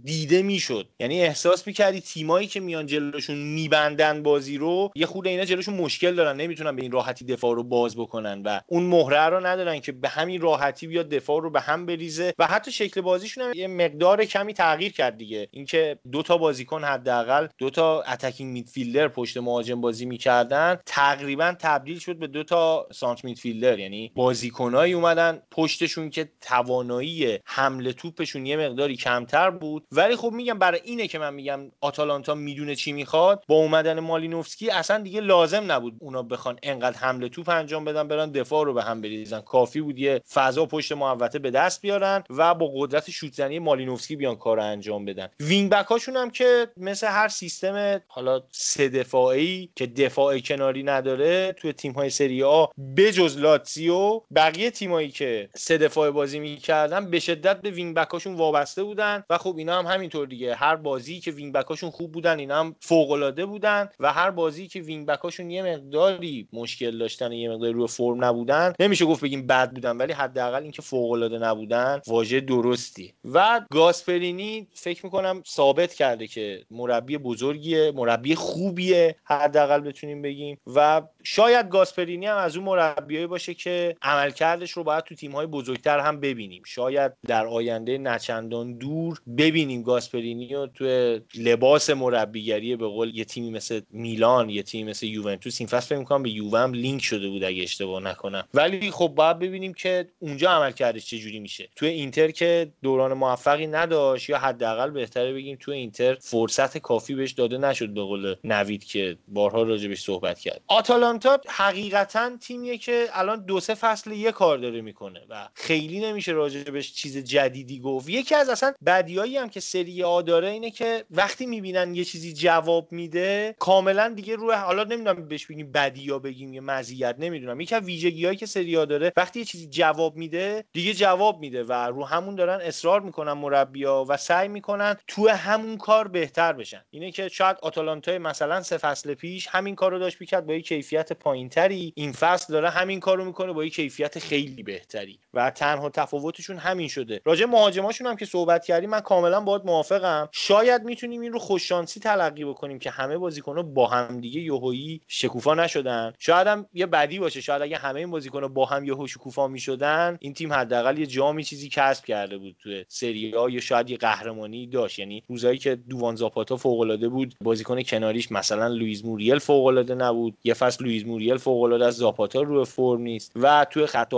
دیده 0.04 0.42
می‌شد. 0.42 0.88
یعنی 1.00 1.22
احساس 1.22 1.66
می‌کردی 1.66 2.00
تیمایی 2.00 2.46
که 2.46 2.60
میان 2.60 2.86
جلوشون 2.86 3.36
میبندن 3.36 4.22
بازی 4.22 4.58
رو 4.58 4.90
یه 4.94 5.06
خود 5.06 5.26
اینا 5.26 5.44
جلوشون 5.44 5.74
مشکل 5.74 6.14
دارن 6.14 6.36
نمی‌تونن 6.36 6.76
به 6.76 6.82
این 6.82 6.92
راحتی 6.92 7.24
دفاع 7.24 7.54
رو 7.54 7.62
باز 7.64 7.96
بکنن 7.96 8.42
و 8.42 8.60
اون 8.66 8.82
مهره 8.82 9.28
رو 9.28 9.46
ندارن 9.46 9.80
که 9.80 9.92
به 9.92 10.08
همین 10.08 10.40
راحتی 10.40 10.86
بیاد 10.86 11.08
دفاع 11.08 11.42
رو 11.42 11.50
به 11.50 11.60
هم 11.60 11.86
بریزه 11.86 12.34
و 12.38 12.46
حتی 12.46 12.72
شکل 12.72 13.00
بازیشون 13.00 13.44
هم 13.44 13.52
یه 13.54 13.66
مقدار 13.66 14.24
کمی 14.24 14.54
تغییر 14.54 14.92
کرد 14.92 15.16
دیگه. 15.16 15.48
اینکه 15.50 15.98
دو 16.12 16.22
تا 16.22 16.36
بازیکن 16.36 16.84
حداقل 16.84 17.46
دو 17.58 17.70
تا 17.70 18.02
اتکینگ 18.02 18.52
میدفیلدر 18.52 19.08
پشت 19.08 19.36
مهاجم 19.36 19.80
بازی 19.80 20.06
می‌کردن 20.06 20.78
تقریبا 20.86 21.54
تبدیل 21.60 21.98
شد 21.98 22.16
به 22.16 22.26
دو 22.26 22.44
تا 22.44 22.88
سانت 22.92 23.24
میدفیلدر 23.24 23.78
یعنی 23.78 24.12
بازیکنایی 24.14 24.92
اومدن 24.92 25.42
پشتشون 25.50 26.10
که 26.10 26.28
توانایی 26.40 27.38
حمله 27.44 27.92
توپشون 27.92 28.46
یه 28.46 28.56
مقداری 28.56 28.96
کمتر 28.96 29.50
بود 29.50 29.81
ولی 29.92 30.16
خب 30.16 30.32
میگم 30.32 30.58
برای 30.58 30.80
اینه 30.84 31.06
که 31.06 31.18
من 31.18 31.34
میگم 31.34 31.60
آتالانتا 31.80 32.34
می‌دونه 32.34 32.74
چی 32.74 32.92
می‌خواد. 32.92 33.44
با 33.48 33.54
اومدن 33.54 34.00
مالینوفسکی 34.00 34.70
اصلا 34.70 34.98
دیگه 34.98 35.20
لازم 35.20 35.72
نبود 35.72 35.96
اونا 35.98 36.22
بخوان 36.22 36.58
انقدر 36.62 36.96
حمله 36.96 37.28
توپ 37.28 37.48
انجام 37.48 37.84
بدن 37.84 38.08
برن 38.08 38.30
دفاع 38.30 38.64
رو 38.64 38.74
به 38.74 38.82
هم 38.82 39.00
بریزن. 39.00 39.40
کافی 39.40 39.80
بود 39.80 39.98
یه 39.98 40.22
فضا 40.32 40.66
پشت 40.66 40.92
محوطه 40.92 41.38
به 41.38 41.50
دست 41.50 41.82
بیارن 41.82 42.24
و 42.30 42.54
با 42.54 42.70
قدرت 42.74 43.10
شوتزنی 43.10 43.58
مالینوفسکی 43.58 44.16
بیان 44.16 44.36
کار 44.36 44.56
رو 44.56 44.62
انجام 44.62 45.04
بدن. 45.04 45.28
wing 45.40 45.70
back 45.70 45.86
هاشون 45.86 46.16
هم 46.16 46.30
که 46.30 46.68
مثل 46.76 47.06
هر 47.06 47.28
سیستم 47.28 48.00
حالا 48.08 48.42
سه 48.50 48.88
دفاعی 48.88 49.70
که 49.76 49.86
دفاع 49.86 50.38
کناری 50.38 50.82
نداره 50.82 51.52
توی 51.52 51.72
تیم 51.72 51.92
های 51.92 52.10
سری 52.10 52.42
آ 52.42 52.66
بجز 52.96 53.38
لاتزیو 53.38 54.20
بقیه 54.34 54.70
تیمایی 54.70 55.10
که 55.10 55.48
سه 55.56 55.78
دفاع 55.78 56.10
بازی 56.10 56.38
می‌کردن 56.38 57.10
به 57.10 57.20
شدت 57.20 57.60
به 57.60 57.70
wing 57.70 57.96
back 57.96 58.08
هاشون 58.08 58.34
وابسته 58.34 58.82
بودن 58.82 59.24
و 59.30 59.38
خب 59.38 59.54
اینا 59.58 59.71
هم 59.74 59.86
همینطور 59.86 60.26
دیگه. 60.26 60.54
هر 60.54 60.76
بازی 60.76 61.20
که 61.20 61.30
wing 61.30 61.52
back 61.52 61.71
اشون 61.71 61.90
خوب 61.90 62.12
بودن 62.12 62.38
اینا 62.38 62.60
هم 62.60 62.76
فوق 62.80 63.10
العاده 63.10 63.46
بودن 63.46 63.88
و 64.00 64.12
هر 64.12 64.30
بازی 64.30 64.68
که 64.68 64.80
wing 64.80 65.06
back 65.06 65.28
اشون 65.28 65.50
یه 65.50 65.62
مقداری 65.62 66.48
مشکل 66.52 66.98
داشتن 66.98 67.32
یه 67.32 67.50
مقداری 67.50 67.72
روی 67.72 67.86
فرم 67.86 68.24
نبودن 68.24 68.72
نمیشه 68.80 69.04
گفت 69.04 69.24
بگیم 69.24 69.46
بد 69.46 69.70
بودن 69.70 69.96
ولی 69.96 70.12
حداقل 70.12 70.62
اینکه 70.62 70.82
فوق 70.82 71.10
العاده 71.10 71.38
نبودن 71.38 72.00
واژه 72.06 72.40
درستی. 72.40 73.14
و 73.32 73.60
گاسپرینی 73.70 74.66
فکر 74.74 75.06
می‌کنم 75.06 75.42
ثابت 75.46 75.94
کرده 75.94 76.26
که 76.26 76.62
مربی 76.70 77.18
بزرگیه 77.18 77.92
مربی 77.94 78.34
خوبیه 78.34 79.16
حداقل 79.24 79.80
بتونیم 79.80 80.22
بگیم. 80.22 80.58
و 80.74 81.02
شاید 81.22 81.68
گاسپرینی 81.68 82.26
هم 82.26 82.36
از 82.36 82.56
اون 82.56 82.66
مربیایی 82.66 83.26
باشه 83.26 83.54
که 83.54 83.96
عملکردش 84.02 84.70
رو 84.70 84.84
باید 84.84 85.04
تو 85.04 85.14
تیم‌های 85.14 85.46
بزرگتر 85.46 85.98
هم 85.98 86.20
ببینیم. 86.20 86.62
شاید 86.66 87.12
در 87.26 87.46
آینده 87.46 87.98
نچندان 87.98 88.78
دور 88.78 89.20
ببینیم 89.38 89.61
ببینیم 89.62 89.82
گاسپرینی 89.82 90.54
رو 90.54 90.66
توی 90.66 91.20
لباس 91.34 91.90
مربیگری 91.90 92.76
به 92.76 92.86
قول 92.86 93.16
یه 93.16 93.24
تیمی 93.24 93.50
مثل 93.50 93.80
میلان 93.90 94.50
یه 94.50 94.62
تیمی 94.62 94.90
مثل 94.90 95.06
یوونتوس 95.06 95.60
این 95.60 95.68
فصل 95.68 95.86
فکر 95.86 95.98
می‌کنم 95.98 96.22
به 96.22 96.30
یووه 96.30 96.70
لینک 96.70 97.02
شده 97.02 97.28
بود 97.28 97.44
اگه 97.44 97.62
اشتباه 97.62 98.02
نکنم. 98.02 98.48
ولی 98.54 98.90
خب 98.90 99.08
باید 99.08 99.38
ببینیم 99.38 99.74
که 99.74 100.08
اونجا 100.18 100.50
عمل 100.50 100.72
کردش 100.72 101.06
چه 101.06 101.18
جوری 101.18 101.40
میشه. 101.40 101.68
توی 101.76 101.88
اینتر 101.88 102.30
که 102.30 102.72
دوران 102.82 103.12
موفقی 103.12 103.66
نداشت 103.66 104.28
یا 104.28 104.38
حداقل 104.38 104.90
بهتره 104.90 105.32
بگیم 105.32 105.56
توی 105.60 105.76
اینتر 105.76 106.14
فرصت 106.14 106.78
کافی 106.78 107.14
بهش 107.14 107.32
داده 107.32 107.58
نشد 107.58 107.94
به 107.94 108.02
قول 108.02 108.34
نوید 108.44 108.84
که 108.84 109.16
بارها 109.28 109.62
راجبش 109.62 110.00
صحبت 110.00 110.38
کرد. 110.38 110.60
آتالانتا 110.66 111.40
حقیقتا 111.48 112.36
تیمیه 112.40 112.78
که 112.78 113.08
الان 113.12 113.44
دو 113.44 113.60
سه 113.60 113.74
فصل 113.74 114.12
یه 114.12 114.32
کار 114.32 114.58
داره 114.58 114.80
می‌کنه 114.80 115.20
و 115.28 115.48
خیلی 115.54 116.00
نمیشه 116.00 116.32
راجبش 116.32 116.92
چیز 116.92 117.18
جدیدی 117.18 117.80
گفت. 117.80 118.08
یکی 118.08 118.34
از 118.34 118.48
اصلا 118.48 118.72
بدیایی 118.86 119.36
هم 119.36 119.48
که 119.52 119.60
سری 119.60 120.02
آ 120.02 120.22
داره 120.22 120.48
اینه 120.48 120.70
که 120.70 121.04
وقتی 121.10 121.46
می‌بینن 121.46 121.94
یه 121.94 122.04
چیزی 122.04 122.32
جواب 122.32 122.92
میده 122.92 123.54
کاملا 123.58 124.08
دیگه 124.08 124.36
روی 124.36 124.54
حالا 124.54 124.84
نمی‌دونم 124.84 125.28
بهش 125.28 125.46
بگیم 125.46 125.72
بدی 125.72 126.02
یا 126.02 126.18
بگیم 126.18 126.52
یه 126.54 126.60
مزیت 126.60 127.16
نمی‌دونم. 127.18 127.60
یکی 127.60 127.74
از 127.74 127.82
ویژگیهایی 127.82 128.36
که 128.36 128.46
سری 128.46 128.76
آ 128.76 128.84
داره 128.84 129.12
وقتی 129.16 129.38
یه 129.38 129.44
چیزی 129.44 129.66
جواب 129.66 130.16
میده 130.16 130.64
دیگه 130.72 130.94
جواب 130.94 131.40
میده 131.40 131.64
و 131.64 131.72
رو 131.72 132.04
همون 132.04 132.34
دارن 132.34 132.60
اصرار 132.60 133.00
می‌کنن 133.00 133.32
مربیا 133.32 134.04
و 134.08 134.16
سعی 134.16 134.48
می‌کنن 134.48 134.96
تو 135.06 135.28
همون 135.28 135.76
کار 135.76 136.08
بهتر 136.08 136.52
بشن. 136.52 136.84
اینه 136.90 137.10
که 137.10 137.28
شاید 137.28 137.56
آتالانتا 137.62 138.18
مثلا 138.18 138.62
سه 138.62 138.76
فصل 138.76 139.14
پیش 139.14 139.48
همین 139.50 139.74
کارو 139.74 139.98
داشت 139.98 140.20
می‌کرد 140.20 140.46
با 140.46 140.54
یه 140.54 140.60
کیفیت 140.60 141.12
پایینتری 141.12 141.92
این 141.96 142.12
فصل 142.12 142.52
داره 142.52 142.70
همین 142.70 143.00
کارو 143.00 143.24
می‌کنه 143.24 143.52
با 143.52 143.64
یه 143.64 143.70
کیفیت 143.70 144.18
خیلی 144.18 144.62
بهتری 144.62 145.18
و 145.34 145.50
تنها 145.50 145.90
تفاوتشون 145.90 146.56
همین 146.56 146.88
شده. 146.88 147.20
راجع 147.24 147.46
مهاجماشون 147.46 148.06
هم 148.06 148.16
که 148.16 148.26
صحبت 148.26 148.64
کردیم 148.64 148.90
من 148.90 149.00
کاملا 149.00 149.31
باید 149.40 149.62
موافقم. 149.64 150.28
شاید 150.32 150.82
می‌تونیم 150.82 151.20
این 151.20 151.32
رو 151.32 151.38
خوششانسی 151.38 152.00
تلقی 152.00 152.44
بکنیم 152.44 152.78
که 152.78 152.90
همه 152.90 153.18
بازیکن‌ها 153.18 153.62
با 153.62 153.86
هم 153.86 154.20
دیگه 154.20 154.40
یهویی 154.40 155.00
شکوفا 155.08 155.54
نشدن. 155.54 156.12
شاید 156.18 156.46
هم 156.46 156.66
یه 156.72 156.86
بدی 156.86 157.18
باشه. 157.18 157.40
شاید 157.40 157.62
اگه 157.62 157.76
همه 157.76 158.00
این 158.00 158.10
بازیکن‌ها 158.10 158.48
با 158.48 158.64
هم 158.64 158.84
یهو 158.84 159.06
شکوفا 159.06 159.48
می‌شدن 159.48 160.16
این 160.20 160.34
تیم 160.34 160.52
حداقل 160.52 160.98
یه 160.98 161.06
جامی 161.06 161.44
چیزی 161.44 161.68
کسب 161.68 162.04
کرده 162.04 162.38
بود 162.38 162.56
تو 162.62 162.70
سری 162.88 163.18
یا 163.18 163.60
شاید 163.60 163.90
یه 163.90 163.96
قهرمانی 163.96 164.66
داشت. 164.66 164.98
یعنی 164.98 165.22
روزایی 165.28 165.58
که 165.58 165.74
دووان 165.74 166.16
زاپاتا 166.16 166.56
فوق‌العاده 166.56 167.08
بود 167.08 167.34
بازیکن 167.40 167.82
کناریش 167.82 168.32
مثلا 168.32 168.68
لوئیز 168.68 169.04
موریل 169.04 169.38
فوق‌العاده 169.38 169.94
نبود. 169.94 170.38
یه 170.44 170.54
فصل 170.54 170.84
لوئیز 170.84 171.06
موریل 171.06 171.36
فوق‌العاده 171.36 171.86
از 171.86 171.94
زاپاتا 171.94 172.42
رو 172.42 172.64
فرم 172.64 173.00
نیست. 173.00 173.32
و 173.36 173.66
توی 173.70 173.86
خط 173.86 174.14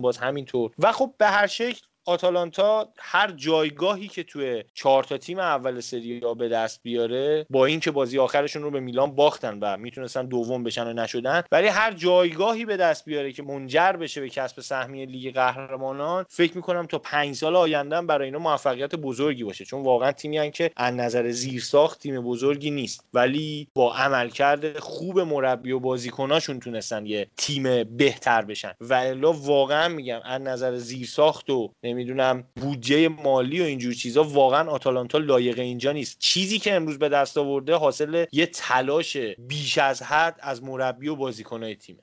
باز 0.00 0.18
همینطور. 0.18 0.70
و 0.78 0.92
خب 0.92 1.14
به 1.18 1.26
هر 1.26 1.46
شکل 1.46 1.80
آتالانتا 2.08 2.88
هر 2.98 3.30
جایگاهی 3.30 4.08
که 4.08 4.22
توی 4.22 4.64
چهار 4.74 5.04
تا 5.04 5.18
تیم 5.18 5.38
اول 5.38 5.80
سری 5.80 6.20
آ 6.24 6.34
به 6.34 6.48
دست 6.48 6.82
بیاره 6.82 7.46
با 7.50 7.66
اینکه 7.66 7.90
بازی 7.90 8.18
آخرشون 8.18 8.62
رو 8.62 8.70
به 8.70 8.80
میلان 8.80 9.14
باختن 9.14 9.58
و 9.58 9.76
می‌تونستن 9.76 10.26
دوم 10.26 10.64
بشن 10.64 10.86
و 10.86 10.92
نشدن 10.92 11.42
ولی 11.52 11.66
هر 11.66 11.92
جایگاهی 11.92 12.64
به 12.64 12.76
دست 12.76 13.04
بیاره 13.04 13.32
که 13.32 13.42
منجر 13.42 13.92
بشه 13.92 14.20
به 14.20 14.28
کسب 14.28 14.60
سهمیه 14.60 15.06
لیگ 15.06 15.34
قهرمانان 15.34 16.24
فکر 16.28 16.56
می‌کنم 16.56 16.86
تا 16.86 16.98
پنج 16.98 17.34
سال 17.34 17.56
آینده 17.56 18.02
برای 18.02 18.24
اینا 18.24 18.38
موفقیت 18.38 18.94
بزرگی 18.94 19.44
باشه. 19.44 19.64
چون 19.64 19.82
واقعا 19.82 20.12
تیمی 20.12 20.50
که 20.50 20.70
از 20.76 20.94
نظر 20.94 21.30
زیرساخت 21.30 22.00
تیم 22.00 22.20
بزرگی 22.20 22.70
نیست. 22.70 23.04
ولی 23.14 23.68
با 23.74 23.94
عملکرد 23.94 24.78
خوب 24.78 25.20
مربی 25.20 25.72
و 25.72 25.78
بازیکناشون 25.78 26.60
تونستن 26.60 27.06
یه 27.06 27.30
تیم 27.36 27.84
بهتر 27.84 28.42
بشن. 28.44 28.72
و 28.80 29.14
واقعا 29.22 29.88
میگم 29.88 30.20
از 30.24 30.42
نظر 30.42 30.76
زیرساخت 30.76 31.50
و 31.50 31.72
نمی‌دونم 31.98 32.44
بودجه 32.56 33.08
مالی 33.08 33.60
و 33.60 33.64
اینجور 33.64 33.92
چیزا 33.92 34.24
واقعا 34.24 34.70
آتالانتا 34.70 35.18
لایق 35.18 35.58
اینجا 35.58 35.92
نیست. 35.92 36.18
چیزی 36.18 36.58
که 36.58 36.74
امروز 36.74 36.98
به 36.98 37.08
دست 37.08 37.38
آورده 37.38 37.74
حاصل 37.74 38.24
یه 38.32 38.46
تلاش 38.46 39.16
بیش 39.38 39.78
از 39.78 40.02
حد 40.02 40.36
از 40.40 40.64
مربی 40.64 41.08
و 41.08 41.16
بازیکنای 41.16 41.76
تیمه. 41.76 42.02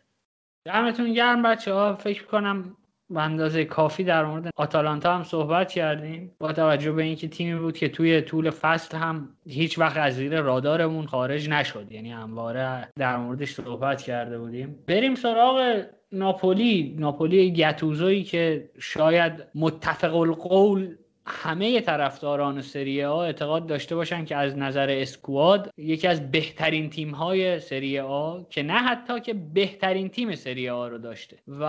دمتون 0.66 1.14
گرم 1.14 1.44
بچه 1.44 1.74
ها 1.74 1.96
فکر 1.96 2.24
کنم 2.24 2.78
به 3.10 3.22
اندازه 3.22 3.66
کافی 3.66 4.04
در 4.04 4.26
مورد 4.26 4.50
آتالانتا 4.56 5.16
هم 5.16 5.24
صحبت 5.24 5.72
کردیم. 5.72 6.32
با 6.40 6.54
توجه 6.54 6.92
به 6.92 7.04
اینکه 7.04 7.28
تیمی 7.28 7.60
بود 7.60 7.78
که 7.78 7.90
توی 7.90 8.22
طول 8.22 8.50
فصل 8.50 8.98
هم 8.98 9.30
هیچ 9.48 9.80
وقت 9.80 9.98
از 9.98 10.14
زیر 10.16 10.42
رادارمون 10.42 11.06
خارج 11.06 11.50
نشد. 11.50 11.92
یعنی 11.92 12.12
همواره 12.12 12.90
در 13.00 13.18
موردش 13.18 13.54
صحبت 13.54 14.02
کرده 14.02 14.40
بودیم. 14.40 14.84
بریم 14.88 15.16
سراغ 15.16 15.86
ناپولی 16.12 16.96
ناپولی 17.00 17.54
گتوزویی 17.54 18.24
که 18.24 18.70
شاید 18.80 19.34
متفق 19.56 20.16
القول 20.16 20.96
همه 21.28 21.82
طرفداران 21.82 22.62
سری 22.62 23.04
آ 23.04 23.20
اعتقاد 23.20 23.68
داشته 23.68 23.96
باشن 23.96 24.26
که 24.26 24.36
از 24.36 24.58
نظر 24.58 24.90
اسکواد 24.90 25.72
یکی 25.78 26.08
از 26.08 26.32
بهترین 26.32 26.90
تیم 26.90 27.12
های 27.12 27.60
سری 27.60 28.00
آ 28.00 28.42
که 28.50 28.64
نه 28.64 28.74
حتی 28.74 29.20
که 29.20 29.34
بهترین 29.34 30.10
تیم 30.10 30.36
سری 30.36 30.70
آ 30.70 30.88
رو 30.88 30.98
داشته. 30.98 31.38
و 31.48 31.64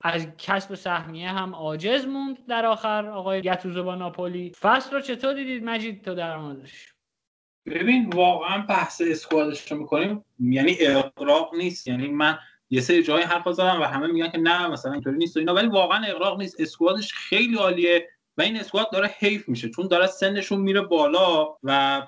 از 0.00 0.26
کسب 0.38 0.74
سهمیه 0.74 1.28
هم 1.28 1.54
عاجز 1.54 2.06
موند 2.06 2.46
در 2.48 2.66
آخر. 2.66 3.06
آقای 3.06 3.42
گتوزو 3.42 3.84
با 3.84 3.94
ناپولی. 3.94 4.52
فصل 4.60 4.96
رو 4.96 5.00
چطور 5.00 5.34
دیدید 5.34 5.64
مجید 5.64 6.04
تو 6.04 6.14
در 6.14 6.36
موردش؟ 6.36 6.92
ببین 7.66 8.10
واقعا 8.10 8.58
بحث 8.68 9.02
اسکوادش 9.06 9.72
رو 9.72 9.78
می‌کنیم. 9.78 10.24
یعنی 10.40 10.76
اقراق 10.80 11.54
نیست. 11.54 11.88
یعنی 11.88 12.08
من 12.08 12.38
یه 12.70 12.80
سری 12.80 13.02
جای 13.02 13.22
حرف 13.22 13.52
زدم 13.52 13.80
و 13.80 13.84
همه 13.84 14.06
میگن 14.06 14.28
که 14.28 14.38
نه 14.38 14.68
مثلا 14.68 14.92
اینطوری 14.92 15.16
نیست 15.16 15.36
و 15.36 15.40
اینا. 15.40 15.54
ولی 15.54 15.68
واقعا 15.68 16.06
اقراق 16.06 16.38
نیست. 16.38 16.60
اسکوادش 16.60 17.12
خیلی 17.12 17.56
عالیه 17.56 18.08
و 18.36 18.42
این 18.42 18.56
اسکواد 18.56 18.92
داره 18.92 19.10
حیف 19.18 19.48
میشه. 19.48 19.70
چون 19.70 19.88
داره 19.88 20.06
سنشون 20.06 20.60
میره 20.60 20.80
بالا 20.80 21.56
و 21.62 22.02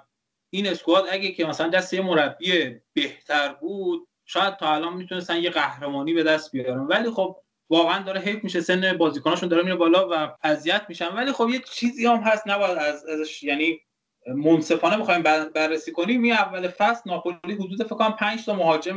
این 0.51 0.67
اسکواد 0.67 1.05
اگه 1.11 1.33
که 1.33 1.45
مثلا 1.45 1.69
دست 1.69 1.95
یه 1.95 2.01
مربی 2.01 2.77
بهتر 2.93 3.53
بود 3.53 4.09
شاید 4.27 4.57
تا 4.57 4.75
الان 4.75 4.97
می‌تونستن 4.97 5.37
یه 5.37 5.51
قهرمانی 5.51 6.15
به 6.15 6.23
دست 6.23 6.53
بیارن. 6.53 6.81
ولی 6.81 7.11
خب 7.11 7.37
واقعا 7.71 8.03
داره 8.03 8.21
حیف 8.21 8.45
میشه. 8.45 8.61
سن 8.61 8.97
بازیکناشون 8.97 9.49
داره 9.49 9.63
میره 9.63 9.77
بالا 9.77 10.09
و 10.11 10.37
اذیت 10.43 10.83
میشن. 10.89 11.09
ولی 11.09 11.33
خب 11.33 11.49
یه 11.49 11.59
چیزی 11.59 12.07
هم 12.07 12.17
هست. 12.17 12.49
نباید 12.49 12.79
از 12.79 13.07
ازش 13.07 13.43
یعنی 13.43 13.81
منصفانه 14.27 14.99
بخوایم 14.99 15.23
بررسی 15.55 15.93
کنیم. 15.93 16.23
این 16.23 16.33
اول 16.33 16.69
فصل 16.69 17.11
ناپولی 17.11 17.55
حدود 17.55 17.83
فکر 17.83 17.97
کنم 17.97 18.13
5 18.13 18.47
تا 18.47 18.55
مهاجم 18.55 18.97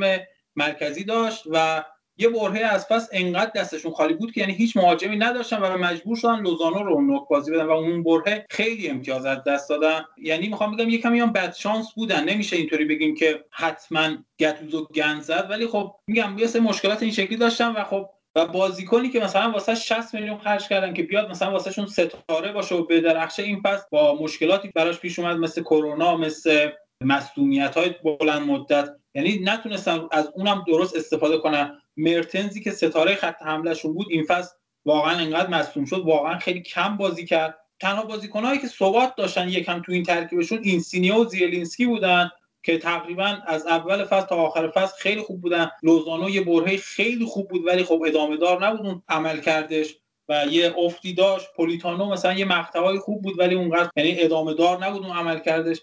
مرکزی 0.55 1.03
داشت 1.03 1.43
و 1.51 1.84
یه 2.17 2.30
برهه 2.30 2.59
از 2.59 2.88
پس 2.89 3.09
انقدر 3.11 3.51
دستشون 3.55 3.91
خالی 3.91 4.13
بود 4.13 4.31
که 4.31 4.41
یعنی 4.41 4.53
هیچ 4.53 4.77
مهاجمی 4.77 5.17
نداشتن 5.17 5.61
و 5.61 5.77
مجبور 5.77 6.17
شدن 6.17 6.41
لوزانو 6.41 6.84
رو 6.84 7.01
نوک 7.01 7.27
بازی 7.30 7.51
بدن 7.51 7.65
و 7.65 7.71
اون 7.71 8.03
برهه 8.03 8.45
خیلی 8.49 8.89
امتیاز 8.89 9.25
از 9.25 9.43
دست 9.43 9.69
دادن. 9.69 10.05
یعنی 10.17 10.47
می‌خوام 10.47 10.75
بگم 10.75 10.89
یه 10.89 10.97
کمی 11.01 11.19
هم 11.19 11.31
بد 11.31 11.55
شانس 11.55 11.93
بودن. 11.95 12.23
نمیشه 12.23 12.55
اینطوری 12.55 12.85
بگیم 12.85 13.15
که 13.15 13.45
حتما 13.51 14.09
گتوزو 14.39 14.88
گند 14.95 15.21
زد 15.21 15.47
ولی 15.49 15.67
خب 15.67 15.95
میگم 16.07 16.38
یه 16.38 16.47
سه 16.47 16.59
مشکلات 16.59 17.03
این 17.03 17.11
شکلی 17.11 17.38
داشتن 17.38 17.71
و 17.71 17.84
خب 17.84 18.09
و 18.35 18.45
بازیکنی 18.45 19.09
که 19.09 19.19
مثلا 19.19 19.51
واسه 19.51 19.75
60 19.75 20.13
میلیون 20.13 20.38
خرج 20.38 20.67
کردن 20.67 20.93
که 20.93 21.03
بیاد 21.03 21.30
مثلا 21.30 21.51
واسه 21.51 21.71
شون 21.71 21.85
ستاره 21.85 22.51
باشه 22.51 22.75
و 22.75 22.85
بدرخشه 22.85 23.43
این 23.43 23.61
پس 23.61 23.89
با 23.89 24.15
مشکلاتی 24.21 24.71
براش 24.75 24.99
پیش 24.99 25.19
اومد 25.19 25.38
مثل 25.38 25.61
کرونا 25.61 26.17
مثل 26.17 26.69
مصدومیت 27.05 27.77
های 27.77 27.95
بلند 28.03 28.41
مدت. 28.41 28.89
یعنی 29.15 29.39
نتونستن 29.43 30.07
از 30.11 30.31
اونم 30.35 30.63
درست 30.67 30.95
استفاده 30.95 31.38
کنن. 31.38 31.80
مرتنزی 31.97 32.61
که 32.61 32.71
ستاره 32.71 33.15
خط 33.15 33.41
حملهشون 33.41 33.93
بود 33.93 34.07
این 34.09 34.23
فصل 34.23 34.55
واقعا 34.85 35.17
انقدر 35.17 35.49
مصدوم 35.49 35.85
شد 35.85 35.99
واقعا 35.99 36.39
خیلی 36.39 36.61
کم 36.61 36.97
بازی 36.97 37.25
کرد. 37.25 37.59
تنها 37.80 38.05
بازیکنهایی 38.05 38.59
که 38.59 38.67
ثبات 38.67 39.15
داشتن 39.15 39.49
یکم 39.49 39.81
تو 39.81 39.91
این 39.91 40.03
ترکیبشون 40.03 40.59
اینسینیه 40.64 41.15
و 41.15 41.25
زیلینسکی 41.25 41.85
بودن 41.85 42.31
که 42.63 42.77
تقریبا 42.77 43.38
از 43.47 43.67
اول 43.67 44.05
فصل 44.05 44.25
تا 44.25 44.35
آخر 44.35 44.67
فصل 44.69 44.95
خیلی 44.99 45.21
خوب 45.21 45.41
بودن. 45.41 45.71
لوزانو 45.84 46.30
یه 46.30 46.43
برهه 46.43 46.77
خیلی 46.77 47.25
خوب 47.25 47.47
بود 47.47 47.65
ولی 47.65 47.84
خب 47.84 48.03
ادامه 48.07 48.38
دار 48.38 48.65
نبود 48.65 48.85
اون 48.85 49.01
عملکردش. 49.10 49.95
و 50.30 50.45
یه 50.49 50.73
افتی 50.77 51.13
داشت. 51.13 51.47
پولیتانو 51.55 52.09
مثلا 52.09 52.34
یه 52.34 52.45
مقطعای 52.45 52.99
خوب 52.99 53.21
بود 53.21 53.39
ولی 53.39 53.55
اونقدر 53.55 53.89
یعنی 53.95 54.21
ادامه 54.21 54.53
دار 54.53 54.85
نبود 54.85 55.05
اون 55.05 55.17
عملکردش. 55.18 55.81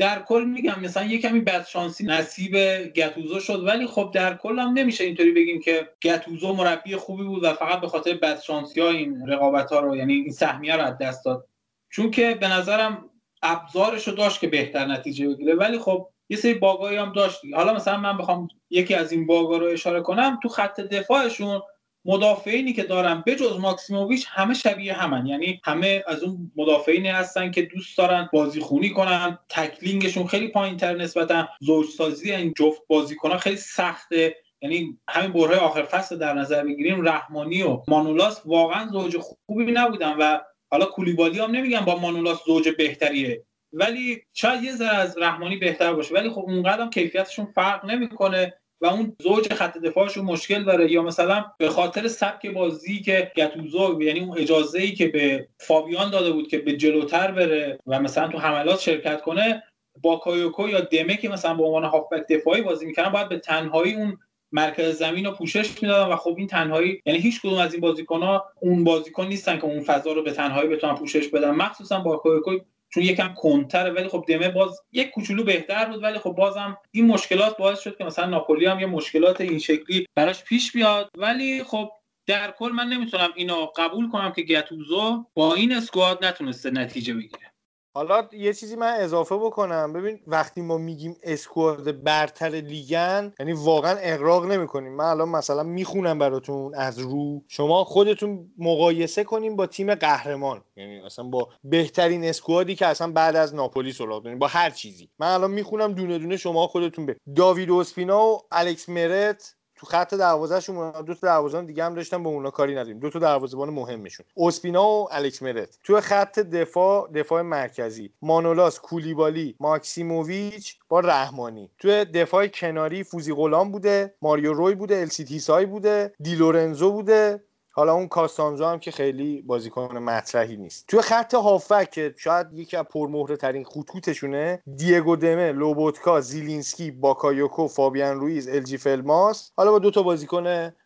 در 0.00 0.22
کل 0.22 0.44
میگم 0.44 0.80
مثلا 0.80 1.04
یه 1.04 1.18
کمی 1.18 1.40
بدشانسی 1.40 2.06
نصیب 2.06 2.56
گتوزو 2.92 3.40
شد 3.40 3.64
ولی 3.66 3.86
خب 3.86 4.10
در 4.14 4.36
کل 4.36 4.58
هم 4.58 4.72
نمیشه 4.72 5.04
اینطوری 5.04 5.32
بگیم 5.32 5.60
که 5.60 5.88
گتوزو 6.02 6.52
مربی 6.52 6.96
خوبی 6.96 7.24
بود 7.24 7.44
و 7.44 7.52
فقط 7.52 7.80
به 7.80 7.88
خاطر 7.88 8.14
بدشانسی 8.14 8.80
ها 8.80 8.88
این 8.88 9.26
رقابت 9.26 9.72
ها 9.72 9.80
رو 9.80 9.96
یعنی 9.96 10.14
این 10.14 10.32
سهمیه 10.32 10.76
رو 10.76 10.82
از 10.82 10.98
دست 10.98 11.24
داد. 11.24 11.46
چون 11.90 12.10
که 12.10 12.34
به 12.34 12.48
نظرم 12.48 13.10
ابزارش 13.42 14.08
رو 14.08 14.14
داشت 14.14 14.40
که 14.40 14.48
بهتر 14.48 14.86
نتیجه 14.86 15.28
بگیره 15.28 15.54
ولی 15.54 15.78
خب 15.78 16.08
یه 16.28 16.36
سری 16.36 16.54
باگایی 16.54 16.98
هم 16.98 17.12
داشت 17.12 17.40
حالا 17.54 17.74
مثلا 17.74 17.96
من 17.96 18.18
بخوام 18.18 18.48
یکی 18.70 18.94
از 18.94 19.12
این 19.12 19.26
باگا 19.26 19.56
رو 19.56 19.66
اشاره 19.66 20.00
کنم 20.00 20.38
تو 20.42 20.48
خط 20.48 20.80
دفاعشون 20.80 21.62
مدافعینی 22.04 22.72
که 22.72 22.82
دارن 22.82 23.24
بجز 23.26 23.58
ماکسیموویچ 23.58 24.26
همه 24.28 24.54
شبیه 24.54 24.92
همن. 24.92 25.26
یعنی 25.26 25.60
همه 25.64 26.04
از 26.06 26.22
اون 26.22 26.52
مدافعینی 26.56 27.08
هستن 27.08 27.50
که 27.50 27.62
دوست 27.62 27.98
دارن 27.98 28.28
بازی 28.32 28.60
خونی 28.60 28.90
کنن. 28.90 29.38
تکلینگشون 29.48 30.26
خیلی 30.26 30.48
پایین 30.48 30.76
تر 30.76 30.96
نسبتا 30.96 31.48
زوجسازی 31.60 32.32
این 32.32 32.54
جفت 32.56 32.82
بازیکنان 32.86 33.38
خیلی 33.38 33.56
سخته. 33.56 34.36
یعنی 34.62 34.98
همین 35.08 35.32
برهای 35.32 35.58
آخر 35.58 35.82
فصل 35.82 36.18
در 36.18 36.34
نظر 36.34 36.64
بگیریم 36.64 37.08
رحمانی 37.08 37.62
و 37.62 37.82
مانولاس 37.88 38.42
واقعا 38.44 38.88
زوج 38.88 39.16
خوبی 39.46 39.72
نبودن 39.72 40.16
و 40.18 40.38
حالا 40.70 40.86
کولیبالی 40.86 41.38
هم 41.38 41.50
نمیگم 41.50 41.80
با 41.80 41.98
مانولاس 41.98 42.44
زوج 42.46 42.68
بهتریه. 42.68 43.44
ولی 43.72 44.22
شاید 44.34 44.62
یه 44.62 44.72
ذره 44.72 44.96
از 44.96 45.18
رحمانی 45.18 45.56
بهتر 45.56 45.92
باشه. 45.92 46.14
ولی 46.14 46.30
خب 46.30 46.38
اونقدر 46.38 46.88
کیفیتشون 46.88 47.46
فرق 47.46 47.84
نمی‌کنه. 47.84 48.54
و 48.80 48.86
اون 48.86 49.16
زوج 49.22 49.52
خط 49.52 49.78
دفاعشون 49.78 50.24
مشکل 50.24 50.64
داره. 50.64 50.92
یا 50.92 51.02
مثلا 51.02 51.44
به 51.58 51.68
خاطر 51.68 52.08
سبک 52.08 52.46
بازی 52.46 53.00
که 53.00 53.32
گتوزو 53.36 54.02
یعنی 54.02 54.20
اون 54.20 54.38
اجازه 54.38 54.78
ای 54.78 54.92
که 54.92 55.08
به 55.08 55.48
فابیان 55.58 56.10
داده 56.10 56.32
بود 56.32 56.48
که 56.48 56.58
به 56.58 56.76
جلوتر 56.76 57.30
بره 57.30 57.78
و 57.86 58.00
مثلا 58.00 58.28
تو 58.28 58.38
حملات 58.38 58.80
شرکت 58.80 59.22
کنه 59.22 59.62
با 60.02 60.16
کایوکو 60.16 60.68
یا 60.68 60.80
دمه 60.80 61.16
که 61.16 61.28
مثلا 61.28 61.54
به 61.54 61.64
عنوان 61.64 61.84
هافبک 61.84 62.26
دفاعی 62.28 62.62
بازی 62.62 62.86
می‌کنن 62.86 63.08
باید 63.08 63.28
به 63.28 63.38
تنهایی 63.38 63.94
اون 63.94 64.18
مرکز 64.52 64.98
زمین 64.98 65.26
رو 65.26 65.32
پوشش 65.32 65.82
می‌دادن 65.82 66.12
و 66.12 66.16
خب 66.16 66.34
این 66.38 66.46
تنهایی 66.46 67.02
یعنی 67.06 67.18
هیچ 67.18 67.40
کدوم 67.40 67.58
از 67.58 67.72
این 67.72 67.80
بازیکن 67.80 68.22
ها 68.22 68.44
اون 68.60 68.84
بازیکن 68.84 69.26
نیستن 69.26 69.56
که 69.56 69.64
اون 69.64 69.80
فضا 69.80 70.12
رو 70.12 70.22
به 70.22 70.32
تنهایی 70.32 70.68
بتونن 70.68 70.94
پوشش 70.94 71.28
بدن. 71.28 71.50
مخصوصا 71.50 72.00
با 72.00 72.16
کایوکو 72.16 72.58
چون 72.90 73.02
یکم 73.02 73.34
کنتره 73.34 73.90
ولی 73.90 74.08
خب 74.08 74.24
دمه 74.28 74.48
باز 74.48 74.80
یک 74.92 75.10
کوچولو 75.10 75.44
بهتر 75.44 75.84
بود 75.84 76.02
ولی 76.02 76.18
خب 76.18 76.30
بازم 76.30 76.78
این 76.90 77.06
مشکلات 77.06 77.56
باعث 77.56 77.80
شد 77.80 77.98
که 77.98 78.04
مثلا 78.04 78.26
ناپولی 78.26 78.66
هم 78.66 78.80
یه 78.80 78.86
مشکلات 78.86 79.40
این 79.40 79.58
شکلی 79.58 80.06
براش 80.14 80.44
پیش 80.44 80.72
بیاد. 80.72 81.10
ولی 81.16 81.64
خب 81.64 81.90
در 82.26 82.50
کل 82.50 82.72
من 82.72 82.88
نمی‌تونم 82.88 83.30
اینو 83.34 83.66
قبول 83.76 84.10
کنم 84.10 84.32
که 84.32 84.42
گتوزو 84.42 85.24
با 85.34 85.54
این 85.54 85.72
اسکواد 85.72 86.24
نتونسته 86.24 86.70
نتیجه 86.70 87.14
بگیره. 87.14 87.49
حالا 87.94 88.28
یه 88.32 88.52
چیزی 88.52 88.76
من 88.76 88.92
اضافه 88.92 89.36
بکنم. 89.36 89.92
ببین 89.92 90.20
وقتی 90.26 90.60
ما 90.60 90.78
میگیم 90.78 91.16
squad 91.22 92.02
برتر 92.02 92.48
لیگن 92.48 93.32
یعنی 93.40 93.52
واقعا 93.52 93.96
اغراق 94.00 94.46
نمی‌کنیم. 94.46 94.92
من 94.92 95.04
الان 95.04 95.28
مثلا 95.28 95.62
می‌خونم 95.62 96.18
براتون 96.18 96.74
از 96.74 96.98
رو. 96.98 97.44
شما 97.48 97.84
خودتون 97.84 98.52
مقایسه 98.58 99.24
کنیم 99.24 99.56
با 99.56 99.66
تیم 99.66 99.94
قهرمان. 99.94 100.64
یعنی 100.76 101.00
اصلا 101.00 101.24
با 101.24 101.48
بهترین 101.64 102.24
squad 102.24 102.66
ی 102.66 102.74
که 102.74 102.86
اصلا 102.86 103.12
بعد 103.12 103.36
از 103.36 103.54
ناپولی 103.54 103.92
سراغ 103.92 104.22
داریم. 104.22 104.38
با 104.38 104.46
هر 104.46 104.70
چیزی. 104.70 105.10
من 105.18 105.28
الان 105.34 105.50
می‌خونم 105.50 105.92
دونه 105.92 106.18
دونه 106.18 106.36
شما 106.36 106.66
خودتون 106.66 107.06
به 107.06 107.16
داوید 107.36 107.70
اوسپینا 107.70 108.26
و 108.26 108.38
الکس 108.52 108.88
مرت 108.88 109.56
تو 109.80 109.86
خط 109.86 110.14
دروازهشون 110.14 110.92
دو 111.02 111.14
تا 111.14 111.26
دروازه‌بان 111.26 111.66
دیگه 111.66 111.84
هم 111.84 111.94
داشتن 111.94 112.22
به 112.22 112.28
اونا 112.28 112.50
کاری 112.50 112.72
نداریم. 112.72 112.98
دو 112.98 113.10
تا 113.10 113.18
دروازه‌بان 113.18 113.70
مهمشون 113.70 114.26
اوسپینا 114.36 114.88
و 114.88 115.08
الکس 115.14 115.42
مرت 115.42 115.78
تو 115.84 116.00
خط 116.00 116.38
دفاع 116.38 117.10
دفاع 117.14 117.42
مرکزی. 117.42 118.12
مانولاس 118.22 118.78
کولیبالی 118.80 119.56
ماکسیموویچ 119.60 120.76
با 120.88 121.00
رحمانی. 121.00 121.70
تو 121.78 122.04
دفاع 122.04 122.46
کناری 122.46 123.04
فوزی 123.04 123.32
غلام 123.32 123.72
بوده 123.72 124.14
ماریو 124.22 124.52
روی 124.52 124.74
بوده 124.74 124.96
السید 124.96 125.31
هیسای 125.31 125.66
بوده 125.66 126.12
دی 126.20 126.34
لورنزو 126.34 126.92
بوده. 126.92 127.44
حالا 127.72 127.92
اون 127.92 128.08
کاستانزو 128.08 128.64
هم 128.64 128.78
که 128.78 128.90
خیلی 128.90 129.42
بازیکن 129.42 129.98
مطرحی 129.98 130.56
نیست. 130.56 130.86
توی 130.88 131.00
خط 131.00 131.34
هافبک 131.34 131.90
که 131.90 132.14
شاید 132.16 132.46
یکی 132.52 132.76
از 132.76 132.84
پرمهره 132.84 133.36
ترین 133.36 133.64
خطوطشونه 133.64 134.62
دیگو 134.76 135.16
دمه 135.16 135.52
لوبوتکا 135.52 136.20
زیلینسکی 136.20 136.90
باکایوکو 136.90 137.68
فابیان 137.68 138.20
رویز 138.20 138.48
الیف 138.48 138.76
الماس. 138.76 139.52
حالا 139.56 139.70
با 139.70 139.78
دو 139.78 139.90
تا 139.90 140.02
بازیکن 140.02 140.44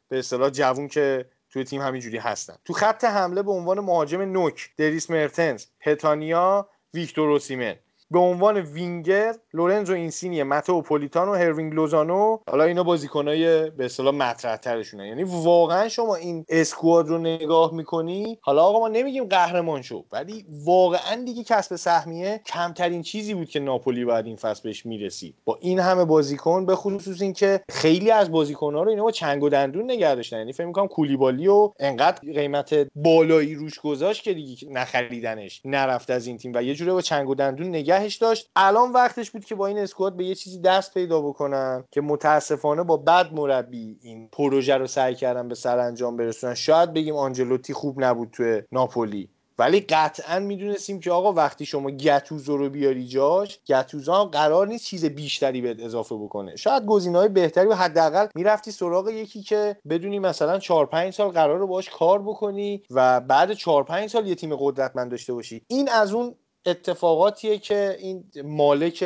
به 0.08 0.18
اصطلاح 0.18 0.50
جوون 0.50 0.88
که 0.88 1.26
توی 1.50 1.64
تیم 1.64 1.82
همینجوری 1.82 2.18
هستن. 2.18 2.54
تو 2.64 2.72
خط 2.72 3.04
حمله 3.04 3.42
به 3.42 3.50
عنوان 3.50 3.80
مهاجم 3.80 4.20
نوک 4.20 4.70
دریس 4.76 5.10
مرتنز 5.10 5.64
پتانیا 5.80 6.68
ویکتور 6.94 7.30
اوسیمن. 7.30 7.74
به 8.10 8.18
عنوان 8.18 8.56
وینگر 8.56 9.34
لورنزو 9.54 9.92
اینسینیه 9.92 10.42
متئو 10.42 10.82
پولیتانو 10.82 11.34
هیروینگ 11.34 11.74
لوزانو. 11.74 12.38
حالا 12.50 12.64
اینا 12.64 12.82
بازیکنای 12.82 13.70
به 13.70 13.84
اصطلاح 13.84 14.14
مطرح 14.14 14.56
ترشونه 14.56 15.08
یعنی 15.08 15.24
واقعا 15.24 15.88
شما 15.88 16.14
این 16.14 16.44
squad 16.48 17.08
رو 17.08 17.18
نگاه 17.18 17.74
می‌کنی 17.74 18.38
حالا 18.42 18.62
آقا 18.62 18.78
ما 18.78 18.88
نمیگیم 18.88 19.24
قهرمان 19.24 19.82
شو 19.82 20.04
ولی 20.12 20.44
واقعا 20.64 21.24
دیگه 21.24 21.44
کسب 21.44 21.76
سهمیه 21.76 22.40
کمترین 22.46 23.02
چیزی 23.02 23.34
بود 23.34 23.48
که 23.48 23.60
ناپولی 23.60 24.04
بعد 24.04 24.26
این 24.26 24.36
فصل 24.36 24.62
بهش 24.62 24.86
می‌رسید. 24.86 25.36
با 25.44 25.58
این 25.60 25.78
همه 25.78 26.04
بازیکن 26.04 26.66
به 26.66 26.76
خصوص 26.76 27.22
اینکه 27.22 27.60
خیلی 27.68 28.10
از 28.10 28.30
بازیکن‌ها 28.30 28.82
رو 28.82 28.90
اینا 28.90 29.02
با 29.02 29.10
چنگ 29.10 29.42
و 29.42 29.48
دندون 29.48 29.84
نگه 29.84 30.16
یعنی 30.32 30.52
فکر 30.52 30.66
می‌کنم 30.66 30.88
کولیبالی 30.88 31.48
و 31.48 31.72
انقدر 31.80 32.32
قیمت 32.32 32.74
بالایی 32.94 33.54
روش 33.54 33.80
گذاشت 33.80 34.22
که 34.22 34.34
دیگه 34.34 34.68
نخریدنش 34.70 35.62
نرفت 35.64 36.10
از 36.10 36.26
این 36.26 36.36
تیم 36.36 36.52
و 36.54 36.62
یه 36.62 36.74
جوری 36.74 36.90
با 36.90 37.00
چنگ 37.00 37.28
و 37.28 37.34
دندون 37.34 37.68
نگهش 37.94 38.16
داشت. 38.16 38.50
الان 38.56 38.92
وقتش 38.92 39.30
بود 39.30 39.44
که 39.44 39.54
با 39.54 39.66
این 39.66 39.78
اسکواد 39.78 40.16
به 40.16 40.24
یه 40.24 40.34
چیزی 40.34 40.60
دست 40.60 40.94
پیدا 40.94 41.20
بکنن 41.20 41.84
که 41.90 42.00
متاسفانه 42.00 42.82
با 42.82 42.96
بد 42.96 43.32
مربی 43.32 43.98
این 44.02 44.28
پروژه 44.28 44.76
رو 44.76 44.86
سعی 44.86 45.14
کردن 45.14 45.48
به 45.48 45.54
سرانجام 45.54 46.16
برسونن. 46.16 46.54
شاید 46.54 46.92
بگیم 46.92 47.16
آنجلوتی 47.16 47.72
خوب 47.72 48.04
نبود 48.04 48.28
توی 48.32 48.62
ناپولی. 48.72 49.28
ولی 49.58 49.80
قطعا 49.80 50.38
می‌دونستیم 50.38 51.00
که 51.00 51.10
آقا 51.10 51.32
وقتی 51.32 51.66
شما 51.66 51.90
گتوزو 51.90 52.56
رو 52.56 52.70
بیاری 52.70 53.06
جاش 53.06 53.58
گتوزو 53.66 54.12
هم 54.12 54.24
قرار 54.24 54.66
نیست 54.66 54.84
چیز 54.84 55.04
بیشتری 55.04 55.60
بهت 55.60 55.80
اضافه 55.80 56.14
بکنه. 56.14 56.56
شاید 56.56 56.82
های 57.14 57.28
بهتری 57.28 57.66
و 57.66 57.74
حداقل 57.74 58.26
می‌رفتی 58.34 58.70
سراغ 58.70 59.08
یکی 59.08 59.42
که 59.42 59.76
بدونی 59.88 60.18
مثلا 60.18 60.58
4 60.58 60.86
5 60.86 61.12
سال 61.12 61.28
قراره 61.28 61.66
باهاش 61.66 61.90
کار 61.90 62.22
بکنی 62.22 62.82
و 62.90 63.20
بعد 63.20 63.52
4 63.52 63.84
5 63.84 64.10
سال 64.10 64.26
یه 64.26 64.34
تیم 64.34 64.56
قدرتمند 64.56 65.10
داشته 65.10 65.32
باشی. 65.32 65.62
این 65.68 65.88
از 65.88 66.12
اون 66.12 66.34
اتفاقاتیه 66.66 67.58
که 67.58 67.96
این 68.00 68.30
مالک 68.44 69.04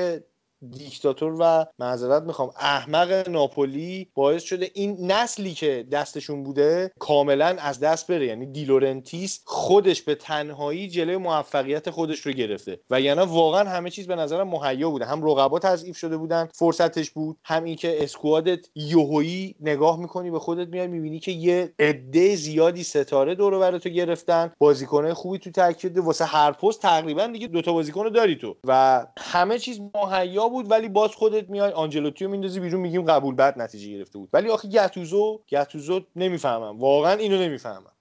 دیکتاتور 0.70 1.36
و 1.40 1.66
معذرت 1.78 2.22
می‌خوام 2.22 2.50
احمق 2.56 3.28
ناپولی 3.28 4.10
باعث 4.14 4.42
شده 4.42 4.70
این 4.74 5.12
نسلی 5.12 5.54
که 5.54 5.86
دستشون 5.92 6.44
بوده 6.44 6.92
کاملا 6.98 7.56
از 7.58 7.80
دست 7.80 8.06
بره. 8.06 8.26
یعنی 8.26 8.46
دیلورنتیس 8.46 9.40
خودش 9.44 10.02
به 10.02 10.14
تنهایی 10.14 10.88
جلوی 10.88 11.16
موفقیت 11.16 11.90
خودش 11.90 12.20
رو 12.20 12.32
گرفته. 12.32 12.80
و 12.90 13.00
یعنی 13.00 13.20
واقعا 13.20 13.68
همه 13.68 13.90
چیز 13.90 14.06
به 14.06 14.16
نظرم 14.16 14.48
مهیا 14.48 14.90
بوده. 14.90 15.04
هم 15.04 15.30
رقبا 15.30 15.58
تضعیف 15.58 15.96
شده 15.96 16.16
بودن 16.16 16.48
فرصتش 16.54 17.10
بود. 17.10 17.36
هم 17.44 17.64
این 17.64 17.76
که 17.76 18.02
squad 18.02 18.56
ت 18.56 18.66
یوهویی 18.74 19.54
نگاه 19.60 20.00
می‌کنی 20.00 20.30
به 20.30 20.38
خودت 20.38 20.68
میای 20.68 20.86
می‌بینی 20.86 21.18
که 21.18 21.32
یه 21.32 21.74
عده 21.78 22.36
زیادی 22.36 22.82
ستاره 22.82 23.34
دور 23.34 23.54
و 23.54 23.78
تو 23.78 23.88
گرفتن. 23.88 24.52
بازیکنهای 24.58 25.12
خوبی 25.12 25.38
تو 25.38 25.50
ترکیب 25.50 25.98
واسه 25.98 26.24
هر 26.24 26.52
پست 26.52 26.82
تقریبا 26.82 27.26
دیگه 27.26 27.46
دوتا 27.46 27.72
بازیکن 27.72 28.04
رو 28.04 28.10
داری 28.10 28.36
تو. 28.36 28.56
و 28.64 29.06
همه 29.18 29.58
چیز 29.58 29.80
مهیا 29.94 30.47
بود 30.48 30.70
ولی 30.70 30.88
باز 30.88 31.10
خودت 31.14 31.50
میای 31.50 31.72
آنجلوتی 31.72 32.24
رو 32.24 32.30
میندازی 32.30 32.60
بیرون 32.60 32.80
میگیم 32.80 33.02
قبول 33.02 33.34
بعد 33.34 33.58
نتیجه 33.58 33.90
گرفته 33.90 34.18
بود. 34.18 34.28
ولی 34.32 34.50
آخه 34.50 34.68
گتوزو 34.68 35.40
گتوزو 35.48 36.00
نمی‌فهمم. 36.16 36.78
واقعا 36.78 37.12
اینو 37.12 37.38
نمی‌فهمم. 37.38 37.92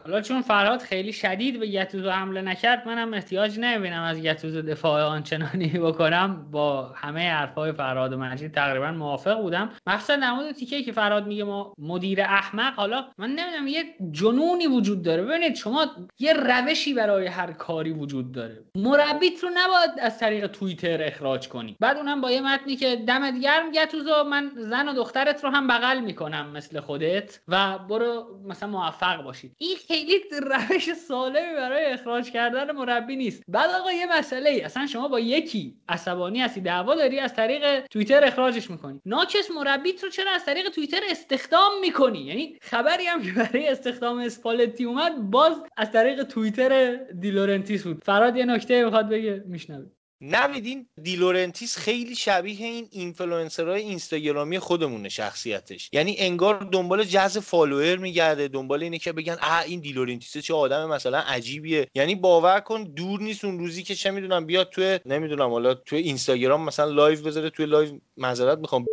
حالا 0.00 0.20
چون 0.20 0.42
فرهاد 0.42 0.80
خیلی 0.80 1.12
شدید 1.12 1.60
به 1.60 1.66
گتوزو 1.66 2.10
حمله 2.10 2.42
نکرد 2.42 2.88
منم 2.88 3.14
احتیاج 3.14 3.58
نمی‌بینم 3.58 4.02
از 4.02 4.22
گتوزو 4.22 4.62
دفاع 4.62 5.02
آنچنانی 5.02 5.68
بکنم. 5.86 6.50
با 6.50 6.82
همه 6.82 7.30
حرفهای 7.30 7.72
فرهاد 7.72 8.12
و 8.12 8.18
مجید 8.18 8.52
تقریبا 8.52 8.90
موافق 8.92 9.40
بودم. 9.40 9.70
مخصوصا 9.86 10.16
در 10.16 10.32
مورد 10.32 10.52
تیکه 10.52 10.82
که 10.82 10.92
فرهاد 10.92 11.26
میگه 11.26 11.44
ما 11.44 11.74
مدیر 11.78 12.22
احمق 12.22 12.74
حالا 12.74 13.04
من 13.18 13.30
نمی‌دونم 13.30 13.66
یه 13.66 13.84
جنونی 14.12 14.66
وجود 14.66 15.02
داره. 15.02 15.22
ببینید 15.22 15.56
شما 15.56 15.86
یه 16.18 16.32
روشی 16.32 16.94
برای 16.94 17.26
هر 17.26 17.52
کاری 17.52 17.92
وجود 17.92 18.32
داره. 18.32 18.64
مربیت 18.74 19.42
رو 19.42 19.48
نباید 19.54 19.90
از 20.00 20.18
طریق 20.18 20.46
توییتر 20.46 21.02
اخراج 21.02 21.48
کنی. 21.48 21.76
بعد 21.80 21.96
اونم 21.96 22.20
با 22.20 22.30
یه 22.30 22.40
متنی 22.40 22.76
که 22.76 22.96
دمت 22.96 23.40
گرم 23.40 23.72
گتوزو 23.72 24.24
من 24.24 24.50
زن 24.56 24.88
و 24.88 24.92
دخترت 24.92 25.44
رو 25.44 25.50
هم 25.50 25.66
بغل 25.66 26.00
می‌کنم 26.00 26.50
مثل 26.50 26.80
خودت 26.80 27.40
و 27.48 27.78
برو 27.78 28.40
مثلا 28.48 28.68
موفق 28.68 29.22
باشید 29.22 29.56
خیلی 29.88 30.20
روش 30.42 30.92
سالمی 30.92 31.54
برای 31.56 31.84
اخراج 31.84 32.30
کردن 32.30 32.72
مربی 32.72 33.16
نیست. 33.16 33.42
بعد 33.48 33.70
آقا 33.70 33.92
یه 33.92 34.18
مسئله 34.18 34.50
ای 34.50 34.60
اصلا 34.60 34.86
شما 34.86 35.08
با 35.08 35.20
یکی 35.20 35.76
عصبانی 35.88 36.40
هستی 36.40 36.60
دعوا 36.60 36.94
داری 36.94 37.18
از 37.18 37.34
طریق 37.34 37.86
توییتر 37.86 38.24
اخراجش 38.24 38.70
می‌کنی. 38.70 39.00
ناچس 39.06 39.50
مربیت 39.50 40.04
رو 40.04 40.10
چرا 40.10 40.30
از 40.30 40.44
طریق 40.44 40.68
توییتر 40.68 41.00
استخدام 41.10 41.80
می‌کنی؟ 41.80 42.18
یعنی 42.18 42.58
خبری 42.62 43.06
هم 43.06 43.22
که 43.22 43.32
برای 43.32 43.68
استخدام 43.68 44.18
اسپالتی 44.18 44.84
اومد 44.84 45.30
باز 45.30 45.62
از 45.76 45.92
طریق 45.92 46.22
توییتر 46.22 46.94
دیلورنتیس 46.96 47.86
بود. 47.86 48.04
فراد 48.04 48.36
یه 48.36 48.44
نکته 48.44 48.84
می‌خواد 48.84 49.08
بگه؟ 49.08 49.42
میشنوید 49.46 50.01
نوید 50.24 50.65
این 50.65 50.86
دیلورنتیس 51.02 51.78
خیلی 51.78 52.14
شبیه 52.14 52.66
این 52.66 52.88
اینفلوئنسرهای 52.90 53.82
اینستاگرامی 53.82 54.58
خودمونه 54.58 55.08
شخصیتش. 55.08 55.90
یعنی 55.92 56.16
انگار 56.18 56.68
دنبال 56.72 57.04
جذب 57.04 57.40
follower 57.40 57.96
میگرده 57.96 58.48
دنبال 58.48 58.82
اینه 58.82 58.98
که 58.98 59.12
بگن 59.12 59.36
اه 59.40 59.62
این 59.66 59.80
دیلورنتیس 59.80 60.44
چه 60.44 60.54
آدم 60.54 60.88
مثلا 60.88 61.18
عجیبیه. 61.18 61.86
یعنی 61.94 62.14
باور 62.14 62.60
کن 62.60 62.84
دور 62.84 63.20
نیست 63.20 63.44
اون 63.44 63.58
روزی 63.58 63.82
که 63.82 63.94
چه 63.94 64.10
می‌دونم 64.10 64.46
بیاد 64.46 64.70
توی 64.70 65.00
نمی‌دونم 65.06 65.50
حالا 65.50 65.74
توی 65.74 65.98
اینستاگرام 65.98 66.64
مثلا 66.64 66.90
لایو 66.90 67.22
بذاره 67.22 67.50
توی 67.50 67.66
لایو 67.66 67.98
معذرت 68.16 68.58
می‌خوام. 68.58 68.86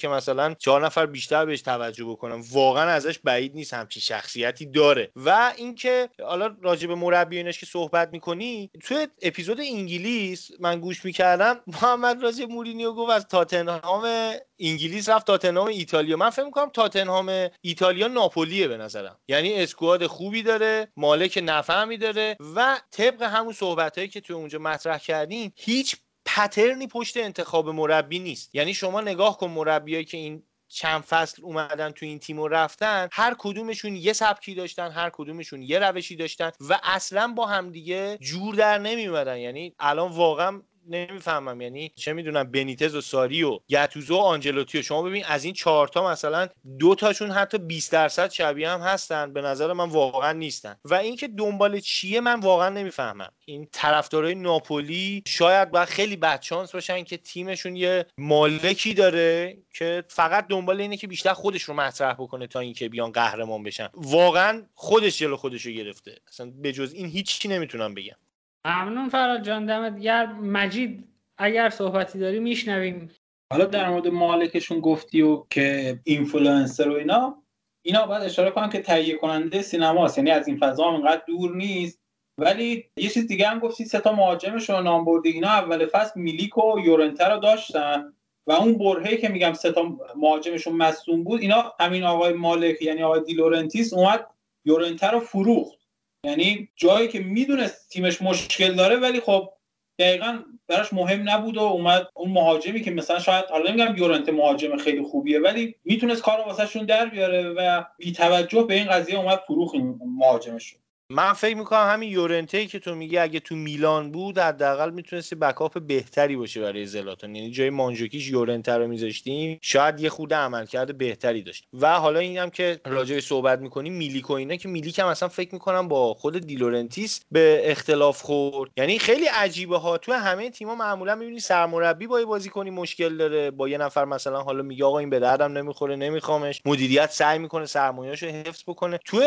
که 0.00 0.08
مثلا 0.08 0.54
چهار 0.54 0.86
نفر 0.86 1.06
بیشتر 1.06 1.46
بهش 1.46 1.62
توجه 1.62 2.04
بکنم. 2.04 2.42
واقعا 2.52 2.90
ازش 2.90 3.18
بعید 3.18 3.54
نیست 3.54 3.74
همچین 3.74 4.00
شخصیتی 4.00 4.66
داره. 4.66 5.10
و 5.16 5.52
اینکه 5.56 6.08
حالا 6.24 6.56
راجع 6.62 6.86
به 6.86 6.94
مربیانش 6.94 7.58
که 7.58 7.66
صحبت 7.66 8.08
می‌کنی 8.12 8.70
توی 8.82 9.06
اپیزود 9.22 9.60
انگلیس 9.60 10.50
من 10.60 10.80
گوش 10.80 11.04
می‌کردم 11.04 11.60
محمد 11.66 12.22
راجع 12.22 12.44
مورینیو 12.44 12.92
گفت 12.92 13.12
از 13.12 13.26
تاتنهام 13.26 14.32
انگلیس 14.58 15.08
رفت 15.08 15.26
تاتنهام 15.26 15.66
ایتالیا. 15.66 16.16
من 16.16 16.30
فکر 16.30 16.44
می‌کنم 16.44 16.70
تاتنهام 16.70 17.48
ایتالیا 17.60 18.08
ناپولیه 18.08 18.68
به 18.68 18.76
نظرم. 18.76 19.18
یعنی 19.28 19.62
اسکواد 19.62 20.06
خوبی 20.06 20.42
داره 20.42 20.88
مالک 20.96 21.40
نفهمی 21.42 21.96
داره 21.96 22.36
و 22.56 22.80
طبق 22.90 23.22
همون 23.22 23.52
صحبت 23.52 24.10
که 24.10 24.20
توی 24.20 24.36
اونجا 24.36 24.58
مطرح 24.58 24.98
کردین 24.98 25.52
هیچ 25.56 25.96
پترنی 26.26 26.86
پشت 26.86 27.16
انتخاب 27.16 27.68
مربی 27.68 28.18
نیست. 28.18 28.54
یعنی 28.54 28.74
شما 28.74 29.00
نگاه 29.00 29.38
کن 29.38 29.50
مربیایی 29.50 30.04
که 30.04 30.16
این 30.16 30.42
چند 30.68 31.02
فصل 31.02 31.42
اومدن 31.42 31.90
تو 31.90 32.06
این 32.06 32.18
تیم 32.18 32.38
و 32.38 32.48
رفتن 32.48 33.08
هر 33.12 33.34
کدومشون 33.38 33.96
یه 33.96 34.12
سبکی 34.12 34.54
داشتن 34.54 34.90
هر 34.90 35.10
کدومشون 35.10 35.62
یه 35.62 35.78
روشی 35.78 36.16
داشتن 36.16 36.50
و 36.60 36.80
اصلا 36.82 37.28
با 37.36 37.46
همدیگه 37.46 38.18
جور 38.20 38.54
در 38.54 38.78
نمیومدن 38.78 39.38
یعنی 39.38 39.74
الان 39.78 40.12
واقعا 40.12 40.62
نمی‌فهمم. 40.88 41.60
یعنی 41.60 41.92
چه 41.96 42.12
می‌دونم 42.12 42.50
بنیتز 42.50 42.94
و 42.94 43.00
ساری 43.00 43.42
و 43.42 43.58
گتوزو 43.70 44.16
و 44.16 44.20
آنجلوتی. 44.20 44.78
و 44.78 44.82
شما 44.82 45.02
ببین 45.02 45.24
از 45.24 45.44
این 45.44 45.54
چهارتا 45.54 46.10
مثلا 46.10 46.48
دو 46.78 46.94
تاشون 46.94 47.30
حتی 47.30 47.58
20 47.58 47.92
درصد 47.92 48.30
شبیه 48.30 48.70
هم 48.70 48.80
هستن. 48.80 49.32
به 49.32 49.42
نظر 49.42 49.72
من 49.72 49.88
واقعا 49.88 50.32
نیستن. 50.32 50.76
و 50.84 50.94
اینکه 50.94 51.28
دنبال 51.28 51.80
چیه 51.80 52.20
من 52.20 52.40
واقعا 52.40 52.68
نمی‌فهمم. 52.68 53.32
این 53.44 53.68
طرفدارای 53.72 54.34
ناپولی 54.34 55.22
شاید 55.26 55.70
باید 55.70 55.88
خیلی 55.88 56.16
بدشانس 56.16 56.72
باشن 56.72 57.04
که 57.04 57.16
تیمشون 57.16 57.76
یه 57.76 58.06
مالکی 58.18 58.94
داره 58.94 59.58
که 59.74 60.04
فقط 60.08 60.46
دنبال 60.48 60.80
اینه 60.80 60.96
که 60.96 61.06
بیشتر 61.06 61.32
خودش 61.32 61.62
رو 61.62 61.74
مطرح 61.74 62.14
بکنه 62.14 62.46
تا 62.46 62.60
اینکه 62.60 62.88
بیان 62.88 63.12
قهرمان 63.12 63.62
بشن. 63.62 63.88
واقعا 63.94 64.62
خودش 64.74 65.18
جلو 65.18 65.36
خودش 65.36 65.66
رو 65.66 65.72
گرفته. 65.72 66.18
اصلا 66.28 66.52
به 66.56 66.72
جز 66.72 66.92
این 66.92 67.06
هیچی 67.06 67.48
نمی‌تونم 67.48 67.94
بگم. 67.94 68.16
ممنون 68.64 69.08
فرهاد 69.08 69.42
جان 69.42 69.66
دمت 69.66 69.98
گرم. 69.98 70.44
مجید 70.44 71.08
اگر 71.38 71.70
صحبتی 71.70 72.18
داری 72.18 72.38
میشنویم. 72.38 73.10
حالا 73.52 73.64
در 73.64 73.90
مورد 73.90 74.08
مالکشون 74.08 74.80
گفتی 74.80 75.22
و 75.22 75.44
که 75.50 75.98
اینفلوئنسر 76.04 76.88
و 76.88 76.94
اینا 76.94 77.42
اینا 77.82 78.06
باید 78.06 78.22
اشاره 78.22 78.50
کنم 78.50 78.68
که 78.68 78.82
تهیه 78.82 79.16
کننده 79.16 79.62
سینماست. 79.62 80.18
یعنی 80.18 80.30
از 80.30 80.48
این 80.48 80.56
فضا 80.56 80.84
هم 80.84 80.94
اینقدر 80.94 81.22
دور 81.26 81.56
نیست. 81.56 82.00
ولی 82.38 82.84
یه 82.96 83.08
چیز 83.08 83.26
دیگه 83.26 83.48
هم 83.48 83.58
گفتی 83.58 83.84
سه 83.84 84.00
تا 84.00 84.12
مهاجمش 84.12 84.70
رو 84.70 84.80
نام 84.80 85.04
بردی. 85.04 85.28
اینا 85.28 85.48
اول 85.48 85.86
فصل 85.86 86.20
میلیک 86.20 86.58
و 86.58 86.78
یورنته 86.84 87.28
رو 87.28 87.40
داشتن. 87.40 88.12
و 88.46 88.52
اون 88.52 88.78
برهه 88.78 89.16
که 89.16 89.28
میگم 89.28 89.52
سه 89.52 89.72
تا 89.72 89.98
مهاجمشون 90.16 90.76
مصدوم 90.76 91.24
بود 91.24 91.40
اینا 91.40 91.72
همین 91.80 92.04
آقای 92.04 92.32
مالک 92.32 92.82
یعنی 92.82 93.02
آقای 93.02 93.20
دیلورنتیس 93.20 93.92
اومد 93.92 94.26
یورنته 94.64 95.10
رو 95.10 95.20
فروخت. 95.20 95.78
یعنی 96.24 96.68
جایی 96.76 97.08
که 97.08 97.20
می‌دونست 97.20 97.88
تیمش 97.90 98.22
مشکل 98.22 98.74
داره 98.74 98.96
ولی 98.96 99.20
خب 99.20 99.50
دقیقا 99.98 100.38
براش 100.68 100.92
مهم 100.92 101.30
نبود 101.30 101.56
و 101.56 101.60
اومد 101.60 102.08
اون 102.14 102.30
مهاجمی 102.30 102.80
که 102.80 102.90
مثلا 102.90 103.18
شاید 103.18 103.44
حالا 103.44 103.70
نمیگم 103.70 103.96
یورنت 103.96 104.28
مهاجم 104.28 104.76
خیلی 104.76 105.02
خوبیه 105.02 105.40
ولی 105.40 105.74
می‌تونست 105.84 106.22
کار 106.22 106.40
واسهشون 106.40 106.84
در 106.84 107.06
بیاره 107.06 107.48
و 107.48 107.84
بی 107.98 108.12
توجه 108.12 108.62
به 108.62 108.74
این 108.74 108.88
قضیه 108.88 109.18
اومد 109.18 109.38
فروخت 109.46 109.74
این 109.74 110.00
مهاجمشون. 110.18 110.80
من 111.10 111.32
فکر 111.32 111.56
می‌کنم 111.56 111.88
همین 111.90 112.10
یورنته 112.10 112.66
که 112.66 112.78
تو 112.78 112.94
میگی 112.94 113.18
اگه 113.18 113.40
تو 113.40 113.56
میلان 113.56 114.12
بود 114.12 114.38
حداقل 114.38 114.90
می‌تونستی 114.90 115.34
backup 115.34 115.80
بهتری 115.80 116.36
باشه 116.36 116.60
برای 116.60 116.86
زلاتان. 116.86 117.34
یعنی 117.34 117.50
جای 117.50 117.70
مانجوکیش 117.70 118.28
یورنته 118.28 118.72
رو 118.72 118.86
میذاشتیم 118.86 119.58
شاید 119.62 120.00
یه 120.00 120.08
خرده 120.08 120.34
عملکرد 120.34 120.98
بهتری 120.98 121.42
داشت 121.42 121.64
و 121.72 121.98
حالا 121.98 122.18
اینم 122.18 122.50
که 122.50 122.80
راجع 122.86 123.20
صحبت 123.20 123.58
می‌کنیم 123.58 123.92
میلیک 123.92 124.30
و 124.30 124.32
اینا 124.32 124.56
که 124.56 124.68
میلیک 124.68 124.98
هم 124.98 125.06
اصلا 125.06 125.28
فکر 125.28 125.54
می‌کنم 125.54 125.88
با 125.88 126.14
خود 126.14 126.38
دیلورنتیس 126.38 127.20
به 127.30 127.60
اختلاف 127.64 128.22
خورد. 128.22 128.70
یعنی 128.76 128.98
خیلی 128.98 129.26
عجیبه 129.26 129.78
ها. 129.78 129.98
تو 129.98 130.12
همه 130.12 130.50
تیم‌ها 130.50 130.74
معمولا 130.74 131.14
می‌بینی 131.14 131.40
سرمربی 131.40 132.06
با 132.06 132.24
بازیکنی 132.24 132.70
مشکل 132.70 133.16
داره. 133.16 133.50
با 133.50 133.68
یه 133.68 133.78
نفر 133.78 134.04
مثلا 134.04 134.42
حالا 134.42 134.62
میگه 134.62 134.84
آقا 134.84 134.98
این 134.98 135.10
به 135.10 135.18
دردم 135.18 135.52
نمی‌خوره 135.52 135.96
نمیخوامش. 135.96 136.62
مدیریت 136.64 137.10
سعی 137.10 137.38
می‌کنه 137.38 137.66
سرمایه‌اشو 137.66 138.26
حفظ 138.26 138.62
بکنه. 138.66 138.98
تو 139.04 139.22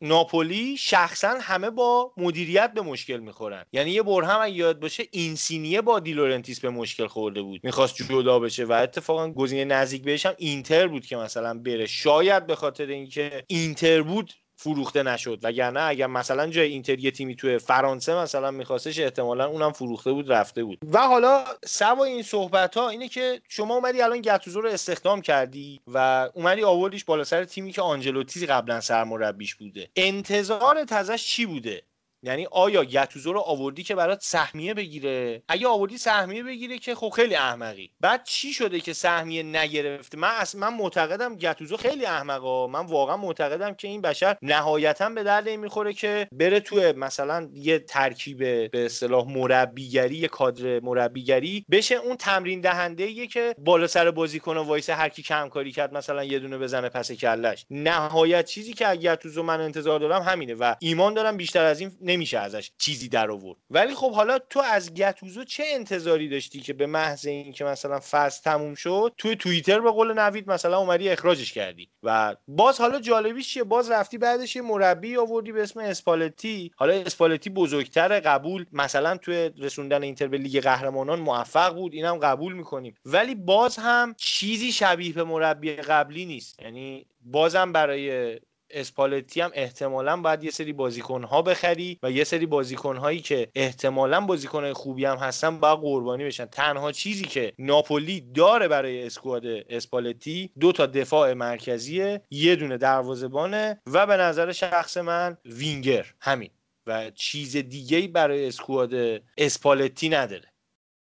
ناپولی 0.00 0.76
شخصا 0.76 1.38
همه 1.40 1.70
با 1.70 2.12
مدیریت 2.16 2.72
به 2.74 2.80
مشکل 2.80 3.16
می‌خورن. 3.16 3.64
یعنی 3.72 3.90
یه 3.90 4.02
بار 4.02 4.22
هم 4.22 4.54
یادت 4.54 4.80
باشه 4.80 5.04
اینسینیه 5.10 5.80
با 5.80 6.00
دیلورنتیس 6.00 6.60
به 6.60 6.70
مشکل 6.70 7.06
خورده 7.06 7.42
بود. 7.42 7.60
می‌خواست 7.64 7.94
جدا 7.96 8.38
بشه 8.38 8.64
و 8.64 8.72
اتفاقا 8.72 9.32
گزینه 9.32 9.64
نزدیک 9.64 10.02
بهش 10.02 10.26
هم 10.26 10.34
اینتر 10.38 10.88
بود 10.88 11.06
که 11.06 11.16
مثلا 11.16 11.58
بره. 11.58 11.86
شاید 11.86 12.46
به 12.46 12.54
خاطر 12.54 12.86
اینکه 12.86 13.44
اینتر 13.46 14.02
بود 14.02 14.32
فروخته 14.60 15.02
نشد. 15.02 15.38
وگرنه 15.42 15.80
اگر 15.80 16.06
مثلا 16.06 16.46
جای 16.46 16.68
اینتر 16.68 16.98
یه 16.98 17.10
تیمی 17.10 17.36
توی 17.36 17.58
فرانسه 17.58 18.14
مثلا 18.14 18.50
میخواستش 18.50 19.00
احتمالا 19.00 19.46
اونم 19.46 19.72
فروخته 19.72 20.12
بود 20.12 20.32
رفته 20.32 20.64
بود. 20.64 20.78
و 20.92 20.98
حالا 20.98 21.44
سوا 21.64 22.04
این 22.04 22.22
صحبت 22.22 22.76
ها 22.76 22.88
اینه 22.88 23.08
که 23.08 23.40
شما 23.48 23.74
اومدی 23.74 24.02
الان 24.02 24.20
گتوزو 24.20 24.60
رو 24.60 24.68
استخدام 24.68 25.20
کردی 25.20 25.80
و 25.86 26.28
اومدی 26.34 26.64
آوردیش 26.64 27.04
بالا 27.04 27.24
سر 27.24 27.44
تیمی 27.44 27.72
که 27.72 27.82
آنجلوتی 27.82 28.46
قبلا 28.46 28.80
سرمربیش 28.80 29.54
بوده. 29.54 29.88
انتظارت 29.96 30.92
ازش 30.92 31.24
چی 31.26 31.46
بوده؟ 31.46 31.82
یعنی 32.22 32.46
آیا 32.50 32.84
گتوزو 32.84 33.32
رو 33.32 33.40
آوردی 33.40 33.82
که 33.82 33.94
برات 33.94 34.22
سهمیه 34.22 34.74
بگیره؟ 34.74 35.42
اگه 35.48 35.68
آوردی 35.68 35.98
سهمیه 35.98 36.42
بگیره 36.42 36.78
که 36.78 36.94
خب 36.94 37.08
خیلی 37.08 37.34
احمقی. 37.34 37.90
بعد 38.00 38.24
چی 38.24 38.52
شده 38.52 38.80
که 38.80 38.92
سهمیه 38.92 39.42
نگرفته؟ 39.42 40.18
من 40.18 40.28
اصلا 40.28 40.70
من 40.70 40.76
معتقدم 40.76 41.36
گتوزو 41.36 41.76
خیلی 41.76 42.06
احمقا 42.06 42.66
من 42.66 42.86
واقعا 42.86 43.16
معتقدم 43.16 43.74
که 43.74 43.88
این 43.88 44.00
بشر 44.00 44.36
نهایتا 44.42 45.08
به 45.08 45.22
درد 45.22 45.48
می‌خوره 45.48 45.92
که 45.92 46.28
بره 46.32 46.60
تو 46.60 46.92
مثلا 46.96 47.48
یه 47.54 47.78
ترکیب 47.78 48.38
به 48.70 48.84
اصطلاح 48.84 49.28
مربیگری 49.28 50.16
یه 50.16 50.28
کادر 50.28 50.80
مربیگری 50.80 51.64
بشه 51.70 51.94
اون 51.94 52.16
تمرین 52.16 52.60
دهنده 52.60 53.04
ایه 53.04 53.26
که 53.26 53.54
بالا 53.58 53.86
سر 53.86 54.10
بازیکن 54.10 54.56
وایسه 54.56 54.90
هر 54.90 55.08
کی 55.08 55.22
کم 55.22 55.48
کاری 55.48 55.72
کرد 55.72 55.94
مثلا 55.94 56.24
یه 56.24 56.38
دونه 56.38 56.58
بزنه 56.58 56.88
پس 56.88 57.12
کلش. 57.12 57.66
نهایت 57.70 58.44
چیزی 58.44 58.72
که 58.72 58.88
اگه 58.88 59.12
گتوزو 59.12 59.42
من 59.42 59.60
انتظار 59.60 60.00
دارم 60.00 60.22
همینه 60.22 60.54
و 60.54 60.74
ایمان 60.80 61.14
دارم 61.14 61.36
بیشتر 61.36 61.64
از 61.64 61.80
این 61.80 61.92
نمیشه 62.10 62.38
ازش 62.38 62.70
چیزی 62.78 63.08
در 63.08 63.30
آورد. 63.30 63.58
ولی 63.70 63.94
خب 63.94 64.12
حالا 64.12 64.38
تو 64.38 64.60
از 64.60 64.94
گتوزو 64.94 65.44
چه 65.44 65.64
انتظاری 65.66 66.28
داشتی 66.28 66.60
که 66.60 66.72
به 66.72 66.86
محض 66.86 67.26
اینکه 67.26 67.64
مثلا 67.64 68.00
فصل 68.10 68.42
تموم 68.42 68.74
شد 68.74 69.12
توی 69.18 69.36
توییتر 69.36 69.80
به 69.80 69.90
قول 69.90 70.18
نوید 70.18 70.50
مثلا 70.50 70.78
اومدی 70.78 71.08
اخراجش 71.08 71.52
کردی 71.52 71.88
و 72.02 72.36
باز 72.48 72.80
حالا 72.80 73.00
جالبیش 73.00 73.48
چیه؟ 73.48 73.64
باز 73.64 73.90
رفتی 73.90 74.18
بعدش 74.18 74.56
یه 74.56 74.62
مربی 74.62 75.16
آوردی 75.16 75.52
به 75.52 75.62
اسم 75.62 75.80
اسپالتی. 75.80 76.70
حالا 76.76 76.92
اسپالتی 76.92 77.50
بزرگتر 77.50 78.20
قبول 78.20 78.66
مثلا 78.72 79.16
توی 79.16 79.50
رسوندن 79.58 80.02
اینتر 80.02 80.26
به 80.26 80.38
لیگ 80.38 80.62
قهرمانان 80.62 81.20
موفق 81.20 81.74
بود 81.74 81.94
اینم 81.94 82.18
قبول 82.18 82.52
می‌کنیم. 82.52 82.94
ولی 83.04 83.34
باز 83.34 83.76
هم 83.76 84.14
چیزی 84.18 84.72
شبیه 84.72 85.12
به 85.12 85.24
مربی 85.24 85.72
قبلی 85.76 86.24
نیست. 86.24 86.62
یعنی 86.62 87.06
بازم 87.20 87.72
برای 87.72 88.40
اسپالتی 88.70 89.40
هم 89.40 89.50
احتمالا 89.54 90.16
باید 90.16 90.44
یه 90.44 90.50
سری 90.50 90.72
بازیکن 90.72 91.22
ها 91.22 91.42
بخری 91.42 91.98
و 92.02 92.10
یه 92.10 92.24
سری 92.24 92.46
بازیکن 92.46 92.96
هایی 92.96 93.20
که 93.20 93.48
احتمالا 93.54 94.20
بازیکن 94.20 94.72
خوبی 94.72 95.04
هم 95.04 95.16
هستن 95.16 95.60
باید 95.60 95.78
قربانی 95.78 96.24
بشن. 96.24 96.46
تنها 96.46 96.92
چیزی 96.92 97.24
که 97.24 97.52
ناپولی 97.58 98.20
داره 98.20 98.68
برای 98.68 99.06
squad 99.06 99.46
اسپالتی 99.46 100.50
دو 100.60 100.72
تا 100.72 100.86
دفاع 100.86 101.32
مرکزیه 101.32 102.22
یه 102.30 102.56
دونه 102.56 102.76
دروازه‌بانه 102.76 103.80
و 103.86 104.06
به 104.06 104.16
نظر 104.16 104.52
شخص 104.52 104.96
من 104.96 105.36
وینگر. 105.44 106.06
همین. 106.20 106.50
و 106.86 107.10
چیز 107.10 107.56
دیگه 107.56 108.08
برای 108.08 108.48
اسکواد 108.48 108.94
اسپالتی 109.38 110.08
نداره. 110.08 110.52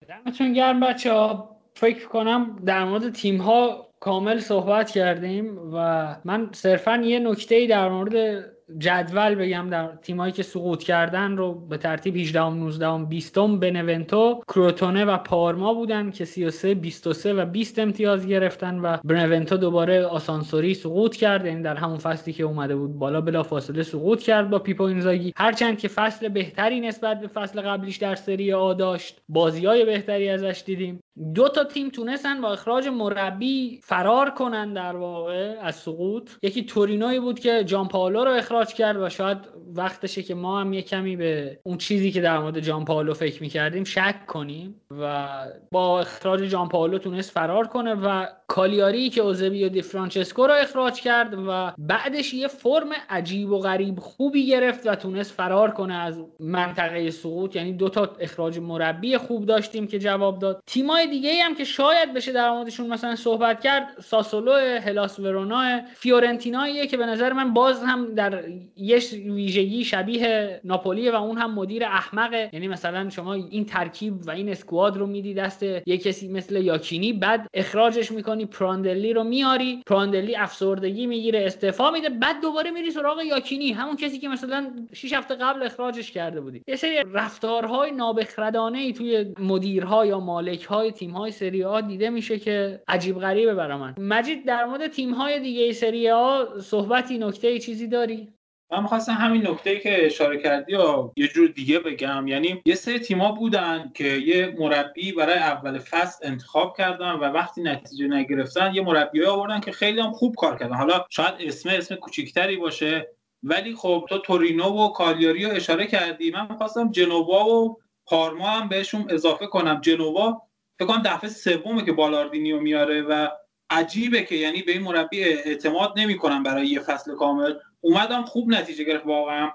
دمتون 0.09 0.53
گرم 0.53 0.81
بچه 0.81 1.13
ها 1.13 1.57
فکر 1.75 2.09
کنم 2.09 2.63
در 2.65 2.85
مورد 2.85 3.13
تیم 3.13 3.41
ها 3.41 3.92
کامل 4.03 4.39
صحبت 4.39 4.91
کردیم 4.91 5.59
و 5.73 6.07
من 6.25 6.49
صرفا 6.53 6.97
یه 6.97 7.19
نکته 7.19 7.67
در 7.67 7.89
مورد 7.89 8.45
جدول 8.79 9.35
بگم 9.35 9.69
در 9.71 9.89
تیمایی 10.03 10.33
که 10.33 10.43
سقوط 10.43 10.83
کردن 10.83 11.37
رو 11.37 11.55
به 11.55 11.77
ترتیب 11.77 12.17
18 12.17 12.49
19 12.49 13.05
20 13.05 13.39
بنونتو 13.39 14.43
کروتونه 14.49 15.05
و 15.05 15.17
پارما 15.17 15.75
بودن 15.75 16.11
که 16.11 16.25
33 16.25 16.75
23 16.75 17.35
و 17.35 17.45
20 17.47 17.79
امتیاز 17.79 18.27
گرفتن 18.27 18.79
و 18.79 18.97
بنونتو 19.05 19.57
دوباره 19.57 20.05
آسانسوری 20.07 20.75
سقوط 20.75 21.17
کرد 21.17 21.47
یعنی 21.47 21.63
در 21.63 21.77
همون 21.77 21.99
فصلی 21.99 22.33
که 22.33 22.45
اومده 22.45 22.77
بود 22.77 22.99
بالا 22.99 23.21
بلا 23.21 23.43
فاصله 23.43 23.83
سقوط 23.83 24.23
کرد 24.23 24.51
با 24.51 24.59
پیپو 24.59 24.83
اینزاگی. 24.83 25.33
هرچند 25.37 25.79
که 25.79 25.89
فصل 25.89 26.29
بهتری 26.29 26.81
نسبت 26.81 27.21
به 27.21 27.27
فصل 27.27 27.61
قبلیش 27.61 27.97
در 27.97 28.15
سری 28.15 28.53
آ 28.53 28.73
داشت 28.75 29.21
بازی 29.29 29.67
های 29.67 29.85
بهتری 29.85 30.29
ازش 30.29 30.63
دیدیم. 30.67 31.01
دو 31.35 31.49
تا 31.49 31.65
تیم 31.65 31.89
تونستن 31.89 32.41
با 32.41 32.53
اخراج 32.53 32.89
مربی 32.89 33.81
فرار 33.83 34.31
کنن 34.31 34.73
در 34.73 34.97
واقع 34.97 35.57
از 35.63 35.77
سقوط. 35.77 36.31
یکی 36.43 36.65
تورینوی 36.65 37.21
بود 37.21 37.41
که 37.41 37.65
جان 37.65 37.89
پاولو 37.89 38.25
رو 38.25 38.31
اخراج 38.31 38.75
کرد 38.75 38.97
و 38.97 39.09
شاید 39.09 39.39
وقتشه 39.75 40.23
که 40.23 40.35
ما 40.35 40.61
هم 40.61 40.73
یه 40.73 40.83
کمی 40.83 41.17
به 41.17 41.61
اون 41.63 41.79
چیزی 41.79 42.11
که 42.11 42.21
در 42.21 42.39
مورد 42.39 42.61
جان 42.61 42.85
پاولو 42.85 43.15
فکر 43.15 43.43
می‌کردیم 43.43 43.85
شک 43.85 44.27
کنیم 44.27 44.81
و 44.91 45.29
با 45.73 46.01
اخراج 46.01 46.41
جان 46.41 46.69
پاولو 46.69 46.99
تونست 46.99 47.31
فرار 47.31 47.67
کنه 47.67 47.95
و 47.95 48.27
کالیاری 48.47 49.11
که 49.11 49.21
اوزبیو 49.21 49.69
دی 49.69 49.83
فرانچسکو 49.83 50.47
رو 50.47 50.55
اخراج 50.55 51.01
کرد 51.01 51.35
و 51.49 51.73
بعدش 51.79 52.35
یه 52.35 52.49
فرم 52.49 52.89
عجیب 53.11 53.51
و 53.51 53.59
غریب 53.59 53.99
خوبی 53.99 54.47
گرفت 54.47 54.87
و 54.87 54.95
تونست 54.95 55.33
فرار 55.33 55.71
کنه 55.71 55.95
از 55.95 56.25
منطقه 56.41 57.11
سقوط. 57.11 57.57
یعنی 57.57 57.73
دو 57.73 57.89
تا 57.89 58.17
اخراج 58.21 58.59
مربی 58.59 59.17
خوب 59.17 59.47
داشتیم 59.47 59.87
که 59.87 59.99
جواب 59.99 60.39
داد. 60.39 60.63
تیمای 60.67 61.02
دیگه 61.07 61.43
هم 61.43 61.55
که 61.55 61.65
شاید 61.65 62.15
بشه 62.15 62.33
در 62.33 62.51
موردشون 62.51 62.87
مثلا 62.87 63.17
صحبت 63.17 63.61
کرد 63.61 63.97
ساسولو 64.05 64.53
هلاس 64.81 65.19
ورونا 65.19 65.81
فیورنتیناییه 65.95 66.87
که 66.87 66.97
به 66.97 67.07
نظر 67.07 67.33
من 67.33 67.55
باز 67.55 67.83
هم 67.83 68.15
در 68.15 68.45
یه 68.77 68.99
ویژگی 69.25 69.85
شبیه 69.85 70.61
ناپولی 70.65 71.11
و 71.11 71.15
اون 71.15 71.39
هم 71.39 71.55
مدیر 71.55 71.85
احمقه. 71.85 72.51
یعنی 72.53 72.69
مثلا 72.69 73.11
شما 73.11 73.35
این 73.35 73.65
ترکیب 73.65 74.15
و 74.27 74.31
این 74.31 74.49
اسکواد 74.49 74.97
رو 74.97 75.07
میدی 75.07 75.35
دست 75.35 75.63
یه 75.63 75.99
کسی 75.99 76.29
مثل 76.29 76.57
یاکینی 76.57 77.13
بعد 77.13 77.49
اخراجش 77.55 78.13
می‌کنی 78.13 78.47
پراندلی 78.47 79.13
رو 79.13 79.25
میاری 79.25 79.83
پراندلی 79.87 80.37
افسردگی 80.37 81.07
می‌گیره 81.07 81.47
استعفا 81.47 81.91
میده 81.91 82.09
بعد 82.09 82.41
دوباره 82.43 82.71
میری 82.71 82.91
سراغ 82.91 83.21
یاکینی. 83.21 83.73
همون 83.73 83.97
کسی 83.97 84.19
که 84.19 84.29
مثلا 84.29 84.71
6 84.93 85.13
هفته 85.13 85.35
قبل 85.35 85.63
اخراجش 85.63 86.11
کرده 86.13 86.41
بودی. 86.41 86.63
یه 86.69 86.77
سری 86.77 87.05
رفتارهای 87.13 87.91
نابخردانه 87.91 88.79
ای 88.79 88.93
توی 88.93 89.35
مدیرها 89.39 90.07
یا 90.07 90.21
مالکهای 90.21 90.92
تیم‌های 90.93 91.31
سری 91.31 91.65
آ 91.65 91.81
دیده 91.81 92.11
میشه 92.11 92.39
که 92.39 92.83
عجیب 92.89 93.19
غریبه 93.19 93.55
برای 93.55 93.79
من. 93.79 93.95
مجید 93.99 94.47
در 94.47 94.65
مورد 94.65 94.87
تیم‌های 94.91 95.41
دیگه 95.41 95.73
سری 95.73 96.11
آ 96.11 96.59
صحبتی 96.59 97.19
نکته 97.19 97.59
چیزی 97.59 97.87
داری؟ 97.87 98.29
من 98.73 98.83
می‌خواستم 98.83 99.13
همین 99.13 99.47
نکته 99.47 99.71
ای 99.71 99.81
که 99.81 100.07
اشاره 100.07 100.43
کردی 100.43 100.73
یا 100.73 101.13
یه 101.17 101.29
جور 101.29 101.49
دیگه 101.49 101.79
بگم. 101.79 102.27
یعنی 102.27 102.63
یه 102.67 102.75
سری 102.75 102.99
تیما 102.99 103.33
بودن 103.33 103.93
که 103.95 104.05
یه 104.05 104.55
مربی 104.59 105.13
برای 105.13 105.39
اول 105.39 105.79
فصل 105.79 106.27
انتخاب 106.27 106.77
کردن 106.77 107.11
و 107.13 107.25
وقتی 107.25 107.63
نتیجه 107.63 108.07
نگرفتن 108.07 108.75
یه 108.75 108.83
مربی 108.83 109.25
آوردن 109.25 109.61
که 109.61 109.73
خیلی 109.73 110.01
هم 110.01 110.13
خوب 110.13 110.35
کار 110.35 110.59
کردن. 110.59 110.75
حالا 110.75 111.05
شاید 111.11 111.35
اسم 111.41 111.69
اسم 111.69 111.95
کوچیکتری 111.95 112.57
باشه 112.57 113.09
ولی 113.43 113.75
خب 113.75 114.07
تو 114.09 114.19
تورینو 114.19 114.85
و 114.85 114.89
کالیاری 114.89 115.45
رو 115.45 115.53
اشاره 115.53 115.87
کردی. 115.87 116.31
من 116.31 116.47
می‌خواستم 116.51 116.91
جنوا 116.91 117.45
و 117.49 117.79
پارما 118.07 118.47
هم 118.47 118.69
بهشون 118.69 119.07
اضافه 119.11 119.47
کنم. 119.47 119.81
جنوا 119.81 120.43
فکر 120.83 120.93
کنم 120.93 121.03
دفعه 121.03 121.31
سومه 121.31 121.85
که 121.85 121.93
بالاردینیو 121.93 122.61
میاره 122.61 123.03
و 123.03 123.29
عجیبه 123.71 124.23
که 124.23 124.35
یعنی 124.35 124.63
به 124.63 124.73
این 124.73 124.83
مربی 124.83 125.25
اعتماد 125.25 125.93
نمی‌کنن 125.97 126.43
برای 126.43 126.67
یه 126.67 126.81
فصل 126.81 127.15
کامل. 127.15 127.55
اومدم 127.81 128.23
خوب 128.23 128.49
نتیجه 128.49 128.85
گرفت 128.85 129.07
واقعا. 129.07 129.51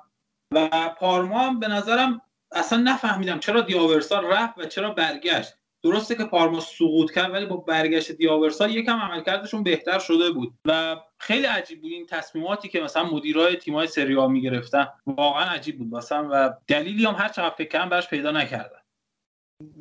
و 0.51 0.89
پارما 0.99 1.39
هم 1.39 1.59
به 1.59 1.67
نظرم 1.67 2.21
اصلا 2.51 2.79
نفهمیدم 2.79 3.39
چرا 3.39 3.61
دیاورسا 3.61 4.19
رفت 4.19 4.57
و 4.57 4.65
چرا 4.65 4.89
برگشت. 4.91 5.53
درسته 5.83 6.15
که 6.15 6.23
پارما 6.23 6.59
سقوط 6.59 7.11
کرد 7.11 7.33
ولی 7.33 7.45
با 7.45 7.57
برگشت 7.57 8.11
دیاورسا 8.11 8.67
یکم 8.67 8.99
عملکردشون 8.99 9.63
بهتر 9.63 9.99
شده 9.99 10.31
بود. 10.31 10.53
و 10.65 10.95
خیلی 11.19 11.45
عجیب 11.45 11.81
بود 11.81 11.91
این 11.91 12.05
تصمیماتی 12.05 12.69
که 12.69 12.81
مثلا 12.81 13.03
مدیرای 13.03 13.55
تیمای 13.55 13.87
سری 13.87 14.27
می‌گرفتن. 14.27 14.87
واقعا 15.05 15.45
عجیب 15.45 15.77
بود 15.77 15.93
واسم 15.93 16.29
و 16.31 16.49
دلیلی 16.67 17.05
هم 17.05 17.15
هر 17.15 17.29
چقدر 17.29 17.55
فکر 17.55 17.67
کردم 17.67 17.89
براش 17.89 18.07
پیدا 18.07 18.31
نکردم 18.31 18.81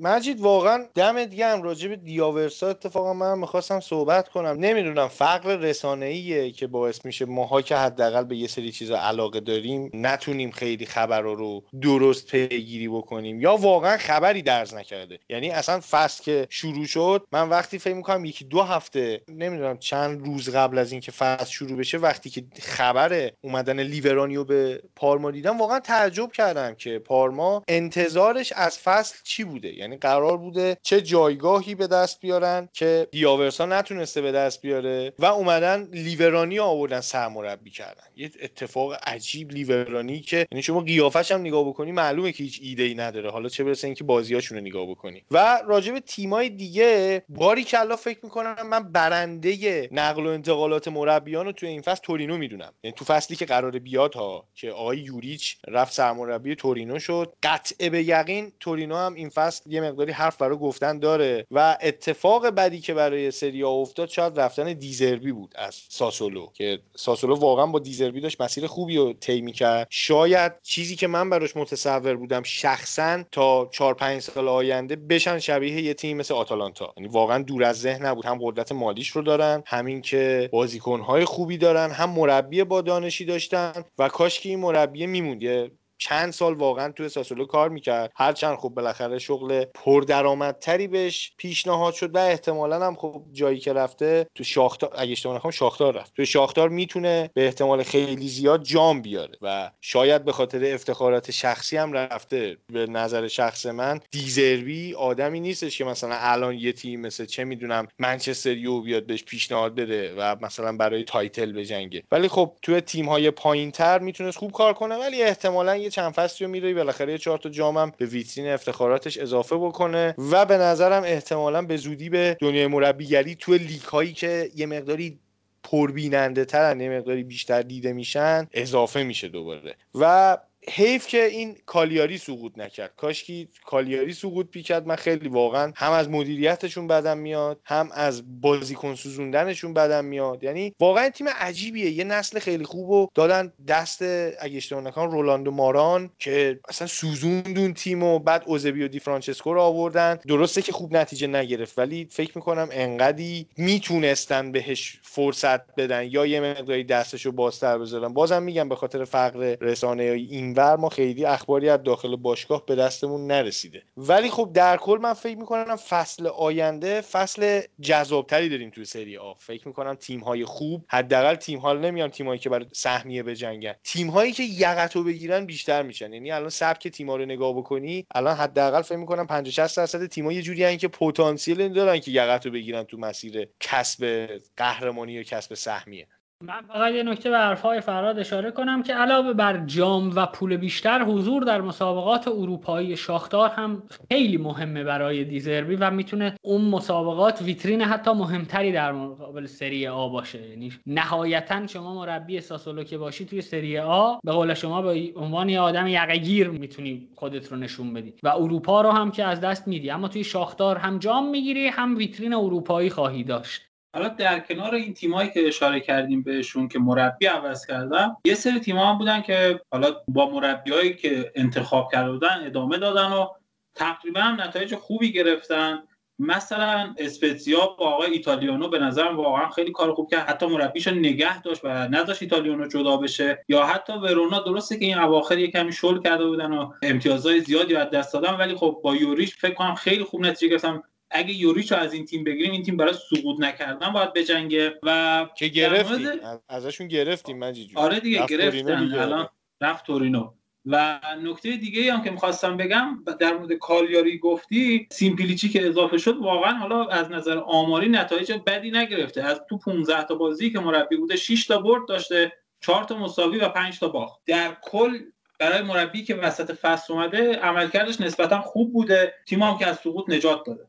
مجید 0.01 0.41
واقعا 0.41 0.85
دمت 0.95 1.35
گرم 1.35 1.63
راجع 1.63 1.89
به 1.89 1.97
دیاورسا 1.97 2.69
اتفاقا 2.69 3.13
من 3.13 3.39
می‌خواستم 3.39 3.81
صحبت 3.81 4.29
کنم. 4.29 4.57
نمی‌دونم 4.61 5.09
فقر 5.09 5.57
رسانه‌ایه 5.57 6.51
که 6.51 6.67
باعث 6.67 7.05
میشه 7.05 7.25
ماها 7.25 7.63
که 7.63 7.77
حداقل 7.77 8.25
به 8.25 8.37
یه 8.37 8.47
سری 8.47 8.73
چیزا 8.73 8.99
علاقه 8.99 9.41
داریم 9.41 9.91
نتونیم 9.95 10.51
خیلی 10.51 10.87
خبر 10.87 11.21
رو 11.21 11.65
درست 11.83 12.27
پیگیری 12.27 12.89
بکنیم 12.89 13.41
یا 13.41 13.57
واقعا 13.57 13.97
خبری 13.97 14.43
درز 14.43 14.75
نکرده. 14.75 15.19
یعنی 15.29 15.51
اصلا 15.51 15.81
فصل 15.91 16.25
که 16.25 16.47
شروع 16.51 16.87
شد 16.87 17.27
من 17.33 17.49
وقتی 17.49 17.79
فکر 17.79 17.95
می‌کنم 17.95 18.25
یکی 18.25 18.45
دو 18.45 18.63
هفته 18.63 19.21
نمی‌دونم 19.29 19.79
چند 19.79 20.27
روز 20.27 20.51
قبل 20.51 20.79
از 20.79 20.93
اینکه 20.93 21.13
فصل 21.13 21.51
شروع 21.51 21.79
بشه 21.79 21.99
وقتی 21.99 22.31
که 22.31 22.45
خبر 22.63 23.31
اومدن 23.41 23.81
لیورانیو 23.81 24.45
به 24.45 24.83
پارما 24.97 25.31
دیدم 25.31 25.59
واقعا 25.59 25.81
تعجب 25.81 26.33
کردم 26.33 26.75
که 26.75 26.99
پارما 26.99 27.63
انتظارش 27.69 28.53
از 28.53 28.79
فصل 28.79 29.17
چی 29.25 29.45
بوده. 29.45 29.66
یعنی 29.75 29.97
قرار 29.97 30.37
بوده 30.37 30.77
چه 30.83 31.01
جایگاهی 31.01 31.75
به 31.75 31.87
دست 31.87 32.21
بیارن 32.21 32.69
که 32.73 33.09
دیاورسا 33.11 33.67
نتونسته 33.67 34.21
به 34.21 34.33
دست 34.33 34.63
بیاره 34.63 35.13
و 35.19 35.25
اومدن 35.25 35.89
لیورانی 35.93 36.59
آوردن 36.59 37.01
سرمربی 37.01 37.71
کردن. 37.71 38.05
یه 38.17 38.31
اتفاق 38.43 38.97
عجیب 39.03 39.51
لیورانی 39.51 40.21
که 40.21 40.47
یعنی 40.53 40.63
شما 40.63 40.81
قیافش 40.81 41.33
هم 41.33 41.41
نگاه 41.41 41.69
بکنی 41.69 41.93
معلومه 41.93 42.33
که 42.33 42.45
هیچ 42.45 42.61
ایده 42.63 42.83
ای 42.83 42.95
نداره. 42.95 43.31
حالا 43.31 43.49
چه 43.49 43.65
برسه 43.65 43.87
اینکه 43.87 44.05
بازیاشون 44.05 44.59
رو 44.59 44.65
نگاه 44.65 44.87
بکنی. 44.87 45.23
و 45.31 45.63
راجع 45.67 45.93
به 45.93 46.01
تیمای 46.01 46.49
دیگه 46.49 47.23
باری 47.29 47.65
کلا 47.65 47.97
فکر 47.97 48.19
می‌کنم 48.23 48.57
من 48.71 48.93
برنده 48.93 49.89
نقل 49.93 50.27
و 50.27 50.29
انتقالات 50.29 50.89
مربیان 50.89 51.47
رو 51.47 51.53
تو 51.53 51.67
این 51.67 51.83
فصل 51.83 52.01
تورینو 52.03 52.37
می‌دونم. 52.37 52.73
یعنی 52.85 52.95
تو 52.97 53.05
فصلی 53.05 53.37
که 53.37 53.47
قرار 53.47 53.79
بیاد 53.79 54.15
ها 54.15 54.49
که 54.55 54.71
آقای 54.71 54.99
یوریچ 54.99 55.57
رفت 55.69 55.93
سرمربی 55.93 56.55
تورینو 56.55 56.99
شد. 56.99 57.33
قطع 57.43 57.89
به 57.89 58.03
یقین 58.03 58.53
تورینو 58.61 58.97
هم 58.97 59.15
این 59.15 59.29
فصل 59.29 59.56
یه 59.67 59.81
مقداری 59.81 60.13
حرف 60.13 60.37
برای 60.37 60.59
گفتن 60.59 60.99
داره 60.99 61.47
و 61.51 61.79
اتفاق 61.83 62.47
بدی 62.47 62.81
که 62.81 62.95
برای 62.95 63.31
سریا 63.31 63.71
افتاد 63.71 64.09
شاید 64.09 64.41
رفتن 64.41 64.73
دیزربی 64.73 65.33
بود 65.33 65.53
از 65.57 65.75
ساسولو 65.89 66.47
که 66.55 66.79
ساسولو 66.97 67.35
واقعا 67.35 67.67
با 67.67 67.79
دیزربی 67.79 68.21
داشت 68.21 68.41
مسیر 68.41 68.67
خوبی 68.67 68.97
رو 68.97 69.13
طی 69.13 69.53
کرد 69.53 69.87
شاید 69.91 70.53
چیزی 70.63 70.97
که 70.97 71.07
من 71.07 71.31
براش 71.31 71.57
متصور 71.57 72.17
بودم 72.17 72.43
شخصا 72.43 73.23
تا 73.33 73.69
4 73.73 73.95
5 73.95 74.23
سال 74.23 74.49
آینده 74.49 74.97
بشن 74.97 75.39
شبیه 75.39 75.83
یه 75.83 75.95
تیم 75.95 76.17
مثل 76.17 76.35
آتالانتا. 76.35 76.95
یعنی 76.97 77.09
واقعا 77.09 77.43
دور 77.43 77.65
از 77.65 77.81
ذهن 77.81 78.07
نبود 78.07 78.27
هم 78.27 78.39
قدرت 78.43 78.73
مالیش 78.73 79.09
رو 79.09 79.23
دارن 79.23 79.63
همین 79.67 80.01
که 80.01 80.49
بازیکنهای 80.53 81.25
خوبی 81.25 81.59
دارن 81.59 81.91
هم 81.91 82.11
مربی 82.11 82.65
با 82.65 82.81
دانشی 82.81 83.25
داشتن 83.25 83.85
و 83.99 84.09
کاش 84.09 84.41
که 84.41 84.49
این 84.49 84.61
مربی 84.61 85.07
میموند. 85.07 85.71
چند 85.99 86.33
سال 86.33 86.55
واقعا 86.55 86.93
توی 86.93 87.09
ساسولو 87.09 87.47
کار 87.47 87.69
می‌کرد. 87.69 88.13
هرچند 88.17 88.57
خب 88.57 88.69
بالاخره 88.69 89.19
شغل 89.19 89.65
پردرآمدتری 89.65 90.87
بهش 90.89 91.33
پیشنهاد 91.37 91.95
شد 91.95 92.15
و 92.15 92.19
احتمالا 92.19 92.87
هم 92.87 92.95
خب 92.95 93.23
جایی 93.33 93.59
که 93.59 93.73
رفته 93.73 94.27
تو 94.35 94.45
شاختار 94.45 94.91
اگه 94.97 95.13
اشتباه 95.13 95.37
نکنم 95.37 95.51
شاختار 95.51 95.95
رفت. 95.95 96.15
تو 96.17 96.25
شاختار 96.25 96.69
می‌تونه 96.69 97.31
به 97.35 97.47
احتمال 97.47 97.83
خیلی 97.83 98.29
زیاد 98.29 98.63
جام 98.63 99.03
بیاره 99.03 99.35
و 99.43 99.71
شاید 99.81 100.25
به 100.25 100.33
خاطر 100.33 100.75
افتخارات 100.75 101.31
شخصی 101.31 101.77
هم 101.77 101.93
رفته. 101.93 102.57
به 102.73 102.87
نظر 102.87 103.29
شخص 103.29 103.67
من 103.67 104.01
دزربی 104.11 104.95
آدمی 104.95 105.41
نیستش 105.41 105.79
که 105.79 105.85
مثلا 105.85 106.17
الان 106.21 106.55
یه 106.55 106.73
تیم 106.73 107.01
مثل 107.01 107.25
چه 107.25 107.45
می‌دونم 107.45 107.89
منچستر 107.99 108.57
یو 108.57 108.81
بیاد 108.81 109.07
بهش 109.07 109.25
پیشنهاد 109.25 109.75
بده 109.75 110.15
و 110.19 110.37
مثلا 110.41 110.77
برای 110.77 111.05
title 111.05 111.53
بجنگه. 111.53 112.03
ولی 112.13 112.29
خب 112.29 112.53
توی 112.63 112.81
تیم 112.81 113.09
های 113.09 113.31
پایین 113.31 113.71
تر 113.71 113.99
می‌تونست 113.99 114.39
خوب 114.39 114.53
کار 114.53 114.73
کنه 114.75 114.97
ولی 114.97 115.23
احتمالا 115.23 115.86
یه 115.87 115.91
چند 115.91 116.13
فصلی 116.13 116.47
رو 116.47 116.51
میره 116.51 116.75
بالاخره 116.75 117.13
یه 117.13 117.19
چهار 117.19 117.39
تا 117.39 117.49
جامم 117.49 117.93
به 117.99 118.07
ویترین 118.07 118.49
افتخاراتش 118.49 119.19
اضافه 119.19 119.57
بکنه 119.57 120.15
و 120.19 120.45
به 120.45 120.57
نظرم 120.57 121.03
احتمالا 121.03 121.63
به 121.63 121.77
زودی 121.77 122.11
به 122.11 122.37
دنیای 122.41 122.67
مربیگری 122.67 123.35
توی 123.35 123.59
لیگ 123.59 123.83
هایی 123.83 124.13
که 124.13 124.51
یه 124.57 124.67
مقداری 124.67 125.19
پربیننده 125.63 126.45
تر 126.45 126.77
یه 126.77 126.91
مقداری 126.91 127.25
بیشتر 127.25 127.63
دیده 127.63 127.93
میشن 127.93 128.49
اضافه 128.53 129.03
میشه 129.03 129.29
دوباره. 129.29 129.75
و 129.95 130.39
حیف 130.71 131.07
که 131.07 131.25
این 131.25 131.57
کالیاری 131.67 132.19
سقوط 132.19 132.59
نکرد. 132.59 132.93
کاش 132.97 133.25
که 133.25 133.49
کالیاری 133.65 134.13
سقوط 134.13 134.47
بیکرد 134.51 134.87
من 134.87 134.97
خیلی 134.97 135.29
واقعا 135.29 135.73
هم 135.77 135.93
از 135.93 136.09
مدیریتشون 136.11 136.87
بدم 136.87 137.19
میاد 137.19 137.61
هم 137.65 137.91
از 137.93 138.41
بازیکن 138.41 138.95
سوزوندنشون 138.95 139.75
بدم 139.75 140.05
میاد. 140.05 140.43
یعنی 140.43 140.75
واقعا 140.81 141.11
تیم 141.11 141.29
عجیبیه. 141.29 141.91
یه 141.91 142.05
نسل 142.05 142.39
خیلی 142.39 142.65
خوب 142.65 142.91
و 142.91 143.09
دادن 143.15 143.53
دست 143.69 144.03
اگه 144.41 144.57
اشتباه 144.57 144.83
نکنم 144.83 145.11
رولاندو 145.11 145.51
ماران 145.51 146.11
که 146.19 146.61
اصلا 146.69 146.87
سوزوندون 146.87 147.75
تیم 147.75 148.03
و 148.03 148.19
بعد 148.19 148.43
اوزبیو 148.47 148.89
دی 148.89 148.99
فرانچسکو 148.99 149.55
رو 149.55 149.61
آوردن. 149.61 150.19
درسته 150.29 150.63
که 150.63 150.73
خوب 150.73 150.97
نتیجه 150.97 151.27
نگرفت 151.27 151.79
ولی 151.79 152.09
فکر 152.11 152.33
می‌کنم 152.35 152.69
انقدی 152.73 153.47
می‌تونستن 153.57 154.53
بهش 154.53 154.99
فرصت 155.03 155.75
بدن 155.75 156.09
یا 156.11 156.27
یه 156.27 156.41
مقداری 156.41 156.85
دستشو 156.85 157.33
بازتر 157.33 157.79
بذارن. 157.79 158.13
بازم 158.13 158.43
میگم 158.43 158.69
به 158.69 158.77
خاطر 158.77 159.05
فقر 159.05 159.57
رسانه 159.61 160.03
این 160.03 160.56
اینور 160.59 160.77
ما 160.77 160.89
خیلی 160.89 161.25
اخباری 161.25 161.69
از 161.69 161.83
داخل 161.83 162.17
باشگاه 162.17 162.67
به 162.67 162.75
دستمون 162.75 163.27
نرسیده. 163.27 163.83
ولی 163.97 164.31
خب 164.31 164.51
در 164.55 164.77
کل 164.77 164.99
من 165.03 165.13
فکر 165.13 165.39
می‌کنم 165.39 165.77
فصل 165.77 166.27
آینده 166.27 167.01
فصل 167.01 167.61
جذابتری 167.81 168.49
داریم 168.49 168.71
توی 168.71 168.85
سری 168.85 169.17
آ. 169.17 169.33
فکر 169.39 169.69
می‌کنم 169.69 169.95
تیم 169.95 170.21
های 170.21 170.45
خوب 170.45 170.85
حداقل 170.89 171.35
تیم 171.35 171.59
ها 171.59 171.73
نمیان 171.73 172.11
تیم 172.11 172.37
که 172.37 172.49
برای 172.49 172.67
سهمیه 172.73 173.23
بجنگن. 173.23 173.75
تیم 173.85 174.11
هایی 174.11 174.33
که 174.33 174.43
یقتو 174.43 175.05
بگیرن 175.05 175.47
بیشتر 175.47 175.83
میشن. 175.83 176.13
یعنی 176.13 176.31
الان 176.33 176.49
سبک 176.49 176.89
تیم 176.89 177.11
رو 177.11 177.25
نگاه 177.25 177.57
بکنی 177.57 178.07
الان 178.15 178.37
حداقل 178.37 178.83
فکر 178.83 178.99
می‌کنم 178.99 179.27
50 179.27 179.53
60 179.53 179.77
درصد 179.77 180.07
تیم 180.07 180.25
ها 180.25 180.33
یه 180.33 180.43
جوری 180.43 180.77
که 180.77 180.89
پتانسیل 180.89 181.69
دارن 181.69 181.99
که 182.01 182.11
یقتو 182.11 182.51
بگیرن 182.51 182.83
تو 182.83 182.99
مسیر 182.99 183.49
کسب 183.61 184.29
قهرمانی 184.57 185.19
و 185.19 185.23
کسب 185.23 185.55
سهمیه. 185.55 186.09
من 186.43 186.63
فقط 186.69 186.93
یه 186.93 187.03
نکته 187.03 187.31
به 187.31 187.39
حرفهای 187.39 187.81
فراد 187.81 188.19
اشاره 188.19 188.51
کنم 188.51 188.83
که 188.83 188.95
علاوه 188.95 189.33
بر 189.33 189.59
جام 189.67 190.13
و 190.17 190.27
پول 190.27 190.57
بیشتر 190.57 191.03
حضور 191.03 191.43
در 191.43 191.61
مسابقات 191.61 192.29
اروپایی 192.29 192.97
شاختار 192.97 193.51
هم 193.51 193.83
خیلی 194.11 194.37
مهمه 194.37 194.85
برای 194.85 195.25
دیزربی 195.25 195.77
و 195.77 195.91
می‌تونه 195.91 196.35
اون 196.43 196.61
مسابقات 196.61 197.43
ویترین 197.43 197.83
حتی 197.83 198.13
مهمتری 198.13 198.73
در 198.73 198.93
مقابل 198.93 199.47
سری 199.47 199.87
آ 199.87 200.09
باشه. 200.09 200.49
یعنی 200.49 200.73
نهایتا 200.87 201.67
شما 201.67 201.95
مربی 201.95 202.41
ساسولو 202.41 202.85
که 202.85 202.99
باشی 202.99 203.25
توی 203.25 203.41
سری 203.41 203.79
آ 203.79 204.15
به 204.25 204.33
قول 204.33 204.55
شما 204.55 204.83
به 204.83 205.13
عنوان 205.17 205.49
یه 205.49 205.61
آدم 205.61 205.87
یقگیر 205.87 206.49
می‌تونی 206.49 207.09
خودت 207.15 207.53
رو 207.53 207.57
نشون 207.57 207.95
بدی 207.95 208.15
و 208.23 208.29
اروپا 208.29 208.81
رو 208.81 208.91
هم 208.91 209.11
که 209.11 209.25
از 209.25 209.41
دست 209.41 209.69
میدی. 209.69 209.91
اما 209.91 210.09
توی 210.09 210.25
شاختار 210.25 210.77
هم 210.77 210.99
جام 210.99 211.31
می‌گیری 211.31 211.69
هم 211.69 211.97
ویترین 211.97 212.35
اروپایی 212.35 212.91
خواهی 212.91 213.25
داشت. 213.25 213.63
حالا 213.97 214.09
در 214.09 214.41
کنار 214.41 214.75
این 214.75 214.95
تیمایی 214.95 215.31
که 215.31 215.49
اشاره 215.49 215.81
کردیم 215.81 216.23
بهشون 216.23 216.69
که 216.69 216.79
مربی 216.79 217.27
عوض 217.27 217.67
کردن 217.67 218.17
یه 218.25 218.35
سری 218.35 218.61
تیم‌ها 218.61 218.93
هم 218.93 218.99
بودن 218.99 219.23
که 219.23 219.61
حالا 219.73 219.97
با 220.09 220.31
مربیایی 220.31 220.95
که 220.95 221.33
انتخاب 221.35 221.93
کرده 221.93 222.13
بودن 222.13 222.47
ادامه 222.47 222.79
دادن 222.79 223.13
و 223.13 223.27
تقریبا 223.75 224.21
هم 224.21 224.41
نتایج 224.41 224.75
خوبی 224.75 225.13
گرفتن. 225.13 225.83
مثلا 226.19 226.95
اسپتزیا 226.99 227.67
با 227.79 227.91
آقای 227.91 228.13
ایتالیانو 228.13 228.69
به 228.69 228.79
نظرم 228.79 229.17
واقعا 229.17 229.49
خیلی 229.49 229.73
کار 229.73 229.95
خوب 229.95 230.11
کرد. 230.11 230.29
حتی 230.29 230.47
مربیش 230.47 230.89
نگه 230.89 231.43
داشت 231.43 231.61
و 231.65 231.89
نذاشت 231.89 232.23
ایتالیانو 232.23 232.69
جدا 232.69 232.97
بشه. 232.97 233.45
یا 233.49 233.67
حتی 233.67 233.93
ورونا 233.93 234.41
درسته 234.41 234.79
که 234.79 234.85
این 234.85 234.99
اواخر 234.99 235.39
یه 235.39 235.51
کمی 235.51 235.73
شل 235.73 236.03
کرده 236.03 236.27
بودن 236.27 236.53
و 236.53 236.73
امتیازهای 236.83 237.41
زیادی 237.41 237.77
از 237.77 237.91
دست 237.91 238.13
دادن 238.13 238.35
ولی 238.35 238.55
خب 238.55 238.81
با 238.85 238.97
یوریش 238.97 239.37
فکر 239.37 239.55
کنم 239.55 239.75
خیلی 239.75 240.05
خوب 240.05 240.21
نتیجه 240.21 240.49
گرفتن. 240.49 240.83
اگه 241.11 241.35
یوریچ 241.35 241.73
از 241.73 241.93
این 241.93 242.05
تیم 242.05 242.25
بگیریم 242.25 242.53
این 242.53 242.63
تیم 242.63 242.77
برای 242.77 242.95
سقوط 243.11 243.41
نکردن 243.41 243.93
باید 243.93 244.13
بجنگه 244.13 244.75
و 244.83 245.29
که 245.37 245.49
گرفتیم. 245.49 246.09
ازشون 246.49 246.89
گرفتیم 246.89 247.39
مجید 247.39 247.71
آره 247.75 248.01
دیگه 248.01 248.27
گرفتن. 248.27 248.95
الان 248.95 249.29
رفت 249.61 249.87
تورینو. 249.87 250.33
و 250.69 251.01
نکته 251.23 251.57
دیگه 251.57 251.93
هم 251.93 252.03
که 252.03 252.11
می‌خواستم 252.11 252.57
بگم 252.57 253.05
در 253.21 253.37
مورد 253.37 253.53
کالیاری 253.53 254.19
گفتی 254.19 254.89
سیمپلیچی 254.93 255.49
که 255.49 255.69
اضافه 255.69 255.99
شد 255.99 256.17
واقعا 256.17 256.53
حالا 256.53 256.85
از 256.85 257.11
نظر 257.11 257.39
آماری 257.39 257.89
نتایج 257.89 258.33
بدی 258.47 258.71
نگرفته. 258.71 259.23
از 259.23 259.41
تو 259.49 259.59
15 259.59 260.05
تا 260.05 260.15
بازی 260.15 260.51
که 260.51 260.59
مربی 260.59 260.97
بوده 260.97 261.17
6 261.17 261.47
تا 261.47 261.59
برد 261.59 261.89
داشته 261.89 262.33
4 262.61 262.85
تا 262.85 262.99
مساوی 262.99 263.39
و 263.39 263.49
5 263.49 263.79
تا 263.79 263.89
باخت. 263.89 264.21
در 264.27 264.57
کل 264.63 264.99
برای 265.39 265.63
مربی 265.63 266.05
که 266.05 266.15
وسط 266.15 266.53
فصل 266.53 266.93
اومده 266.93 267.33
عملکردش 267.37 268.01
نسبتا 268.01 268.41
خوب 268.41 268.73
بوده. 268.73 269.15
تیم 269.27 269.43
هم 269.43 269.59
که 269.59 269.67
از 269.67 269.79
سقوط 269.79 270.11
نجات 270.11 270.47
داده. 270.47 270.67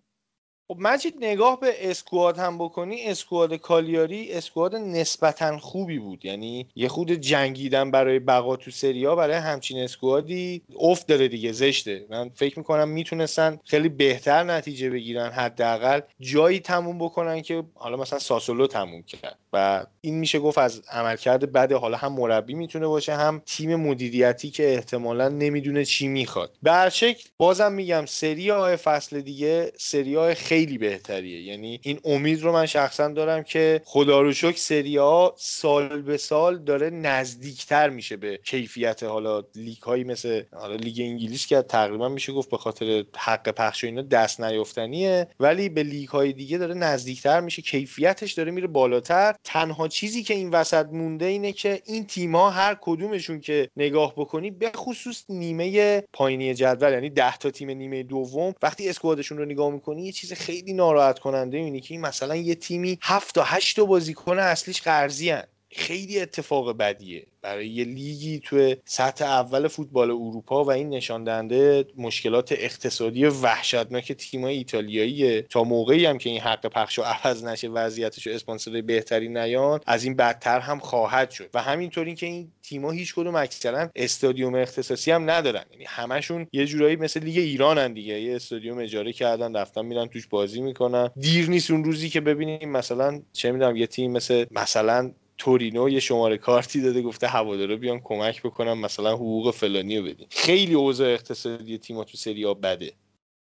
خب 0.70 0.78
مجید 0.80 1.16
نگاه 1.22 1.60
به 1.60 1.90
اسکواد 1.92 2.38
هم 2.38 2.58
بکنی 2.58 3.06
اسکواد 3.06 3.54
کالیاری 3.54 4.32
اسکواد 4.32 4.76
نسبتا 4.76 5.58
خوبی 5.58 6.00
بود. 6.00 6.26
یعنی 6.26 6.68
یه 6.76 6.88
خود 6.88 7.12
جنگیدن 7.12 7.92
برای 7.92 8.20
بقا 8.20 8.56
تو 8.56 8.72
سریا 8.72 9.16
برای 9.16 9.36
همچین 9.36 9.80
اسکوادی 9.80 10.62
افت 10.80 11.08
داره 11.08 11.28
دیگه 11.28 11.52
زشته. 11.52 12.06
من 12.10 12.30
فکر 12.30 12.60
می‌کنم 12.60 12.90
می‌تونستن 12.90 13.60
خیلی 13.66 13.90
بهتر 13.90 14.44
نتیجه 14.44 14.90
بگیرن 14.90 15.30
حداقل. 15.30 16.00
جایی 16.20 16.60
تموم 16.60 16.98
بکنن 16.98 17.42
که 17.42 17.64
حالا 17.76 17.98
مثلا 17.98 18.20
ساسولو 18.20 18.68
تموم 18.68 19.04
کرد. 19.04 19.38
و 19.54 19.86
این 20.02 20.16
میشه 20.16 20.40
گفت 20.40 20.58
از 20.58 20.82
عملکرد 20.92 21.52
بد 21.52 21.72
حالا 21.72 21.98
هم 21.98 22.14
مربی 22.14 22.54
می‌تونه 22.54 22.88
باشه 22.88 23.16
هم 23.16 23.42
تیم 23.46 23.76
مدیریتی 23.76 24.50
که 24.50 24.74
احتمالا 24.74 25.30
نمی‌دونه 25.30 25.86
چی 25.86 26.08
می‌خواد. 26.08 26.52
به 26.64 26.90
شکل 26.90 27.30
بازم 27.38 27.72
میگم 27.72 28.06
سری 28.06 28.40
آ 28.40 28.52
فصل 28.76 29.22
دیگه 29.22 29.72
سری 29.78 30.16
آی 30.16 30.36
خیلی 30.58 30.78
بهتریه. 30.78 31.42
یعنی 31.42 31.80
این 31.84 32.00
امید 32.06 32.42
رو 32.42 32.52
من 32.52 32.66
شخصا 32.66 33.08
دارم 33.08 33.44
که 33.44 33.82
خدا 33.86 34.22
رو 34.22 34.34
شکر 34.34 34.58
سری 34.58 34.98
آ 34.98 35.34
سال 35.38 36.02
به 36.02 36.18
سال 36.18 36.58
داره 36.58 36.90
نزدیکتر 36.90 37.90
میشه 37.90 38.18
به 38.18 38.40
کیفیت 38.44 39.04
حالا 39.04 39.44
لیگ 39.56 39.82
هایی 39.82 40.04
مثل 40.04 40.44
حالا 40.54 40.76
لیگ 40.76 41.02
انگلیس 41.02 41.48
که 41.48 41.62
تقریبا 41.62 42.10
میشه 42.10 42.34
گفت 42.34 42.50
به 42.50 42.58
خاطر 42.58 43.06
حق 43.18 43.50
پخش 43.50 43.84
و 43.84 43.88
اینا 43.88 44.02
دست 44.02 44.42
نیافتنیه 44.42 45.28
ولی 45.40 45.70
به 45.70 45.84
لیگ 45.84 46.10
های 46.10 46.34
دیگه 46.34 46.58
داره 46.58 46.74
نزدیکتر 46.74 47.40
میشه. 47.42 47.62
کیفیتش 47.62 48.34
داره 48.34 48.52
میره 48.52 48.68
بالاتر. 48.68 49.36
تنها 49.44 49.88
چیزی 49.88 50.24
که 50.24 50.34
این 50.34 50.50
وسط 50.50 50.86
مونده 50.86 51.26
اینه 51.26 51.52
که 51.52 51.82
این 51.86 52.06
تیم‌ها 52.06 52.50
هر 52.50 52.78
کدومشون 52.82 53.40
که 53.40 53.70
نگاه 53.78 54.14
بکنی 54.16 54.52
به 54.52 54.72
خصوص 54.76 55.24
نیمه 55.30 56.04
پایینی 56.14 56.54
جدول 56.54 56.94
یعنی 56.94 57.10
10 57.10 57.38
تا 57.38 57.52
تیم 57.52 57.70
نیمه 57.70 58.04
دوم 58.04 58.54
وقتی 58.62 58.90
squad 58.90 59.17
شون 59.17 59.38
رو 59.38 59.46
نگاه 59.46 59.70
می‌کنی 59.70 60.08
یه 60.08 60.12
چیز 60.12 60.34
خیلی 60.48 60.74
ناراحت 60.74 61.20
کننده 61.20 61.58
اینه 61.58 61.80
که 61.80 61.98
مثلا 61.98 62.36
یه 62.36 62.56
تیمی 62.56 63.00
7 63.02 63.36
تا 63.36 63.44
8 63.44 63.76
تا 63.76 63.86
بازیکن 63.86 64.40
اصلیش 64.40 64.82
قرضی 64.82 65.34
خیلی 65.72 66.20
اتفاق 66.20 66.78
بدیه. 66.78 67.26
برای 67.42 67.68
یه 67.68 67.84
لیگی 67.84 68.40
توی 68.40 68.78
سطح 68.86 69.26
اول 69.26 69.68
فوتبال 69.68 70.12
اروپا 70.12 70.64
و 70.64 70.72
این 70.72 70.90
نشان 70.90 71.24
دهنده 71.24 71.86
مشکلات 71.98 72.52
اقتصادی 72.52 73.26
وحشتناک 73.26 74.12
تیمای 74.12 74.58
ایتالیاییه. 74.58 75.42
تا 75.42 75.64
موقعی 75.64 76.06
هم 76.06 76.18
که 76.18 76.30
این 76.30 76.40
حق 76.40 76.68
پخش 76.68 77.00
و 77.00 77.02
عوض 77.02 77.44
نشه 77.44 77.68
وضعیتش 77.68 78.28
و 78.28 78.30
اسپانسر 78.30 78.82
بهتری 78.82 79.30
نیان 79.30 79.80
از 79.86 80.04
این 80.04 80.16
بدتر 80.16 80.60
هم 80.60 80.80
خواهد 80.80 81.32
شد. 81.32 81.50
و 81.54 81.62
همینطوری 81.62 82.16
که 82.16 82.26
این 82.26 82.52
تیما 82.64 82.92
هیچ 82.92 83.16
کدوم 83.16 83.36
اکثرا 83.36 83.90
استادیوم 83.96 84.56
اختصاصی 84.56 85.12
هم 85.12 85.30
ندارن. 85.30 85.66
یعنی 85.72 85.86
همشون 85.88 86.48
یه 86.54 86.66
جورایی 86.66 86.96
مثل 86.96 87.24
لیگ 87.24 87.38
ایرانن 87.38 87.94
دیگه. 87.94 88.20
یه 88.22 88.36
استادیوم 88.36 88.80
اجاره 88.80 89.14
کردن 89.14 89.56
رفتن 89.56 89.86
میرن 89.86 90.08
توش 90.08 90.28
بازی 90.28 90.62
می‌کنن. 90.62 91.10
دیر 91.16 91.50
نیست 91.50 91.72
اون 91.72 91.84
روزی 91.84 92.10
که 92.10 92.22
ببینیم 92.22 92.70
مثلا 92.72 93.22
چه 93.34 93.52
می‌دونم 93.52 93.76
یه 93.76 93.88
تیم 93.88 94.12
مثل 94.12 94.46
مثلا 94.52 95.12
تورینو 95.38 95.90
یه 95.90 96.00
شماره 96.00 96.38
کارتی 96.38 96.82
داده 96.82 97.02
گفته 97.02 97.28
هوادارا 97.28 97.76
بیان 97.76 98.00
کمک 98.04 98.42
بکنم 98.44 98.78
مثلا 98.80 99.14
حقوق 99.14 99.52
فلانی 99.52 99.98
رو 99.98 100.06
بدین. 100.06 100.28
خیلی 100.30 100.74
اوضاع 100.74 101.14
اقتصادی 101.14 101.78
تیم‌ها 101.78 102.04
تو 102.04 102.18
سری 102.18 102.54
بده. 102.54 102.94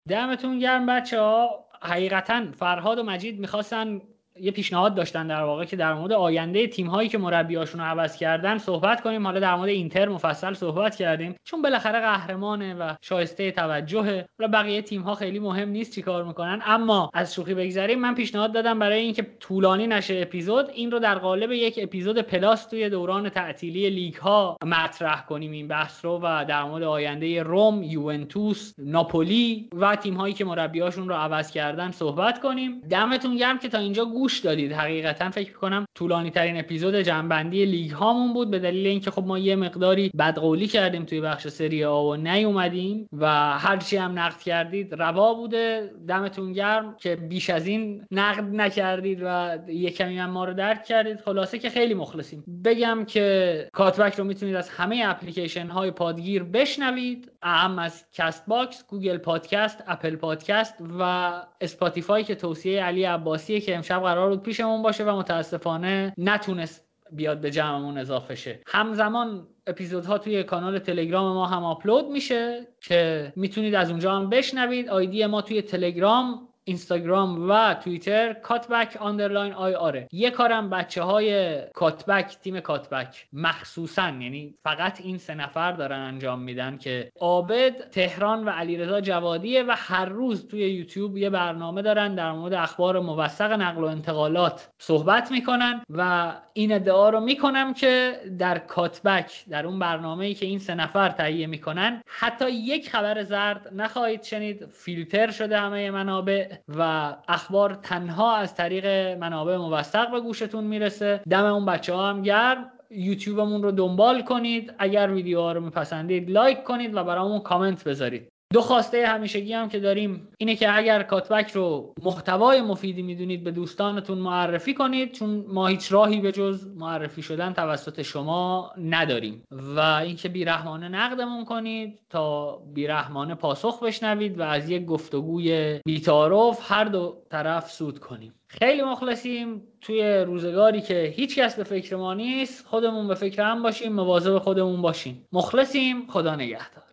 دمتون 0.09 0.59
گرم 0.59 0.85
بچه 0.85 1.19
ها 1.19 1.65
حقیقتا 1.81 2.45
فرهاد 2.51 2.99
و 2.99 3.03
مجید 3.03 3.39
می‌خواستن 3.39 4.01
یه 4.39 4.51
پیشنهاد 4.51 4.95
داشتن 4.95 5.27
در 5.27 5.43
واقع 5.43 5.65
که 5.65 5.75
در 5.75 5.93
مورد 5.93 6.11
آینده 6.11 6.67
تیم 6.67 6.87
هایی 6.87 7.09
که 7.09 7.17
مربیاشون 7.17 7.81
رو 7.81 7.87
عوض 7.87 8.17
کردن 8.17 8.57
صحبت 8.57 9.01
کنیم. 9.01 9.25
حالا 9.25 9.39
در 9.39 9.55
مورد 9.55 9.69
اینتر 9.69 10.09
مفصل 10.09 10.53
صحبت 10.53 10.95
کردیم. 10.95 11.35
چون 11.43 11.61
بالاخره 11.61 11.99
قهرمانه 11.99 12.73
و 12.73 12.93
شایسته 13.01 13.51
توجهه 13.51 14.25
و 14.39 14.47
بقیه 14.47 14.81
تیم 14.81 15.01
ها 15.01 15.15
خیلی 15.15 15.39
مهم 15.39 15.69
نیست 15.69 15.95
چیکار 15.95 16.23
می‌کنن. 16.23 16.61
اما 16.65 17.09
از 17.13 17.33
شوخی 17.33 17.53
بگذریم. 17.53 17.99
من 17.99 18.15
پیشنهاد 18.15 18.53
دادم 18.53 18.79
برای 18.79 18.99
اینکه 18.99 19.27
طولانی 19.39 19.87
نشه 19.87 20.19
اپیزود 20.21 20.69
این 20.69 20.91
رو 20.91 20.99
در 20.99 21.15
قالب 21.15 21.51
یک 21.51 21.79
اپیزود 21.83 22.21
پلاس 22.21 22.65
توی 22.65 22.89
دوران 22.89 23.29
تعطیلی 23.29 23.89
لیگ 23.89 24.15
ها 24.15 24.57
مطرح 24.65 25.25
کنیم. 25.25 25.51
این 25.51 25.67
بحث 25.67 26.05
رو 26.05 26.19
و 26.23 26.45
در 26.47 26.63
مورد 26.63 26.83
آینده 26.83 27.43
روم 27.43 27.83
یوونتوس 27.83 28.73
ناپولی 28.77 29.69
و 29.75 29.95
تیم 29.95 30.13
هایی 30.13 30.33
که 30.33 30.45
مربیاشون 30.45 31.09
رو 31.09 31.15
عوض 31.15 31.51
کردن 31.51 31.91
صحبت 31.91 32.41
کنیم. 32.41 32.81
دمتون 32.89 33.35
گرم 33.35 33.59
که 33.59 33.69
تا 33.69 33.77
اینجا 33.77 34.05
گوش 34.05 34.24
دادید. 34.33 34.71
حقیقتا 34.71 35.29
فکر 35.29 35.53
کنم 35.53 35.85
طولانی 35.95 36.29
ترین 36.29 36.59
اپیزود 36.59 36.95
جمع‌بندی 36.95 37.65
لیگ 37.65 37.91
هامون 37.91 38.33
بود 38.33 38.51
به 38.51 38.59
دلیل 38.59 38.87
اینکه 38.87 39.11
خب 39.11 39.23
ما 39.23 39.39
یه 39.39 39.55
مقداری 39.55 40.11
بدقولی 40.19 40.67
کردیم 40.67 41.05
توی 41.05 41.21
بخش 41.21 41.47
سری 41.47 41.85
آ 41.85 42.03
و 42.03 42.15
نیومدیم 42.15 43.09
و 43.13 43.27
هرچی 43.57 43.97
هم 43.97 44.19
نقد 44.19 44.39
کردید 44.39 44.93
روا 44.93 45.33
بوده. 45.33 45.91
دمتون 46.07 46.51
گرم 46.53 46.95
که 46.99 47.15
بیش 47.15 47.49
از 47.49 47.67
این 47.67 48.05
نقد 48.11 48.55
نکردید 48.55 49.19
و 49.23 49.57
یه 49.67 49.89
کمی 49.89 50.17
هم 50.17 50.29
ما 50.29 50.45
رو 50.45 50.53
درک 50.53 50.83
کردید. 50.83 51.19
خلاصه 51.19 51.59
که 51.59 51.69
خیلی 51.69 51.93
مخلصیم. 51.93 52.43
بگم 52.65 53.05
که 53.07 53.69
Cutback 53.73 54.15
رو 54.15 54.23
می‌تونید 54.23 54.55
از 54.55 54.69
همه 54.69 55.03
اپلیکیشن 55.05 55.67
های 55.67 55.91
پادگیر 55.91 56.43
بشنوید. 56.43 57.31
اعم 57.41 57.79
از 57.79 58.05
Castbox 58.13 58.87
Google 58.87 59.17
Podcasts 59.17 59.83
Apple 59.87 60.15
Podcasts 60.15 60.75
و 60.99 61.31
Spotify 61.61 62.23
که 62.23 62.35
توصیه 62.35 62.83
علی 62.83 63.03
عباسیه 63.03 63.59
که 63.59 63.75
امشب 63.75 64.03
قرار 64.15 64.29
بود 64.29 64.43
پیشمون 64.43 64.81
باشه 64.81 65.03
و 65.03 65.17
متاسفانه 65.17 66.13
نتونست 66.17 66.85
بیاد 67.11 67.41
به 67.41 67.51
جمعمون 67.51 67.97
اضافه 67.97 68.35
شه. 68.35 68.59
همزمان 68.67 69.47
اپیزودها 69.67 70.17
توی 70.17 70.43
کانال 70.43 70.79
تلگرام 70.79 71.33
ما 71.33 71.45
هم 71.45 71.63
آپلود 71.63 72.05
میشه 72.09 72.67
که 72.81 73.33
می‌تونید 73.35 73.75
از 73.75 73.89
اونجا 73.89 74.15
هم 74.15 74.29
بشنوید. 74.29 74.89
آیدی 74.89 75.25
ما 75.25 75.41
توی 75.41 75.61
تلگرام 75.61 76.47
اینستاگرام 76.67 77.49
و 77.49 77.73
توییتر 77.73 78.33
Cutback 78.33 78.97
underline 78.99 79.53
IR 79.53 79.73
ه. 79.73 80.07
یه 80.11 80.31
کارم 80.31 80.69
بچه 80.69 81.03
های 81.03 81.61
Cutback 81.73 82.37
تیم 82.43 82.59
Cutback 82.59 83.27
مخصوصا 83.33 84.07
یعنی 84.07 84.55
فقط 84.63 85.01
این 85.01 85.17
سه 85.17 85.35
نفر 85.35 85.71
دارن 85.71 85.99
انجام 85.99 86.39
میدن 86.39 86.77
که 86.77 87.11
عابد 87.19 87.89
تهران 87.89 88.45
و 88.45 88.49
علیرضا 88.49 89.01
جوادیه 89.01 89.63
و 89.63 89.73
هر 89.77 90.05
روز 90.05 90.47
توی 90.47 90.59
یوتیوب 90.59 91.17
یه 91.17 91.29
برنامه 91.29 91.81
دارن 91.81 92.15
در 92.15 92.31
مورد 92.31 92.53
اخبار 92.53 92.99
موثق 92.99 93.51
نقل 93.51 93.83
و 93.83 93.85
انتقالات 93.85 94.69
صحبت 94.79 95.31
می‌کنن 95.31 95.81
و 95.89 96.33
این 96.53 96.71
ادعا 96.73 97.09
رو 97.09 97.19
می‌کنم 97.19 97.73
که 97.73 98.19
در 98.39 98.57
Cutback 98.57 99.45
در 99.49 99.65
اون 99.65 99.79
برنامه‌ای 99.79 100.33
که 100.33 100.45
این 100.45 100.59
سه 100.59 100.75
نفر 100.75 101.09
تهیه 101.09 101.47
می‌کنن 101.47 102.01
حتی 102.07 102.51
یک 102.51 102.89
خبر 102.89 103.23
زرد 103.23 103.69
نخواهید 103.73 104.23
شنید. 104.23 104.65
فیلتر 104.65 105.31
شده 105.31 105.59
همه 105.59 105.91
منابع. 105.91 106.54
و 106.67 107.13
اخبار 107.27 107.73
تنها 107.73 108.35
از 108.35 108.55
طریق 108.55 108.85
منابع 109.17 109.57
موثق 109.57 110.11
به 110.11 110.19
گوشتون 110.21 110.63
می‌رسه. 110.63 111.21
دم 111.29 111.45
اون 111.45 111.65
بچه 111.65 111.93
ها 111.93 112.09
هم 112.09 112.21
گرم. 112.21 112.71
یوتیوبمون 112.91 113.63
رو 113.63 113.71
دنبال 113.71 114.21
کنید. 114.21 114.73
اگر 114.79 115.11
ویدیوها 115.11 115.51
رو 115.51 115.61
میپسندید 115.61 116.29
لایک 116.29 116.63
کنید 116.63 116.95
و 116.95 117.03
برامون 117.03 117.39
کامنت 117.39 117.83
بذارید. 117.83 118.34
دو 118.53 118.61
خواسته 118.61 119.07
همیشگی 119.07 119.53
هم 119.53 119.69
که 119.69 119.79
داریم 119.79 120.27
اینه 120.37 120.55
که 120.55 120.77
اگر 120.77 121.03
کاتبک 121.03 121.51
رو 121.51 121.93
محتوای 122.03 122.61
مفیدی 122.61 123.01
می‌دونید 123.01 123.43
به 123.43 123.51
دوستانتون 123.51 124.17
معرفی 124.17 124.73
کنید 124.73 125.11
چون 125.11 125.45
ما 125.47 125.67
هیچ 125.67 125.91
راهی 125.91 126.19
به 126.19 126.31
جز 126.31 126.67
معرفی 126.75 127.21
شدن 127.21 127.53
توسط 127.53 128.01
شما 128.01 128.71
نداریم. 128.77 129.43
و 129.51 129.79
اینکه 129.79 130.29
بیرحمانه 130.29 130.89
نقدمون 130.89 131.45
کنید 131.45 131.99
تا 132.09 132.55
بیرحمانه 132.73 133.35
پاسخ 133.35 133.83
بشنوید 133.83 134.39
و 134.39 134.41
از 134.41 134.69
یک 134.69 134.85
گفتگوی 134.85 135.79
بیتارف 135.85 136.71
هر 136.71 136.85
دو 136.85 137.17
طرف 137.31 137.71
سود 137.71 137.99
کنیم. 137.99 138.33
خیلی 138.47 138.81
مخلصیم. 138.81 139.61
توی 139.81 140.17
روزگاری 140.17 140.81
که 140.81 141.13
هیچ 141.15 141.39
کس 141.39 141.55
به 141.55 141.63
فکر 141.63 141.95
ما 141.95 142.13
نیست 142.13 142.67
خودمون 142.67 143.07
به 143.07 143.15
فکر 143.15 143.43
هم 143.43 143.63
باشیم 143.63 143.93
مواظب 143.93 144.37
خودمون 144.37 144.81
باشیم. 144.81 145.27
مخلصیم. 145.33 146.07
خدا 146.07 146.35
نگهدار. 146.35 146.84